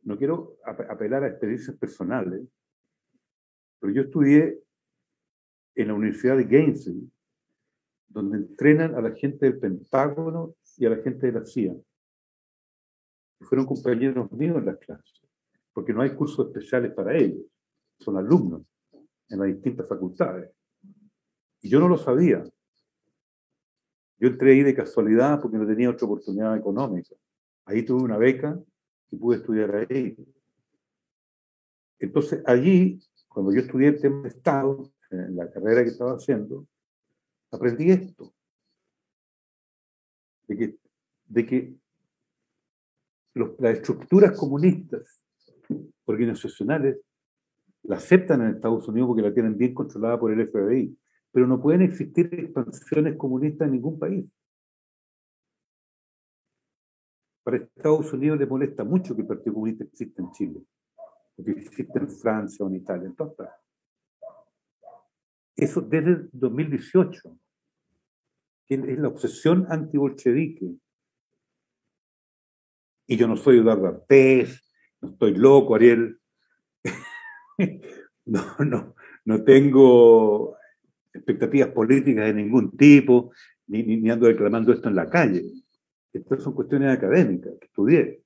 no 0.01 0.17
quiero 0.17 0.57
apelar 0.65 1.23
a 1.23 1.29
experiencias 1.29 1.77
personales, 1.77 2.41
pero 3.79 3.93
yo 3.93 4.01
estudié 4.03 4.61
en 5.75 5.87
la 5.87 5.93
Universidad 5.93 6.37
de 6.37 6.43
Gainesville, 6.43 7.09
donde 8.07 8.37
entrenan 8.37 8.95
a 8.95 9.01
la 9.01 9.11
gente 9.15 9.45
del 9.45 9.59
Pentágono 9.59 10.55
y 10.77 10.85
a 10.85 10.89
la 10.89 10.97
gente 10.97 11.27
de 11.27 11.39
la 11.39 11.45
CIA. 11.45 11.75
fueron 13.41 13.65
compañeros 13.65 14.29
míos 14.33 14.57
en 14.57 14.65
las 14.65 14.77
clases, 14.77 15.21
porque 15.71 15.93
no 15.93 16.01
hay 16.01 16.13
cursos 16.13 16.47
especiales 16.47 16.91
para 16.91 17.15
ellos, 17.15 17.45
son 17.99 18.17
alumnos 18.17 18.63
en 19.29 19.39
las 19.39 19.47
distintas 19.47 19.87
facultades. 19.87 20.51
Y 21.61 21.69
yo 21.69 21.79
no 21.79 21.87
lo 21.87 21.97
sabía. 21.97 22.43
Yo 24.17 24.27
entré 24.27 24.51
ahí 24.51 24.63
de 24.63 24.75
casualidad 24.75 25.39
porque 25.41 25.57
no 25.57 25.65
tenía 25.65 25.89
otra 25.89 26.05
oportunidad 26.05 26.57
económica. 26.57 27.15
Ahí 27.65 27.83
tuve 27.83 28.03
una 28.03 28.17
beca 28.17 28.59
y 29.11 29.15
pude 29.15 29.37
estudiar 29.37 29.87
ahí. 29.89 30.17
Entonces, 31.99 32.41
allí 32.45 32.99
cuando 33.29 33.53
yo 33.53 33.61
estudié 33.61 33.89
el 33.89 34.01
tema 34.01 34.23
de 34.23 34.29
Estado, 34.29 34.91
en 35.11 35.35
la 35.35 35.49
carrera 35.49 35.83
que 35.83 35.89
estaba 35.89 36.13
haciendo, 36.13 36.67
aprendí 37.51 37.91
esto. 37.91 38.33
De 40.47 40.57
que, 40.57 40.77
de 41.25 41.45
que 41.45 41.75
las 43.33 43.75
estructuras 43.75 44.35
comunistas 44.35 45.23
organizacionales 46.05 46.99
la 47.83 47.97
aceptan 47.97 48.41
en 48.41 48.55
Estados 48.55 48.87
Unidos 48.87 49.07
porque 49.07 49.21
la 49.21 49.33
tienen 49.33 49.55
bien 49.55 49.73
controlada 49.73 50.19
por 50.19 50.31
el 50.31 50.47
FBI, 50.47 50.97
pero 51.31 51.45
no 51.45 51.61
pueden 51.61 51.83
existir 51.83 52.33
expansiones 52.33 53.15
comunistas 53.15 53.67
en 53.67 53.73
ningún 53.73 53.99
país. 53.99 54.25
Para 57.43 57.57
Estados 57.57 58.11
Unidos 58.11 58.39
le 58.39 58.47
molesta 58.47 58.83
mucho 58.83 59.15
que 59.15 59.21
el 59.21 59.27
Partido 59.27 59.53
Comunista 59.53 59.83
exista 59.83 60.21
en 60.21 60.31
Chile 60.31 60.65
que 61.43 61.51
existe 61.51 61.99
en 61.99 62.09
Francia 62.09 62.65
o 62.65 62.69
en 62.69 62.75
Italia, 62.75 63.07
en 63.07 63.15
todas 63.15 63.49
Eso 65.55 65.81
desde 65.81 66.27
2018, 66.31 67.37
que 68.67 68.75
es 68.75 68.99
la 68.99 69.07
obsesión 69.07 69.65
antibolchevique. 69.69 70.75
Y 73.07 73.17
yo 73.17 73.27
no 73.27 73.35
soy 73.35 73.57
Eduardo 73.57 73.87
Artés, 73.87 74.61
no 75.01 75.09
estoy 75.09 75.35
loco, 75.35 75.75
Ariel. 75.75 76.19
no, 78.25 78.43
no, 78.59 78.95
no 79.25 79.43
tengo 79.43 80.55
expectativas 81.13 81.69
políticas 81.69 82.25
de 82.25 82.33
ningún 82.33 82.77
tipo, 82.77 83.31
ni, 83.67 83.83
ni, 83.83 84.09
ando 84.09 84.27
reclamando 84.27 84.71
esto 84.73 84.89
en 84.89 84.95
la 84.95 85.09
calle. 85.09 85.43
Estas 86.13 86.43
son 86.43 86.53
cuestiones 86.53 86.95
académicas 86.95 87.53
que 87.59 87.65
estudié. 87.65 88.23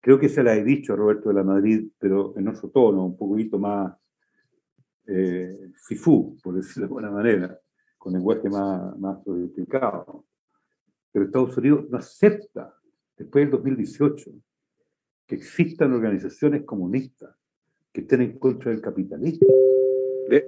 Creo 0.00 0.18
que 0.18 0.28
se 0.28 0.42
la 0.42 0.54
he 0.54 0.62
dicho 0.62 0.92
a 0.92 0.96
Roberto 0.96 1.28
de 1.28 1.34
la 1.34 1.44
Madrid, 1.44 1.90
pero 1.98 2.34
en 2.36 2.48
otro 2.48 2.70
tono, 2.70 3.04
un 3.04 3.16
poquito 3.16 3.58
más 3.58 3.92
eh, 5.06 5.70
fifú, 5.86 6.36
por 6.42 6.54
decirlo 6.54 6.82
de 6.82 6.86
alguna 6.86 7.10
manera, 7.10 7.58
con 7.96 8.12
lenguaje 8.12 8.48
más, 8.48 8.96
más 8.98 9.22
sofisticado. 9.24 10.24
Pero 11.10 11.24
Estados 11.24 11.56
Unidos 11.56 11.86
no 11.90 11.98
acepta, 11.98 12.74
después 13.16 13.44
del 13.44 13.50
2018, 13.50 14.30
que 15.26 15.34
existan 15.34 15.92
organizaciones 15.92 16.64
comunistas 16.64 17.34
que 17.92 18.02
estén 18.02 18.22
en 18.22 18.38
contra 18.38 18.70
del 18.70 18.80
capitalismo. 18.80 19.46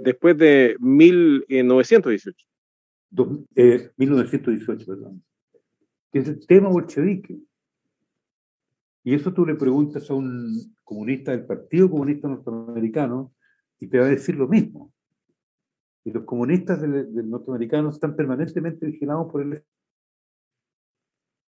después 0.02 0.36
de 0.38 0.76
1918. 0.78 2.46
eh, 3.56 3.90
1918, 3.96 4.86
perdón. 4.86 5.22
Que 6.12 6.20
es 6.20 6.28
el 6.28 6.46
tema 6.46 6.68
bolchevique. 6.68 7.40
Y 9.02 9.14
eso 9.14 9.32
tú 9.32 9.46
le 9.46 9.54
preguntas 9.54 10.10
a 10.10 10.14
un 10.14 10.74
comunista 10.84 11.30
del 11.30 11.46
Partido 11.46 11.90
Comunista 11.90 12.28
Norteamericano 12.28 13.32
y 13.78 13.88
te 13.88 13.98
va 13.98 14.06
a 14.06 14.10
decir 14.10 14.36
lo 14.36 14.46
mismo. 14.46 14.92
Y 16.04 16.12
los 16.12 16.24
comunistas 16.24 16.80
del, 16.80 17.28
norteamericano 17.28 17.90
están 17.90 18.16
permanentemente 18.16 18.86
vigilados 18.86 19.30
por 19.30 19.42
el 19.42 19.64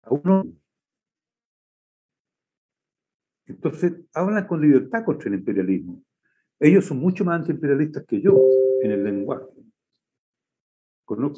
a 0.04 0.14
uno. 0.14 0.46
Entonces, 3.46 3.94
hablan 4.14 4.48
con 4.48 4.62
libertad 4.62 5.04
contra 5.04 5.30
el 5.30 5.36
imperialismo. 5.36 6.02
Ellos 6.60 6.86
son 6.86 7.00
mucho 7.00 7.26
más 7.26 7.42
antiimperialistas 7.42 8.06
que 8.06 8.22
yo 8.22 8.40
en 8.82 8.92
el 8.92 9.04
lenguaje. 9.04 9.48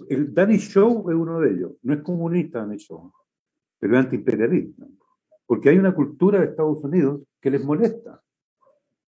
El 0.09 0.33
Danny 0.33 0.57
Show 0.57 1.09
es 1.09 1.15
uno 1.15 1.39
de 1.39 1.51
ellos. 1.51 1.71
No 1.81 1.93
es 1.93 2.01
comunista 2.01 2.59
Danny 2.59 2.77
Show, 2.77 3.11
pero 3.79 3.97
es 3.97 4.05
antiimperialista. 4.05 4.85
Porque 5.53 5.69
hay 5.69 5.77
una 5.77 5.93
cultura 5.93 6.39
de 6.39 6.47
Estados 6.47 6.83
Unidos 6.83 7.21
que 7.39 7.51
les 7.51 7.63
molesta. 7.63 8.19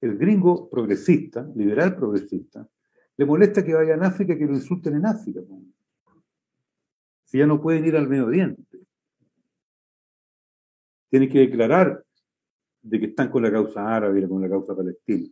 El 0.02 0.18
gringo 0.18 0.70
progresista, 0.70 1.50
liberal 1.56 1.96
progresista, 1.96 2.68
le 3.16 3.26
molesta 3.26 3.64
que 3.64 3.74
vayan 3.74 4.04
a 4.04 4.08
África 4.08 4.34
y 4.34 4.40
que 4.40 4.46
lo 4.46 4.52
insulten 4.52 4.96
en 4.96 5.06
África. 5.06 5.40
Si 7.24 7.38
ya 7.38 7.48
no 7.48 7.62
pueden 7.62 7.86
ir 7.86 7.96
al 7.96 8.10
Medio 8.10 8.26
Oriente. 8.26 8.78
Tienen 11.10 11.30
que 11.30 11.40
declarar 11.40 12.04
de 12.82 13.00
que 13.00 13.06
están 13.06 13.32
con 13.32 13.42
la 13.42 13.50
causa 13.50 13.96
árabe 13.96 14.20
y 14.20 14.28
con 14.28 14.42
la 14.42 14.50
causa 14.50 14.76
palestina. 14.76 15.30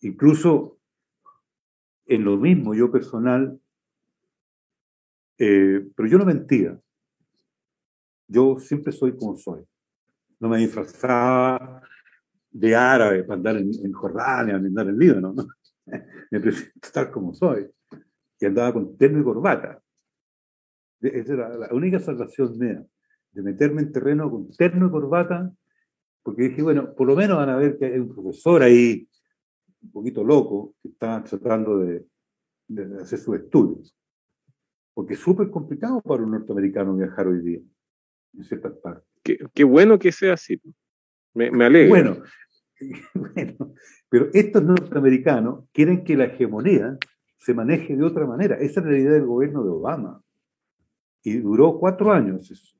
Incluso 0.00 0.80
en 2.06 2.24
lo 2.24 2.36
mismo, 2.38 2.74
yo 2.74 2.90
personal, 2.90 3.60
eh, 5.38 5.88
pero 5.94 6.08
yo 6.08 6.18
no 6.18 6.24
mentía. 6.24 6.76
Yo 8.26 8.58
siempre 8.58 8.92
soy 8.92 9.16
como 9.16 9.36
soy. 9.36 9.64
No 10.40 10.48
me 10.48 10.58
disfrazaba 10.58 11.82
de 12.50 12.74
árabe 12.74 13.24
para 13.24 13.36
andar 13.36 13.56
en, 13.56 13.92
Jordania, 13.92 14.54
para 14.54 14.66
andar 14.66 14.88
en 14.88 14.98
Líbano. 14.98 15.32
¿no? 15.32 15.46
me 16.30 16.40
presento 16.40 16.88
tal 16.92 17.10
como 17.10 17.34
soy. 17.34 17.68
Y 18.40 18.46
andaba 18.46 18.72
con 18.72 18.96
terno 18.96 19.20
y 19.20 19.24
corbata. 19.24 19.80
Esa 21.00 21.32
era 21.32 21.48
la 21.56 21.68
única 21.72 21.98
salvación 21.98 22.58
mía, 22.58 22.84
de 23.32 23.42
meterme 23.42 23.82
en 23.82 23.92
terreno 23.92 24.30
con 24.30 24.50
terno 24.52 24.86
y 24.86 24.90
corbata, 24.90 25.52
porque 26.22 26.42
dije, 26.44 26.62
bueno, 26.62 26.94
por 26.94 27.08
lo 27.08 27.16
menos 27.16 27.38
van 27.38 27.50
a 27.50 27.56
ver 27.56 27.76
que 27.76 27.86
hay 27.86 27.98
un 27.98 28.14
profesor 28.14 28.62
ahí, 28.62 29.08
un 29.80 29.90
poquito 29.90 30.22
loco, 30.22 30.74
que 30.80 30.90
está 30.90 31.22
tratando 31.24 31.78
de, 31.78 32.06
de 32.68 33.02
hacer 33.02 33.18
sus 33.18 33.36
estudios. 33.36 33.96
Porque 34.94 35.14
es 35.14 35.20
súper 35.20 35.50
complicado 35.50 36.00
para 36.00 36.22
un 36.22 36.30
norteamericano 36.30 36.94
viajar 36.94 37.26
hoy 37.26 37.40
día 37.40 37.60
en 38.34 38.44
ciertas 38.44 38.72
partes. 38.78 39.08
Qué, 39.22 39.38
qué 39.54 39.64
bueno 39.64 39.98
que 39.98 40.12
sea 40.12 40.34
así. 40.34 40.60
Me, 41.34 41.50
me 41.50 41.64
alegra. 41.66 41.88
Bueno, 41.88 42.22
bueno, 43.14 43.74
pero 44.08 44.28
estos 44.32 44.62
norteamericanos 44.62 45.64
quieren 45.72 46.04
que 46.04 46.16
la 46.16 46.24
hegemonía 46.24 46.98
se 47.38 47.54
maneje 47.54 47.96
de 47.96 48.04
otra 48.04 48.26
manera. 48.26 48.56
Esa 48.56 48.80
es 48.80 48.86
la 48.86 48.98
idea 48.98 49.12
del 49.12 49.26
gobierno 49.26 49.64
de 49.64 49.70
Obama. 49.70 50.22
Y 51.22 51.38
duró 51.38 51.78
cuatro 51.78 52.12
años 52.12 52.50
eso. 52.50 52.76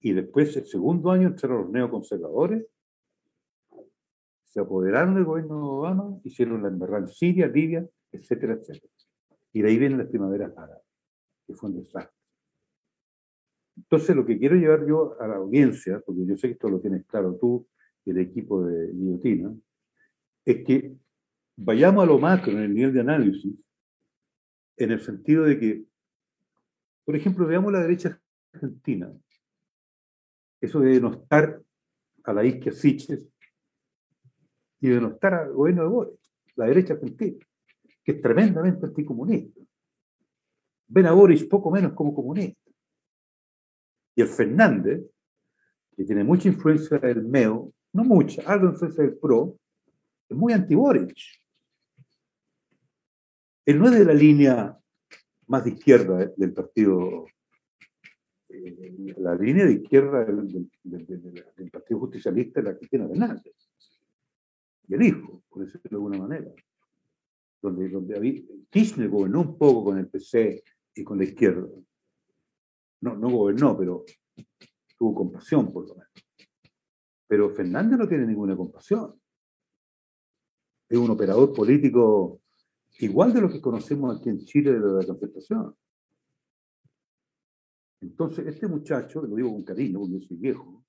Y 0.00 0.12
después, 0.12 0.56
el 0.56 0.66
segundo 0.66 1.10
año, 1.10 1.28
entraron 1.28 1.62
los 1.62 1.70
neoconservadores, 1.70 2.66
se 4.44 4.60
apoderaron 4.60 5.14
del 5.14 5.24
gobierno 5.24 5.56
de 5.56 5.62
Obama, 5.62 6.20
hicieron 6.24 6.62
la 6.62 6.68
embarrada 6.68 7.00
en 7.00 7.08
Siria, 7.08 7.46
Libia, 7.46 7.86
etcétera, 8.12 8.54
etcétera. 8.54 8.92
Y 9.52 9.62
de 9.62 9.68
ahí 9.68 9.78
vienen 9.78 9.98
las 9.98 10.08
primaveras 10.08 10.56
árabes, 10.56 10.84
que 11.46 11.54
fue 11.54 11.70
un 11.70 11.76
desastre. 11.76 12.15
Entonces, 13.76 14.16
lo 14.16 14.24
que 14.24 14.38
quiero 14.38 14.56
llevar 14.56 14.86
yo 14.86 15.20
a 15.20 15.26
la 15.26 15.36
audiencia, 15.36 16.00
porque 16.04 16.26
yo 16.26 16.36
sé 16.36 16.48
que 16.48 16.54
esto 16.54 16.70
lo 16.70 16.80
tienes 16.80 17.04
claro 17.06 17.36
tú 17.36 17.66
y 18.04 18.10
el 18.10 18.18
equipo 18.18 18.64
de 18.64 18.92
Guillotina, 18.92 19.54
es 20.44 20.64
que 20.64 20.96
vayamos 21.56 22.04
a 22.04 22.06
lo 22.06 22.18
macro 22.18 22.52
en 22.52 22.58
el 22.58 22.74
nivel 22.74 22.92
de 22.92 23.00
análisis, 23.00 23.54
en 24.76 24.92
el 24.92 25.00
sentido 25.00 25.44
de 25.44 25.58
que, 25.58 25.84
por 27.04 27.16
ejemplo, 27.16 27.46
veamos 27.46 27.72
la 27.72 27.80
derecha 27.80 28.20
argentina, 28.52 29.12
eso 30.60 30.80
de 30.80 30.90
denostar 30.92 31.62
a 32.24 32.32
la 32.32 32.44
isquia 32.44 32.72
Siches 32.72 33.28
y 34.80 34.88
denostar 34.88 35.34
al 35.34 35.52
gobierno 35.52 35.82
de 35.82 35.88
Boris, 35.88 36.18
la 36.56 36.66
derecha 36.66 36.94
argentina, 36.94 37.44
que 38.04 38.12
es 38.12 38.20
tremendamente 38.20 38.86
anticomunista. 38.86 39.60
Ven 40.88 41.06
a 41.06 41.12
Boris 41.12 41.44
poco 41.44 41.70
menos 41.70 41.92
como 41.92 42.14
comunista. 42.14 42.70
Y 44.16 44.22
el 44.22 44.28
Fernández, 44.28 45.04
que 45.94 46.04
tiene 46.04 46.24
mucha 46.24 46.48
influencia 46.48 46.98
del 46.98 47.22
MEO, 47.22 47.72
no 47.92 48.02
mucha, 48.02 48.42
algo 48.50 48.66
de 48.66 48.72
influencia 48.72 49.04
del 49.04 49.18
PRO, 49.18 49.58
es 50.28 50.36
muy 50.36 50.54
anti-Boric. 50.54 51.14
Él 53.66 53.78
no 53.78 53.86
es 53.86 53.98
de 53.98 54.04
la 54.06 54.14
línea 54.14 54.78
más 55.46 55.64
de 55.64 55.70
izquierda 55.70 56.32
del 56.34 56.52
partido, 56.54 57.26
eh, 58.48 59.14
la 59.18 59.34
línea 59.34 59.66
de 59.66 59.74
izquierda 59.74 60.24
del, 60.24 61.70
Partido 61.70 62.00
Justicialista 62.00 62.60
es 62.60 62.66
la 62.66 62.78
que 62.78 62.86
tiene 62.86 63.08
Fernández. 63.08 63.54
Y 64.88 64.94
el 64.94 65.02
hijo, 65.02 65.42
por 65.48 65.64
decirlo 65.64 65.82
de 65.90 65.96
alguna 65.96 66.18
manera. 66.18 66.50
Donde, 67.60 67.88
donde 67.88 68.44
Kirchner 68.70 69.08
gobernó 69.08 69.40
un 69.42 69.58
poco 69.58 69.84
con 69.84 69.98
el 69.98 70.08
PC 70.08 70.62
y 70.94 71.04
con 71.04 71.18
la 71.18 71.24
izquierda 71.24 71.66
no, 73.06 73.16
no 73.16 73.30
gobernó, 73.30 73.76
pero 73.76 74.04
tuvo 74.98 75.14
compasión 75.14 75.72
por 75.72 75.88
lo 75.88 75.94
menos. 75.94 76.12
Pero 77.28 77.50
Fernández 77.50 77.98
no 77.98 78.08
tiene 78.08 78.26
ninguna 78.26 78.56
compasión. 78.56 79.20
Es 80.88 80.98
un 80.98 81.10
operador 81.10 81.52
político 81.52 82.40
igual 82.98 83.32
de 83.32 83.40
lo 83.40 83.50
que 83.50 83.60
conocemos 83.60 84.16
aquí 84.16 84.28
en 84.28 84.38
Chile 84.44 84.72
de 84.72 84.78
la 84.78 85.06
concertación. 85.06 85.74
Entonces, 88.00 88.46
este 88.46 88.68
muchacho, 88.68 89.22
lo 89.22 89.34
digo 89.34 89.50
con 89.50 89.64
cariño, 89.64 89.98
porque 89.98 90.14
yo 90.14 90.20
soy 90.20 90.36
viejo, 90.36 90.84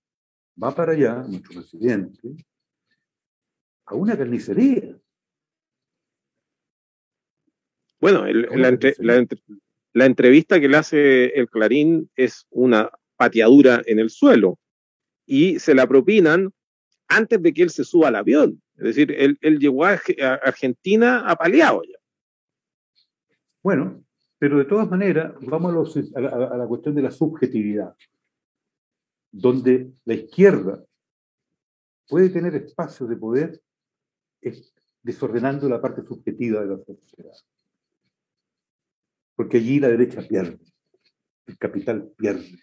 va 0.62 0.76
para 0.76 0.92
allá, 0.92 1.24
nuestro 1.24 1.54
presidente, 1.54 2.36
a 3.86 3.96
una 3.96 4.18
carnicería. 4.18 5.00
Bueno, 8.00 8.26
la, 8.26 8.78
la 9.00 9.16
entrevista 10.06 10.60
que 10.60 10.68
le 10.68 10.78
hace 10.78 11.26
el 11.40 11.50
Clarín 11.50 12.10
es 12.16 12.46
una 12.50 12.92
pateadura 13.16 13.82
en 13.86 14.00
el 14.00 14.10
suelo 14.10 14.60
y 15.26 15.60
se 15.60 15.74
la 15.74 15.88
propinan 15.88 16.52
antes 17.08 17.42
de 17.42 17.54
que 17.54 17.64
él 17.64 17.70
se 17.70 17.84
suba 17.84 18.10
al 18.10 18.16
avión. 18.16 18.62
Es 18.76 18.84
decir, 18.84 19.12
él, 19.12 19.60
llegó 19.60 19.86
a, 19.86 20.00
Argentina 20.44 21.28
apaleado 21.28 21.82
ya. 21.84 21.98
Bueno, 23.64 24.04
pero 24.38 24.60
de 24.60 24.66
todas 24.66 24.90
maneras, 24.90 25.34
vamos 25.42 25.98
a, 26.16 26.22
la, 26.22 26.68
cuestión 26.68 26.94
de 26.94 27.02
la 27.02 27.12
subjetividad, 27.12 27.96
donde 29.32 29.92
la 30.06 30.14
izquierda 30.14 30.84
puede 32.08 32.30
tener 32.30 32.56
espacios 32.56 33.10
de 33.10 33.16
poder 33.16 33.62
desordenando 35.02 35.68
la 35.68 35.82
parte 35.82 36.04
subjetiva 36.04 36.62
de 36.62 36.68
la 36.68 36.78
sociedad 36.78 37.34
porque 39.38 39.58
allí 39.58 39.80
la 39.80 39.88
derecha 39.88 40.22
pierde, 40.28 40.60
el 41.46 41.58
capital 41.60 42.12
pierde. 42.18 42.60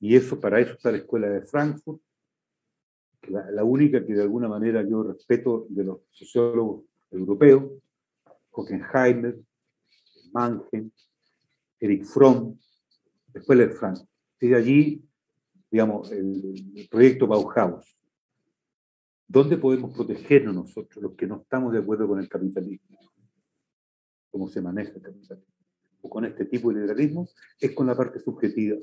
Y 0.00 0.16
eso, 0.16 0.40
para 0.40 0.60
eso 0.60 0.72
está 0.72 0.90
la 0.90 0.98
escuela 0.98 1.28
de 1.28 1.42
Frankfurt, 1.42 2.02
la, 3.28 3.62
única 3.62 4.04
que 4.04 4.14
de 4.14 4.22
alguna 4.22 4.48
manera 4.48 4.82
yo 4.82 5.04
respeto 5.04 5.66
de 5.68 5.84
los 5.84 6.00
sociólogos 6.10 6.86
europeos, 7.12 7.70
Hockenheimer, 8.50 9.38
Mannheim, 10.32 10.90
Eric 11.78 12.04
Fromm, 12.04 12.58
después 13.28 13.60
el 13.60 13.70
Frank. 13.70 13.98
Y 14.40 14.48
de 14.48 14.56
allí, 14.56 15.04
digamos, 15.70 16.10
el, 16.10 16.88
proyecto 16.90 17.28
Bauhaus. 17.28 17.96
¿Dónde 19.28 19.56
podemos 19.56 19.94
protegernos 19.94 20.54
nosotros, 20.54 21.00
los 21.00 21.14
que 21.14 21.28
no 21.28 21.42
estamos 21.42 21.72
de 21.72 21.78
acuerdo 21.78 22.08
con 22.08 22.18
el 22.18 22.28
capitalismo? 22.28 23.09
¿Cómo 24.30 24.48
se 24.48 24.60
maneja 24.60 24.92
el 24.92 25.02
capitalismo? 25.02 25.54
O 26.02 26.08
con 26.08 26.24
este 26.24 26.44
tipo 26.46 26.68
de 26.68 26.80
liberalismo, 26.80 27.28
es 27.58 27.74
con 27.74 27.86
la 27.86 27.96
parte 27.96 28.20
subjetiva. 28.20 28.76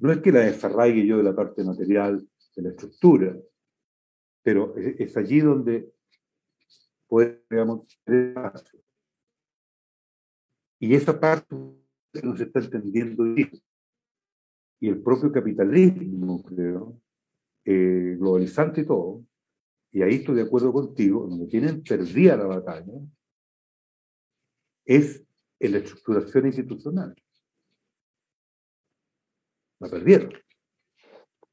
No 0.00 0.12
es 0.12 0.18
que 0.18 0.32
la 0.32 0.40
desarraigue 0.40 1.06
yo 1.06 1.18
de 1.18 1.22
la 1.22 1.34
parte 1.34 1.64
material, 1.64 2.28
de 2.56 2.62
la 2.62 2.70
estructura, 2.70 3.36
pero 4.42 4.76
es, 4.76 5.16
allí 5.16 5.40
donde 5.40 5.92
puede, 7.06 7.44
digamos, 7.48 7.86
y 10.82 10.94
esa 10.96 11.18
parte 11.20 11.54
no 12.24 12.36
se 12.36 12.42
está 12.42 12.58
entendiendo 12.58 13.24
Y 14.80 14.88
el 14.88 15.00
propio 15.00 15.30
capitalismo, 15.30 16.42
creo, 16.42 17.00
eh, 17.64 18.16
globalizante 18.18 18.80
y 18.80 18.86
todo, 18.86 19.24
y 19.92 20.02
ahí 20.02 20.14
estoy 20.16 20.36
de 20.36 20.42
acuerdo 20.42 20.72
contigo, 20.72 21.26
donde 21.28 21.46
tienen 21.46 21.82
perdida 21.82 22.36
la 22.36 22.46
batalla, 22.46 22.92
es 24.86 25.22
en 25.60 25.72
la 25.72 25.78
estructuración 25.78 26.46
institucional. 26.46 27.14
La 29.80 29.88
perdieron. 29.88 30.32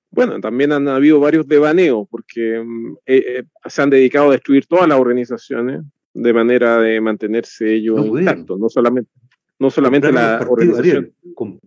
Bueno, 0.09 0.39
también 0.39 0.71
han 0.71 0.87
habido 0.87 1.19
varios 1.19 1.47
devaneos, 1.47 2.07
porque 2.09 2.63
mm, 2.63 2.93
eh, 3.05 3.23
eh, 3.27 3.43
se 3.67 3.81
han 3.81 3.89
dedicado 3.89 4.29
a 4.29 4.33
destruir 4.33 4.65
todas 4.65 4.87
las 4.87 4.99
organizaciones 4.99 5.83
de 6.13 6.33
manera 6.33 6.79
de 6.79 6.99
mantenerse 7.01 7.75
ellos 7.75 7.97
no 7.97 8.19
intactos, 8.19 8.59
no 8.59 8.69
solamente, 8.69 9.11
no 9.59 9.69
solamente 9.69 10.11
la 10.11 10.39
organización, 10.49 11.13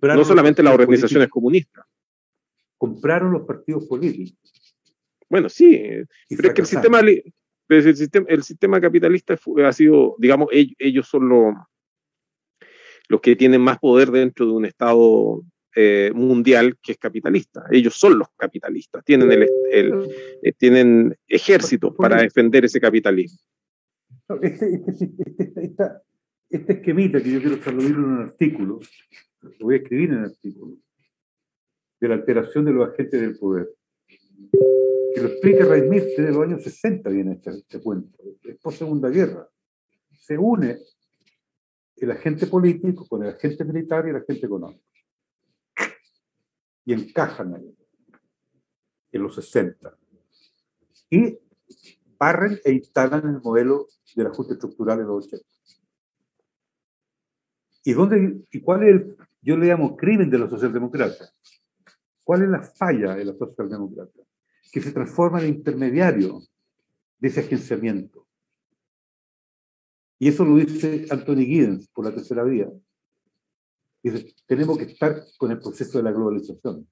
no 0.00 0.24
solamente 0.24 0.62
las 0.62 0.74
organizaciones 0.74 1.28
comunistas. 1.28 1.84
Compraron 2.76 3.30
los 3.32 3.42
partidos 3.42 3.86
políticos. 3.86 4.61
Bueno, 5.32 5.48
sí, 5.48 5.82
pero 6.28 6.48
es 6.48 6.54
que 6.54 6.60
el 6.60 6.66
sistema, 6.66 7.00
el 7.00 7.96
sistema, 7.96 8.26
el 8.28 8.42
sistema 8.42 8.78
capitalista 8.82 9.38
ha 9.64 9.72
sido, 9.72 10.14
digamos, 10.18 10.48
ellos, 10.52 11.08
son 11.08 11.26
los, 11.30 11.54
los 13.08 13.20
que 13.22 13.34
tienen 13.34 13.62
más 13.62 13.78
poder 13.78 14.10
dentro 14.10 14.44
de 14.44 14.52
un 14.52 14.66
Estado 14.66 15.42
eh, 15.74 16.12
mundial 16.14 16.76
que 16.82 16.92
es 16.92 16.98
capitalista. 16.98 17.64
Ellos 17.70 17.94
son 17.94 18.18
los 18.18 18.28
capitalistas, 18.36 19.02
tienen, 19.06 19.32
el, 19.32 20.06
eh, 20.42 20.52
tienen 20.52 21.16
ejércitos 21.26 21.94
para 21.96 22.20
defender 22.20 22.66
ese 22.66 22.78
capitalismo. 22.78 23.38
Este, 24.42 24.82
este, 24.86 25.04
este, 25.56 25.74
este, 26.50 26.72
esquemita 26.74 27.22
que 27.22 27.32
yo 27.32 27.40
quiero 27.40 27.58
traducir 27.58 27.92
en 27.92 28.04
un 28.04 28.20
artículo, 28.20 28.80
lo 29.40 29.64
voy 29.64 29.76
a 29.76 29.78
escribir 29.78 30.10
en 30.10 30.18
el 30.18 30.24
artículo, 30.26 30.76
de 32.00 32.08
la 32.08 32.16
alteración 32.16 32.66
de 32.66 32.72
los 32.72 32.90
agentes 32.90 33.18
del 33.18 33.38
poder, 33.38 33.70
que 35.14 35.20
lo 35.20 35.28
explica 35.28 35.64
Raimir 35.64 36.04
desde 36.04 36.32
los 36.32 36.42
años 36.42 36.62
60 36.62 37.10
viene 37.10 37.32
este, 37.34 37.50
este 37.50 37.80
cuento, 37.80 38.18
es 38.44 38.56
por 38.58 38.72
Segunda 38.72 39.08
Guerra. 39.08 39.48
Se 40.18 40.38
une 40.38 40.78
el 41.96 42.10
agente 42.10 42.46
político 42.46 43.06
con 43.06 43.22
el 43.22 43.30
agente 43.30 43.64
militar 43.64 44.06
y 44.06 44.10
el 44.10 44.16
agente 44.16 44.46
económico. 44.46 44.82
Y 46.84 46.92
encajan 46.92 47.54
ahí, 47.54 47.76
en 49.12 49.22
los 49.22 49.34
60. 49.36 49.96
Y 51.10 51.38
barren 52.18 52.58
e 52.64 52.72
instalan 52.72 53.28
el 53.28 53.40
modelo 53.40 53.86
del 54.16 54.26
ajuste 54.26 54.54
estructural 54.54 55.00
en 55.00 55.06
los 55.06 55.26
80. 55.26 55.46
¿Y, 57.84 57.92
dónde, 57.92 58.44
¿Y 58.50 58.60
cuál 58.60 58.82
es 58.84 58.88
el, 58.88 59.16
yo 59.40 59.56
le 59.56 59.66
llamo 59.66 59.96
crimen 59.96 60.30
de 60.30 60.38
los 60.38 60.50
socialdemócratas? 60.50 61.32
¿Cuál 62.24 62.42
es 62.42 62.48
la 62.48 62.62
falla 62.62 63.14
de 63.14 63.24
los 63.24 63.38
socialdemócratas? 63.38 64.31
Que 64.70 64.80
se 64.80 64.92
transforma 64.92 65.40
en 65.40 65.48
intermediario 65.48 66.40
de 67.18 67.28
ese 67.28 67.40
agenciamiento. 67.40 68.26
Y 70.18 70.28
eso 70.28 70.44
lo 70.44 70.56
dice 70.56 71.06
Anthony 71.10 71.44
Giddens 71.44 71.88
por 71.88 72.04
la 72.04 72.14
tercera 72.14 72.44
vía. 72.44 72.70
Dice, 74.02 74.34
tenemos 74.46 74.78
que 74.78 74.84
estar 74.84 75.22
con 75.36 75.50
el 75.50 75.58
proceso 75.58 75.98
de 75.98 76.04
la 76.04 76.12
globalización. 76.12 76.88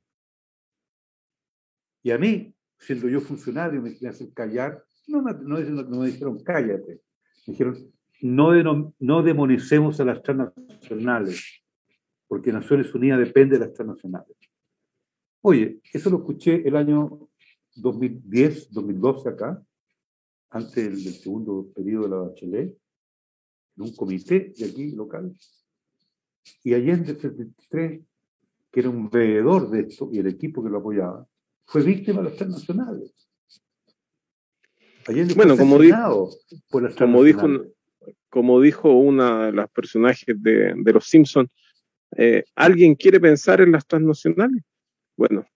Y 2.03 2.11
a 2.11 2.19
mí, 2.19 2.55
siendo 2.79 3.09
yo 3.09 3.21
funcionario, 3.21 3.83
me 3.83 4.09
hacen 4.09 4.31
callar 4.31 4.85
no, 5.11 5.23
me 5.23 6.07
dijeron 6.07 6.43
cállate. 6.43 7.03
Me 7.47 7.53
dijeron 7.53 7.93
no, 8.23 8.95
no 8.99 9.23
demonicemos 9.23 9.99
a 10.01 10.05
las 10.05 10.23
transnacionales, 10.23 11.63
porque 12.29 12.53
Naciones 12.53 12.95
Unidas 12.95 13.19
depende 13.19 13.59
de 13.59 13.65
las 13.67 13.75
transnacionales. 13.75 14.37
Oye, 15.41 15.81
eso 15.93 16.11
lo 16.11 16.19
escuché 16.19 16.67
el 16.69 16.77
año 16.77 17.30
2010, 17.81 18.73
2012 18.73 19.29
acá, 19.29 19.63
antes 20.51 20.75
del, 20.75 21.15
segundo 21.15 21.71
periodo 21.75 22.05
de 22.05 22.09
la 22.11 22.17
Bachelet, 22.17 22.79
en 23.77 23.83
un 23.83 23.95
comité 23.95 24.53
de 24.57 24.65
aquí 24.65 24.91
local. 24.93 25.35
Y 26.65 26.75
Allende 26.75 27.15
73, 27.15 28.01
que 28.71 28.81
era 28.81 28.89
un 28.89 29.09
veedor 29.11 29.71
de 29.71 29.81
esto, 29.81 30.09
y 30.13 30.19
el 30.19 30.27
equipo 30.27 30.63
que 30.63 30.71
lo 30.71 30.79
apoyaba, 30.79 31.27
fue 31.65 31.83
víctima 31.83 32.19
de 32.19 32.31
las 32.31 32.37
transnacionales 32.37 33.13
bueno, 35.35 35.57
como, 35.57 35.79
dijo, 35.79 36.31
como, 36.99 37.25
dijo, 37.25 37.47
como 38.29 38.61
dijo 38.61 38.93
una 38.93 39.47
de 39.47 39.53
las 39.53 39.71
personajes 39.71 40.37
de, 40.41 40.75
Los 40.93 41.07
Simpsons, 41.07 41.51
eh, 42.17 42.45
¿alguien 42.55 42.95
quiere 42.95 43.21
pensar 43.21 43.61
en 43.61 43.73
las 43.73 43.87
transnacionales? 43.87 44.63
Bueno, 45.17 45.47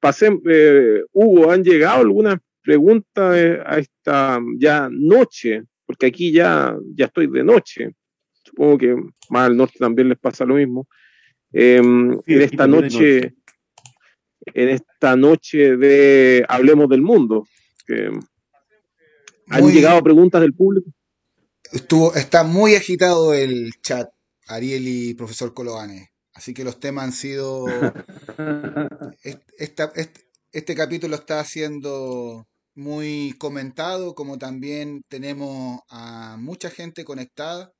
pasé, 0.00 0.30
eh, 0.48 1.02
Hugo, 1.12 1.50
¿han 1.50 1.62
llegado 1.62 2.00
algunas 2.00 2.38
preguntas 2.62 3.36
eh, 3.36 3.58
a 3.64 3.78
esta 3.78 4.40
ya 4.58 4.88
noche? 4.90 5.62
Porque 5.84 6.06
aquí 6.06 6.32
ya, 6.32 6.76
ya 6.94 7.06
estoy 7.06 7.28
de 7.28 7.44
noche. 7.44 7.90
Supongo 8.44 8.78
que 8.78 8.96
más 9.30 9.46
al 9.46 9.56
norte 9.56 9.78
también 9.78 10.08
les 10.08 10.18
pasa 10.18 10.44
lo 10.44 10.54
mismo. 10.54 10.88
Em, 11.52 12.12
en 12.26 12.42
esta 12.42 12.66
noche, 12.66 13.34
en 14.46 14.68
esta 14.68 15.16
noche 15.16 15.76
de 15.76 16.44
Hablemos 16.48 16.88
del 16.88 17.02
Mundo, 17.02 17.46
que 17.86 18.10
¿Han 19.48 19.72
llegado 19.72 20.02
preguntas 20.02 20.40
del 20.40 20.54
público? 20.54 20.90
Estuvo, 21.72 22.14
está 22.14 22.42
muy 22.44 22.74
agitado 22.74 23.34
el 23.34 23.72
chat, 23.82 24.08
Ariel 24.48 24.86
y 24.86 25.14
profesor 25.14 25.54
Colovane. 25.54 26.10
Así 26.36 26.52
que 26.52 26.64
los 26.64 26.78
temas 26.78 27.04
han 27.04 27.12
sido. 27.12 27.64
este, 30.52 30.74
capítulo 30.74 31.16
está 31.16 31.42
siendo 31.44 32.46
muy 32.74 33.34
comentado, 33.38 34.14
como 34.14 34.36
también 34.36 35.02
tenemos 35.08 35.80
a 35.88 36.36
mucha 36.38 36.68
gente 36.68 37.06
conectada. 37.06 37.72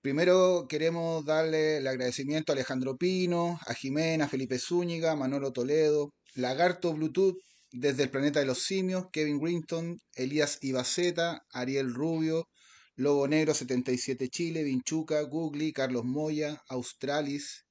Primero 0.00 0.66
queremos 0.66 1.26
darle 1.26 1.76
el 1.76 1.86
agradecimiento 1.86 2.52
a 2.52 2.54
Alejandro 2.54 2.96
Pino, 2.96 3.60
a 3.66 3.74
Jimena, 3.74 4.28
Felipe 4.28 4.58
Zúñiga, 4.58 5.14
Manolo 5.14 5.52
Toledo, 5.52 6.14
Lagarto 6.36 6.94
Bluetooth, 6.94 7.36
desde 7.70 8.04
el 8.04 8.10
planeta 8.10 8.40
de 8.40 8.46
los 8.46 8.62
simios, 8.62 9.08
Kevin 9.12 9.38
Winton, 9.42 9.98
Elías 10.14 10.56
Ibaceta, 10.62 11.42
Ariel 11.52 11.92
Rubio, 11.92 12.48
Lobo 12.96 13.26
Negro 13.28 13.52
77 13.52 14.28
Chile, 14.28 14.62
Vinchuca, 14.62 15.22
Googly, 15.22 15.72
Carlos 15.72 16.04
Moya, 16.04 16.62
Australis, 16.68 17.66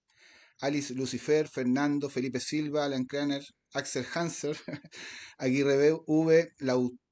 Alice 0.62 0.94
Lucifer, 0.94 1.48
Fernando, 1.48 2.10
Felipe 2.10 2.40
Silva, 2.40 2.86
Alan 2.86 3.06
Kraner, 3.06 3.44
Axel 3.74 4.06
Hanser, 4.14 4.56
Aguirre 5.40 5.92
V, 6.06 6.52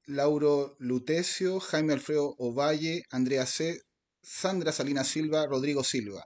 Lauro 0.06 0.76
Lutecio, 0.78 1.58
Jaime 1.60 1.94
Alfredo 1.94 2.34
Ovalle, 2.38 3.02
Andrea 3.10 3.46
C., 3.46 3.80
Sandra 4.22 4.72
Salina 4.72 5.04
Silva, 5.04 5.46
Rodrigo 5.46 5.82
Silva. 5.82 6.24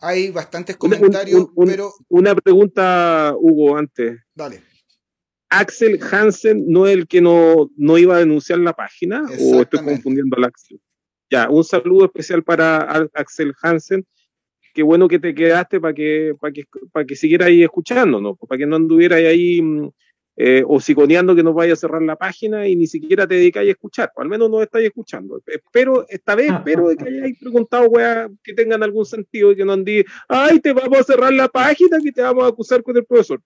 Hay 0.00 0.30
bastantes 0.30 0.76
comentarios, 0.76 1.46
pero. 1.56 1.92
Una 2.08 2.34
pregunta, 2.34 3.34
Hugo, 3.38 3.76
antes. 3.76 4.20
Dale. 4.34 4.73
Axel 5.50 6.00
Hansen 6.10 6.64
no 6.66 6.86
es 6.86 6.94
el 6.94 7.06
que 7.06 7.20
no, 7.20 7.70
no 7.76 7.98
iba 7.98 8.16
a 8.16 8.20
denunciar 8.20 8.58
la 8.58 8.72
página 8.72 9.24
o 9.40 9.62
estoy 9.62 9.84
confundiendo 9.84 10.36
al 10.36 10.44
Axel. 10.44 10.80
Ya, 11.30 11.48
un 11.48 11.64
saludo 11.64 12.06
especial 12.06 12.42
para 12.42 12.78
Axel 13.14 13.52
Hansen. 13.62 14.06
Qué 14.72 14.82
bueno 14.82 15.06
que 15.08 15.18
te 15.18 15.34
quedaste 15.34 15.80
para 15.80 15.94
que, 15.94 16.34
para 16.40 16.52
que, 16.52 16.64
para 16.92 17.06
que 17.06 17.14
siguiera 17.14 17.46
ahí 17.46 17.62
escuchándonos, 17.62 18.36
para 18.48 18.58
que 18.58 18.66
no 18.66 18.76
anduviera 18.76 19.16
ahí 19.16 19.62
mm, 19.62 19.90
eh, 20.36 20.64
o 20.66 20.80
siconeando 20.80 21.34
que 21.34 21.42
nos 21.42 21.54
vaya 21.54 21.74
a 21.74 21.76
cerrar 21.76 22.02
la 22.02 22.16
página 22.16 22.66
y 22.66 22.74
ni 22.74 22.86
siquiera 22.86 23.26
te 23.26 23.34
dedicáis 23.34 23.68
a 23.68 23.72
escuchar, 23.72 24.12
o 24.16 24.22
al 24.22 24.28
menos 24.28 24.50
nos 24.50 24.62
estáis 24.62 24.86
escuchando. 24.86 25.40
Espero, 25.46 26.06
esta 26.08 26.34
vez 26.34 26.52
espero 26.52 26.88
de 26.88 26.96
que 26.96 27.08
hayáis 27.08 27.38
preguntado, 27.38 27.88
weá, 27.88 28.28
que 28.42 28.52
tengan 28.52 28.82
algún 28.82 29.06
sentido 29.06 29.52
y 29.52 29.56
que 29.56 29.64
no 29.64 29.72
anden, 29.72 30.04
ay, 30.28 30.60
te 30.60 30.72
vamos 30.72 30.98
a 30.98 31.04
cerrar 31.04 31.32
la 31.32 31.48
página, 31.48 31.98
que 32.02 32.12
te 32.12 32.22
vamos 32.22 32.44
a 32.44 32.48
acusar 32.48 32.82
con 32.82 32.96
el 32.96 33.04
profesor. 33.04 33.40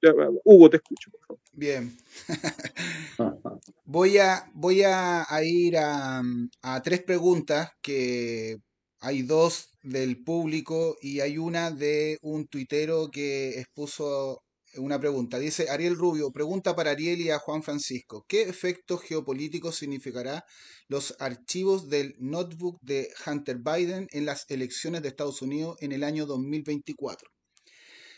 Hugo, 0.44 0.70
te 0.70 0.76
escucho, 0.76 1.10
por 1.10 1.20
favor. 1.20 1.42
Bien. 1.52 1.96
voy 3.84 4.18
a, 4.18 4.44
voy 4.54 4.82
a, 4.84 5.26
ir 5.42 5.76
a, 5.76 6.22
a 6.62 6.82
tres 6.82 7.02
preguntas 7.02 7.70
que 7.82 8.56
hay 9.00 9.22
dos 9.22 9.70
del 9.82 10.22
público 10.22 10.96
y 11.00 11.20
hay 11.20 11.38
una 11.38 11.70
de 11.70 12.18
un 12.22 12.46
tuitero 12.46 13.10
que 13.10 13.60
expuso 13.60 14.42
una 14.76 14.98
pregunta. 14.98 15.38
Dice 15.38 15.70
Ariel 15.70 15.96
Rubio, 15.96 16.30
pregunta 16.30 16.76
para 16.76 16.90
Ariel 16.90 17.20
y 17.20 17.30
a 17.30 17.38
Juan 17.38 17.62
Francisco. 17.62 18.24
¿Qué 18.28 18.42
efectos 18.42 19.02
geopolíticos 19.02 19.76
significará 19.76 20.44
los 20.88 21.16
archivos 21.18 21.88
del 21.88 22.14
notebook 22.18 22.78
de 22.82 23.08
Hunter 23.26 23.58
Biden 23.58 24.08
en 24.12 24.26
las 24.26 24.50
elecciones 24.50 25.02
de 25.02 25.08
Estados 25.08 25.42
Unidos 25.42 25.76
en 25.80 25.92
el 25.92 26.04
año 26.04 26.26
2024? 26.26 27.28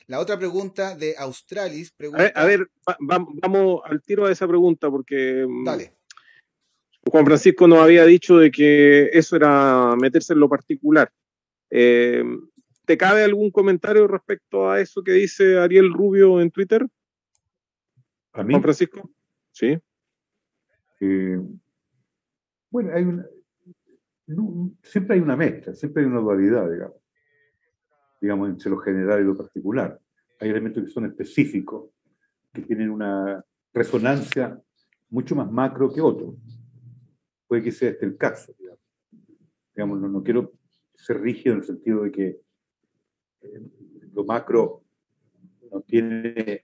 La 0.07 0.19
otra 0.19 0.39
pregunta 0.39 0.97
de 0.97 1.15
Australis. 1.17 1.93
Pregunta... 1.93 2.33
A 2.35 2.45
ver, 2.45 2.69
vamos 2.99 3.81
al 3.85 4.03
tiro 4.03 4.27
a 4.27 4.33
esa 4.33 4.49
pregunta 4.49 4.91
porque... 4.91 5.47
Mm, 5.49 5.65
Dale. 5.65 5.95
Juan 7.07 7.25
Francisco 7.25 7.67
nos 7.67 7.79
había 7.79 8.05
dicho 8.05 8.37
de 8.37 8.51
que 8.51 9.09
eso 9.13 9.37
era 9.37 9.95
meterse 10.01 10.33
en 10.33 10.41
lo 10.41 10.49
particular. 10.49 11.13
Eh, 11.71 12.25
¿Te 12.91 12.99
cabe 12.99 13.23
algún 13.23 13.53
comentario 13.53 14.09
respecto 14.09 14.69
a 14.69 14.81
eso 14.81 15.05
que 15.05 15.13
dice 15.13 15.59
Ariel 15.61 15.93
Rubio 15.95 16.41
en 16.41 16.51
Twitter? 16.51 16.85
¿A 18.33 18.43
mí? 18.43 18.53
Juan 18.53 18.63
Francisco. 18.63 19.09
Sí. 19.53 19.79
Eh, 20.99 21.41
bueno, 22.69 22.91
hay 22.93 23.05
una, 23.05 23.25
siempre 24.83 25.15
hay 25.15 25.21
una 25.21 25.37
mezcla, 25.37 25.73
siempre 25.73 26.03
hay 26.03 26.09
una 26.09 26.19
dualidad, 26.19 26.69
digamos, 26.69 26.97
digamos, 28.21 28.49
entre 28.49 28.71
lo 28.71 28.79
general 28.79 29.21
y 29.21 29.25
lo 29.25 29.37
particular. 29.37 30.01
Hay 30.41 30.51
elementos 30.51 30.83
que 30.83 30.91
son 30.91 31.07
específicos, 31.07 31.91
que 32.53 32.63
tienen 32.63 32.91
una 32.91 33.45
resonancia 33.73 34.61
mucho 35.11 35.37
más 35.37 35.49
macro 35.49 35.93
que 35.93 36.01
otros. 36.01 36.35
Puede 37.47 37.63
que 37.63 37.71
sea 37.71 37.91
este 37.91 38.05
el 38.05 38.17
caso, 38.17 38.53
digamos. 38.59 38.81
digamos 39.77 40.01
no, 40.01 40.09
no 40.09 40.25
quiero 40.25 40.55
ser 40.97 41.21
rígido 41.21 41.55
en 41.55 41.61
el 41.61 41.67
sentido 41.67 42.03
de 42.03 42.11
que 42.11 42.50
lo 44.13 44.25
macro 44.25 44.85
no 45.71 45.81
tiene, 45.83 46.63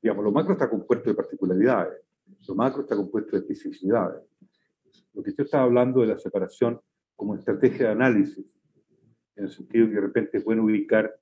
digamos, 0.00 0.24
lo 0.24 0.32
macro 0.32 0.52
está 0.52 0.68
compuesto 0.68 1.10
de 1.10 1.16
particularidades, 1.16 2.02
lo 2.46 2.54
macro 2.54 2.82
está 2.82 2.96
compuesto 2.96 3.32
de 3.32 3.38
especificidades. 3.38 4.22
Lo 5.14 5.22
que 5.22 5.32
yo 5.32 5.44
estaba 5.44 5.64
hablando 5.64 6.00
de 6.00 6.08
la 6.08 6.18
separación 6.18 6.80
como 7.14 7.34
estrategia 7.34 7.86
de 7.86 7.92
análisis, 7.92 8.60
en 9.36 9.44
el 9.44 9.50
sentido 9.50 9.86
que 9.88 9.94
de 9.94 10.00
repente 10.00 10.38
es 10.38 10.44
bueno 10.44 10.64
ubicar, 10.64 11.18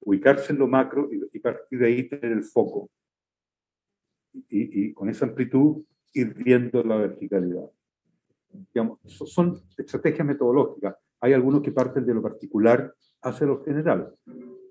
ubicarse 0.00 0.52
en 0.52 0.58
lo 0.58 0.68
macro 0.68 1.08
y, 1.10 1.38
partir 1.38 1.78
de 1.78 1.86
ahí 1.86 2.08
tener 2.08 2.32
el 2.32 2.42
foco. 2.42 2.90
Y, 4.32 4.86
y, 4.88 4.92
con 4.92 5.08
esa 5.08 5.26
amplitud 5.26 5.84
ir 6.14 6.34
viendo 6.34 6.82
la 6.82 6.96
verticalidad. 6.96 7.70
Digamos, 8.72 8.98
son 9.04 9.60
estrategias 9.76 10.26
metodológicas. 10.26 10.96
Hay 11.20 11.32
algunos 11.32 11.62
que 11.62 11.72
parten 11.72 12.04
de 12.06 12.14
lo 12.14 12.22
particular 12.22 12.94
hacia 13.22 13.46
lo 13.46 13.64
general, 13.64 14.14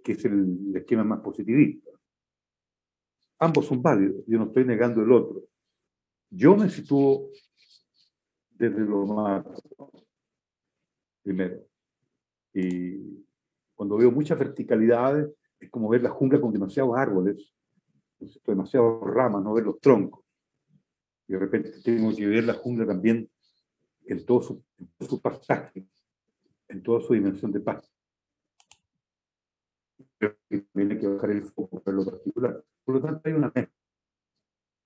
que 0.03 0.13
es 0.13 0.25
el, 0.25 0.75
esquema 0.75 1.03
más 1.03 1.21
positivista. 1.21 1.89
Ambos 3.39 3.65
son 3.65 3.81
válidos, 3.81 4.23
yo 4.27 4.37
no 4.37 4.45
estoy 4.45 4.65
negando 4.65 5.01
el 5.01 5.11
otro. 5.11 5.43
Yo 6.29 6.55
me 6.55 6.69
sitúo 6.69 7.29
desde 8.51 8.81
lo 8.81 9.05
más 9.05 9.45
primero. 11.23 11.65
Y 12.53 13.25
cuando 13.73 13.97
veo 13.97 14.11
muchas 14.11 14.37
verticalidades, 14.37 15.29
es 15.59 15.69
como 15.69 15.89
ver 15.89 16.03
la 16.03 16.09
jungla 16.09 16.39
con 16.39 16.51
demasiados 16.51 16.95
árboles, 16.97 17.51
demasiadas 18.45 19.01
ramas, 19.01 19.43
no 19.43 19.53
ver 19.53 19.65
los 19.65 19.79
troncos. 19.79 20.23
Y 21.27 21.33
de 21.33 21.39
repente 21.39 21.71
tengo 21.83 22.15
que 22.15 22.27
ver 22.27 22.43
la 22.43 22.53
jungla 22.53 22.85
también 22.85 23.29
en 24.05 24.25
todo 24.25 24.41
su, 24.41 24.63
en 24.77 25.07
su 25.07 25.21
pastaje, 25.21 25.85
en 26.67 26.83
toda 26.83 27.01
su 27.01 27.13
dimensión 27.13 27.51
de 27.51 27.61
paz 30.21 30.35
tiene 30.73 30.99
que 30.99 31.07
bajar 31.07 31.31
el 31.31 31.41
foco 31.43 31.81
en 31.85 31.95
lo 31.95 32.05
particular. 32.05 32.63
Por 32.83 32.95
lo 32.95 33.01
tanto, 33.01 33.21
hay 33.25 33.33
una 33.33 33.51
mezcla. 33.53 33.75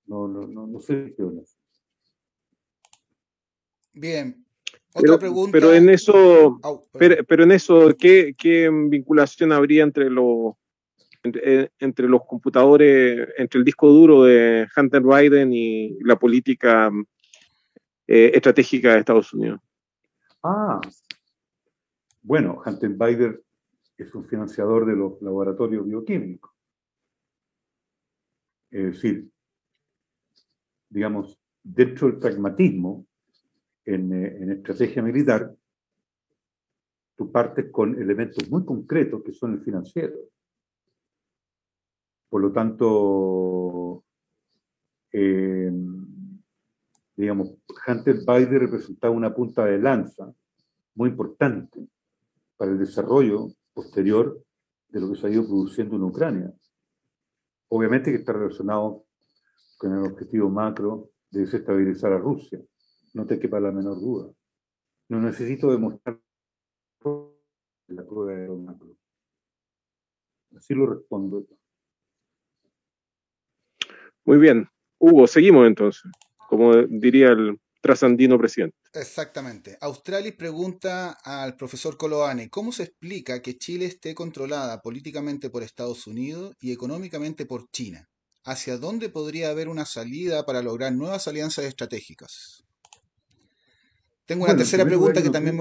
No, 0.07 0.28
no, 0.28 0.48
no, 0.48 0.68
no 0.68 0.80
sé 0.80 1.14
qué 1.18 1.24
Bien. 3.94 4.45
Otra 4.94 5.18
pregunta. 5.18 5.52
Pero 5.52 5.74
en 5.74 5.90
eso, 5.90 6.60
pero, 6.98 7.44
en 7.44 7.52
eso, 7.52 7.95
¿qué, 7.98 8.34
¿qué, 8.38 8.70
vinculación 8.70 9.52
habría 9.52 9.84
entre 9.84 10.10
los 10.10 10.53
entre, 11.24 11.72
entre, 11.80 12.07
los 12.07 12.22
computadores, 12.26 13.28
entre 13.38 13.60
el 13.60 13.66
disco 13.66 13.90
duro 13.90 14.24
de 14.24 14.68
Hunter 14.78 15.02
Biden 15.02 15.52
y 15.52 15.98
la 16.02 16.18
política 16.18 16.91
eh, 18.07 18.32
estratégica 18.34 18.94
de 18.94 18.99
Estados 18.99 19.34
Unidos? 19.34 19.60
Ah, 20.44 20.80
bueno, 22.22 22.62
Hunter 22.66 22.90
Biden 22.90 23.41
es 23.98 24.14
un 24.14 24.26
financiador 24.26 24.86
de 24.86 24.96
los 24.96 25.22
laboratorios 25.22 25.86
bioquímicos. 25.86 26.52
Es 28.70 28.94
decir, 28.94 29.30
digamos, 30.90 31.40
dentro 31.64 32.08
del 32.08 32.20
pragmatismo, 32.20 33.06
en, 33.86 34.12
eh, 34.14 34.38
en 34.42 34.52
estrategia 34.52 35.02
militar, 35.02 35.56
tú 37.16 37.32
partes 37.32 37.72
con 37.72 38.00
elementos 38.02 38.50
muy 38.50 38.66
concretos 38.66 39.24
que 39.24 39.32
son 39.32 39.54
el 39.54 39.62
financiero. 39.62 40.18
Por 42.30 42.42
lo 42.42 42.52
tanto, 42.52 44.04
eh, 45.12 45.72
digamos, 47.16 47.56
Hunter 47.88 48.18
Biden 48.28 48.60
representaba 48.60 49.14
una 49.14 49.34
punta 49.34 49.64
de 49.66 49.80
lanza 49.80 50.34
muy 50.96 51.10
importante 51.10 51.88
para 52.58 52.72
el 52.72 52.80
desarrollo 52.80 53.48
posterior 53.76 54.42
de 54.88 55.02
lo 55.02 55.12
que 55.12 55.20
se 55.20 55.28
ha 55.28 55.30
ido 55.30 55.46
produciendo 55.46 55.98
en 55.98 56.04
Ucrania. 56.04 56.54
Obviamente 57.68 58.12
que 58.12 58.18
está 58.18 58.34
relacionado 58.34 59.06
con 59.78 59.94
el 59.94 60.12
objetivo 60.12 60.50
macro 60.50 61.12
de 61.30 61.42
desestabilizar 61.42 62.14
a 62.14 62.18
Rusia. 62.18 62.60
No 63.14 63.26
te 63.26 63.38
quepa 63.38 63.60
la 63.60 63.72
menor 63.72 64.00
duda. 64.00 64.32
No 65.10 65.20
necesito 65.20 65.70
demostrar 65.70 66.20
la 67.88 68.04
prueba 68.04 68.40
de 68.40 68.48
lo 68.48 68.58
macro. 68.58 68.96
Así 70.56 70.74
lo 70.74 70.88
respondo. 70.88 71.46
Muy 74.24 74.38
bien. 74.38 74.68
Hugo, 74.98 75.28
seguimos 75.28 75.68
entonces. 75.68 76.10
Como 76.48 76.74
diría 76.74 77.30
el 77.30 77.60
trasandino 77.82 78.40
presidente. 78.40 78.78
Exactamente. 78.96 79.78
Australis 79.82 80.36
pregunta 80.36 81.18
al 81.24 81.58
profesor 81.58 81.98
Coloane, 81.98 82.50
¿cómo 82.50 82.72
se 82.72 82.84
explica 82.84 83.42
que 83.42 83.58
Chile 83.58 83.86
esté 83.86 84.16
controlada 84.16 84.82
políticamente 84.82 85.50
por 85.50 85.64
Estados 85.64 86.08
Unidos 86.08 86.56
y 86.62 86.72
económicamente 86.72 87.46
por 87.46 87.70
China? 87.72 88.08
¿Hacia 88.46 88.78
dónde 88.78 89.10
podría 89.10 89.50
haber 89.50 89.68
una 89.68 89.86
salida 89.86 90.46
para 90.46 90.62
lograr 90.62 90.94
nuevas 90.94 91.28
alianzas 91.28 91.66
estratégicas? 91.66 92.64
Tengo 94.26 94.46
una 94.46 94.56
tercera 94.56 94.86
pregunta 94.86 95.22
que 95.22 95.30
también... 95.30 95.60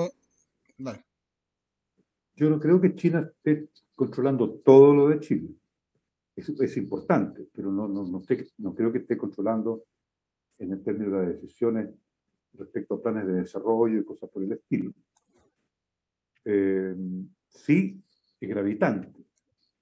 Yo 2.37 2.51
no 2.51 2.61
creo 2.61 2.81
que 2.81 2.95
China 2.95 3.29
esté 3.37 3.69
controlando 3.97 4.61
todo 4.65 4.95
lo 4.95 5.09
de 5.09 5.19
Chile. 5.19 5.49
Es 6.37 6.77
importante, 6.77 7.49
pero 7.53 7.73
no, 7.73 7.89
no, 7.89 8.05
no, 8.05 8.23
no 8.59 8.75
creo 8.75 8.93
que 8.93 8.99
esté 8.99 9.17
controlando 9.17 9.85
en 10.59 10.73
el 10.73 10.85
término 10.85 11.19
de 11.19 11.27
las 11.27 11.35
decisiones 11.35 11.89
respecto 12.59 12.95
a 12.95 13.03
planes 13.03 13.27
de 13.27 13.35
desarrollo 13.35 14.01
y 14.01 14.05
cosas 14.05 14.31
por 14.31 14.43
el 14.43 14.53
estilo. 14.53 14.93
Eh, 16.45 16.95
sí, 17.49 18.03
es 18.41 18.49
gravitante, 18.49 19.25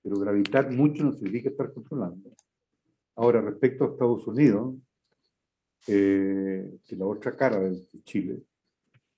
pero 0.02 0.18
gravitar 0.18 0.70
mucho 0.70 1.04
no 1.04 1.12
significa 1.12 1.50
estar 1.50 1.72
controlando. 1.72 2.30
Ahora, 3.16 3.40
respecto 3.40 3.84
a 3.84 3.88
Estados 3.88 4.26
Unidos, 4.26 4.76
eh, 5.86 6.78
que 6.86 6.96
la 6.96 7.06
otra 7.06 7.36
cara 7.36 7.58
de 7.60 7.86
Chile, 8.04 8.42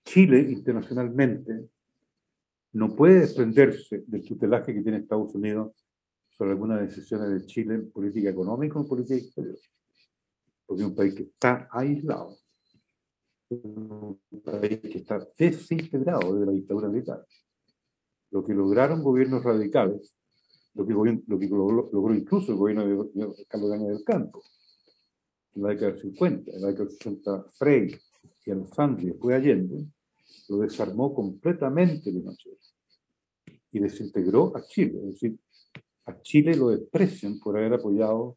Chile 0.04 0.40
internacionalmente 0.40 1.68
no 2.72 2.94
puede 2.96 3.20
desprenderse 3.20 4.04
del 4.06 4.24
tutelaje 4.24 4.74
que 4.74 4.82
tiene 4.82 4.98
Estados 4.98 5.34
Unidos 5.34 5.72
sobre 6.28 6.52
algunas 6.52 6.80
decisiones 6.80 7.30
de 7.30 7.46
Chile 7.46 7.74
en 7.74 7.90
política 7.90 8.30
económica 8.30 8.78
o 8.78 8.82
en 8.82 8.88
política 8.88 9.16
exterior. 9.16 9.56
Porque 10.66 10.82
es 10.82 10.88
un 10.88 10.94
país 10.94 11.14
que 11.14 11.22
está 11.22 11.68
aislado 11.70 12.36
un 13.50 14.20
país 14.44 14.80
que 14.80 14.98
está 14.98 15.26
desintegrado 15.36 16.38
de 16.38 16.46
la 16.46 16.52
dictadura 16.52 16.88
militar. 16.88 17.26
Lo 18.30 18.44
que 18.44 18.54
lograron 18.54 19.02
gobiernos 19.02 19.44
radicales, 19.44 20.14
lo 20.74 20.86
que, 20.86 20.92
lo 21.26 21.38
que 21.38 21.48
logró, 21.48 22.14
incluso 22.14 22.52
el 22.52 22.58
gobierno 22.58 22.86
de, 22.86 23.46
Carlos 23.46 23.70
Daniel 23.70 23.94
del 23.94 24.04
Campo, 24.04 24.42
en 25.54 25.62
la 25.62 25.68
década 25.70 25.92
del 25.92 26.00
50, 26.00 26.50
en 26.50 26.62
la 26.62 26.68
década 26.68 26.84
del 26.86 26.96
60 26.96 27.44
Frey 27.56 27.96
y 28.44 28.50
Alessandri, 28.50 29.06
después 29.06 29.36
Allende, 29.36 29.86
lo 30.48 30.58
desarmó 30.58 31.14
completamente 31.14 32.10
Pinochet 32.10 32.58
y 33.70 33.78
desintegró 33.78 34.56
a 34.56 34.62
Chile. 34.62 34.98
Es 34.98 35.12
decir, 35.12 35.38
a 36.06 36.20
Chile 36.20 36.56
lo 36.56 36.68
desprecian 36.70 37.38
por 37.38 37.56
haber 37.56 37.74
apoyado 37.74 38.36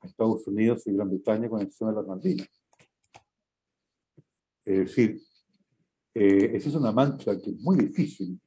a 0.00 0.06
Estados 0.06 0.46
Unidos 0.46 0.86
y 0.86 0.92
Gran 0.92 1.08
Bretaña 1.08 1.48
con 1.48 1.60
el 1.60 1.74
tema 1.74 1.90
de 1.90 1.96
las 1.96 2.06
Malvinas. 2.06 2.48
Es 4.64 4.78
decir, 4.78 5.20
eh, 6.14 6.56
esa 6.56 6.68
es 6.68 6.74
una 6.74 6.92
mancha 6.92 7.38
que 7.40 7.50
es 7.50 7.60
muy 7.60 7.76
difícil 7.76 8.40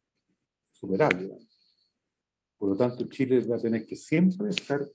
superar. 0.73 1.15
Por 2.57 2.69
lo 2.69 2.75
tanto, 2.75 3.07
Chile 3.07 3.41
va 3.41 3.57
a 3.57 3.61
tener 3.61 3.85
que 3.85 3.95
siempre 3.95 4.49
estar 4.49 4.87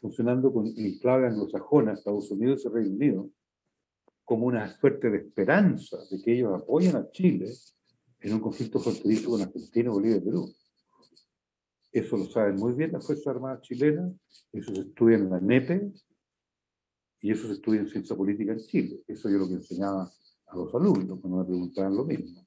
funcionando 0.00 0.52
con, 0.52 0.66
en 0.66 0.98
clave 0.98 1.26
anglosajona, 1.26 1.92
Estados 1.92 2.30
Unidos 2.30 2.64
y 2.64 2.68
Reino 2.68 2.94
Unido, 2.94 3.30
como 4.24 4.46
una 4.46 4.72
suerte 4.78 5.10
de 5.10 5.18
esperanza 5.18 5.98
de 6.10 6.22
que 6.22 6.34
ellos 6.34 6.54
apoyen 6.54 6.96
a 6.96 7.10
Chile 7.10 7.52
en 8.20 8.34
un 8.34 8.40
conflicto 8.40 8.78
fronterizo 8.78 9.30
con 9.30 9.42
Argentina, 9.42 9.90
Bolivia 9.90 10.16
y 10.16 10.20
Perú. 10.20 10.54
Eso 11.92 12.16
lo 12.16 12.26
saben 12.26 12.54
muy 12.56 12.72
bien 12.74 12.92
las 12.92 13.04
Fuerzas 13.04 13.26
Armadas 13.26 13.62
chilenas, 13.62 14.12
eso 14.52 14.74
se 14.74 14.82
estudia 14.82 15.16
en 15.16 15.28
la 15.28 15.40
NEPE 15.40 15.92
y 17.22 17.32
eso 17.32 17.48
se 17.48 17.54
estudia 17.54 17.80
en 17.80 17.88
Ciencia 17.88 18.16
Política 18.16 18.52
en 18.52 18.60
Chile. 18.60 19.02
Eso 19.06 19.28
yo 19.28 19.38
lo 19.38 19.48
que 19.48 19.54
enseñaba 19.54 20.10
a 20.50 20.56
los 20.56 20.74
alumnos 20.74 21.18
cuando 21.20 21.38
me 21.38 21.44
preguntaban 21.44 21.96
lo 21.96 22.04
mismo. 22.04 22.46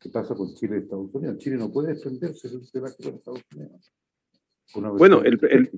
¿Qué 0.00 0.08
pasa 0.10 0.34
con 0.34 0.54
Chile 0.54 0.76
y 0.76 0.82
Estados 0.82 1.12
Unidos? 1.12 1.38
Chile 1.38 1.56
no 1.56 1.70
puede 1.70 1.94
defenderse 1.94 2.48
de 2.48 2.60
tema 2.72 2.88
con 2.92 3.14
Estados 3.14 3.42
Unidos. 3.54 3.92
Bueno, 4.96 5.22
el, 5.22 5.38
el, 5.50 5.70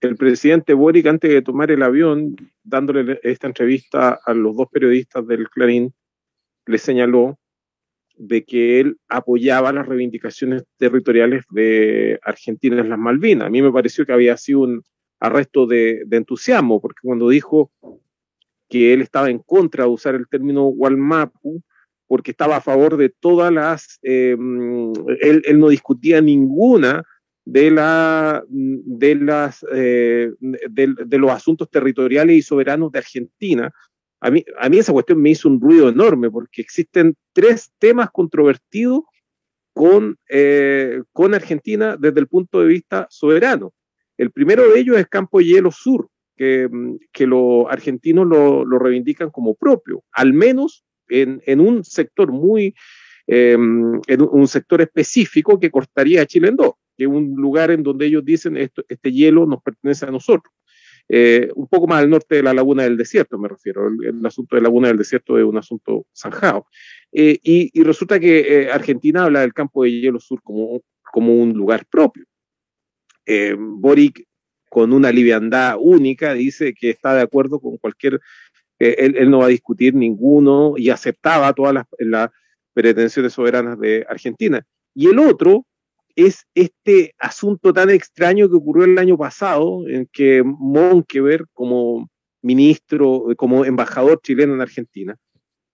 el, 0.00 0.16
presidente 0.16 0.74
Boric, 0.74 1.06
antes 1.06 1.30
de 1.30 1.42
tomar 1.42 1.70
el 1.70 1.82
avión, 1.82 2.36
dándole 2.62 3.18
esta 3.22 3.46
entrevista 3.46 4.20
a 4.24 4.34
los 4.34 4.56
dos 4.56 4.68
periodistas 4.70 5.26
del 5.26 5.48
Clarín, 5.48 5.92
le 6.66 6.78
señaló 6.78 7.38
de 8.16 8.44
que 8.44 8.80
él 8.80 8.98
apoyaba 9.08 9.72
las 9.72 9.86
reivindicaciones 9.86 10.64
territoriales 10.76 11.44
de 11.50 12.18
Argentina 12.22 12.80
en 12.80 12.90
las 12.90 12.98
Malvinas. 12.98 13.46
A 13.46 13.50
mí 13.50 13.62
me 13.62 13.72
pareció 13.72 14.04
que 14.04 14.12
había 14.12 14.36
sido 14.36 14.60
un 14.60 14.82
arresto 15.20 15.66
de, 15.66 16.02
de 16.06 16.16
entusiasmo, 16.16 16.80
porque 16.80 17.00
cuando 17.02 17.28
dijo 17.28 17.70
que 18.68 18.92
él 18.92 19.02
estaba 19.02 19.30
en 19.30 19.38
contra 19.38 19.84
de 19.84 19.90
usar 19.90 20.14
el 20.14 20.28
término 20.28 20.66
Walmapu, 20.66 21.62
porque 22.06 22.30
estaba 22.30 22.56
a 22.56 22.60
favor 22.60 22.96
de 22.96 23.10
todas 23.10 23.52
las, 23.52 23.98
eh, 24.02 24.36
él, 25.20 25.42
él, 25.44 25.58
no 25.58 25.68
discutía 25.68 26.20
ninguna 26.20 27.04
de, 27.44 27.70
la, 27.70 28.44
de, 28.48 29.14
las, 29.14 29.64
eh, 29.72 30.30
de, 30.40 30.94
de, 31.06 31.18
los 31.18 31.30
asuntos 31.30 31.70
territoriales 31.70 32.36
y 32.36 32.42
soberanos 32.42 32.92
de 32.92 32.98
Argentina. 32.98 33.72
A 34.20 34.30
mí, 34.30 34.44
a 34.58 34.68
mí 34.68 34.78
esa 34.78 34.92
cuestión 34.92 35.20
me 35.20 35.30
hizo 35.30 35.48
un 35.48 35.60
ruido 35.60 35.88
enorme, 35.88 36.30
porque 36.30 36.62
existen 36.62 37.14
tres 37.32 37.70
temas 37.78 38.10
controvertidos 38.10 39.02
con, 39.72 40.18
eh, 40.28 41.02
con 41.12 41.34
Argentina 41.34 41.96
desde 41.96 42.20
el 42.20 42.26
punto 42.26 42.60
de 42.60 42.66
vista 42.66 43.06
soberano. 43.10 43.72
El 44.16 44.32
primero 44.32 44.68
de 44.68 44.80
ellos 44.80 44.96
es 44.96 45.06
Campo 45.06 45.40
Hielo 45.40 45.70
Sur, 45.70 46.08
que, 46.38 46.68
que 47.12 47.26
los 47.26 47.66
argentinos 47.68 48.26
lo, 48.26 48.64
lo, 48.64 48.78
reivindican 48.78 49.30
como 49.30 49.54
propio, 49.54 50.02
al 50.12 50.32
menos 50.32 50.84
en, 51.08 51.42
en 51.44 51.60
un 51.60 51.84
sector 51.84 52.32
muy, 52.32 52.74
eh, 53.26 53.52
en 53.52 54.22
un 54.22 54.48
sector 54.48 54.80
específico 54.80 55.60
que 55.60 55.70
cortaría 55.70 56.22
a 56.22 56.26
Chile 56.26 56.48
en 56.48 56.56
dos, 56.56 56.74
que 56.96 57.04
es 57.04 57.10
un 57.10 57.34
lugar 57.36 57.70
en 57.70 57.82
donde 57.82 58.06
ellos 58.06 58.24
dicen 58.24 58.56
esto, 58.56 58.84
este 58.88 59.12
hielo 59.12 59.44
nos 59.44 59.62
pertenece 59.62 60.06
a 60.06 60.10
nosotros. 60.10 60.54
Eh, 61.10 61.48
un 61.54 61.66
poco 61.68 61.86
más 61.86 62.02
al 62.02 62.10
norte 62.10 62.36
de 62.36 62.42
la 62.42 62.52
laguna 62.52 62.82
del 62.82 62.98
desierto, 62.98 63.38
me 63.38 63.48
refiero. 63.48 63.88
El, 63.88 64.18
el 64.18 64.26
asunto 64.26 64.56
de 64.56 64.60
la 64.60 64.68
laguna 64.68 64.88
del 64.88 64.98
desierto 64.98 65.38
es 65.38 65.44
un 65.44 65.56
asunto 65.56 66.06
zanjado. 66.14 66.66
Eh, 67.12 67.38
y, 67.42 67.70
y, 67.72 67.82
resulta 67.82 68.20
que 68.20 68.40
eh, 68.40 68.70
Argentina 68.70 69.24
habla 69.24 69.40
del 69.40 69.54
campo 69.54 69.84
de 69.84 69.92
hielo 69.92 70.20
sur 70.20 70.42
como, 70.42 70.82
como 71.10 71.34
un 71.34 71.54
lugar 71.54 71.86
propio. 71.86 72.26
Eh, 73.24 73.56
Boric 73.58 74.27
con 74.68 74.92
una 74.92 75.12
liviandad 75.12 75.76
única, 75.78 76.34
dice 76.34 76.74
que 76.74 76.90
está 76.90 77.14
de 77.14 77.22
acuerdo 77.22 77.60
con 77.60 77.76
cualquier, 77.78 78.20
eh, 78.78 78.96
él, 78.98 79.16
él, 79.16 79.30
no 79.30 79.38
va 79.38 79.46
a 79.46 79.48
discutir 79.48 79.94
ninguno 79.94 80.74
y 80.76 80.90
aceptaba 80.90 81.52
todas 81.52 81.74
las, 81.74 81.86
las, 81.98 82.30
pretensiones 82.78 83.32
soberanas 83.32 83.76
de 83.80 84.06
Argentina. 84.08 84.64
Y 84.94 85.08
el 85.08 85.18
otro 85.18 85.66
es 86.14 86.46
este 86.54 87.12
asunto 87.18 87.72
tan 87.72 87.90
extraño 87.90 88.48
que 88.48 88.54
ocurrió 88.54 88.84
el 88.84 88.98
año 88.98 89.18
pasado, 89.18 89.88
en 89.88 90.08
que 90.12 90.44
Monkever, 90.44 91.46
como 91.52 92.08
ministro, 92.40 93.26
como 93.36 93.64
embajador 93.64 94.20
chileno 94.22 94.54
en 94.54 94.60
Argentina, 94.60 95.16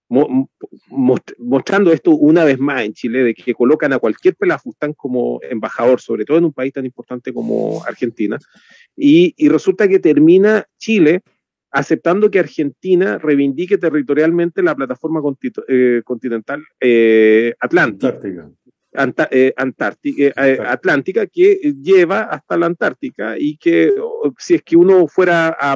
mostrando 0.07 1.91
esto 1.91 2.11
una 2.11 2.43
vez 2.43 2.59
más 2.59 2.83
en 2.83 2.93
Chile, 2.93 3.23
de 3.23 3.33
que 3.33 3.53
colocan 3.53 3.93
a 3.93 3.99
cualquier 3.99 4.35
pelafustán 4.35 4.93
como 4.93 5.39
embajador, 5.49 5.99
sobre 5.99 6.25
todo 6.25 6.37
en 6.37 6.45
un 6.45 6.53
país 6.53 6.73
tan 6.73 6.85
importante 6.85 7.33
como 7.33 7.83
Argentina, 7.85 8.37
y, 8.95 9.33
y 9.37 9.49
resulta 9.49 9.87
que 9.87 9.99
termina 9.99 10.65
Chile 10.77 11.21
aceptando 11.71 12.31
que 12.31 12.39
Argentina 12.39 13.17
reivindique 13.17 13.77
territorialmente 13.77 14.63
la 14.63 14.75
plataforma 14.75 15.21
eh, 15.67 16.01
continental 16.05 16.63
eh, 16.79 17.53
atlántica. 17.59 18.07
Antártica. 18.07 18.49
Anta, 18.93 19.27
eh, 19.29 19.53
Antártica, 19.57 20.45
eh, 20.45 20.57
Atlántica 20.65 21.27
que 21.27 21.73
lleva 21.81 22.21
hasta 22.21 22.55
la 22.55 22.67
Antártica 22.67 23.37
y 23.37 23.57
que 23.57 23.91
si 24.37 24.55
es 24.55 24.63
que 24.63 24.77
uno 24.77 25.05
fuera 25.07 25.49
a, 25.59 25.75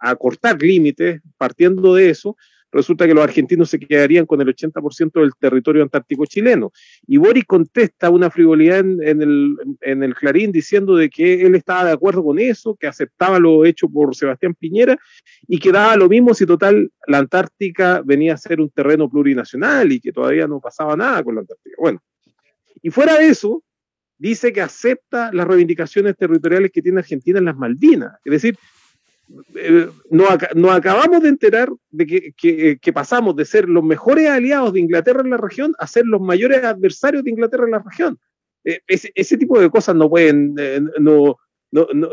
a 0.00 0.16
cortar 0.16 0.60
límites 0.60 1.20
partiendo 1.36 1.94
de 1.94 2.10
eso, 2.10 2.36
resulta 2.70 3.06
que 3.06 3.14
los 3.14 3.24
argentinos 3.24 3.70
se 3.70 3.78
quedarían 3.78 4.26
con 4.26 4.40
el 4.40 4.48
80% 4.48 5.20
del 5.20 5.32
territorio 5.38 5.82
antártico 5.82 6.26
chileno. 6.26 6.72
Y 7.06 7.16
Boris 7.16 7.44
contesta 7.44 8.10
una 8.10 8.30
frivolidad 8.30 8.80
en, 8.80 9.22
el, 9.22 9.56
en, 9.80 10.02
el, 10.02 10.14
Clarín 10.14 10.52
diciendo 10.52 10.96
de 10.96 11.08
que 11.08 11.42
él 11.42 11.54
estaba 11.54 11.84
de 11.84 11.92
acuerdo 11.92 12.22
con 12.22 12.38
eso, 12.38 12.76
que 12.76 12.86
aceptaba 12.86 13.38
lo 13.38 13.64
hecho 13.64 13.88
por 13.88 14.14
Sebastián 14.14 14.54
Piñera 14.54 14.98
y 15.46 15.58
que 15.58 15.72
daba 15.72 15.96
lo 15.96 16.08
mismo 16.08 16.34
si 16.34 16.46
total 16.46 16.90
la 17.06 17.18
Antártica 17.18 18.02
venía 18.04 18.34
a 18.34 18.38
ser 18.38 18.60
un 18.60 18.70
terreno 18.70 19.08
plurinacional 19.08 19.90
y 19.92 20.00
que 20.00 20.12
todavía 20.12 20.46
no 20.46 20.60
pasaba 20.60 20.96
nada 20.96 21.22
con 21.22 21.34
la 21.34 21.40
Antártica. 21.42 21.76
Bueno, 21.78 22.02
y 22.82 22.90
fuera 22.90 23.18
de 23.18 23.28
eso, 23.28 23.62
dice 24.18 24.52
que 24.52 24.60
acepta 24.60 25.30
las 25.32 25.46
reivindicaciones 25.46 26.16
territoriales 26.16 26.70
que 26.72 26.82
tiene 26.82 27.00
Argentina 27.00 27.38
en 27.38 27.44
las 27.46 27.56
Malvinas. 27.56 28.12
Es 28.24 28.32
decir, 28.32 28.58
eh, 29.54 29.88
nos, 30.10 30.28
nos, 30.54 30.70
acabamos 30.70 31.22
de 31.22 31.28
enterar 31.28 31.70
de 31.90 32.06
que, 32.06 32.32
que, 32.32 32.78
que, 32.78 32.92
pasamos 32.92 33.36
de 33.36 33.44
ser 33.44 33.68
los 33.68 33.84
mejores 33.84 34.28
aliados 34.28 34.72
de 34.72 34.80
Inglaterra 34.80 35.20
en 35.20 35.30
la 35.30 35.36
región 35.36 35.74
a 35.78 35.86
ser 35.86 36.06
los 36.06 36.20
mayores 36.20 36.64
adversarios 36.64 37.24
de 37.24 37.30
Inglaterra 37.30 37.64
en 37.64 37.72
la 37.72 37.80
región. 37.80 38.18
Eh, 38.64 38.80
ese, 38.86 39.12
ese, 39.14 39.36
tipo 39.36 39.60
de 39.60 39.70
cosas 39.70 39.94
no 39.96 40.08
pueden, 40.08 40.54
eh, 40.58 40.80
no, 40.98 41.38
no, 41.70 41.88
no, 41.92 42.10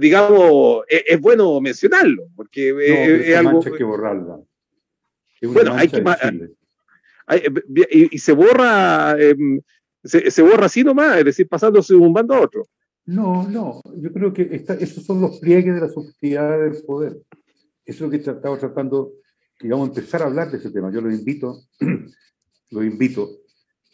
digamos, 0.00 0.84
es, 0.88 1.04
es, 1.06 1.20
bueno 1.20 1.60
mencionarlo, 1.60 2.28
porque 2.34 2.72
no, 2.72 2.78
es 2.78 3.36
algo... 3.36 3.62
Hay 3.64 3.72
que 3.72 3.84
borrarla. 3.84 4.40
bueno, 5.42 5.74
hay 5.74 5.88
que... 5.88 6.02
Hay, 7.26 7.42
y, 7.90 8.14
y, 8.14 8.18
se 8.18 8.32
borra... 8.32 9.16
Eh, 9.18 9.36
se, 10.04 10.30
se, 10.30 10.42
borra 10.42 10.66
así 10.66 10.84
nomás, 10.84 11.18
es 11.18 11.24
decir, 11.24 11.48
pasándose 11.48 11.92
de 11.92 12.00
un 12.00 12.12
bando 12.12 12.34
a 12.34 12.40
otro. 12.40 12.66
No, 13.06 13.48
no, 13.48 13.80
yo 13.96 14.12
creo 14.12 14.32
que 14.32 14.48
esta, 14.50 14.74
esos 14.74 15.04
son 15.04 15.20
los 15.20 15.38
pliegues 15.38 15.72
de 15.72 15.80
la 15.80 15.88
subjetividad 15.88 16.58
del 16.58 16.82
poder. 16.82 17.22
Eso 17.84 17.94
es 17.94 18.00
lo 18.00 18.10
que 18.10 18.16
estamos 18.16 18.58
tratando, 18.58 19.12
digamos, 19.60 19.90
empezar 19.90 20.22
a 20.22 20.26
hablar 20.26 20.50
de 20.50 20.58
ese 20.58 20.72
tema. 20.72 20.90
Yo 20.92 21.00
lo 21.00 21.12
invito, 21.12 21.62
lo 22.70 22.82
invito 22.82 23.28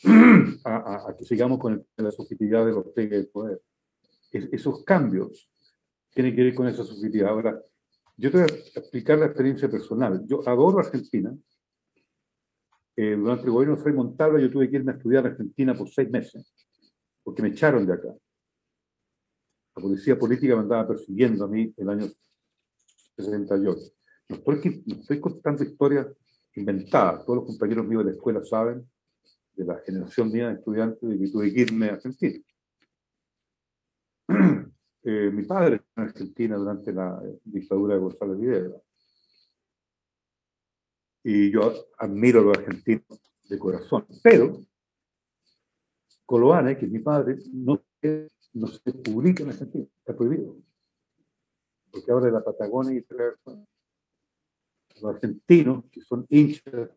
a, 0.64 0.76
a, 0.76 1.10
a, 1.10 1.16
que 1.16 1.26
sigamos 1.26 1.58
con 1.58 1.74
el, 1.74 1.84
la 1.96 2.10
subjetividad 2.10 2.64
de 2.64 2.72
los 2.72 2.86
pliegues 2.88 3.18
del 3.18 3.28
poder. 3.28 3.60
Es, 4.30 4.48
esos 4.50 4.82
cambios 4.82 5.46
tienen 6.14 6.34
que 6.34 6.44
ver 6.44 6.54
con 6.54 6.66
esa 6.66 6.82
subjetividad. 6.82 7.28
Ahora, 7.28 7.60
yo 8.16 8.30
te 8.30 8.38
voy 8.38 8.46
a 8.50 8.78
explicar 8.78 9.18
la 9.18 9.26
experiencia 9.26 9.70
personal. 9.70 10.24
Yo 10.26 10.40
adoro 10.48 10.78
Argentina. 10.78 11.36
Eh, 12.96 13.14
durante 13.14 13.44
el 13.44 13.50
gobierno 13.50 13.76
de 13.76 13.82
Frei 13.82 13.94
Montalva 13.94 14.40
yo 14.40 14.50
tuve 14.50 14.70
que 14.70 14.76
irme 14.76 14.92
a 14.92 14.96
estudiar 14.96 15.26
a 15.26 15.30
Argentina 15.30 15.74
por 15.74 15.88
seis 15.88 16.10
meses, 16.10 16.54
porque 17.22 17.40
me 17.40 17.48
echaron 17.48 17.86
de 17.86 17.94
acá 17.94 18.08
la 19.74 19.82
policía 19.82 20.18
política 20.18 20.54
me 20.54 20.62
andaba 20.62 20.88
persiguiendo 20.88 21.44
a 21.44 21.48
mí 21.48 21.72
el 21.76 21.88
año 21.88 22.06
68. 23.16 23.80
No 24.28 24.36
estoy, 24.36 24.82
no 24.86 24.94
estoy 24.96 25.20
contando 25.20 25.64
historias 25.64 26.06
inventadas. 26.54 27.24
Todos 27.24 27.38
los 27.38 27.46
compañeros 27.46 27.86
míos 27.86 28.04
de 28.04 28.10
la 28.10 28.16
escuela 28.16 28.44
saben, 28.44 28.86
de 29.54 29.64
la 29.64 29.78
generación 29.80 30.30
mía 30.30 30.48
de 30.48 30.54
estudiantes, 30.54 31.08
de 31.08 31.18
que 31.18 31.30
tuve 31.30 31.52
que 31.52 31.60
irme 31.60 31.88
a 31.88 31.94
Argentina. 31.94 32.44
Eh, 35.04 35.32
mi 35.32 35.42
padre 35.42 35.82
en 35.96 36.04
Argentina 36.04 36.56
durante 36.56 36.92
la 36.92 37.20
dictadura 37.42 37.94
de 37.94 38.00
González 38.00 38.38
Videla. 38.38 38.76
Y 41.24 41.50
yo 41.50 41.72
admiro 41.98 42.38
a 42.38 42.42
los 42.44 42.58
argentinos 42.58 43.20
de 43.48 43.58
corazón. 43.58 44.06
Pero 44.22 44.64
Coloane, 46.24 46.78
que 46.78 46.86
es 46.86 46.92
mi 46.92 47.00
padre, 47.00 47.36
no 47.52 47.82
no 48.54 48.66
se 48.68 48.92
publica 48.92 49.42
en 49.42 49.50
Argentina, 49.50 49.86
está 49.98 50.16
prohibido. 50.16 50.56
porque 51.90 52.10
ahora 52.10 52.26
de 52.26 52.32
la 52.32 52.44
Patagonia 52.44 52.94
y 52.94 53.04
los 55.00 55.14
argentinos, 55.14 55.84
que 55.90 56.00
son 56.00 56.26
hinchas, 56.28 56.90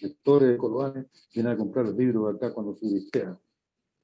lectores 0.00 0.50
de 0.50 0.58
Coloane, 0.58 1.06
vienen 1.34 1.52
a 1.52 1.56
comprar 1.56 1.86
los 1.86 1.96
libros 1.96 2.34
acá 2.34 2.52
cuando 2.52 2.74
se 2.74 2.86
listean, 2.86 3.38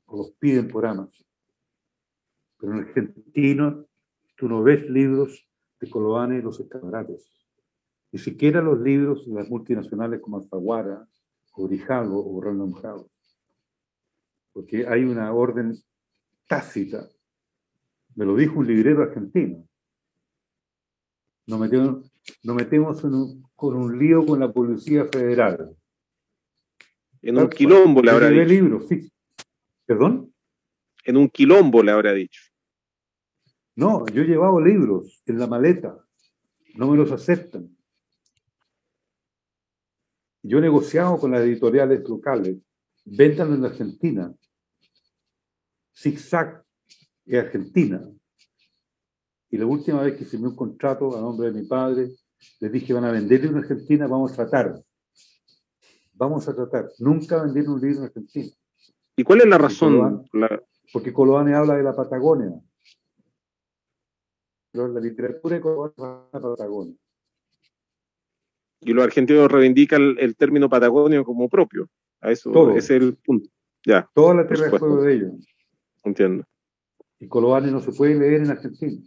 o 0.06 0.16
los 0.16 0.32
piden 0.32 0.68
por 0.68 0.86
Amazon. 0.86 1.26
Pero 2.58 2.72
en 2.72 2.78
argentino 2.80 3.86
tú 4.36 4.48
no 4.48 4.62
ves 4.62 4.88
libros 4.88 5.46
de 5.80 5.90
Coloane 5.90 6.38
y 6.38 6.42
los 6.42 6.58
escaparates. 6.58 7.30
Ni 8.12 8.18
siquiera 8.18 8.62
los 8.62 8.80
libros 8.80 9.26
de 9.26 9.34
las 9.34 9.48
multinacionales 9.48 10.20
como 10.20 10.38
Alfaguara, 10.38 11.06
o 11.52 11.66
Grijalvo, 11.66 12.24
o 12.24 12.40
Random 12.40 12.72
House. 12.72 13.10
Porque 14.52 14.86
hay 14.86 15.04
una 15.04 15.32
orden 15.32 15.76
tácita. 16.46 17.08
Me 18.14 18.24
lo 18.24 18.36
dijo 18.36 18.58
un 18.58 18.66
librero 18.66 19.02
argentino. 19.02 19.66
Nos 21.46 21.60
metemos, 21.60 22.12
nos 22.42 22.56
metemos 22.56 23.02
con 23.54 23.76
un 23.76 23.98
lío 23.98 24.24
con 24.24 24.40
la 24.40 24.52
Policía 24.52 25.04
Federal. 25.06 25.76
En 27.22 27.38
un 27.38 27.48
quilombo 27.48 28.02
le 28.02 28.10
habrá 28.10 28.28
dicho. 28.28 28.80
Sí. 28.88 29.10
¿Perdón? 29.86 30.32
En 31.04 31.16
un 31.16 31.28
quilombo 31.28 31.82
le 31.82 31.92
habrá 31.92 32.12
dicho. 32.12 32.42
No, 33.76 34.06
yo 34.06 34.22
he 34.22 34.26
llevado 34.26 34.60
libros 34.60 35.22
en 35.26 35.38
la 35.38 35.46
maleta. 35.46 35.98
No 36.76 36.90
me 36.90 36.96
los 36.96 37.10
aceptan. 37.10 37.76
Yo 40.42 40.58
he 40.58 40.60
negociado 40.60 41.18
con 41.18 41.32
las 41.32 41.42
editoriales 41.42 42.06
locales. 42.08 42.58
Véntanlo 43.04 43.54
en 43.54 43.64
Argentina. 43.64 44.34
Zigzag 45.94 46.64
es 47.26 47.38
Argentina. 47.38 48.02
Y 49.50 49.56
la 49.56 49.66
última 49.66 50.02
vez 50.02 50.16
que 50.16 50.24
firmé 50.24 50.48
un 50.48 50.56
contrato 50.56 51.16
a 51.16 51.20
nombre 51.20 51.50
de 51.50 51.60
mi 51.60 51.66
padre, 51.66 52.10
les 52.60 52.72
dije, 52.72 52.92
van 52.92 53.04
a 53.04 53.12
venderle 53.12 53.48
en 53.48 53.56
Argentina, 53.58 54.06
vamos 54.06 54.32
a 54.32 54.48
tratar. 54.48 54.82
Vamos 56.12 56.48
a 56.48 56.54
tratar. 56.54 56.90
Nunca 56.98 57.42
vender 57.42 57.68
un 57.68 57.80
libro 57.80 57.98
en 57.98 58.04
Argentina. 58.04 58.50
¿Y 59.16 59.22
cuál 59.22 59.40
es 59.40 59.46
la 59.46 59.58
razón? 59.58 60.28
Porque 60.92 61.12
Coloane 61.12 61.54
habla 61.54 61.76
de 61.76 61.82
la 61.82 61.94
Patagonia. 61.94 62.52
La 64.72 65.00
literatura 65.00 65.54
de 65.54 65.60
Coloane 65.60 65.94
habla 65.96 66.28
de 66.32 66.40
la 66.40 66.56
Patagonia. 66.56 66.96
Y 68.80 68.92
los 68.92 69.04
argentinos 69.04 69.50
reivindican 69.50 70.16
el, 70.18 70.36
término 70.36 70.68
Patagonia 70.68 71.22
como 71.22 71.48
propio. 71.48 71.88
A 72.20 72.30
eso 72.30 72.50
Todo. 72.50 72.76
es 72.76 72.90
el 72.90 73.16
punto. 73.16 73.48
Ya. 73.86 74.08
Toda 74.14 74.34
la 74.34 74.46
tierra 74.46 74.66
es 74.66 74.80
de 74.80 75.14
ellos. 75.14 75.53
Entiendo. 76.04 76.44
Y 77.18 77.28
Coloane 77.28 77.70
no 77.70 77.80
se 77.80 77.92
puede 77.92 78.14
leer 78.14 78.42
en 78.42 78.50
Argentina. 78.50 79.00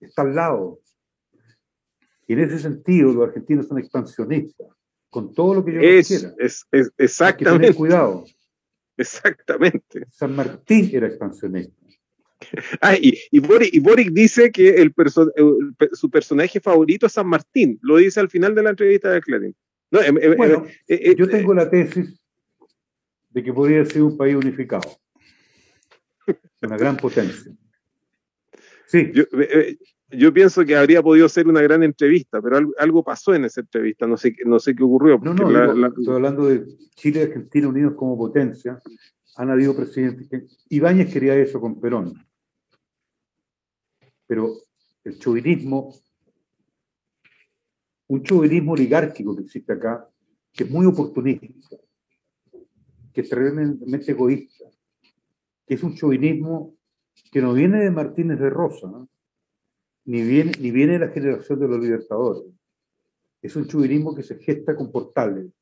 Está 0.00 0.22
al 0.22 0.34
lado. 0.34 0.80
Y 2.26 2.32
en 2.32 2.40
ese 2.40 2.58
sentido, 2.58 3.12
los 3.12 3.28
argentinos 3.28 3.68
son 3.68 3.78
expansionistas. 3.78 4.68
Con 5.10 5.34
todo 5.34 5.54
lo 5.54 5.64
que 5.64 5.74
yo 5.74 5.80
es, 5.80 6.08
quiera. 6.08 6.34
Es, 6.38 6.66
exactamente. 6.96 7.66
Hay 7.66 7.72
que 7.72 7.78
cuidado. 7.78 8.24
Exactamente. 8.96 10.06
San 10.10 10.36
Martín 10.36 10.90
era 10.92 11.06
expansionista. 11.06 11.74
Ah, 12.80 12.96
y, 13.00 13.16
y, 13.30 13.38
Boric, 13.38 14.10
dice 14.10 14.50
que 14.50 14.70
el, 14.70 14.92
su 15.92 16.10
personaje 16.10 16.58
favorito 16.58 17.06
es 17.06 17.12
San 17.12 17.28
Martín. 17.28 17.78
Lo 17.82 17.98
dice 17.98 18.18
al 18.18 18.28
final 18.28 18.52
de 18.52 18.64
la 18.64 18.70
entrevista 18.70 19.10
de 19.10 19.20
Clarín. 19.20 19.54
Em, 19.92 20.18
em, 20.18 20.36
bueno, 20.36 20.64
eh, 20.88 21.00
eh, 21.04 21.14
yo 21.16 21.28
tengo 21.28 21.54
la 21.54 21.70
tesis 21.70 22.20
de 23.30 23.42
que 23.42 23.52
podría 23.52 23.84
ser 23.84 24.02
un 24.02 24.16
país 24.16 24.34
unificado. 24.34 24.82
Una 26.62 26.76
gran 26.76 26.96
potencia. 26.96 27.52
Sí. 28.86 29.10
Yo, 29.14 29.24
eh, 29.40 29.76
yo, 30.10 30.32
pienso 30.32 30.64
que 30.64 30.76
habría 30.76 31.02
podido 31.02 31.28
ser 31.28 31.48
una 31.48 31.62
gran 31.62 31.82
entrevista, 31.82 32.40
pero 32.40 32.72
algo, 32.78 33.02
pasó 33.02 33.34
en 33.34 33.46
esa 33.46 33.62
entrevista, 33.62 34.06
no 34.06 34.16
sé, 34.16 34.36
no 34.44 34.58
sé 34.58 34.74
qué 34.76 34.84
ocurrió. 34.84 35.18
No, 35.18 35.34
no, 35.34 35.88
estoy 35.88 36.14
hablando 36.14 36.46
de 36.46 36.64
Chile 36.94 37.20
y 37.20 37.22
Argentina 37.24 37.68
unidos 37.68 37.94
como 37.96 38.16
potencia. 38.16 38.80
Han 39.36 39.50
habido 39.50 39.74
presidentes 39.74 40.28
que... 40.28 40.46
Ibáñez 40.68 41.12
quería 41.12 41.34
eso 41.34 41.60
con 41.60 41.80
Perón. 41.80 42.14
Pero 44.26 44.52
el 45.04 45.18
chauvinismo, 45.18 45.94
un 48.08 48.22
chauvinismo 48.22 48.72
oligárquico 48.72 49.34
que 49.34 49.42
existe 49.42 49.72
acá, 49.72 50.06
que 50.52 50.64
es 50.64 50.70
muy 50.70 50.84
oportunista, 50.86 51.76
que 53.12 53.22
es 53.22 53.28
tremendamente 53.28 54.12
egoísta, 54.12 54.66
que 55.66 55.74
es 55.74 55.82
un 55.82 55.94
chauvinismo 55.94 56.76
que 57.30 57.40
no 57.40 57.52
viene 57.52 57.80
de 57.80 57.90
Martínez 57.90 58.38
de 58.38 58.50
Rosa, 58.50 58.88
Ni, 60.04 60.22
viene, 60.22 60.52
ni 60.58 60.70
viene 60.70 60.94
de 60.94 61.06
la 61.06 61.12
generación 61.12 61.60
de 61.60 61.68
los 61.68 61.80
libertadores. 61.80 62.52
Es 63.40 63.54
un 63.56 63.68
chauvinismo 63.68 64.14
que 64.14 64.22
se 64.22 64.38
gesta 64.38 64.74
con 64.74 64.90
Portales, 64.90 65.52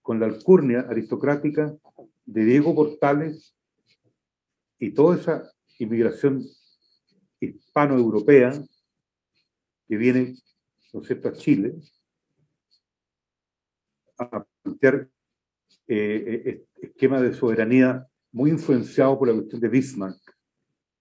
con 0.00 0.18
la 0.20 0.26
alcurnia 0.26 0.80
aristocrática 0.88 1.76
de 2.24 2.44
Diego 2.44 2.74
Portales 2.74 3.54
y 4.78 4.92
toda 4.92 5.16
esa 5.16 5.52
inmigración 5.78 6.42
hispano-europea 7.40 8.52
que 9.88 9.96
viene, 9.96 10.34
¿no 10.92 11.00
a 11.00 11.32
Chile, 11.32 11.74
a 14.18 14.44
plantear 14.62 15.08
eh, 15.88 16.42
eh 16.46 16.66
esquema 16.82 17.20
de 17.20 17.34
soberanía 17.34 18.08
muy 18.36 18.50
influenciado 18.50 19.18
por 19.18 19.28
la 19.28 19.34
cuestión 19.34 19.62
de 19.62 19.68
Bismarck, 19.70 20.20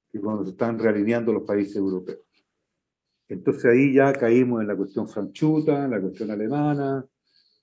que 0.10 0.22
cuando 0.22 0.46
se 0.46 0.52
están 0.52 0.80
realineando 0.80 1.34
los 1.34 1.44
países 1.44 1.76
europeos. 1.76 2.22
Entonces 3.28 3.66
ahí 3.66 3.94
ya 3.94 4.14
caímos 4.14 4.62
en 4.62 4.70
la 4.70 4.78
cuestión 4.78 5.06
franchuta, 5.06 5.84
en 5.84 5.92
la 5.92 6.00
cuestión 6.00 6.32
alemana, 6.32 7.06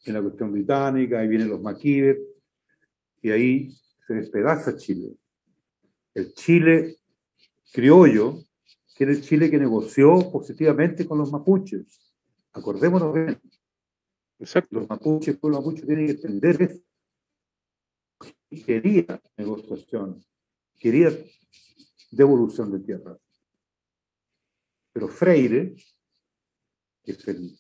en 0.05 0.13
la 0.13 0.21
cuestión 0.21 0.53
británica, 0.53 1.21
ahí 1.21 1.29
vienen 1.29 1.49
los 1.49 1.63
maquíes, 1.63 2.19
y 3.23 3.31
ahí 3.31 3.71
se 4.07 4.13
despedaza 4.13 4.77
Chile. 4.77 5.17
El 6.13 6.35
Chile 6.35 6.99
criollo, 7.73 8.41
que 8.95 9.05
era 9.05 9.13
el 9.15 9.23
Chile 9.23 9.51
que 9.51 9.59
negoció 9.59 10.31
positivamente 10.31 11.07
con 11.07 11.17
los 11.17 11.33
mapuches. 11.33 11.99
Acordémonos 12.53 13.15
bien. 13.15 13.41
Exacto. 14.39 14.81
Los 14.81 14.87
mapuches, 14.91 15.39
los 15.43 15.51
mapuches 15.51 15.87
tienen 15.87 16.05
que 16.09 16.13
entender 16.13 16.61
esto 16.61 16.92
quería 18.61 19.21
negociación, 19.37 20.23
quería 20.79 21.11
devolución 22.11 22.71
de 22.71 22.81
tierra. 22.81 23.17
Pero 24.93 25.09
Freire, 25.09 25.75
que 27.03 27.13
es 27.13 27.29
el, 27.29 27.59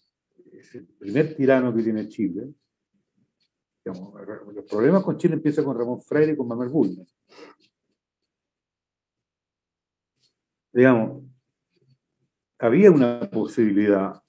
primer 0.99 1.35
tirano 1.35 1.75
que 1.75 1.83
tiene 1.83 2.09
Chile, 2.09 2.55
digamos, 3.85 4.15
los 4.55 4.65
problemas 4.65 5.03
con 5.03 5.19
Chile 5.19 5.35
empiezan 5.35 5.65
con 5.65 5.77
Ramón 5.77 6.01
Freire 6.01 6.33
y 6.33 6.37
con 6.37 6.47
Manuel 6.47 6.69
Bulnes. 6.69 7.15
Digamos, 10.73 11.25
había 12.59 12.91
una 12.91 13.29
posibilidad, 13.29 14.23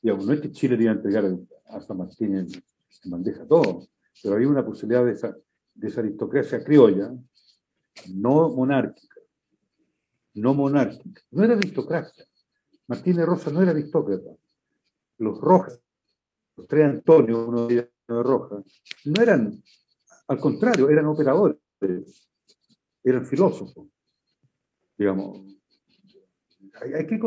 digamos, 0.00 0.26
no 0.26 0.32
es 0.32 0.40
que 0.40 0.52
Chile 0.52 0.76
le 0.76 0.84
iba 0.84 0.92
a 0.92 0.96
entregar 0.96 1.24
a 1.66 1.80
San 1.80 1.98
Martín 1.98 2.36
en, 2.36 2.46
en 2.46 3.10
bandeja 3.10 3.46
todo, 3.46 3.86
pero 4.22 4.36
había 4.36 4.48
una 4.48 4.64
posibilidad 4.64 5.04
de 5.04 5.44
de 5.74 5.88
esa 5.88 6.00
aristocracia 6.00 6.62
criolla, 6.62 7.12
no 8.14 8.48
monárquica, 8.50 9.20
no 10.34 10.54
monárquica, 10.54 11.22
no 11.30 11.44
era 11.44 11.54
aristocracia. 11.54 12.24
Martínez 12.86 13.26
Rosa 13.26 13.50
no 13.50 13.62
era 13.62 13.70
aristócrata. 13.70 14.30
Los 15.18 15.40
Rojas, 15.40 15.80
los 16.56 16.66
tres 16.66 16.84
Antonio, 16.86 17.46
uno 17.46 17.66
de 17.66 17.90
Rojas, 18.06 18.64
no 19.04 19.22
eran, 19.22 19.62
al 20.28 20.38
contrario, 20.38 20.90
eran 20.90 21.06
operadores, 21.06 21.58
eran 23.02 23.26
filósofos. 23.26 23.88
Digamos, 24.96 25.54
hay, 26.80 27.06
que 27.06 27.20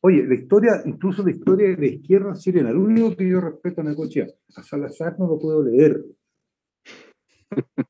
Oye, 0.00 0.26
la 0.26 0.34
historia, 0.34 0.82
incluso 0.84 1.22
la 1.22 1.30
historia 1.30 1.68
de 1.68 1.76
la 1.76 1.86
izquierda 1.86 2.34
chilena, 2.34 2.72
lo 2.72 2.82
único 2.82 3.16
que 3.16 3.28
yo 3.28 3.40
respeto 3.40 3.80
a 3.80 3.84
Necochea, 3.84 4.26
a 4.56 4.62
Salazar 4.62 5.18
no 5.18 5.26
lo 5.26 5.38
puedo 5.38 5.62
leer, 5.62 6.04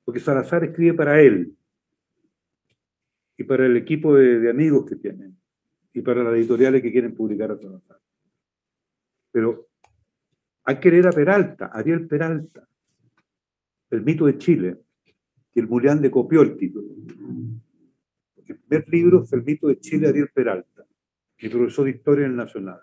porque 0.04 0.20
Salazar 0.20 0.64
escribe 0.64 0.94
para 0.94 1.20
él 1.20 1.56
y 3.36 3.44
para 3.44 3.66
el 3.66 3.76
equipo 3.76 4.14
de, 4.14 4.48
amigos 4.50 4.86
que 4.86 4.96
tienen 4.96 5.36
y 5.92 6.02
para 6.02 6.22
las 6.22 6.34
editoriales 6.34 6.82
que 6.82 6.92
quieren 6.92 7.14
publicar 7.14 7.50
a 7.50 7.58
Salazar. 7.58 7.98
Pero 9.30 9.68
hay 10.64 10.78
que 10.78 10.90
leer 10.90 11.08
a 11.08 11.12
Peralta, 11.12 11.66
Ariel 11.66 12.06
Peralta, 12.06 12.68
el 13.90 14.02
mito 14.02 14.26
de 14.26 14.38
Chile, 14.38 14.78
que 15.52 15.60
el 15.60 15.68
Mulián 15.68 16.00
le 16.00 16.10
copió 16.10 16.42
el 16.42 16.56
título. 16.56 16.88
El 18.46 18.58
primer 18.58 18.88
libro 18.88 19.22
es 19.22 19.32
el 19.32 19.42
mito 19.42 19.68
de 19.68 19.78
Chile, 19.80 20.08
Ariel 20.08 20.30
Peralta, 20.32 20.84
mi 21.40 21.48
profesor 21.48 21.84
de 21.84 21.90
historia 21.92 22.24
en 22.24 22.32
el 22.32 22.36
Nacional. 22.36 22.80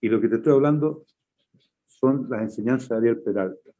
Y 0.00 0.08
lo 0.08 0.20
que 0.20 0.28
te 0.28 0.36
estoy 0.36 0.52
hablando 0.52 1.06
son 1.86 2.28
las 2.30 2.42
enseñanzas 2.42 2.88
de 2.88 2.96
Ariel 2.96 3.22
Peralta 3.22 3.70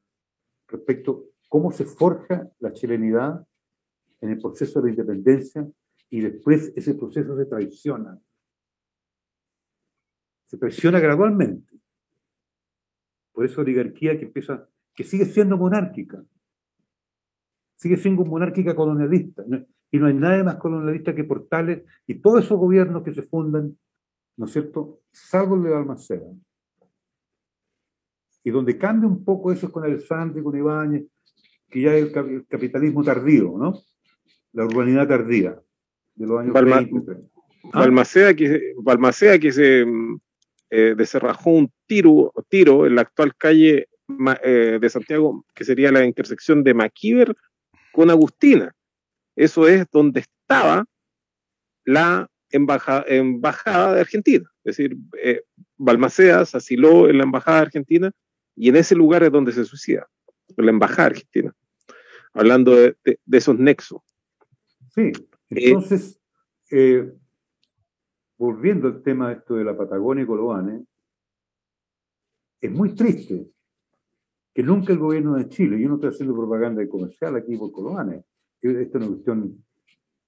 respecto 0.72 1.31
cómo 1.52 1.70
se 1.70 1.84
forja 1.84 2.50
la 2.60 2.72
chilenidad 2.72 3.46
en 4.22 4.30
el 4.30 4.38
proceso 4.40 4.80
de 4.80 4.86
la 4.86 4.90
independencia 4.92 5.70
y 6.08 6.22
después 6.22 6.72
ese 6.74 6.94
proceso 6.94 7.36
se 7.36 7.44
traiciona. 7.44 8.18
Se 10.46 10.56
traiciona 10.56 10.98
gradualmente. 10.98 11.78
Por 13.32 13.44
eso 13.44 13.60
oligarquía 13.60 14.18
que 14.18 14.24
empieza, 14.24 14.66
que 14.94 15.04
sigue 15.04 15.26
siendo 15.26 15.58
monárquica, 15.58 16.24
sigue 17.74 17.98
siendo 17.98 18.24
monárquica 18.24 18.74
colonialista. 18.74 19.44
Y 19.90 19.98
no 19.98 20.06
hay 20.06 20.14
nada 20.14 20.42
más 20.44 20.56
colonialista 20.56 21.14
que 21.14 21.24
Portales 21.24 21.82
y 22.06 22.14
todos 22.14 22.46
esos 22.46 22.58
gobiernos 22.58 23.02
que 23.02 23.12
se 23.12 23.24
fundan, 23.24 23.76
¿no 24.38 24.46
es 24.46 24.52
cierto?, 24.52 25.02
salvo 25.10 25.56
el 25.56 25.64
de 25.64 25.70
Balmaceda. 25.70 26.32
Y 28.42 28.50
donde 28.50 28.78
cambia 28.78 29.06
un 29.06 29.22
poco 29.22 29.52
eso 29.52 29.66
es 29.66 29.72
con 29.72 29.84
Alessandri, 29.84 30.42
con 30.42 30.56
Ibáñez, 30.56 31.11
que 31.72 31.80
ya 31.80 31.94
es 31.94 32.14
el 32.14 32.46
capitalismo 32.46 33.02
tardío, 33.02 33.54
¿no? 33.56 33.80
La 34.52 34.66
urbanidad 34.66 35.08
tardía 35.08 35.58
de 36.14 36.26
los 36.26 36.40
años 36.40 36.52
Balma, 36.52 36.76
20, 36.76 37.12
¿Ah? 37.72 37.80
Balmaceda, 37.80 38.34
que, 38.34 38.74
Balmaceda 38.76 39.38
que 39.38 39.52
se 39.52 39.86
eh, 40.70 40.94
deserrajó 40.96 41.50
un 41.50 41.72
tiro, 41.86 42.32
tiro 42.48 42.86
en 42.86 42.94
la 42.94 43.02
actual 43.02 43.34
calle 43.36 43.88
eh, 44.44 44.78
de 44.80 44.88
Santiago, 44.90 45.46
que 45.54 45.64
sería 45.64 45.90
la 45.90 46.04
intersección 46.04 46.62
de 46.62 46.74
Maquíver 46.74 47.34
con 47.92 48.10
Agustina. 48.10 48.74
Eso 49.34 49.66
es 49.66 49.86
donde 49.90 50.20
estaba 50.20 50.84
la 51.84 52.28
embajada, 52.50 53.04
embajada 53.08 53.94
de 53.94 54.00
Argentina. 54.02 54.44
Es 54.64 54.76
decir, 54.76 54.96
eh, 55.22 55.42
Balmaceda 55.78 56.44
se 56.44 56.58
asiló 56.58 57.08
en 57.08 57.16
la 57.16 57.24
embajada 57.24 57.58
de 57.58 57.66
Argentina 57.66 58.12
y 58.54 58.68
en 58.68 58.76
ese 58.76 58.94
lugar 58.94 59.22
es 59.22 59.32
donde 59.32 59.52
se 59.52 59.64
suicida, 59.64 60.06
en 60.56 60.66
la 60.66 60.70
embajada 60.70 61.06
argentina. 61.06 61.54
Hablando 62.34 62.74
de, 62.74 62.96
de, 63.04 63.20
de 63.24 63.38
esos 63.38 63.58
nexos. 63.58 64.02
Sí, 64.90 65.10
eh, 65.10 65.12
entonces, 65.50 66.20
eh, 66.70 67.12
volviendo 68.38 68.88
al 68.88 69.02
tema 69.02 69.32
esto 69.32 69.54
de 69.54 69.64
la 69.64 69.76
Patagonia 69.76 70.24
y 70.24 70.26
Coloane, 70.26 70.84
es 72.60 72.70
muy 72.70 72.94
triste 72.94 73.50
que 74.54 74.62
nunca 74.62 74.92
el 74.92 74.98
gobierno 74.98 75.34
de 75.34 75.48
Chile, 75.48 75.80
yo 75.80 75.88
no 75.88 75.94
estoy 75.94 76.10
haciendo 76.10 76.34
propaganda 76.34 76.86
comercial 76.88 77.36
aquí 77.36 77.56
por 77.56 77.72
Coloane, 77.72 78.24
esto 78.60 78.78
es 78.78 78.94
una 78.94 79.08
cuestión 79.08 79.64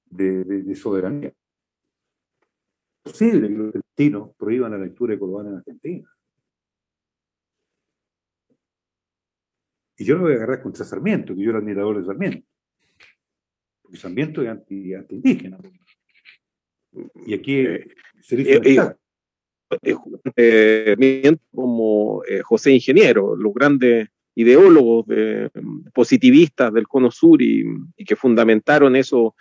de, 0.07 0.45
de, 0.45 0.63
de 0.63 0.75
soberanía. 0.75 1.29
Es 3.05 3.13
posible 3.13 3.49
que 3.49 3.55
los 3.55 3.75
argentinos 3.75 4.35
prohíban 4.37 4.73
la 4.73 4.79
lectura 4.79 5.13
de 5.13 5.19
Coloane 5.19 5.51
en 5.51 5.57
Argentina. 5.57 6.14
Y 9.97 10.05
yo 10.05 10.17
lo 10.17 10.23
voy 10.23 10.33
a 10.33 10.37
agarrar 10.37 10.63
contra 10.63 10.85
Sarmiento, 10.85 11.35
que 11.35 11.43
yo 11.43 11.51
era 11.51 11.59
admirador 11.59 11.99
de 11.99 12.07
Sarmiento. 12.07 12.47
Porque 13.83 13.99
Sarmiento 13.99 14.43
es 14.43 14.49
anti, 14.49 14.93
indígena 15.11 15.59
Y 17.27 17.35
aquí 17.35 17.59
eh, 17.61 17.87
se 18.21 18.37
dice 18.37 18.61
eh, 19.83 20.97
eh, 20.97 21.37
como 21.53 22.23
José 22.45 22.73
Ingeniero, 22.73 23.37
los 23.37 23.53
grandes 23.55 24.09
ideólogos 24.37 25.07
positivistas 25.93 26.73
del 26.73 26.89
Cono 26.89 27.11
Sur 27.11 27.41
y, 27.41 27.65
que 28.05 28.17
fundamentaron 28.17 28.97
eso 28.97 29.37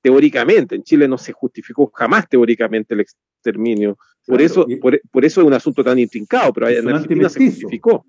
teóricamente. 0.00 0.74
En 0.74 0.82
Chile 0.82 1.06
no 1.06 1.16
se 1.16 1.32
justificó 1.32 1.90
jamás 1.94 2.28
teóricamente 2.28 2.94
el 2.94 3.00
exterminio. 3.00 3.98
Por, 4.26 4.42
eso, 4.42 4.66
por, 4.80 5.24
eso 5.24 5.40
es 5.40 5.46
un 5.46 5.52
asunto 5.52 5.84
tan 5.84 5.98
intrincado, 5.98 6.52
pero 6.52 6.68
en 6.68 6.88
Argentina 6.88 7.28
se 7.28 7.46
justificó. 7.46 8.04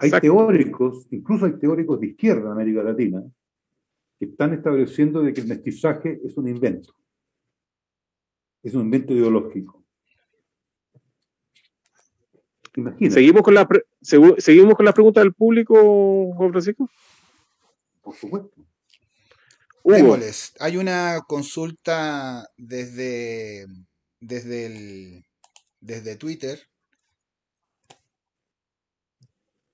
Hay 0.00 0.10
teóricos, 0.10 1.06
incluso 1.10 1.46
hay 1.46 1.58
teóricos 1.58 2.00
de 2.00 2.08
izquierda 2.08 2.46
en 2.46 2.52
América 2.52 2.82
Latina, 2.82 3.22
que 4.18 4.26
están 4.26 4.54
estableciendo 4.54 5.22
de 5.22 5.32
que 5.32 5.42
el 5.42 5.46
mestizaje 5.46 6.20
es 6.24 6.36
un 6.36 6.48
invento. 6.48 6.94
Es 8.62 8.74
un 8.74 8.82
invento 8.82 9.12
ideológico. 9.12 9.84
¿Seguimos 13.08 13.42
con, 13.42 13.54
la 13.54 13.66
¿Seguimos 14.02 14.74
con 14.74 14.84
la 14.84 14.92
pregunta 14.92 15.20
del 15.20 15.32
público, 15.32 16.34
Juan 16.34 16.50
Francisco? 16.50 16.90
Por 18.02 18.14
supuesto. 18.14 18.66
Hay 20.58 20.76
una 20.76 21.22
consulta 21.26 22.48
desde, 22.56 23.66
desde, 24.20 24.66
el, 24.66 25.24
desde 25.80 26.16
Twitter 26.16 26.58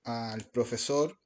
al 0.04 0.48
profesor. 0.52 1.18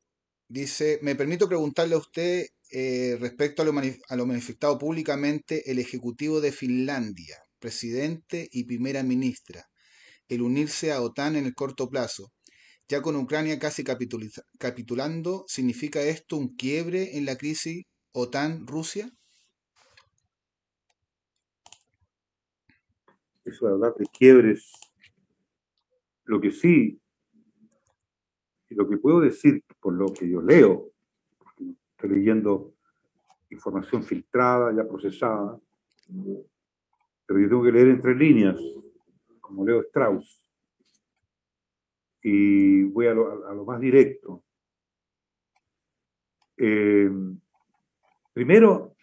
Dice, 0.48 0.98
me 1.02 1.16
permito 1.16 1.48
preguntarle 1.48 1.94
a 1.94 1.98
usted 1.98 2.46
eh, 2.70 3.16
respecto 3.20 3.62
a 3.62 3.64
lo, 3.64 3.72
a 4.08 4.16
lo, 4.16 4.26
manifestado 4.26 4.78
públicamente 4.78 5.70
el 5.70 5.78
Ejecutivo 5.78 6.40
de 6.40 6.52
Finlandia, 6.52 7.36
presidente 7.58 8.48
y 8.50 8.64
primera 8.64 9.02
ministra, 9.02 9.64
el 10.28 10.42
unirse 10.42 10.92
a 10.92 11.00
OTAN 11.02 11.36
en 11.36 11.46
el 11.46 11.54
corto 11.54 11.88
plazo. 11.88 12.32
Ya 12.88 13.02
con 13.02 13.16
Ucrania 13.16 13.58
casi 13.58 13.82
capitulando, 13.82 15.44
¿significa 15.48 16.02
esto 16.02 16.36
un 16.36 16.54
quiebre 16.54 17.16
en 17.16 17.24
la 17.24 17.36
crisis 17.36 17.84
OTAN-Rusia? 18.12 19.10
Eso 23.44 23.66
de 23.66 23.72
hablar 23.72 23.94
de 23.96 24.06
quiebres, 24.06 24.70
lo 26.24 26.40
que 26.40 26.50
sí 26.52 27.00
y 28.68 28.74
lo 28.74 28.88
que 28.88 28.98
puedo 28.98 29.20
decir, 29.20 29.62
por 29.80 29.94
lo 29.94 30.06
que 30.06 30.28
yo 30.28 30.40
leo, 30.40 30.90
porque 31.38 31.64
estoy 31.92 32.10
leyendo 32.10 32.74
información 33.50 34.02
filtrada, 34.02 34.74
ya 34.74 34.88
procesada, 34.88 35.58
pero 37.26 37.40
yo 37.40 37.48
tengo 37.48 37.62
que 37.62 37.72
leer 37.72 37.88
entre 37.88 38.14
líneas, 38.14 38.60
como 39.40 39.64
leo 39.64 39.82
Strauss, 39.82 40.46
y 42.22 42.82
voy 42.84 43.06
a 43.06 43.14
lo, 43.14 43.64
más 43.64 43.80
directo. 43.80 44.42
Eh, 46.56 47.08
primero, 48.32 48.96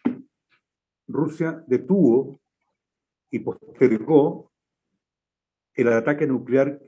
Rusia 1.07 1.63
detuvo 1.67 2.41
y 3.29 3.39
postergó 3.39 4.51
el 5.73 5.87
ataque 5.87 6.27
nuclear 6.27 6.81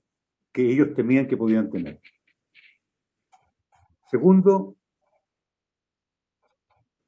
que 0.52 0.70
ellos 0.70 0.94
temían 0.94 1.28
que 1.28 1.38
podían 1.38 1.70
tener. 1.70 2.02
Segundo, 4.10 4.76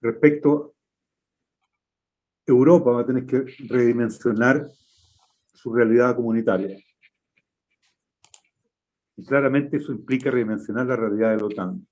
respecto 0.02 0.76
Europa 2.46 2.92
va 2.92 3.02
a 3.02 3.06
tener 3.06 3.26
que 3.26 3.46
redimensionar 3.68 4.68
su 5.54 5.74
realidad 5.74 6.16
comunitaria. 6.16 6.78
Y 9.16 9.26
claramente 9.26 9.78
eso 9.78 9.92
implica 9.92 10.32
redimensionar 10.32 10.88
la 10.88 10.96
realidad 10.96 11.32
de 11.32 11.38
la 11.38 11.46
OTAN. 11.46 11.88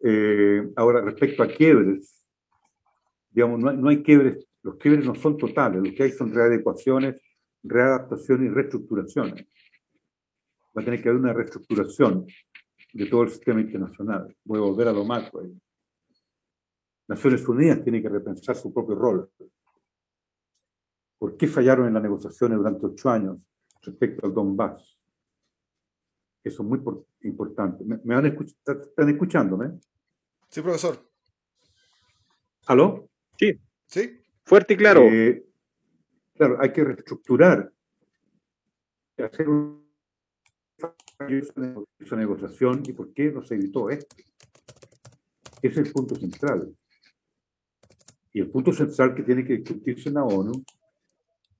Eh, 0.00 0.72
ahora, 0.76 1.00
respecto 1.00 1.42
a 1.42 1.48
quiebres, 1.48 2.26
digamos, 3.30 3.60
no 3.60 3.70
hay, 3.70 3.76
no 3.76 3.88
hay, 3.88 4.02
quiebres, 4.02 4.44
los 4.62 4.76
quiebres 4.76 5.06
no 5.06 5.14
son 5.14 5.36
totales, 5.36 5.80
lo 5.80 5.94
que 5.94 6.02
hay 6.02 6.10
son 6.10 6.34
readecuaciones, 6.34 7.20
readaptaciones 7.62 8.50
y 8.50 8.54
reestructuraciones. 8.54 9.46
Va 10.76 10.82
a 10.82 10.84
tener 10.84 11.00
que 11.00 11.08
haber 11.08 11.20
una 11.20 11.32
reestructuración 11.32 12.26
de 12.92 13.06
todo 13.06 13.22
el 13.22 13.30
sistema 13.30 13.60
internacional. 13.60 14.36
Voy 14.44 14.58
a 14.58 14.62
volver 14.62 14.88
a 14.88 14.92
lo 14.92 15.04
macro. 15.04 15.42
Naciones 17.08 17.46
Unidas 17.48 17.82
tiene 17.82 18.02
que 18.02 18.08
repensar 18.08 18.56
su 18.56 18.72
propio 18.72 18.94
rol. 18.94 19.30
¿Por 21.18 21.36
qué 21.36 21.46
fallaron 21.46 21.86
en 21.86 21.94
las 21.94 22.02
negociaciones 22.02 22.58
durante 22.58 22.86
ocho 22.86 23.10
años 23.10 23.48
respecto 23.82 24.26
al 24.26 24.34
Donbass? 24.34 25.06
Eso 26.42 26.62
es 26.62 26.68
muy 26.68 26.80
importante. 27.22 27.84
¿Me, 27.84 28.14
van 28.14 28.24
a 28.24 28.28
escuchar? 28.28 28.56
¿Están 28.80 29.08
escuchándome? 29.08 29.78
Sí, 30.48 30.60
profesor. 30.60 31.08
¿Aló? 32.66 33.08
Sí. 33.38 33.58
Sí. 33.86 34.20
Fuerte 34.44 34.74
y 34.74 34.76
claro. 34.76 35.02
Eh, 35.02 35.46
claro, 36.34 36.58
hay 36.60 36.72
que 36.72 36.84
reestructurar, 36.84 37.72
hacer 39.18 39.48
un 39.48 39.81
esa 41.28 42.16
negociación 42.16 42.82
y 42.86 42.92
por 42.92 43.12
qué 43.12 43.32
no 43.32 43.42
se 43.42 43.54
evitó 43.54 43.90
esto. 43.90 44.16
Ese 45.62 45.80
es 45.80 45.86
el 45.86 45.92
punto 45.92 46.14
central. 46.16 46.74
Y 48.32 48.40
el 48.40 48.50
punto 48.50 48.72
central 48.72 49.14
que 49.14 49.22
tiene 49.22 49.44
que 49.44 49.58
discutirse 49.58 50.08
en 50.08 50.14
la 50.16 50.24
ONU 50.24 50.64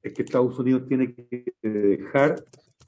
es 0.02 0.12
que 0.12 0.22
Estados 0.22 0.58
Unidos 0.58 0.88
tiene 0.88 1.14
que 1.14 1.54
dejar 1.62 2.42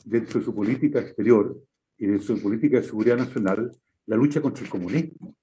dentro 0.04 0.40
de 0.40 0.44
su 0.44 0.54
política 0.54 1.00
exterior 1.00 1.56
y 1.96 2.06
de 2.06 2.18
su 2.18 2.40
política 2.42 2.78
de 2.78 2.84
seguridad 2.84 3.16
nacional 3.16 3.70
la 4.06 4.16
lucha 4.16 4.40
contra 4.40 4.64
el 4.64 4.70
comunismo. 4.70 5.36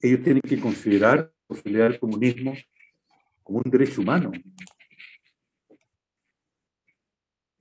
Ellos 0.00 0.22
tienen 0.22 0.42
que 0.42 0.60
considerar 0.60 1.18
la 1.18 1.32
posibilidad 1.46 1.90
del 1.90 2.00
comunismo 2.00 2.54
como 3.42 3.60
un 3.64 3.70
derecho 3.70 4.00
humano. 4.00 4.32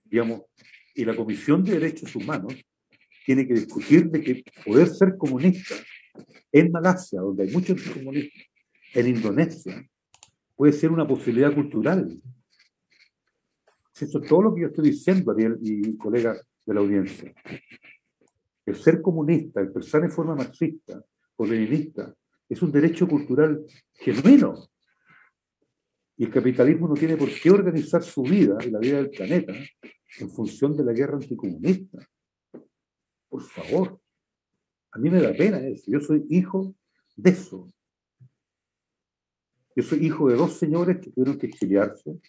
Digamos, 0.04 0.42
y 0.96 1.06
la 1.06 1.16
Comisión 1.16 1.64
de 1.64 1.74
Derechos 1.74 2.16
Humanos 2.16 2.54
tiene 3.26 3.48
que 3.48 3.54
discutir 3.54 4.10
de 4.10 4.22
que 4.22 4.44
poder 4.66 4.88
ser 4.88 5.16
comunista 5.18 5.76
en 6.52 6.72
Malasia, 6.72 7.22
donde 7.22 7.44
hay 7.44 7.52
muchos 7.52 7.82
comunistas, 7.82 8.44
en 8.94 9.08
Indonesia 9.08 9.88
puede 10.56 10.74
ser 10.74 10.92
una 10.92 11.08
posibilidad 11.08 11.54
cultural. 11.54 12.22
Eso 14.00 14.20
es 14.20 14.28
todo 14.28 14.42
lo 14.42 14.54
que 14.56 14.62
yo 14.62 14.68
estoy 14.68 14.90
diciendo, 14.90 15.32
Ariel 15.32 15.58
y 15.62 15.98
colegas 15.98 16.46
de 16.66 16.74
la 16.74 16.82
audiencia. 16.82 17.34
El 18.66 18.76
ser 18.76 19.02
comunista, 19.02 19.62
el 19.62 19.72
pensar 19.72 20.04
en 20.04 20.12
forma 20.12 20.36
marxista 20.36 21.04
o 21.36 21.46
leninista, 21.46 22.14
es 22.50 22.62
un 22.62 22.72
derecho 22.72 23.08
cultural 23.08 23.66
genuino. 23.94 24.68
Y 26.18 26.26
el 26.26 26.32
capitalismo 26.32 26.88
no 26.88 26.94
tiene 26.94 27.18
por 27.18 27.30
qué 27.32 27.50
organizar 27.50 28.04
su 28.04 28.22
vida 28.24 28.58
y 28.66 28.70
la 28.70 28.80
vida 28.80 28.98
del 28.98 29.10
planeta 29.10 29.54
en 30.20 30.30
función 30.30 30.76
de 30.76 30.84
la 30.84 30.94
guerra 30.94 31.16
anticomunista. 31.16 32.00
Por 33.30 33.42
favor. 33.44 34.00
A 34.92 35.00
mí 35.00 35.10
me 35.10 35.22
da 35.22 35.34
pena 35.34 35.60
eso. 35.60 35.90
Yo 35.90 36.02
soy 36.02 36.26
hijo 36.30 36.76
de 37.16 37.30
eso. 37.30 37.72
Yo 39.76 39.84
soy 39.84 40.06
hijo 40.06 40.30
de 40.30 40.36
dos 40.36 40.54
señores 40.54 41.00
que 41.00 41.12
tuvieron 41.12 41.38
que 41.38 41.48
exiliarse. 41.48 42.20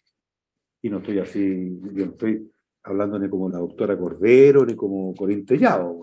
Y 0.80 0.90
no 0.90 0.98
estoy 0.98 1.18
así, 1.18 1.80
yo 1.92 2.06
no 2.06 2.12
estoy 2.12 2.52
hablando 2.84 3.18
ni 3.18 3.28
como 3.28 3.48
la 3.48 3.58
doctora 3.58 3.98
Cordero, 3.98 4.64
ni 4.64 4.74
como 4.74 5.14
Corín 5.14 5.46
Tellado, 5.46 6.00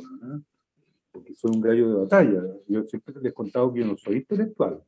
porque 1.12 1.36
soy 1.36 1.52
un 1.54 1.62
gallo 1.62 1.90
de 1.90 1.96
batalla. 1.96 2.42
Yo 2.68 2.84
siempre 2.86 3.14
les 3.16 3.26
he 3.26 3.34
contado 3.34 3.74
que 3.74 3.82
yo 3.82 3.88
no 3.88 3.98
soy 3.98 4.18
intelectual. 4.18 4.82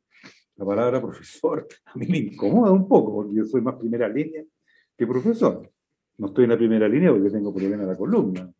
La 0.55 0.65
palabra 0.65 1.01
profesor 1.01 1.67
a 1.85 1.97
mí 1.97 2.05
me 2.07 2.19
incomoda 2.19 2.71
un 2.71 2.87
poco, 2.87 3.13
porque 3.13 3.35
yo 3.35 3.45
soy 3.45 3.61
más 3.61 3.75
primera 3.75 4.07
línea 4.07 4.43
que 4.97 5.07
profesor. 5.07 5.69
No 6.21 6.27
estoy 6.27 6.43
en 6.43 6.51
la 6.51 6.57
primera 6.57 6.87
línea 6.87 7.11
porque 7.11 7.31
tengo 7.31 7.51
problema 7.51 7.81
en 7.81 7.89
la 7.89 7.97
columna. 7.97 8.53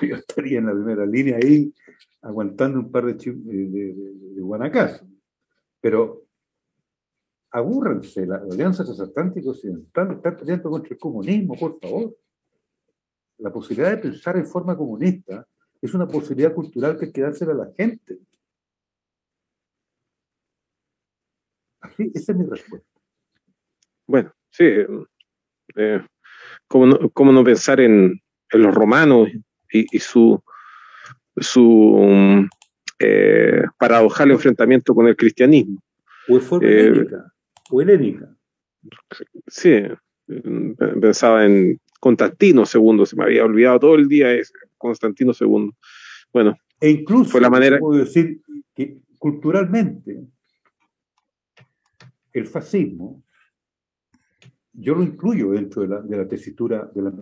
Yo 0.00 0.14
estaría 0.14 0.60
en 0.60 0.66
la 0.66 0.72
primera 0.72 1.04
línea 1.04 1.36
ahí 1.42 1.74
aguantando 2.20 2.78
un 2.78 2.92
par 2.92 3.04
de, 3.04 3.14
de, 3.14 3.66
de, 3.66 5.00
Pero 5.80 6.22
abúrrense, 7.50 8.24
la 8.26 8.36
Alianza 8.36 8.84
Transatlántica 8.84 9.50
Occidental 9.50 10.12
está 10.12 10.36
peleando 10.36 10.70
contra 10.70 10.94
el 10.94 11.00
comunismo, 11.00 11.56
por 11.58 11.80
favor. 11.80 12.16
La 13.38 13.52
posibilidad 13.52 13.90
de 13.90 13.96
pensar 13.96 14.36
en 14.36 14.46
forma 14.46 14.76
comunista 14.76 15.44
es 15.80 15.92
una 15.94 16.06
posibilidad 16.06 16.54
cultural 16.54 16.96
que 16.96 17.06
hay 17.06 17.12
que 17.12 17.22
dársela 17.22 17.54
a 17.54 17.56
la 17.56 17.72
gente. 17.76 18.20
Así, 21.80 22.12
esa 22.14 22.30
es 22.30 22.38
mi 22.38 22.46
respuesta. 22.46 23.00
Bueno, 24.06 24.32
sí. 24.48 24.64
Eh, 25.74 26.06
¿cómo, 26.72 27.32
no, 27.32 27.44
pensar 27.44 27.80
en, 27.80 28.20
los 28.50 28.74
romanos 28.74 29.28
y, 29.70 29.98
su, 29.98 30.42
su 31.36 32.46
eh, 32.98 33.62
paradojal 33.78 34.30
enfrentamiento 34.30 34.94
con 34.94 35.06
el 35.06 35.16
cristianismo? 35.16 35.82
O 36.28 36.40
forma 36.40 36.68
eh, 36.68 37.06
o 37.70 37.80
helénica. 37.80 38.28
Sí, 39.46 39.82
pensaba 41.00 41.44
en 41.44 41.80
Constantino 42.00 42.62
II, 42.62 43.06
se 43.06 43.16
me 43.16 43.24
había 43.24 43.44
olvidado 43.44 43.80
todo 43.80 43.94
el 43.94 44.08
día 44.08 44.32
ese, 44.32 44.52
Constantino 44.76 45.32
II. 45.38 45.70
Bueno, 46.32 46.56
e 46.80 46.90
incluso 46.90 47.30
fue 47.32 47.40
la 47.40 47.50
manera... 47.50 47.78
puedo 47.78 48.00
decir 48.00 48.40
que 48.74 48.98
culturalmente 49.18 50.20
el 52.32 52.46
fascismo, 52.46 53.22
yo 54.72 54.94
lo 54.94 55.02
incluyo 55.02 55.50
dentro 55.50 55.82
de 55.82 55.88
la, 55.88 56.00
de 56.00 56.16
la 56.16 56.28
tesitura 56.28 56.90
de 56.94 57.02
la 57.02 57.12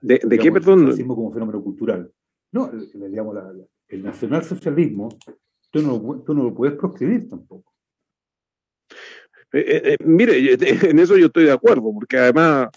¿De, 0.00 0.20
de 0.22 0.38
qué, 0.38 0.52
perdón? 0.52 0.80
El 0.80 0.90
fascismo 0.90 1.16
como 1.16 1.32
fenómeno 1.32 1.62
cultural. 1.62 2.12
No, 2.52 2.70
digamos, 2.70 3.36
el 3.88 4.02
nacionalsocialismo, 4.02 5.08
tú 5.70 5.82
no, 5.82 6.22
tú 6.24 6.34
no 6.34 6.44
lo 6.44 6.54
puedes 6.54 6.76
proscribir 6.76 7.28
tampoco. 7.28 7.74
Eh, 9.52 9.64
eh, 9.66 9.82
eh, 9.84 9.96
mire, 10.04 10.54
en 10.90 10.98
eso 10.98 11.16
yo 11.16 11.26
estoy 11.26 11.44
de 11.44 11.52
acuerdo, 11.52 11.92
porque 11.92 12.18
además 12.18 12.68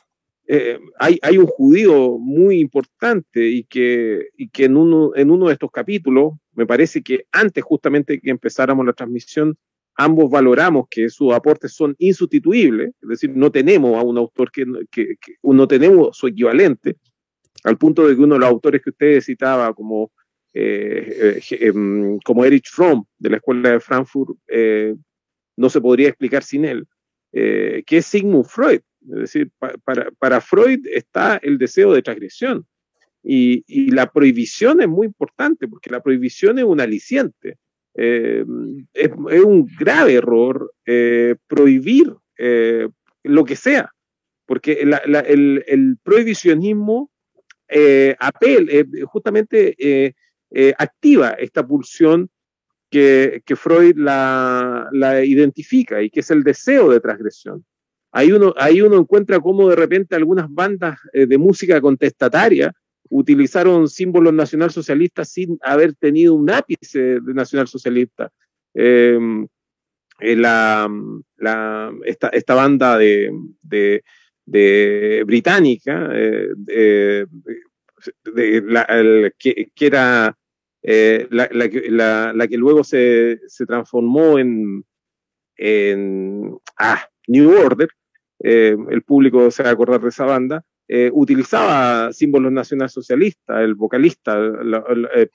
hay, 0.99 1.17
hay, 1.21 1.37
un 1.37 1.45
judío 1.45 2.17
muy 2.17 2.59
importante 2.59 3.47
y 3.47 3.63
que, 3.63 4.27
y 4.35 4.49
que 4.49 4.65
en, 4.65 4.75
uno, 4.75 5.11
en 5.15 5.31
uno 5.31 5.47
de 5.47 5.53
estos 5.53 5.71
capítulos, 5.71 6.33
me 6.53 6.65
parece 6.65 7.01
que 7.01 7.25
antes 7.31 7.63
justamente 7.63 8.19
que 8.19 8.31
empezáramos 8.31 8.85
la 8.85 8.91
transmisión, 8.91 9.55
ambos 9.95 10.29
valoramos 10.29 10.85
que 10.89 11.09
sus 11.09 11.33
aportes 11.33 11.73
son 11.73 11.95
insustituibles, 11.99 12.91
es 13.01 13.09
decir, 13.09 13.31
no 13.35 13.51
tenemos 13.51 13.97
a 13.97 14.03
un 14.03 14.17
autor 14.17 14.51
que, 14.51 14.65
que, 14.91 15.15
no 15.43 15.67
tenemos 15.67 16.17
su 16.17 16.27
equivalente, 16.27 16.97
al 17.63 17.77
punto 17.77 18.07
de 18.07 18.15
que 18.15 18.21
uno 18.21 18.35
de 18.35 18.39
los 18.39 18.49
autores 18.49 18.81
que 18.81 18.89
usted 18.89 19.21
citaba 19.21 19.73
como, 19.73 20.11
em, 20.53 22.17
como 22.25 22.45
Erich 22.45 22.69
Fromm 22.71 23.03
de 23.19 23.29
la 23.29 23.37
Escuela 23.37 23.71
de 23.71 23.79
Frankfurt, 23.79 24.37
no 25.57 25.69
se 25.69 25.81
podría 25.81 26.09
explicar 26.09 26.43
sin 26.43 26.65
él, 26.65 26.87
eh, 27.31 27.83
que 27.85 27.97
es 27.97 28.05
Sigmund 28.05 28.45
Freud. 28.45 28.81
Es 29.09 29.19
decir, 29.19 29.51
para, 30.19 30.41
Freud 30.41 30.85
está 30.85 31.39
el 31.41 31.57
deseo 31.57 31.93
de 31.93 32.01
transgresión. 32.01 32.65
Y, 33.23 33.91
la 33.91 34.11
prohibición 34.11 34.81
es 34.81 34.87
muy 34.87 35.07
importante, 35.07 35.67
porque 35.67 35.89
la 35.89 36.01
prohibición 36.01 36.59
es 36.59 36.65
un 36.65 36.81
aliciente. 36.81 37.57
Eh, 37.95 38.45
es, 38.93 39.11
un 39.11 39.67
grave 39.79 40.13
error 40.15 40.73
eh, 40.85 41.35
prohibir 41.47 42.13
lo 43.23 43.45
que 43.45 43.55
sea, 43.55 43.93
porque 44.47 44.81
el, 44.81 45.97
prohibicionismo 46.01 47.11
apel, 48.19 48.87
justamente 49.05 50.15
activa 50.77 51.29
esta 51.31 51.67
pulsión 51.67 52.31
que, 52.91 53.55
Freud 53.55 53.97
la, 53.97 54.89
identifica 55.23 56.01
y 56.01 56.09
que 56.09 56.19
es 56.19 56.29
el 56.29 56.43
deseo 56.43 56.89
de 56.91 56.99
transgresión. 56.99 57.65
Ahí 58.11 58.31
uno, 58.33 58.53
ahí 58.57 58.81
uno 58.81 58.97
encuentra 58.97 59.39
cómo 59.39 59.69
de 59.69 59.75
repente 59.77 60.15
algunas 60.15 60.51
bandas 60.51 60.99
eh, 61.13 61.25
de 61.25 61.37
música 61.37 61.79
contestataria 61.79 62.73
utilizaron 63.11 63.87
símbolos 63.89 64.33
nacionalsocialistas 64.33 65.29
sin 65.29 65.59
haber 65.61 65.93
tenido 65.95 66.33
un 66.33 66.49
ápice 66.49 67.19
de 67.19 67.33
nacionalsocialista. 67.33 68.31
Em, 68.73 69.45
eh, 70.21 70.35
la, 70.35 70.89
esta, 72.05 72.55
banda 72.55 72.97
de, 72.97 74.03
británica, 75.25 76.09
eh, 76.13 77.25
que, 79.37 79.85
era 79.85 80.37
eh, 80.81 81.27
la, 81.29 82.47
que 82.47 82.57
luego 82.57 82.83
se, 82.83 83.39
transformó 83.67 84.39
en, 84.39 84.85
ah, 86.77 87.05
New 87.27 87.51
Order, 87.51 87.89
eh, 88.43 88.75
el 88.89 89.03
público 89.03 89.51
se 89.51 89.63
va 89.63 89.69
a 89.69 89.73
acordar 89.73 90.01
de 90.01 90.09
esa 90.09 90.25
banda, 90.25 90.63
eh, 90.93 91.09
utilizaba 91.13 92.11
símbolos 92.11 92.51
nacionalsocialistas, 92.51 93.61
el 93.61 93.75
vocalista 93.75 94.37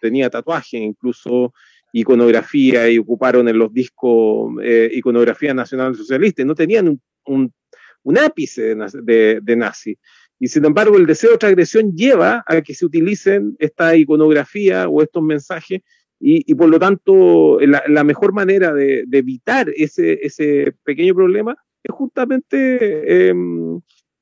tenía 0.01 0.29
tatuaje, 0.29 0.77
incluso 0.77 1.55
iconografía, 1.93 2.91
y 2.91 2.99
ocuparon 2.99 3.49
en 3.49 3.59
los 3.59 3.73
discos 3.73 4.53
iconografía 4.93 5.55
nacionalsocialista, 5.55 6.45
no 6.45 6.55
tenían 6.55 7.01
un, 7.25 7.53
ápice 8.19 8.75
de, 9.03 9.41
de 9.43 9.57
nazi. 9.57 9.99
Y 10.39 10.49
sin 10.49 10.67
embargo, 10.67 10.99
el 10.99 11.07
deseo 11.07 11.33
de 11.33 11.39
transgresión 11.39 11.93
lleva 11.95 12.45
a 12.47 12.61
que 12.61 12.75
se 12.75 12.85
utilicen 12.85 13.57
esta 13.59 13.97
iconografía 13.97 14.89
o 14.89 15.03
estos 15.03 15.23
mensajes 15.23 15.81
y, 16.19 16.55
por 16.55 16.69
lo 16.69 16.79
tanto 16.79 17.59
la, 17.61 18.05
mejor 18.05 18.33
manera 18.33 18.73
de, 18.73 19.05
evitar 19.13 19.71
ese, 19.77 20.19
ese, 20.23 20.73
pequeño 20.83 21.15
problema 21.15 21.57
es 21.83 21.95
justamente 21.95 23.33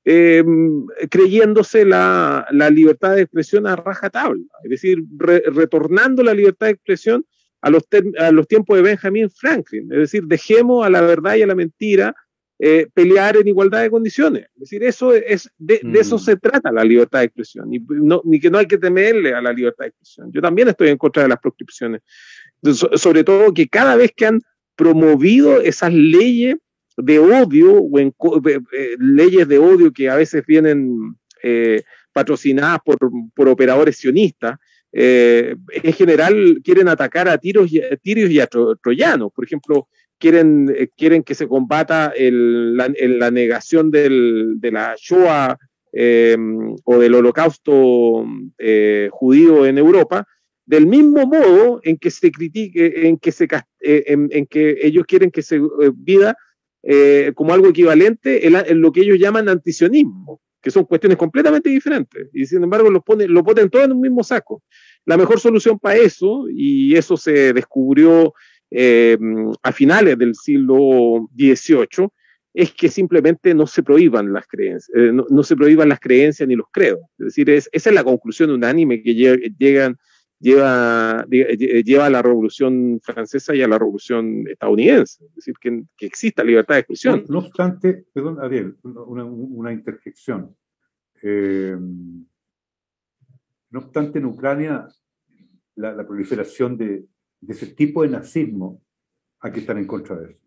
em, 0.04 0.86
creyéndose 1.10 1.84
la, 1.84 2.46
libertad 2.70 3.14
de 3.14 3.22
expresión 3.22 3.66
a 3.66 3.76
rajatabla, 3.76 4.44
es 4.64 4.70
decir, 4.70 4.98
retornando 5.16 6.22
la 6.22 6.34
libertad 6.34 6.66
de 6.66 6.72
expresión 6.72 7.24
a 7.60 7.70
los, 7.70 7.84
a 8.18 8.30
los 8.30 8.46
tiempos 8.46 8.76
de 8.76 8.82
Benjamin 8.82 9.30
Franklin, 9.30 9.90
es 9.92 9.98
decir, 9.98 10.24
dejemos 10.24 10.86
a 10.86 10.90
la 10.90 11.00
verdad 11.00 11.36
y 11.36 11.42
a 11.42 11.46
la 11.46 11.54
mentira 11.54 12.14
eh, 12.60 12.86
pelear 12.94 13.36
en 13.36 13.48
igualdad 13.48 13.82
de 13.82 13.90
condiciones. 13.90 14.44
Es 14.54 14.60
decir, 14.60 14.84
eso 14.84 15.12
es, 15.12 15.50
de, 15.58 15.80
eso 15.94 16.16
mm. 16.16 16.20
se 16.20 16.36
trata 16.36 16.70
la 16.70 16.84
libertad 16.84 17.18
de 17.18 17.24
expresión, 17.24 17.74
y 17.74 17.80
no, 17.80 18.22
ni 18.24 18.38
que 18.38 18.48
no 18.48 18.58
hay 18.58 18.66
que 18.66 18.78
temerle 18.78 19.34
a 19.34 19.42
la 19.42 19.52
libertad 19.52 19.84
de 19.84 19.88
expresión. 19.88 20.30
Yo 20.32 20.40
también 20.40 20.68
estoy 20.68 20.88
en 20.88 20.96
contra 20.96 21.24
de 21.24 21.30
las 21.30 21.40
proscripciones, 21.40 22.02
sobre 22.62 23.24
todo 23.24 23.52
que 23.52 23.68
cada 23.68 23.96
vez 23.96 24.12
que 24.16 24.26
han 24.26 24.40
promovido 24.76 25.60
esas 25.60 25.92
leyes 25.92 26.56
de 26.96 27.18
odio 27.18 27.74
o 27.74 27.98
en, 27.98 28.14
eh, 28.46 28.96
leyes 28.98 29.48
de 29.48 29.58
odio 29.58 29.92
que 29.92 30.08
a 30.08 30.16
veces 30.16 30.44
vienen 30.46 31.16
eh, 31.42 31.82
patrocinadas 32.12 32.78
por, 32.84 32.96
por, 33.34 33.48
operadores 33.48 33.96
sionistas, 33.96 34.58
en 34.96 35.92
general 35.92 36.60
quieren 36.62 36.86
atacar 36.86 37.28
a 37.28 37.36
tiros 37.36 37.72
y, 37.72 37.82
a 37.82 37.96
tiros 37.96 38.30
y 38.30 38.38
a 38.38 38.46
troyanos. 38.46 39.32
Por 39.34 39.44
ejemplo, 39.44 39.88
quieren, 40.18 40.72
eh, 40.76 40.88
quieren 40.96 41.22
que 41.22 41.34
se 41.34 41.48
combata 41.48 42.12
la, 42.16 43.30
negación 43.30 43.90
de 43.90 44.70
la 44.72 44.94
Shoah 44.96 45.58
eh, 45.92 46.36
o 46.84 46.98
del 46.98 47.14
holocausto 47.14 48.26
eh, 48.58 49.08
judío 49.12 49.66
en 49.66 49.78
Europa, 49.78 50.26
Del 50.66 50.86
mismo 50.86 51.26
modo 51.26 51.80
en 51.84 51.98
que 51.98 52.10
se 52.10 52.32
critique, 52.32 53.06
en 53.06 53.18
que, 53.18 53.32
se, 53.32 53.44
eh, 53.80 54.04
en, 54.06 54.46
que 54.46 54.78
ellos 54.80 55.04
quieren 55.06 55.30
que 55.30 55.42
se 55.42 55.56
eh, 55.56 55.90
vida 55.94 56.36
eh, 56.86 57.32
como 57.34 57.54
algo 57.54 57.68
equivalente 57.68 58.46
en, 58.46 58.80
lo 58.80 58.92
que 58.92 59.00
ellos 59.00 59.18
llaman 59.18 59.48
antisionismo, 59.48 60.40
que 60.60 60.70
son 60.70 60.84
cuestiones 60.84 61.18
completamente 61.18 61.70
diferentes. 61.70 62.28
Y 62.32 62.46
sin 62.46 62.62
embargo, 62.62 62.90
lo 62.90 63.02
ponen, 63.02 63.32
lo 63.32 63.44
ponen 63.44 63.70
todo 63.70 63.84
en 63.84 63.92
un 63.92 64.00
mismo 64.00 64.22
saco. 64.22 64.62
La 65.04 65.16
mejor 65.16 65.40
solución 65.40 65.78
para 65.78 65.96
eso, 65.96 66.46
y 66.50 66.94
eso 66.96 67.16
se 67.16 67.52
descubrió 67.52 68.32
a 69.62 69.72
finales 69.72 70.18
del 70.18 70.34
siglo 70.34 71.28
XVIII, 71.36 72.08
es 72.54 72.72
que 72.72 72.88
simplemente 72.88 73.54
no 73.54 73.66
se 73.66 73.82
prohíban 73.82 74.32
las 74.32 74.46
creencias, 74.46 74.96
no, 75.12 75.42
se 75.42 75.56
prohíban 75.56 75.88
las 75.88 76.00
creencias 76.00 76.48
ni 76.48 76.54
los 76.54 76.66
credos. 76.72 77.00
Es 77.18 77.26
decir, 77.26 77.50
esa 77.50 77.68
es 77.72 77.94
la 77.94 78.04
conclusión 78.04 78.50
unánime 78.50 79.02
que 79.02 79.14
llegan 79.14 79.96
lleva, 80.44 81.24
lleva 81.26 82.06
a 82.06 82.10
la 82.10 82.20
Revolución 82.20 83.00
Francesa 83.02 83.54
y 83.54 83.62
a 83.62 83.68
la 83.68 83.78
Revolución 83.78 84.46
estadounidense, 84.46 85.24
es 85.24 85.34
decir, 85.36 85.54
que, 85.58 85.84
que 85.96 86.04
exista 86.04 86.44
libertad 86.44 86.74
de 86.74 86.80
expresión. 86.80 87.24
No, 87.28 87.38
obstante, 87.38 88.04
perdón, 88.12 88.38
Ariel, 88.42 88.76
una, 88.82 89.24
una 89.24 89.72
interjección. 89.72 90.54
Eh, 91.22 91.74
no 93.70 93.78
obstante, 93.78 94.18
en 94.18 94.26
Ucrania 94.26 94.86
la, 95.76 95.94
la 95.94 96.06
proliferación 96.06 96.76
de, 96.76 97.06
de, 97.40 97.52
ese 97.52 97.68
tipo 97.68 98.02
de 98.02 98.10
nazismo, 98.10 98.82
hay 99.40 99.50
que 99.50 99.60
estar 99.60 99.78
en 99.78 99.86
contra 99.86 100.16
de 100.16 100.30
eso. 100.30 100.44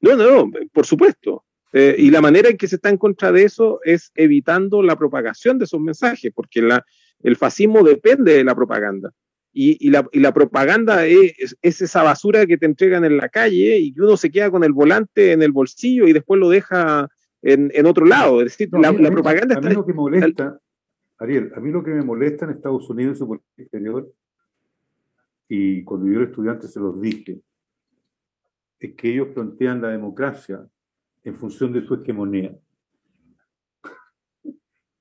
No, 0.00 0.14
no, 0.14 0.46
no, 0.46 0.50
por 0.70 0.84
supuesto. 0.84 1.46
Eh, 1.72 1.96
y 1.98 2.10
la 2.10 2.20
manera 2.20 2.50
en 2.50 2.58
que 2.58 2.68
se 2.68 2.76
está 2.76 2.90
en 2.90 2.98
contra 2.98 3.32
de 3.32 3.44
eso 3.44 3.80
es 3.82 4.12
evitando 4.14 4.82
la 4.82 4.96
propagación 4.96 5.58
de 5.58 5.64
esos 5.64 5.80
mensajes, 5.80 6.30
porque 6.32 6.60
la, 6.60 6.84
el 7.22 7.36
fascismo 7.36 7.82
depende 7.82 8.34
de 8.34 8.44
la 8.44 8.54
propaganda. 8.54 9.12
Y, 9.56 9.88
la, 9.90 10.32
propaganda 10.32 11.06
es, 11.06 11.56
esa 11.62 12.02
basura 12.02 12.44
que 12.44 12.58
te 12.58 12.66
entregan 12.66 13.04
en 13.04 13.16
la 13.16 13.28
calle 13.28 13.78
y 13.78 13.94
que 13.94 14.02
uno 14.02 14.16
se 14.16 14.32
queda 14.32 14.50
con 14.50 14.64
el 14.64 14.72
volante 14.72 15.30
en 15.30 15.42
el 15.42 15.52
bolsillo 15.52 16.08
y 16.08 16.12
después 16.12 16.40
lo 16.40 16.48
deja 16.48 17.08
en, 17.40 17.86
otro 17.86 18.04
lado. 18.04 18.40
Es 18.40 18.46
decir, 18.46 18.68
la, 18.72 18.92
propaganda 19.12 19.56
a 19.56 19.60
mí, 19.60 19.72
lo 19.72 19.86
que 19.86 19.92
molesta, 19.92 20.58
Ariel, 21.18 21.52
a 21.54 21.60
mí 21.60 21.70
lo 21.70 21.84
que 21.84 21.92
me 21.92 22.02
molesta 22.02 22.46
en 22.46 22.50
Estados 22.50 22.90
Unidos 22.90 23.16
y 23.16 23.18
su 23.20 23.28
política 23.28 23.62
exterior, 23.62 24.12
y 25.48 25.84
cuando 25.84 26.08
yo 26.08 26.20
era 26.20 26.24
estudiante 26.30 26.66
se 26.66 26.80
los 26.80 27.00
dije, 27.00 27.40
es 28.80 28.94
que 28.94 29.12
ellos 29.12 29.28
plantean 29.28 29.80
la 29.80 29.88
democracia 29.88 30.66
en 31.22 31.34
función 31.36 31.72
de 31.72 31.86
su 31.86 31.94
hegemonía. 31.94 32.58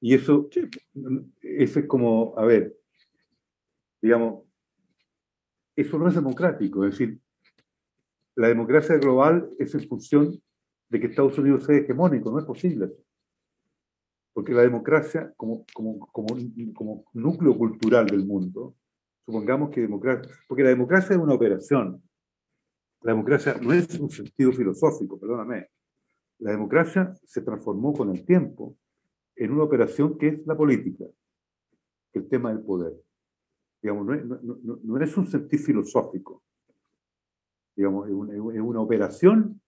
Y 0.06 0.16
eso, 0.16 0.50
eso 1.42 1.80
es 1.80 1.88
como, 1.88 2.38
a 2.38 2.44
ver, 2.44 2.76
digamos, 4.02 4.44
eso 5.78 5.98
no 5.98 6.10
es 6.10 6.16
democrático. 6.16 6.84
Es 6.84 6.92
decir, 6.92 7.22
la 8.36 8.50
democracia 8.50 8.98
global 8.98 9.50
es 9.58 9.74
en 9.76 9.88
función 9.88 10.44
de 10.90 11.00
que 11.00 11.08
Estados 11.08 11.38
Unidos 11.38 11.64
sea 11.64 11.78
hegemónico. 11.78 12.32
No 12.32 12.40
es 12.40 12.44
posible 12.44 12.90
Porque 14.34 14.52
la 14.52 14.64
democracia, 14.64 15.34
como, 15.38 15.66
como, 15.74 16.00
como, 16.00 16.28
como 16.76 17.06
núcleo 17.14 17.58
cultural 17.58 18.06
del 18.06 18.26
mundo, 18.26 18.76
supongamos 19.26 19.70
que 19.70 19.80
democracia, 19.80 20.30
porque 20.50 20.64
la 20.64 20.70
democracia 20.70 21.16
es 21.16 21.22
una 21.22 21.36
operación. 21.36 22.04
La 23.04 23.14
democracia 23.14 23.56
no 23.62 23.72
es 23.72 23.98
un 23.98 24.10
sentido 24.10 24.52
filosófico, 24.52 25.18
perdóname. 25.18 25.70
La 26.40 26.52
democracia 26.52 27.14
se 27.24 27.42
transformó 27.42 27.94
con 27.94 28.10
el 28.10 28.26
tiempo 28.26 28.78
en 29.36 29.52
una 29.52 29.64
operación 29.64 30.18
que 30.18 30.28
es 30.28 30.48
la 30.48 30.56
política, 30.56 31.06
el 32.14 32.28
tema 32.28 32.54
del 32.54 32.64
poder. 32.64 32.94
Digamos, 33.82 34.06
no 34.06 34.14
es, 34.14 34.26
no, 34.26 34.98
es 34.98 35.18
un 35.18 35.28
sentir 35.28 35.60
filosófico, 35.60 36.44
digamos, 37.76 38.08
es 38.08 38.14
una, 38.14 38.34
es 38.34 38.62
una 38.62 38.80
operación 38.80 39.62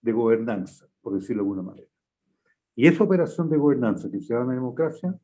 de 0.00 0.12
gobernanza, 0.12 0.86
por 1.00 1.14
decirlo 1.14 1.42
de 1.42 1.48
alguna 1.48 1.62
manera. 1.62 1.88
Y 2.76 2.86
esa 2.86 3.04
operación 3.04 3.48
de 3.50 3.56
gobernanza 3.56 4.10
que 4.10 4.20
se 4.20 4.34
llama 4.34 4.54
democracia 4.54 5.18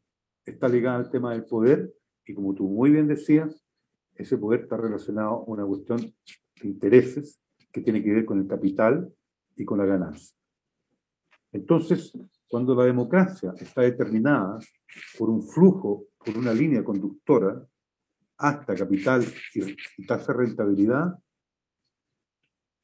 está 0.44 0.69
ligada 0.69 0.98
al 0.98 1.11
tema 1.11 1.32
del 1.32 1.44
poder 1.44 1.93
y 2.27 2.35
como 2.35 2.55
tú 2.55 2.69
muy 2.69 2.90
bien 2.90 3.09
decías, 3.09 3.65
ese 4.15 4.36
poder 4.39 4.61
está 4.61 4.77
relacionado 4.77 5.31
a 5.31 5.44
una 5.44 5.65
cuestión 5.65 5.98
de 6.01 6.69
intereses 6.69 7.40
que 7.73 7.81
tiene 7.81 8.02
que 8.02 8.12
ver 8.12 8.24
con 8.24 8.39
el 8.39 8.47
capital 8.47 9.12
y 9.57 9.65
con 9.65 9.78
la 9.78 9.86
ganancia. 9.86 10.36
Entonces, 11.52 12.12
cuando 12.51 12.74
la 12.74 12.85
democracia 12.85 13.55
está 13.56 13.82
determinada 13.82 14.59
por 15.16 15.31
un 15.31 15.40
flujo, 15.40 16.09
por 16.18 16.36
una 16.36 16.52
línea 16.52 16.82
conductora, 16.82 17.64
hasta 18.39 18.74
capital 18.74 19.24
y 19.55 20.05
tasa 20.05 20.32
de 20.32 20.39
rentabilidad, 20.39 21.16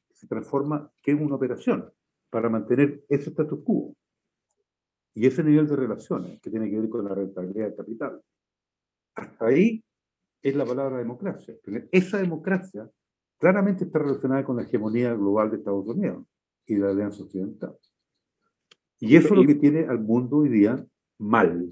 se 0.09 0.25
transforma 0.25 0.89
en 1.03 1.21
una 1.21 1.35
operación 1.35 1.91
para 2.29 2.49
mantener 2.49 3.03
ese 3.09 3.29
status 3.29 3.59
quo 3.65 3.93
y 5.13 5.27
ese 5.27 5.43
nivel 5.43 5.67
de 5.67 5.75
relaciones 5.75 6.39
que 6.39 6.49
tiene 6.49 6.69
que 6.69 6.79
ver 6.79 6.89
con 6.89 7.03
la 7.03 7.13
rentabilidad 7.13 7.65
del 7.65 7.75
capital. 7.75 8.21
Hasta 9.15 9.47
ahí 9.47 9.83
es 10.41 10.55
la 10.55 10.65
palabra 10.65 10.97
democracia. 10.97 11.55
Esa 11.91 12.19
democracia 12.19 12.89
claramente 13.37 13.83
está 13.83 13.99
relacionada 13.99 14.45
con 14.45 14.55
la 14.55 14.63
hegemonía 14.63 15.13
global 15.13 15.51
de 15.51 15.57
Estados 15.57 15.85
Unidos 15.87 16.25
y 16.65 16.75
de 16.75 16.79
la 16.79 16.91
Alianza 16.91 17.23
Occidental. 17.23 17.75
Y 18.99 19.15
eso 19.15 19.29
es 19.29 19.33
lo 19.33 19.45
que 19.45 19.55
tiene 19.55 19.85
al 19.85 19.99
mundo 19.99 20.37
hoy 20.37 20.49
día 20.49 20.83
mal. 21.19 21.71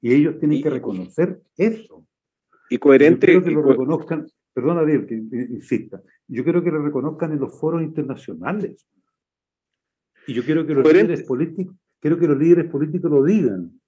Y 0.00 0.14
ellos 0.14 0.38
tienen 0.38 0.62
que 0.62 0.70
reconocer 0.70 1.40
eso. 1.56 2.06
Y 2.70 2.78
coherente. 2.78 3.32
Yo 3.32 3.42
quiero 3.42 3.44
que 3.44 3.50
lo 3.50 3.62
reconozcan, 3.62 4.26
perdona, 4.52 4.80
Ariel, 4.80 5.06
que 5.06 5.14
insista. 5.14 6.02
Yo 6.28 6.44
quiero 6.44 6.62
que 6.62 6.70
lo 6.70 6.82
reconozcan 6.82 7.32
en 7.32 7.40
los 7.40 7.58
foros 7.58 7.82
internacionales. 7.82 8.86
Y 10.26 10.34
yo 10.34 10.44
quiero 10.44 10.66
que 10.66 10.74
los 10.74 10.84
líderes 10.84 11.22
políticos, 11.22 11.74
quiero 12.00 12.18
que 12.18 12.28
los 12.28 12.38
líderes 12.38 12.70
políticos 12.70 13.10
lo 13.10 13.24
digan. 13.24 13.80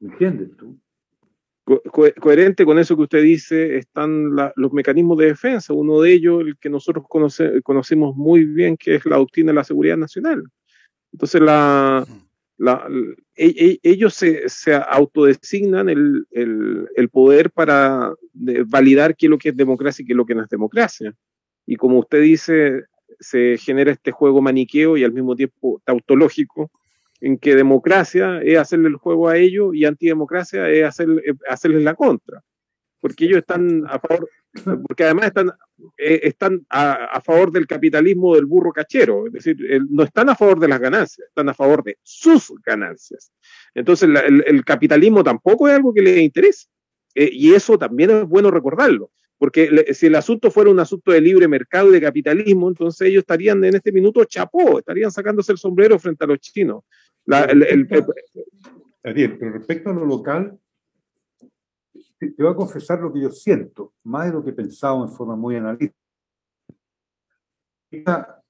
¿Me 0.00 0.10
entiendes 0.10 0.56
tú? 0.56 0.78
coherente 2.20 2.64
con 2.64 2.78
eso 2.78 2.96
que 2.96 3.02
usted 3.02 3.22
dice 3.22 3.76
están 3.76 4.34
los 4.56 4.72
mecanismos 4.72 5.18
de 5.18 5.26
defensa. 5.26 5.72
Uno 5.72 6.00
de 6.00 6.12
ellos, 6.12 6.40
el 6.40 6.58
que 6.58 6.68
nosotros 6.68 7.04
conocemos 7.08 8.16
muy 8.16 8.44
bien, 8.44 8.76
que 8.76 8.96
es 8.96 9.06
la 9.06 9.18
doctrina 9.18 9.50
de 9.50 9.56
la 9.56 9.64
seguridad 9.64 9.96
nacional. 9.96 10.42
Entonces, 11.12 11.40
la, 11.40 12.06
e, 13.36 13.46
e, 13.46 13.80
ellos 13.82 14.14
se, 14.14 14.48
se 14.48 14.74
autodesignan 14.74 15.88
el, 15.88 16.26
el, 16.30 17.08
poder 17.08 17.50
para 17.50 18.14
validar 18.66 19.16
qué 19.16 19.26
es 19.26 19.30
lo 19.30 19.38
que 19.38 19.48
es 19.50 19.56
democracia 19.56 20.02
y 20.02 20.06
qué 20.06 20.12
es 20.12 20.16
lo 20.16 20.26
que 20.26 20.34
no 20.34 20.42
es 20.42 20.48
democracia. 20.48 21.14
Y 21.66 21.76
como 21.76 21.98
usted 21.98 22.20
dice, 22.22 22.84
se 23.18 23.56
genera 23.58 23.92
este 23.92 24.12
juego 24.12 24.40
maniqueo 24.40 24.96
y 24.96 25.04
al 25.04 25.12
mismo 25.12 25.36
tiempo 25.36 25.80
tautológico, 25.84 26.70
en 27.20 27.38
que 27.38 27.54
democracia 27.54 28.40
es 28.42 28.58
hacerle 28.58 28.88
el 28.88 28.96
juego 28.96 29.28
a 29.28 29.36
ellos 29.36 29.74
y 29.74 29.84
antidemocracia 29.84 30.68
es 30.70 30.84
hacer, 30.84 31.08
hacerles 31.48 31.82
la 31.82 31.94
contra. 31.94 32.42
Porque 33.00 33.26
ellos 33.26 33.38
están 33.38 33.84
a 33.86 33.98
favor, 33.98 34.28
porque 34.86 35.04
además 35.04 35.26
están, 35.26 35.52
eh, 35.96 36.20
están 36.24 36.66
a, 36.68 37.20
favor 37.20 37.52
del 37.52 37.66
capitalismo 37.66 38.34
del 38.34 38.46
burro 38.46 38.72
cachero, 38.72 39.26
es 39.26 39.32
decir, 39.32 39.56
no 39.88 40.02
están 40.02 40.28
a 40.28 40.34
favor 40.34 40.58
de 40.58 40.68
las 40.68 40.80
ganancias, 40.80 41.28
están 41.28 41.48
a 41.48 41.54
favor 41.54 41.84
de 41.84 41.98
sus 42.02 42.52
ganancias. 42.64 43.32
Entonces, 43.74 44.08
el, 44.26 44.64
capitalismo 44.64 45.22
tampoco 45.22 45.68
es 45.68 45.74
algo 45.74 45.94
que 45.94 46.02
les 46.02 46.18
interese. 46.18 46.66
Eh, 47.14 47.30
y 47.32 47.54
eso 47.54 47.76
también 47.78 48.10
es 48.10 48.24
bueno 48.28 48.50
recordarlo, 48.50 49.10
porque 49.36 49.92
si 49.94 50.06
el 50.06 50.14
asunto 50.14 50.50
fuera 50.50 50.70
un 50.70 50.78
asunto 50.78 51.10
de 51.10 51.20
libre 51.20 51.48
mercado 51.48 51.88
y 51.88 51.92
de 51.92 52.00
capitalismo, 52.00 52.68
entonces 52.68 53.08
ellos 53.08 53.22
estarían 53.22 53.64
en 53.64 53.74
este 53.74 53.90
minuto 53.90 54.24
chapó, 54.24 54.78
estarían 54.78 55.10
sacándose 55.10 55.50
el 55.52 55.58
sombrero 55.58 55.98
frente 55.98 56.24
a 56.24 56.28
los 56.28 56.38
chinos. 56.38 56.84
pero 59.38 59.52
respecto 59.52 59.90
a 59.90 59.94
lo 59.94 60.04
local, 60.04 60.58
te, 62.20 62.42
voy 62.42 62.52
a 62.52 62.54
confesar 62.54 63.00
lo 63.00 63.12
que 63.12 63.20
yo 63.20 63.30
siento, 63.30 63.94
más 64.04 64.26
de 64.26 64.32
lo 64.32 64.44
que 64.44 64.50
he 64.50 64.54
pensado 64.54 65.02
en 65.04 65.10
forma 65.10 65.36
muy 65.36 65.56
analítica. 65.56 65.96
Esta, 67.90 68.44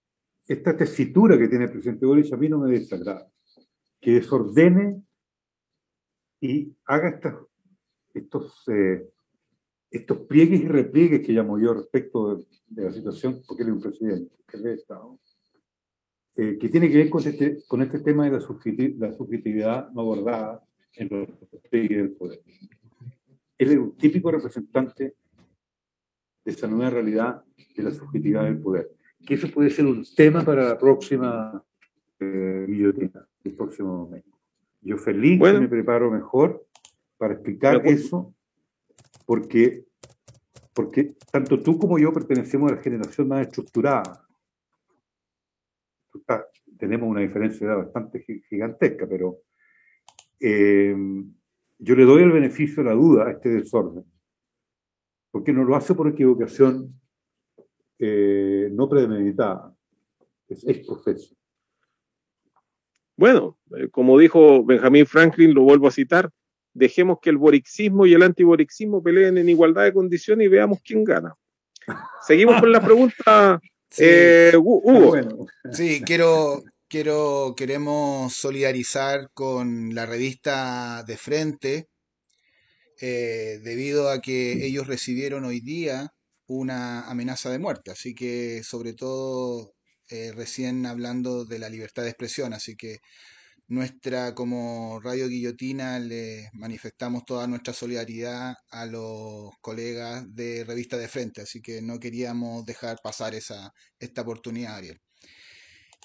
esta 0.47 0.77
tesitura 0.77 1.39
que 1.39 1.49
tiene 1.49 1.65
el 1.65 1.71
presidente 1.71 2.05
Boris 2.05 2.33
a 2.33 2.37
mí 2.37 2.49
no 2.49 2.59
me 2.59 2.73
desagrada. 2.73 3.31
Que 4.01 4.15
desordene 4.15 5.03
y 6.41 6.75
haga 6.87 7.21
estos, 8.13 8.69
eh, 8.69 9.09
estos 9.91 10.19
pliegues 10.27 10.61
y 10.63 10.69
repliegues 10.69 11.25
que 11.25 11.33
llamo 11.33 11.59
yo 11.59 11.75
respecto 11.75 12.37
de, 12.37 12.85
la 12.85 12.93
situación, 12.93 13.43
porque 13.47 13.63
él 13.63 13.69
es 13.69 13.75
un 13.75 13.83
presidente, 13.83 14.37
que 14.47 14.57
es 14.57 14.65
Estado, 14.65 15.19
eh, 16.37 16.59
que 16.59 16.69
tiene 16.69 16.91
que 16.91 16.97
ver 16.97 17.11
con 17.11 17.23
este, 17.23 17.63
con 17.67 17.83
este 17.83 18.01
tema 18.01 18.25
de 18.25 18.33
la 18.33 19.13
subjetividad, 19.13 19.91
no 19.91 20.01
abordada 20.01 20.65
en 20.95 21.09
los 21.11 21.29
pliegues 21.69 21.99
del 21.99 22.13
poder 22.13 22.41
él 23.61 23.73
es 23.73 23.79
un 23.79 23.95
típico 23.95 24.31
representante 24.31 25.15
de 26.45 26.51
esa 26.51 26.67
nueva 26.67 26.89
realidad 26.89 27.45
de 27.77 27.83
la 27.83 27.91
subjetividad 27.91 28.45
del 28.45 28.59
poder. 28.59 28.91
Que 29.27 29.35
eso 29.35 29.51
puede 29.51 29.69
ser 29.69 29.85
un 29.85 30.03
tema 30.17 30.43
para 30.43 30.65
la 30.67 30.79
próxima 30.79 31.63
eh, 32.19 32.65
guillotina, 32.67 33.29
el 33.45 33.55
próximo 33.55 33.99
momento. 34.07 34.39
Yo 34.81 34.97
feliz 34.97 35.39
me 35.39 35.69
preparo 35.69 36.11
mejor 36.11 36.67
para 37.19 37.35
explicar 37.35 37.87
eso, 37.87 38.35
porque, 39.27 39.85
porque 40.73 41.15
tanto 41.31 41.61
tú 41.61 41.79
como 41.79 41.99
yo 41.99 42.15
pertenecemos 42.15 42.73
a 42.73 42.77
la 42.77 42.83
generación 42.83 43.29
más 43.29 43.47
estructurada. 43.47 44.27
Tenemos 46.79 47.11
una 47.11 47.21
diferencia 47.21 47.75
bastante 47.75 48.25
gigantesca, 48.49 49.07
pero 49.07 49.43
eh, 50.41 50.97
yo 51.81 51.95
le 51.95 52.05
doy 52.05 52.23
el 52.23 52.33
beneficio 52.33 52.83
de 52.83 52.91
la 52.91 52.95
duda 52.95 53.27
a 53.27 53.31
este 53.33 53.49
desorden, 53.49 54.05
porque 55.31 55.53
no 55.53 55.65
lo 55.65 55.75
hace 55.75 55.95
por 55.95 56.09
equivocación 56.09 57.01
eh, 57.99 58.69
no 58.73 58.89
premeditada, 58.89 59.75
es, 60.49 60.65
es 60.65 60.87
profeso. 60.87 61.35
Bueno, 63.17 63.59
eh, 63.77 63.89
como 63.91 64.19
dijo 64.19 64.65
Benjamin 64.65 65.07
Franklin, 65.07 65.53
lo 65.53 65.63
vuelvo 65.63 65.89
a 65.89 65.91
citar, 65.91 66.31
dejemos 66.73 67.19
que 67.21 67.31
el 67.31 67.37
borixismo 67.37 68.07
y 68.07 68.15
el 68.15 68.23
antiborixismo 68.23 69.03
peleen 69.03 69.39
en 69.39 69.49
igualdad 69.49 69.85
de 69.85 69.93
condiciones 69.93 70.47
y 70.47 70.49
veamos 70.49 70.79
quién 70.83 71.05
gana. 71.05 71.35
Seguimos 72.23 72.61
con 72.61 72.73
la 72.73 72.81
pregunta, 72.81 73.61
eh, 73.99 74.53
Hugo. 74.57 75.15
Sí, 75.73 76.03
quiero, 76.05 76.63
quiero, 76.91 77.55
queremos 77.57 78.35
solidarizar 78.35 79.31
con 79.33 79.95
la 79.95 80.07
revista 80.07 81.05
De 81.07 81.17
Frente, 81.17 81.89
eh, 83.01 83.61
debido 83.63 84.11
a 84.11 84.21
que 84.21 84.67
ellos 84.67 84.87
recibieron 84.89 85.45
hoy 85.45 85.61
día 85.61 86.13
una 86.47 87.09
amenaza 87.09 87.51
de 87.51 87.61
muerte. 87.61 87.93
Así 87.93 88.15
que, 88.15 88.63
sobre 88.65 88.95
todo, 88.95 89.75
eh, 90.11 90.33
recién 90.35 90.85
hablando 90.87 91.45
de 91.45 91.61
la 91.61 91.69
libertad 91.71 92.03
de 92.03 92.11
expresión, 92.11 92.53
así 92.55 92.77
que 92.77 92.99
nuestra 93.69 94.35
como 94.35 95.01
Radio 95.01 95.29
Guillotina 95.29 96.01
le 96.01 96.51
manifestamos 96.55 97.25
toda 97.25 97.47
nuestra 97.47 97.73
solidaridad 97.75 98.55
a 98.71 98.87
los 98.87 99.53
colegas 99.61 100.25
de 100.35 100.65
Revista 100.65 100.97
de 100.99 101.09
Frente, 101.09 101.43
así 101.43 101.63
que 101.63 101.83
no 101.83 102.01
queríamos 102.01 102.65
dejar 102.67 102.99
pasar 103.03 103.35
esa 103.35 103.73
esta 104.01 104.23
oportunidad, 104.23 104.77
Ariel. 104.77 105.01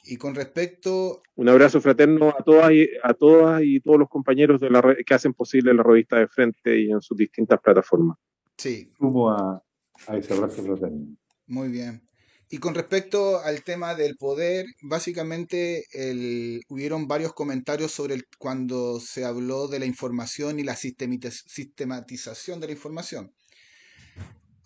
Y 0.06 0.18
con 0.18 0.36
respecto... 0.36 1.24
Un 1.36 1.50
abrazo 1.50 1.82
fraterno 1.82 2.30
a 2.30 2.44
todas 2.44 2.72
y, 2.72 2.88
a 3.04 3.14
todas 3.14 3.62
y 3.64 3.80
todos 3.80 4.00
los 4.00 4.10
compañeros 4.10 4.62
de 4.62 4.70
la, 4.70 4.96
que 5.06 5.14
hacen 5.14 5.34
posible 5.34 5.74
la 5.74 5.84
revista 5.84 6.18
de 6.18 6.28
frente 6.28 6.80
y 6.80 6.92
en 6.92 7.02
sus 7.02 7.18
distintas 7.18 7.60
plataformas. 7.60 8.18
Sí. 8.58 8.92
Sumo 8.98 9.32
a, 9.32 9.64
a 10.08 10.18
ese 10.18 10.34
abrazo 10.34 10.64
fraterno. 10.64 11.16
Muy 11.48 11.70
bien. 11.70 12.02
Y 12.50 12.60
con 12.60 12.76
respecto 12.76 13.40
al 13.40 13.64
tema 13.64 13.96
del 13.96 14.18
poder, 14.18 14.68
básicamente 14.84 15.86
el, 15.92 16.62
hubieron 16.70 17.08
varios 17.08 17.34
comentarios 17.34 17.92
sobre 17.92 18.14
el, 18.14 18.26
cuando 18.38 19.00
se 19.00 19.26
habló 19.26 19.68
de 19.68 19.80
la 19.80 19.86
información 19.86 20.60
y 20.60 20.64
la 20.64 20.76
sistematización 20.76 22.60
de 22.60 22.68
la 22.68 22.74
información. 22.74 23.34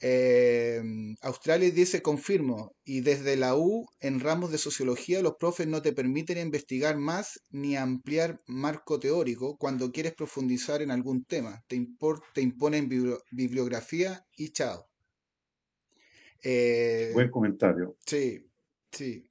Eh, 0.02 0.82
Australia 1.22 1.70
dice, 1.72 2.02
confirmo, 2.02 2.74
y 2.86 3.02
desde 3.02 3.36
la 3.36 3.56
U, 3.56 3.86
en 4.00 4.20
ramos 4.20 4.52
de 4.52 4.58
sociología, 4.58 5.22
los 5.22 5.36
profes 5.36 5.68
no 5.68 5.82
te 5.82 5.94
permiten 5.94 6.38
investigar 6.38 6.98
más 6.98 7.42
ni 7.50 7.76
ampliar 7.76 8.42
marco 8.48 9.00
teórico 9.00 9.58
cuando 9.58 9.92
quieres 9.92 10.14
profundizar 10.14 10.82
en 10.82 10.92
algún 10.92 11.26
tema. 11.26 11.64
Te, 11.68 11.86
te 12.34 12.42
imponen 12.42 12.90
bibliografía 13.32 14.26
y 14.38 14.50
chao. 14.50 14.88
Eh, 16.44 17.12
Buen 17.14 17.30
comentario. 17.30 17.98
Sí, 18.06 18.40
sí. 18.92 19.26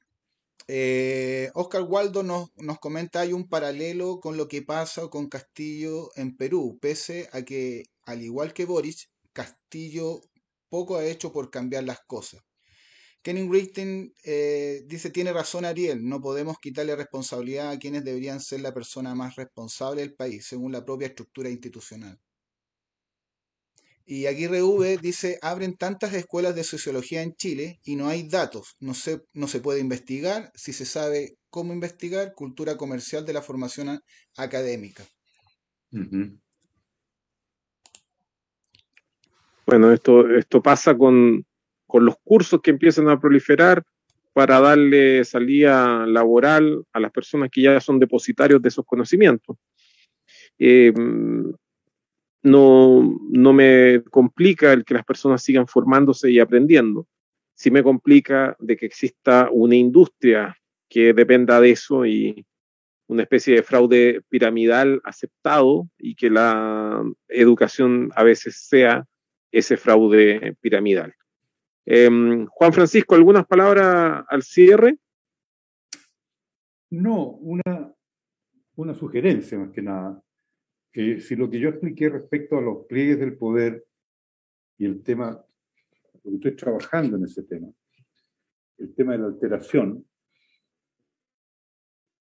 Eh, 0.71 1.51
Oscar 1.55 1.83
Waldo 1.83 2.23
nos, 2.23 2.51
nos, 2.57 2.79
comenta 2.79 3.21
hay 3.21 3.33
un 3.33 3.49
paralelo 3.49 4.21
con 4.21 4.37
lo 4.37 4.49
que 4.49 4.61
pasa 4.61 5.09
con 5.09 5.31
Castillo 5.31 6.11
en 6.15 6.37
Perú, 6.37 6.79
pese 6.79 7.31
a 7.33 7.41
que, 7.41 7.85
al 8.05 8.21
igual 8.21 8.53
que 8.53 8.67
Boris, 8.67 9.09
Castillo 9.33 10.21
poco 10.69 10.97
ha 10.97 11.05
hecho 11.05 11.33
por 11.33 11.51
cambiar 11.51 11.85
las 11.85 12.01
cosas. 12.07 12.43
Kenny 13.23 13.49
Richten 13.49 14.15
eh, 14.25 14.83
dice, 14.87 15.11
tiene 15.11 15.33
razón 15.33 15.65
Ariel, 15.65 16.07
no 16.07 16.21
podemos 16.21 16.59
quitarle 16.61 16.97
responsabilidad 16.97 17.71
a 17.71 17.79
quienes 17.79 18.05
deberían 18.05 18.41
ser 18.41 18.61
la 18.61 18.73
persona 18.73 19.15
más 19.15 19.37
responsable 19.37 20.03
del 20.03 20.15
país, 20.15 20.47
según 20.47 20.73
la 20.73 20.85
propia 20.85 21.09
estructura 21.09 21.51
institucional. 21.51 22.19
Y 24.07 24.25
Aguirre 24.25 24.63
V 24.63 24.97
dice, 25.03 25.39
abren 25.43 25.77
tantas 25.77 26.15
escuelas 26.15 26.55
de 26.55 26.65
sociología 26.65 27.21
en 27.21 27.35
Chile 27.35 27.79
y 27.85 27.97
no 27.97 28.09
hay 28.09 28.27
datos, 28.27 28.77
no 28.81 28.95
se, 28.95 29.21
no 29.35 29.49
se 29.49 29.61
puede 29.61 29.81
investigar, 29.81 30.51
si 30.55 30.73
se 30.73 30.87
sabe 30.87 31.37
cómo 31.51 31.75
investigar, 31.75 32.33
cultura 32.35 32.79
comercial 32.79 33.27
de 33.27 33.35
la 33.35 33.43
formación 33.43 34.01
académica. 34.37 35.07
Bueno, 39.69 39.93
esto, 39.93 40.27
esto 40.35 40.63
pasa 40.63 40.97
con, 40.97 41.45
los 41.93 42.17
cursos 42.25 42.63
que 42.63 42.71
empiezan 42.71 43.11
a 43.11 43.21
proliferar 43.21 43.83
para 44.33 44.61
darle 44.61 45.23
salida 45.27 46.07
laboral 46.07 46.85
a 46.95 47.01
las 47.01 47.13
personas 47.13 47.51
que 47.53 47.61
ya 47.61 47.79
son 47.79 47.99
depositarios 47.99 48.63
de 48.63 48.71
esos 48.71 48.87
conocimientos. 48.87 49.59
Eh, 50.59 50.91
no, 52.43 53.21
no 53.31 53.53
me 53.53 54.03
complica 54.11 54.73
el 54.73 54.87
que 54.87 54.95
las 54.95 55.05
personas 55.05 55.43
sigan 55.43 55.67
formándose 55.67 56.31
y 56.31 56.41
aprendiendo. 56.41 57.07
Sí 57.53 57.71
me 57.71 57.83
complica 57.83 58.57
de 58.59 58.75
que 58.75 58.87
exista 58.87 59.51
una 59.53 59.77
industria 59.77 60.57
que 60.89 61.13
dependa 61.13 61.61
de 61.61 61.73
eso 61.73 62.07
y 62.07 62.47
una 63.07 63.25
especie 63.25 63.57
de 63.57 63.63
fraude 63.63 64.23
piramidal 64.31 65.03
aceptado 65.05 65.91
y 65.99 66.15
que 66.15 66.31
la 66.31 67.05
educación 67.29 68.11
a 68.17 68.23
veces 68.23 68.67
sea 68.67 69.05
ese 69.51 69.77
fraude 69.77 70.57
piramidal. 70.61 71.15
Em, 71.87 72.47
Juan 72.47 72.73
Francisco, 72.73 73.15
¿algunas 73.15 73.47
palabras 73.47 74.25
al 74.29 74.43
cierre? 74.43 74.99
No, 76.91 77.31
una, 77.31 77.95
una 78.77 78.95
sugerencia 78.95 79.59
más 79.59 79.71
que 79.71 79.83
nada 79.83 80.23
si 80.93 81.37
lo 81.37 81.49
que 81.49 81.61
yo 81.61 81.69
expliqué 81.69 82.09
respecto 82.09 82.59
a 82.59 82.61
los 82.61 82.87
pliegues 82.87 83.19
del 83.21 83.37
poder 83.37 83.87
y 84.79 84.87
el 84.87 85.03
tema, 85.03 85.45
porque 86.23 86.37
estoy 86.37 86.57
trabajando 86.57 87.17
en 87.17 87.25
ese 87.25 87.43
tema, 87.45 87.69
el 88.79 88.95
tema 88.95 89.13
de 89.13 89.19
la 89.19 89.27
alteración, 89.27 90.05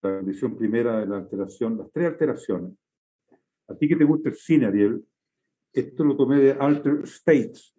la 0.02 0.18
condición 0.18 0.58
primera 0.58 1.00
de 1.00 1.08
la 1.08 1.18
alteración, 1.18 1.78
las 1.78 1.92
tres 1.92 2.08
alteraciones. 2.08 2.74
A 3.68 3.76
ti 3.76 3.88
que 3.88 3.96
te 3.96 4.04
gusta 4.04 4.30
el 4.30 4.36
cine, 4.36 4.68
Ariel, 4.68 5.04
esto 5.74 6.04
lo 6.04 6.16
tomé 6.16 6.40
de 6.40 6.52
Alter 6.54 7.02
States, 7.04 7.76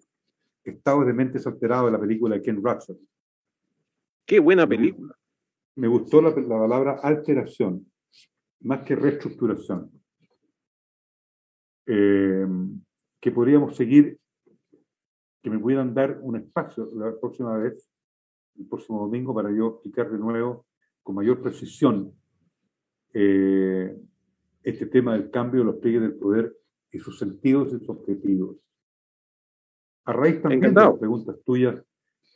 Estados 0.65 1.07
de 1.07 1.13
Mentes 1.13 1.47
Alterados 1.47 1.87
de 1.87 1.93
la 1.93 2.01
película 2.01 2.37
de 2.37 2.43
Ken 2.43 2.63
Russell. 2.63 2.97
Qué 4.27 4.39
buena 4.39 4.67
película. 4.67 5.15
Me 5.77 5.89
gustó 5.89 6.21
la, 6.21 6.31
la 6.31 6.59
palabra 6.59 7.01
alteración, 7.03 7.91
más 8.61 8.83
que 8.85 8.95
reestructuración. 8.95 9.91
Eh, 11.87 12.47
que 13.21 13.33
podríamos 13.33 13.75
seguir, 13.77 14.19
que 15.43 15.51
me 15.51 15.59
pudieran 15.59 15.95
dar 15.95 16.19
un 16.21 16.37
espacio 16.37 16.87
la 16.95 17.19
próxima 17.19 17.57
vez, 17.57 17.91
el 18.59 18.67
próximo 18.67 19.01
domingo, 19.01 19.35
para 19.35 19.51
yo 19.51 19.69
explicar 19.69 20.11
de 20.11 20.19
nuevo 20.19 20.67
con 21.03 21.15
mayor 21.15 21.41
precisión 21.41 22.13
eh, 23.15 23.97
este 24.63 24.87
tema 24.87 25.15
del 25.15 25.31
cambio 25.31 25.61
de 25.61 25.67
los 25.67 25.77
pliegues 25.77 26.03
del 26.03 26.17
poder 26.17 26.58
y 26.91 26.99
sus 26.99 27.19
sentidos 27.19 27.69
y 27.69 27.79
sus 27.79 27.89
objetivos. 27.89 28.57
A 30.05 30.13
raíz 30.13 30.41
también 30.41 30.75
de 30.75 30.81
las 30.81 30.99
preguntas 30.99 31.37
tuyas 31.45 31.83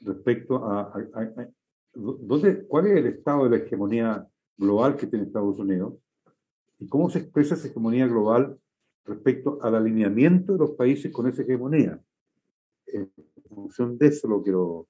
respecto 0.00 0.56
a, 0.64 0.92
¿dónde, 1.94 2.66
cuál 2.66 2.86
es 2.88 2.98
el 2.98 3.06
estado 3.06 3.44
de 3.44 3.50
la 3.50 3.64
hegemonía 3.64 4.26
global 4.56 4.96
que 4.96 5.06
tiene 5.06 5.26
Estados 5.26 5.58
Unidos 5.58 5.94
y 6.78 6.86
cómo 6.86 7.08
se 7.08 7.20
expresa 7.20 7.54
esa 7.54 7.68
hegemonía 7.68 8.06
global 8.06 8.58
respecto 9.04 9.58
al 9.62 9.74
alineamiento 9.74 10.52
de 10.52 10.58
los 10.58 10.72
países 10.72 11.12
con 11.12 11.26
esa 11.26 11.42
hegemonía. 11.42 12.00
En 12.86 13.10
función 13.48 13.96
de 13.96 14.08
eso 14.08 14.28
lo 14.28 14.42
quiero 14.42 14.86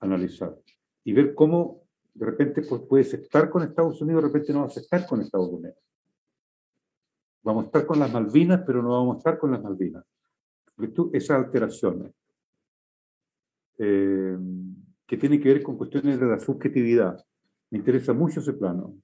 analizar 0.00 0.56
y 1.02 1.12
ver 1.12 1.34
cómo 1.34 1.82
de 2.14 2.26
repente 2.26 2.62
pues, 2.62 2.82
puedes 2.82 3.12
estar 3.12 3.50
con 3.50 3.62
Estados 3.62 4.00
Unidos, 4.00 4.22
de 4.22 4.28
repente 4.28 4.52
no 4.52 4.62
vas 4.62 4.76
a 4.76 4.80
estar 4.80 5.06
con 5.06 5.20
Estados 5.20 5.50
Unidos. 5.50 5.76
Vamos 7.44 7.64
a 7.64 7.66
estar 7.66 7.86
con 7.86 7.98
las 7.98 8.10
Malvinas, 8.10 8.62
pero 8.66 8.82
no 8.82 8.90
vamos 8.90 9.16
a 9.16 9.18
estar 9.18 9.38
con 9.38 9.52
las 9.52 9.62
Malvinas. 9.62 10.04
Esas 11.12 11.44
alteraciones 11.44 12.12
eh, 13.78 14.36
que 15.06 15.16
tienen 15.18 15.40
que 15.40 15.52
ver 15.52 15.62
con 15.62 15.76
cuestiones 15.76 16.18
de 16.18 16.26
la 16.26 16.40
subjetividad. 16.40 17.22
Me 17.70 17.78
interesa 17.78 18.14
mucho 18.14 18.40
ese 18.40 18.54
plano. 18.54 18.96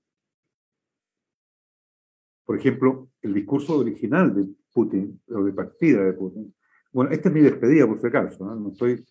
Por 2.46 2.58
ejemplo, 2.58 3.10
el 3.20 3.34
discurso 3.34 3.78
original 3.78 4.34
de 4.34 4.48
Putin, 4.72 5.20
o 5.28 5.44
de 5.44 5.52
partida 5.52 6.02
de 6.02 6.14
Putin. 6.14 6.54
Bueno, 6.92 7.10
esta 7.10 7.28
es 7.28 7.34
mi 7.34 7.42
despedida, 7.42 7.86
por 7.86 8.00
si 8.00 8.06
acaso, 8.06 8.44
no, 8.44 8.70
estoy 8.70 9.04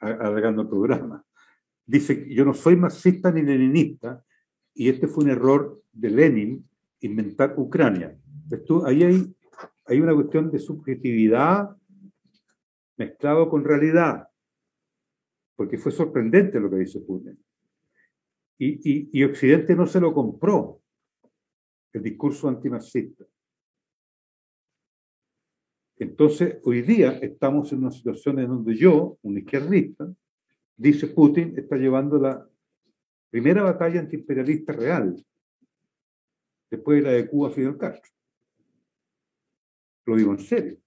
alargando 0.00 0.62
el 0.62 0.68
programa. 0.68 1.24
Dice, 1.84 2.26
yo 2.34 2.44
no 2.44 2.54
soy 2.54 2.76
marxista 2.76 3.30
ni 3.30 3.42
leninista, 3.42 4.24
y 4.74 4.88
este 4.88 5.06
fue 5.06 5.24
un 5.24 5.30
error 5.30 5.82
de 5.92 6.10
Lenin 6.10 6.68
inventar 7.00 7.54
Ucrania. 7.56 8.16
Esto, 8.50 8.86
ahí 8.86 9.02
hay, 9.02 9.34
hay 9.86 10.00
una 10.00 10.14
cuestión 10.14 10.50
de 10.50 10.58
subjetividad 10.58 11.76
mezclado 12.96 13.48
con 13.48 13.64
realidad, 13.64 14.28
porque 15.56 15.78
fue 15.78 15.92
sorprendente 15.92 16.60
lo 16.60 16.70
que 16.70 16.76
dice 16.76 17.00
Putin. 17.00 17.38
Y, 18.58 19.10
y, 19.18 19.24
Occidente 19.24 19.74
no 19.74 19.86
se 19.86 20.00
lo 20.00 20.14
compró, 20.14 20.80
el 21.92 22.02
discurso 22.02 22.48
antimarxista. 22.48 23.24
Entonces, 25.98 26.58
hoy 26.62 26.82
día 26.82 27.18
estamos 27.18 27.72
en 27.72 27.78
una 27.78 27.90
situación 27.90 28.38
en 28.38 28.48
donde 28.48 28.76
yo, 28.76 29.18
un 29.22 29.38
izquierdista, 29.38 30.14
dice 30.76 31.08
Putin, 31.08 31.54
está 31.58 31.76
llevando 31.76 32.18
la 32.18 32.48
primera 33.30 33.62
batalla 33.62 34.00
antiimperialista 34.00 34.72
real, 34.72 35.24
después 36.70 37.02
de 37.02 37.10
la 37.10 37.16
de 37.16 37.28
Cuba 37.28 37.50
Fidel 37.50 37.76
Castro. 37.76 38.12
Lo 40.06 40.16
digo 40.16 40.32
en 40.32 40.38
serio. 40.38 40.78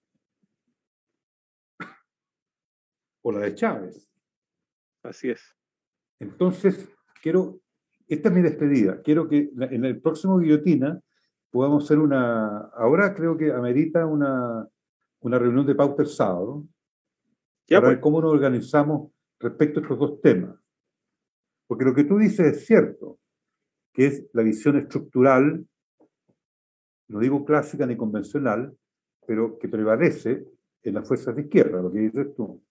O 3.21 3.31
la 3.31 3.39
de 3.39 3.55
Chávez. 3.55 4.09
Así 5.03 5.29
es. 5.29 5.55
Entonces, 6.19 6.89
quiero, 7.21 7.61
esta 8.07 8.29
es 8.29 8.35
mi 8.35 8.41
despedida. 8.41 9.01
Quiero 9.01 9.27
que 9.27 9.49
en 9.57 9.85
el 9.85 10.01
próximo 10.01 10.37
guillotina 10.37 10.99
podamos 11.49 11.85
hacer 11.85 11.99
una, 11.99 12.69
ahora 12.75 13.13
creo 13.15 13.37
que 13.37 13.51
amerita 13.51 14.05
una, 14.05 14.67
una 15.21 15.39
reunión 15.39 15.65
de 15.65 15.75
pauta 15.75 16.03
el 16.03 16.09
sábado, 16.09 16.65
para 17.67 17.87
ver 17.87 17.97
pues. 17.97 18.03
cómo 18.03 18.21
nos 18.21 18.31
organizamos 18.31 19.11
respecto 19.39 19.79
a 19.79 19.83
estos 19.83 19.99
dos 19.99 20.21
temas. 20.21 20.55
Porque 21.67 21.85
lo 21.85 21.95
que 21.95 22.03
tú 22.03 22.17
dices 22.17 22.57
es 22.57 22.65
cierto, 22.65 23.19
que 23.93 24.07
es 24.07 24.27
la 24.33 24.43
visión 24.43 24.77
estructural, 24.77 25.65
no 27.07 27.19
digo 27.19 27.45
clásica 27.45 27.85
ni 27.85 27.95
convencional, 27.95 28.75
pero 29.25 29.57
que 29.57 29.67
prevalece 29.67 30.45
en 30.83 30.93
las 30.93 31.07
fuerzas 31.07 31.35
de 31.35 31.43
izquierda, 31.43 31.81
lo 31.81 31.91
que 31.91 31.99
dices 31.99 32.35
tú. 32.35 32.61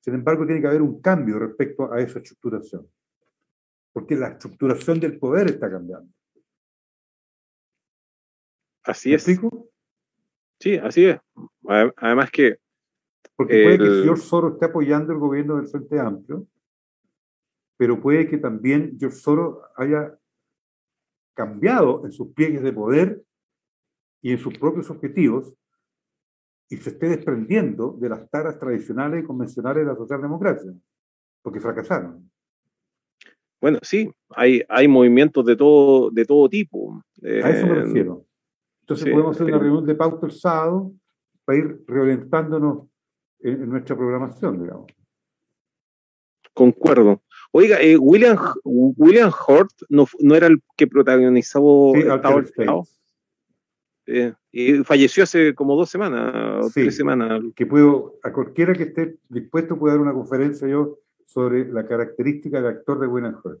Sin 0.00 0.14
embargo, 0.14 0.46
tiene 0.46 0.60
que 0.60 0.68
haber 0.68 0.82
un 0.82 1.00
cambio 1.00 1.38
respecto 1.38 1.92
a 1.92 2.00
esa 2.00 2.18
estructuración, 2.20 2.88
porque 3.92 4.16
la 4.16 4.28
estructuración 4.28 5.00
del 5.00 5.18
poder 5.18 5.48
está 5.48 5.70
cambiando. 5.70 6.10
Así 8.82 9.12
es. 9.12 9.24
Sí, 10.58 10.76
así 10.76 11.06
es. 11.06 11.18
Además 11.96 12.30
que... 12.30 12.58
Porque 13.36 13.62
puede 13.62 13.78
que 13.78 13.84
el 13.84 14.00
señor 14.00 14.18
Soros 14.18 14.52
esté 14.54 14.66
apoyando 14.66 15.12
el 15.12 15.18
gobierno 15.18 15.56
del 15.56 15.68
Frente 15.68 15.98
Amplio, 15.98 16.46
pero 17.76 18.00
puede 18.00 18.26
que 18.26 18.36
también 18.36 18.98
George 18.98 19.16
Soros 19.16 19.58
haya 19.76 20.18
cambiado 21.34 22.04
en 22.04 22.12
sus 22.12 22.34
pliegues 22.34 22.62
de 22.62 22.72
poder 22.72 23.22
y 24.20 24.32
en 24.32 24.38
sus 24.38 24.58
propios 24.58 24.90
objetivos 24.90 25.54
y 26.70 26.76
se 26.76 26.90
esté 26.90 27.08
desprendiendo 27.08 27.96
de 28.00 28.08
las 28.08 28.30
taras 28.30 28.58
tradicionales 28.58 29.22
y 29.22 29.26
convencionales 29.26 29.84
de 29.84 29.92
la 29.92 29.96
socialdemocracia, 29.96 30.72
porque 31.42 31.60
fracasaron. 31.60 32.30
Bueno, 33.60 33.78
sí, 33.82 34.10
hay, 34.30 34.62
hay 34.68 34.88
movimientos 34.88 35.44
de 35.44 35.56
todo, 35.56 36.10
de 36.10 36.24
todo 36.24 36.48
tipo. 36.48 37.02
a 37.22 37.50
eso 37.50 37.66
me 37.66 37.72
eh, 37.72 37.82
refiero. 37.82 38.24
Entonces 38.82 39.10
podemos 39.10 39.36
hacer 39.36 39.46
una 39.48 39.58
reunión 39.58 39.84
de 39.84 39.94
pauta 39.94 40.26
el 40.26 40.32
sábado 40.32 40.92
para 41.44 41.58
ir 41.58 41.84
reorientándonos 41.86 42.88
en, 43.40 43.62
en 43.62 43.68
nuestra 43.68 43.96
programación, 43.96 44.62
digamos. 44.62 44.86
Concuerdo. 46.54 47.22
Oiga, 47.52 47.80
eh, 47.80 47.96
William, 47.96 48.36
William 48.64 49.30
Hurt 49.30 49.72
no, 49.88 50.06
no, 50.20 50.34
era 50.36 50.46
el 50.46 50.62
que 50.76 50.86
protagonizaba 50.86 51.66
eh, 54.06 54.34
y 54.52 54.82
falleció 54.84 55.22
hace 55.22 55.54
como 55.54 55.76
dos 55.76 55.90
semanas, 55.90 56.72
tres 56.74 56.96
semanas. 56.96 57.40
Que 57.54 57.66
puedo, 57.66 58.18
a 58.22 58.32
cualquiera 58.32 58.72
que 58.72 58.84
esté 58.84 59.16
dispuesto, 59.28 59.78
puedo 59.78 59.94
dar 59.94 60.02
una 60.02 60.12
conferencia 60.12 60.66
yo 60.66 60.98
sobre 61.26 61.70
la 61.70 61.86
característica 61.86 62.60
del 62.60 62.66
actor 62.78 62.98
de 62.98 63.06
Hurt. 63.06 63.60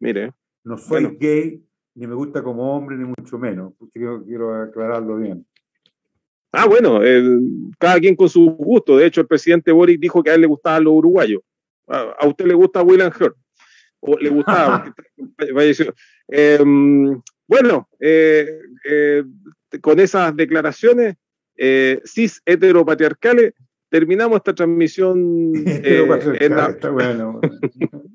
Mire. 0.00 0.32
No 0.64 0.76
soy 0.76 1.16
gay, 1.20 1.64
ni 1.94 2.06
me 2.06 2.14
gusta 2.14 2.42
como 2.42 2.76
hombre, 2.76 2.96
ni 2.96 3.04
mucho 3.04 3.38
menos. 3.38 3.74
Quiero, 3.92 4.24
quiero 4.24 4.62
aclararlo 4.62 5.16
bien. 5.16 5.46
Ah, 6.50 6.66
bueno, 6.66 7.00
cada 7.78 8.00
quien 8.00 8.16
con 8.16 8.28
su 8.28 8.46
gusto. 8.46 8.96
De 8.96 9.06
hecho, 9.06 9.20
el 9.20 9.26
presidente 9.26 9.70
Boris 9.72 10.00
dijo 10.00 10.22
que 10.22 10.30
a 10.30 10.34
él 10.34 10.40
le 10.40 10.46
gustaban 10.46 10.84
los 10.84 10.94
uruguayos. 10.94 11.42
A, 11.86 12.26
usted 12.26 12.46
le 12.46 12.54
gusta 12.54 12.82
William 12.82 13.12
Hurt. 13.12 13.36
O 14.00 14.18
le 14.18 14.30
gustaba. 14.30 14.92
Em, 16.28 17.22
bueno, 17.46 17.88
eh, 18.00 18.58
eh, 18.88 19.24
con 19.80 20.00
esas 20.00 20.34
declaraciones 20.36 21.16
eh, 21.56 22.00
cis 22.04 22.42
heteropatriarcales, 22.44 23.54
terminamos 23.88 24.36
esta 24.36 24.54
transmisión. 24.54 25.52
bueno. 26.92 27.40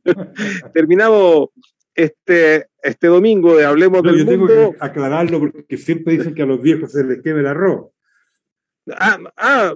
terminamos 0.74 1.50
este, 1.96 2.68
este 2.82 3.08
domingo 3.08 3.56
de 3.58 3.66
Hablemos 3.66 4.04
del 4.04 4.20
yo 4.20 4.26
Tengo 4.26 4.48
que 4.48 4.72
aclararlo 4.80 5.40
porque 5.40 5.78
siempre 5.78 6.18
dicen 6.18 6.34
que 6.34 6.44
a 6.44 6.46
los 6.46 6.62
viejos 6.62 6.92
se 6.92 7.04
les 7.04 7.22
quema 7.22 7.40
el 7.40 7.48
arroz. 7.48 7.92
Ah, 8.92 9.20
ah 9.38 9.74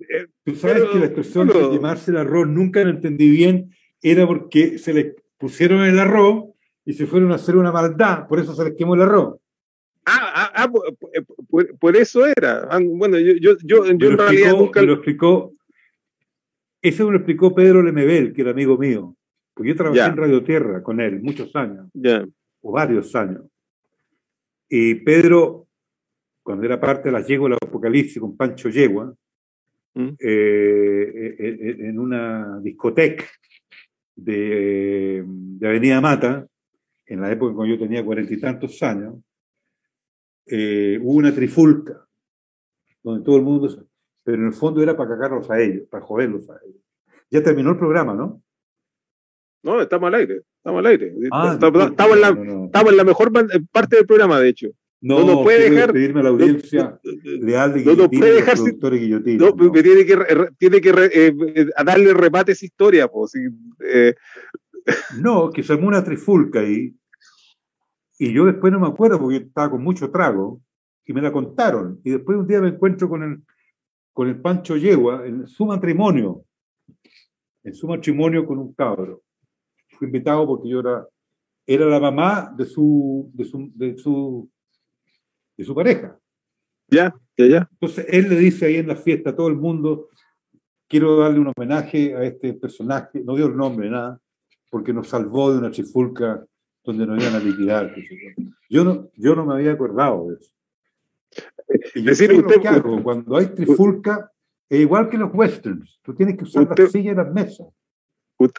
eh, 0.00 0.26
Tú 0.44 0.54
sabes 0.54 0.84
que 0.92 0.98
la 0.98 1.06
expresión 1.06 1.48
de 1.48 1.70
quemarse 1.70 2.10
el 2.10 2.16
arroz 2.16 2.48
nunca 2.48 2.82
lo 2.82 2.90
entendí 2.90 3.30
bien, 3.30 3.74
era 4.02 4.26
porque 4.26 4.78
se 4.78 4.94
les 4.94 5.14
pusieron 5.36 5.82
el 5.82 5.98
arroz 5.98 6.49
y 6.90 6.92
se 6.92 7.06
fueron 7.06 7.30
a 7.30 7.36
hacer 7.36 7.56
una 7.56 7.70
maldad, 7.70 8.26
por 8.26 8.40
eso 8.40 8.52
se 8.52 8.64
les 8.64 8.74
quemó 8.74 8.96
el 8.96 9.02
arroz. 9.02 9.36
Ah, 10.04 10.32
ah, 10.34 10.52
ah 10.56 10.72
por, 11.78 11.96
eso 11.96 12.26
era. 12.26 12.66
Ah, 12.68 12.80
bueno, 12.82 13.16
yo, 13.16 13.34
yo, 13.34 13.56
yo, 13.62 13.86
en 13.86 14.00
realidad 14.00 14.56
nunca. 14.56 14.82
lo 14.82 14.94
explicó, 14.94 15.52
eso 16.82 17.06
me 17.06 17.12
lo 17.12 17.18
explicó 17.18 17.54
Pedro 17.54 17.80
Lemebel, 17.80 18.32
que 18.32 18.40
era 18.40 18.50
amigo 18.50 18.76
mío. 18.76 19.14
Porque 19.54 19.68
yo 19.68 19.76
trabajé 19.76 20.00
en 20.00 20.16
Radio 20.16 20.42
Tierra 20.42 20.82
con 20.82 21.00
él 21.00 21.22
muchos 21.22 21.54
años, 21.54 21.86
o 22.60 22.72
varios 22.72 23.14
años. 23.14 23.44
Y 24.68 24.96
Pedro, 24.96 25.68
cuando 26.42 26.64
era 26.64 26.80
parte 26.80 27.04
de 27.08 27.12
la 27.12 27.24
yegua 27.24 27.50
del 27.50 27.58
Apocalipsis 27.62 28.18
con 28.18 28.36
Pancho 28.36 28.68
Yegua, 28.68 29.14
¿Mm? 29.94 30.08
eh, 30.18 31.12
eh, 31.14 31.36
eh, 31.38 31.76
en 31.78 32.00
una 32.00 32.58
discoteca 32.60 33.26
de, 34.16 35.24
Avenida 35.62 36.00
Mata, 36.00 36.46
en 37.10 37.20
la 37.20 37.30
época 37.30 37.54
cuando 37.54 37.74
yo 37.74 37.80
tenía 37.80 38.04
cuarenta 38.04 38.32
y 38.32 38.40
tantos 38.40 38.82
años, 38.82 39.14
hubo 40.46 41.12
una 41.12 41.34
trifulca, 41.34 42.06
donde 43.02 43.24
todo 43.24 43.36
el 43.36 43.42
mundo, 43.42 43.86
pero 44.22 44.38
en 44.38 44.46
el 44.46 44.52
fondo 44.52 44.82
era 44.82 44.96
para 44.96 45.10
cagarlos 45.10 45.50
a 45.50 45.60
ellos, 45.60 45.86
para 45.90 46.04
joderlos 46.04 46.48
a 46.50 46.58
ellos. 46.64 46.82
Ya 47.30 47.42
terminó 47.42 47.70
el 47.70 47.78
programa, 47.78 48.14
¿no? 48.14 48.42
No, 49.62 49.80
estamos 49.80 50.08
al 50.08 50.14
aire, 50.14 50.42
estamos 50.56 50.78
al 50.78 50.86
aire. 50.86 51.14
Ah, 51.30 51.50
estamos, 51.52 51.82
en 52.14 52.20
la, 52.20 52.64
estamos 52.64 52.90
en 52.90 52.96
la 52.96 53.04
mejor 53.04 53.32
parte 53.70 53.96
del 53.96 54.06
programa, 54.06 54.40
de 54.40 54.48
hecho. 54.48 54.68
No, 55.02 55.24
no, 55.24 55.42
puede 55.42 55.70
dejar. 55.70 55.92
pedirme 55.92 56.20
a 56.20 56.24
la 56.24 56.28
audiencia 56.28 57.00
leal 57.24 57.72
de 57.72 57.96
no, 57.96 58.10
puede 58.10 58.34
dejar 58.34 58.58
Guillotina. 58.58 59.46
No, 59.46 59.54
me 59.54 59.82
tiene 59.82 60.04
que, 60.04 60.48
tiene 60.58 60.80
que 60.80 60.90
eh, 60.90 61.34
eh, 61.54 61.66
darle 61.84 62.12
remate 62.12 62.52
a 62.52 62.54
esa 62.54 62.66
historia. 62.66 63.08
Pues, 63.08 63.32
eh. 63.34 64.14
No, 65.18 65.50
que 65.50 65.62
se 65.62 65.72
armó 65.72 65.88
una 65.88 66.04
trifulca 66.04 66.60
ahí. 66.60 66.94
Y 68.20 68.34
yo 68.34 68.44
después 68.44 68.70
no 68.70 68.78
me 68.78 68.86
acuerdo 68.86 69.18
porque 69.18 69.38
estaba 69.38 69.70
con 69.70 69.82
mucho 69.82 70.10
trago. 70.10 70.60
Y 71.06 71.14
me 71.14 71.22
la 71.22 71.32
contaron. 71.32 72.00
Y 72.04 72.10
después 72.10 72.36
un 72.38 72.46
día 72.46 72.60
me 72.60 72.68
encuentro 72.68 73.08
con 73.08 73.22
el, 73.22 73.42
con 74.12 74.28
el 74.28 74.40
Pancho 74.40 74.76
Yegua 74.76 75.26
en 75.26 75.48
su 75.48 75.64
matrimonio. 75.64 76.44
En 77.64 77.74
su 77.74 77.88
matrimonio 77.88 78.46
con 78.46 78.58
un 78.58 78.74
cabro 78.74 79.22
fui 80.00 80.06
invitado 80.06 80.46
porque 80.46 80.68
yo 80.68 80.80
era, 80.80 81.06
era 81.66 81.86
la 81.86 81.98
mamá 81.98 82.52
de 82.56 82.64
su, 82.66 83.30
de 83.34 83.44
su, 83.44 83.70
de 83.74 83.98
su, 83.98 84.50
de 85.56 85.64
su 85.64 85.74
pareja. 85.74 86.18
Ya, 86.88 87.14
ya, 87.36 87.46
ya. 87.46 87.68
Entonces 87.72 88.06
él 88.08 88.28
le 88.28 88.36
dice 88.36 88.66
ahí 88.66 88.76
en 88.76 88.88
la 88.88 88.96
fiesta 88.96 89.30
a 89.30 89.36
todo 89.36 89.48
el 89.48 89.56
mundo, 89.56 90.08
quiero 90.88 91.18
darle 91.18 91.40
un 91.40 91.52
homenaje 91.56 92.14
a 92.14 92.24
este 92.24 92.54
personaje, 92.54 93.22
no 93.24 93.36
dio 93.36 93.46
el 93.46 93.56
nombre, 93.56 93.88
nada, 93.88 94.20
porque 94.70 94.92
nos 94.92 95.08
salvó 95.08 95.52
de 95.52 95.58
una 95.58 95.70
chifulca 95.70 96.44
donde 96.84 97.06
nos 97.06 97.22
iban 97.22 97.34
a 97.34 97.38
liquidar. 97.38 97.94
Yo 98.68 98.84
no, 98.84 99.10
yo 99.14 99.34
no 99.34 99.44
me 99.44 99.54
había 99.54 99.72
acordado 99.72 100.28
de 100.28 100.36
eso. 100.36 100.52
Y 101.94 102.02
decir, 102.02 102.32
usted, 102.32 102.82
cuando 103.02 103.36
hay 103.36 103.46
trifulca, 103.46 104.32
es 104.68 104.80
igual 104.80 105.08
que 105.08 105.18
los 105.18 105.30
westerns, 105.32 106.00
tú 106.02 106.14
tienes 106.14 106.36
que 106.36 106.44
usar 106.44 106.66
la 106.68 106.86
silla 106.88 107.12
y 107.12 107.14
las 107.14 107.32
mesas. 107.32 107.66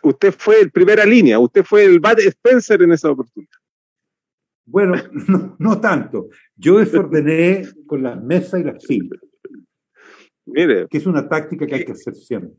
Usted 0.03 0.33
fue 0.37 0.61
el 0.61 0.71
primera 0.71 1.05
línea, 1.05 1.39
usted 1.39 1.63
fue 1.63 1.85
el 1.85 1.99
Bad 1.99 2.19
Spencer 2.19 2.81
en 2.83 2.91
esa 2.91 3.09
oportunidad. 3.09 3.57
Bueno, 4.65 4.93
no, 5.59 5.81
tanto. 5.81 6.29
Yo 6.55 6.79
desordené 6.79 7.67
con 7.87 8.03
las 8.03 8.21
mesas 8.21 8.59
y 8.59 8.63
las 8.63 8.83
sillas. 8.83 9.19
Mire. 10.45 10.87
Que 10.87 10.97
es 10.97 11.05
una 11.05 11.27
táctica 11.27 11.65
que 11.65 11.75
hay 11.75 11.85
que 11.85 11.93
hacer 11.93 12.13
siempre. 12.13 12.57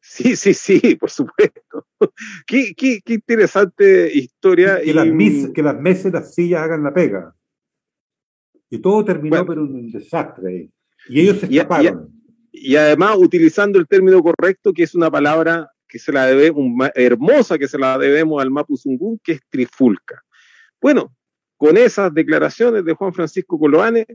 Sí, 0.00 0.34
sí, 0.36 0.54
sí, 0.54 0.96
por 0.96 1.10
supuesto. 1.10 1.86
Qué, 2.46 2.74
qué, 2.74 3.00
qué 3.04 3.14
interesante 3.14 4.10
historia. 4.12 4.80
Que, 4.80 4.94
las 4.94 5.06
que 5.52 5.62
las 5.62 5.78
mesas 5.78 6.06
y 6.06 6.10
las 6.10 6.34
sillas 6.34 6.62
hagan 6.62 6.82
la 6.82 6.94
pega. 6.94 7.34
Y 8.70 8.78
todo 8.78 9.04
terminó 9.04 9.44
pero 9.44 9.62
un 9.62 9.90
desastre. 9.90 10.70
Y 11.08 11.20
ellos 11.20 11.40
se 11.40 11.46
escaparon. 11.46 12.10
y 12.52 12.76
además 12.76 13.16
utilizando 13.18 13.78
el 13.78 13.86
término 13.86 14.22
correcto, 14.22 14.72
que 14.72 14.84
es 14.84 14.94
una 14.94 15.10
palabra 15.10 15.70
que 15.86 15.98
se 15.98 16.12
la 16.12 16.26
debe, 16.26 16.52
hermosa 16.94 17.58
que 17.58 17.68
se 17.68 17.78
la 17.78 17.98
debemos 17.98 18.40
al 18.40 18.50
Mapuzungún, 18.50 19.20
que 19.22 19.32
es 19.32 19.40
trifulca. 19.50 20.22
Bueno, 20.80 21.14
con 21.56 21.76
esas 21.76 22.14
declaraciones 22.14 22.84
de 22.84 22.94
Juan 22.94 23.12
Francisco 23.12 23.58
Coloane, 23.58 24.06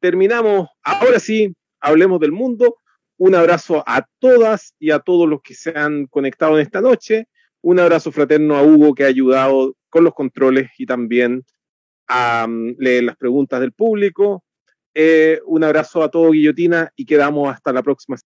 terminamos, 0.00 0.68
ahora 0.82 1.18
sí, 1.18 1.54
hablemos 1.80 2.20
del 2.20 2.32
mundo. 2.32 2.76
Un 3.18 3.34
abrazo 3.34 3.82
a 3.86 4.06
todas 4.18 4.74
y 4.78 4.90
a 4.90 4.98
todos 4.98 5.28
los 5.28 5.40
que 5.42 5.54
se 5.54 5.70
han 5.76 6.06
conectado 6.06 6.56
en 6.56 6.62
esta 6.62 6.80
noche. 6.80 7.28
Un 7.62 7.80
abrazo 7.80 8.12
fraterno 8.12 8.56
a 8.56 8.62
Hugo 8.62 8.94
que 8.94 9.04
ha 9.04 9.08
ayudado 9.08 9.74
con 9.88 10.04
los 10.04 10.14
controles 10.14 10.70
y 10.78 10.86
también 10.86 11.44
a 12.08 12.46
mm, 12.46 12.76
leer 12.78 13.04
las 13.04 13.16
preguntas 13.16 13.60
del 13.60 13.72
público. 13.72 14.44
Eh, 14.94 15.40
un 15.46 15.64
abrazo 15.64 16.02
a 16.02 16.10
todo 16.10 16.30
Guillotina 16.30 16.90
y 16.96 17.06
quedamos 17.06 17.52
hasta 17.52 17.72
la 17.72 17.82
próxima. 17.82 18.16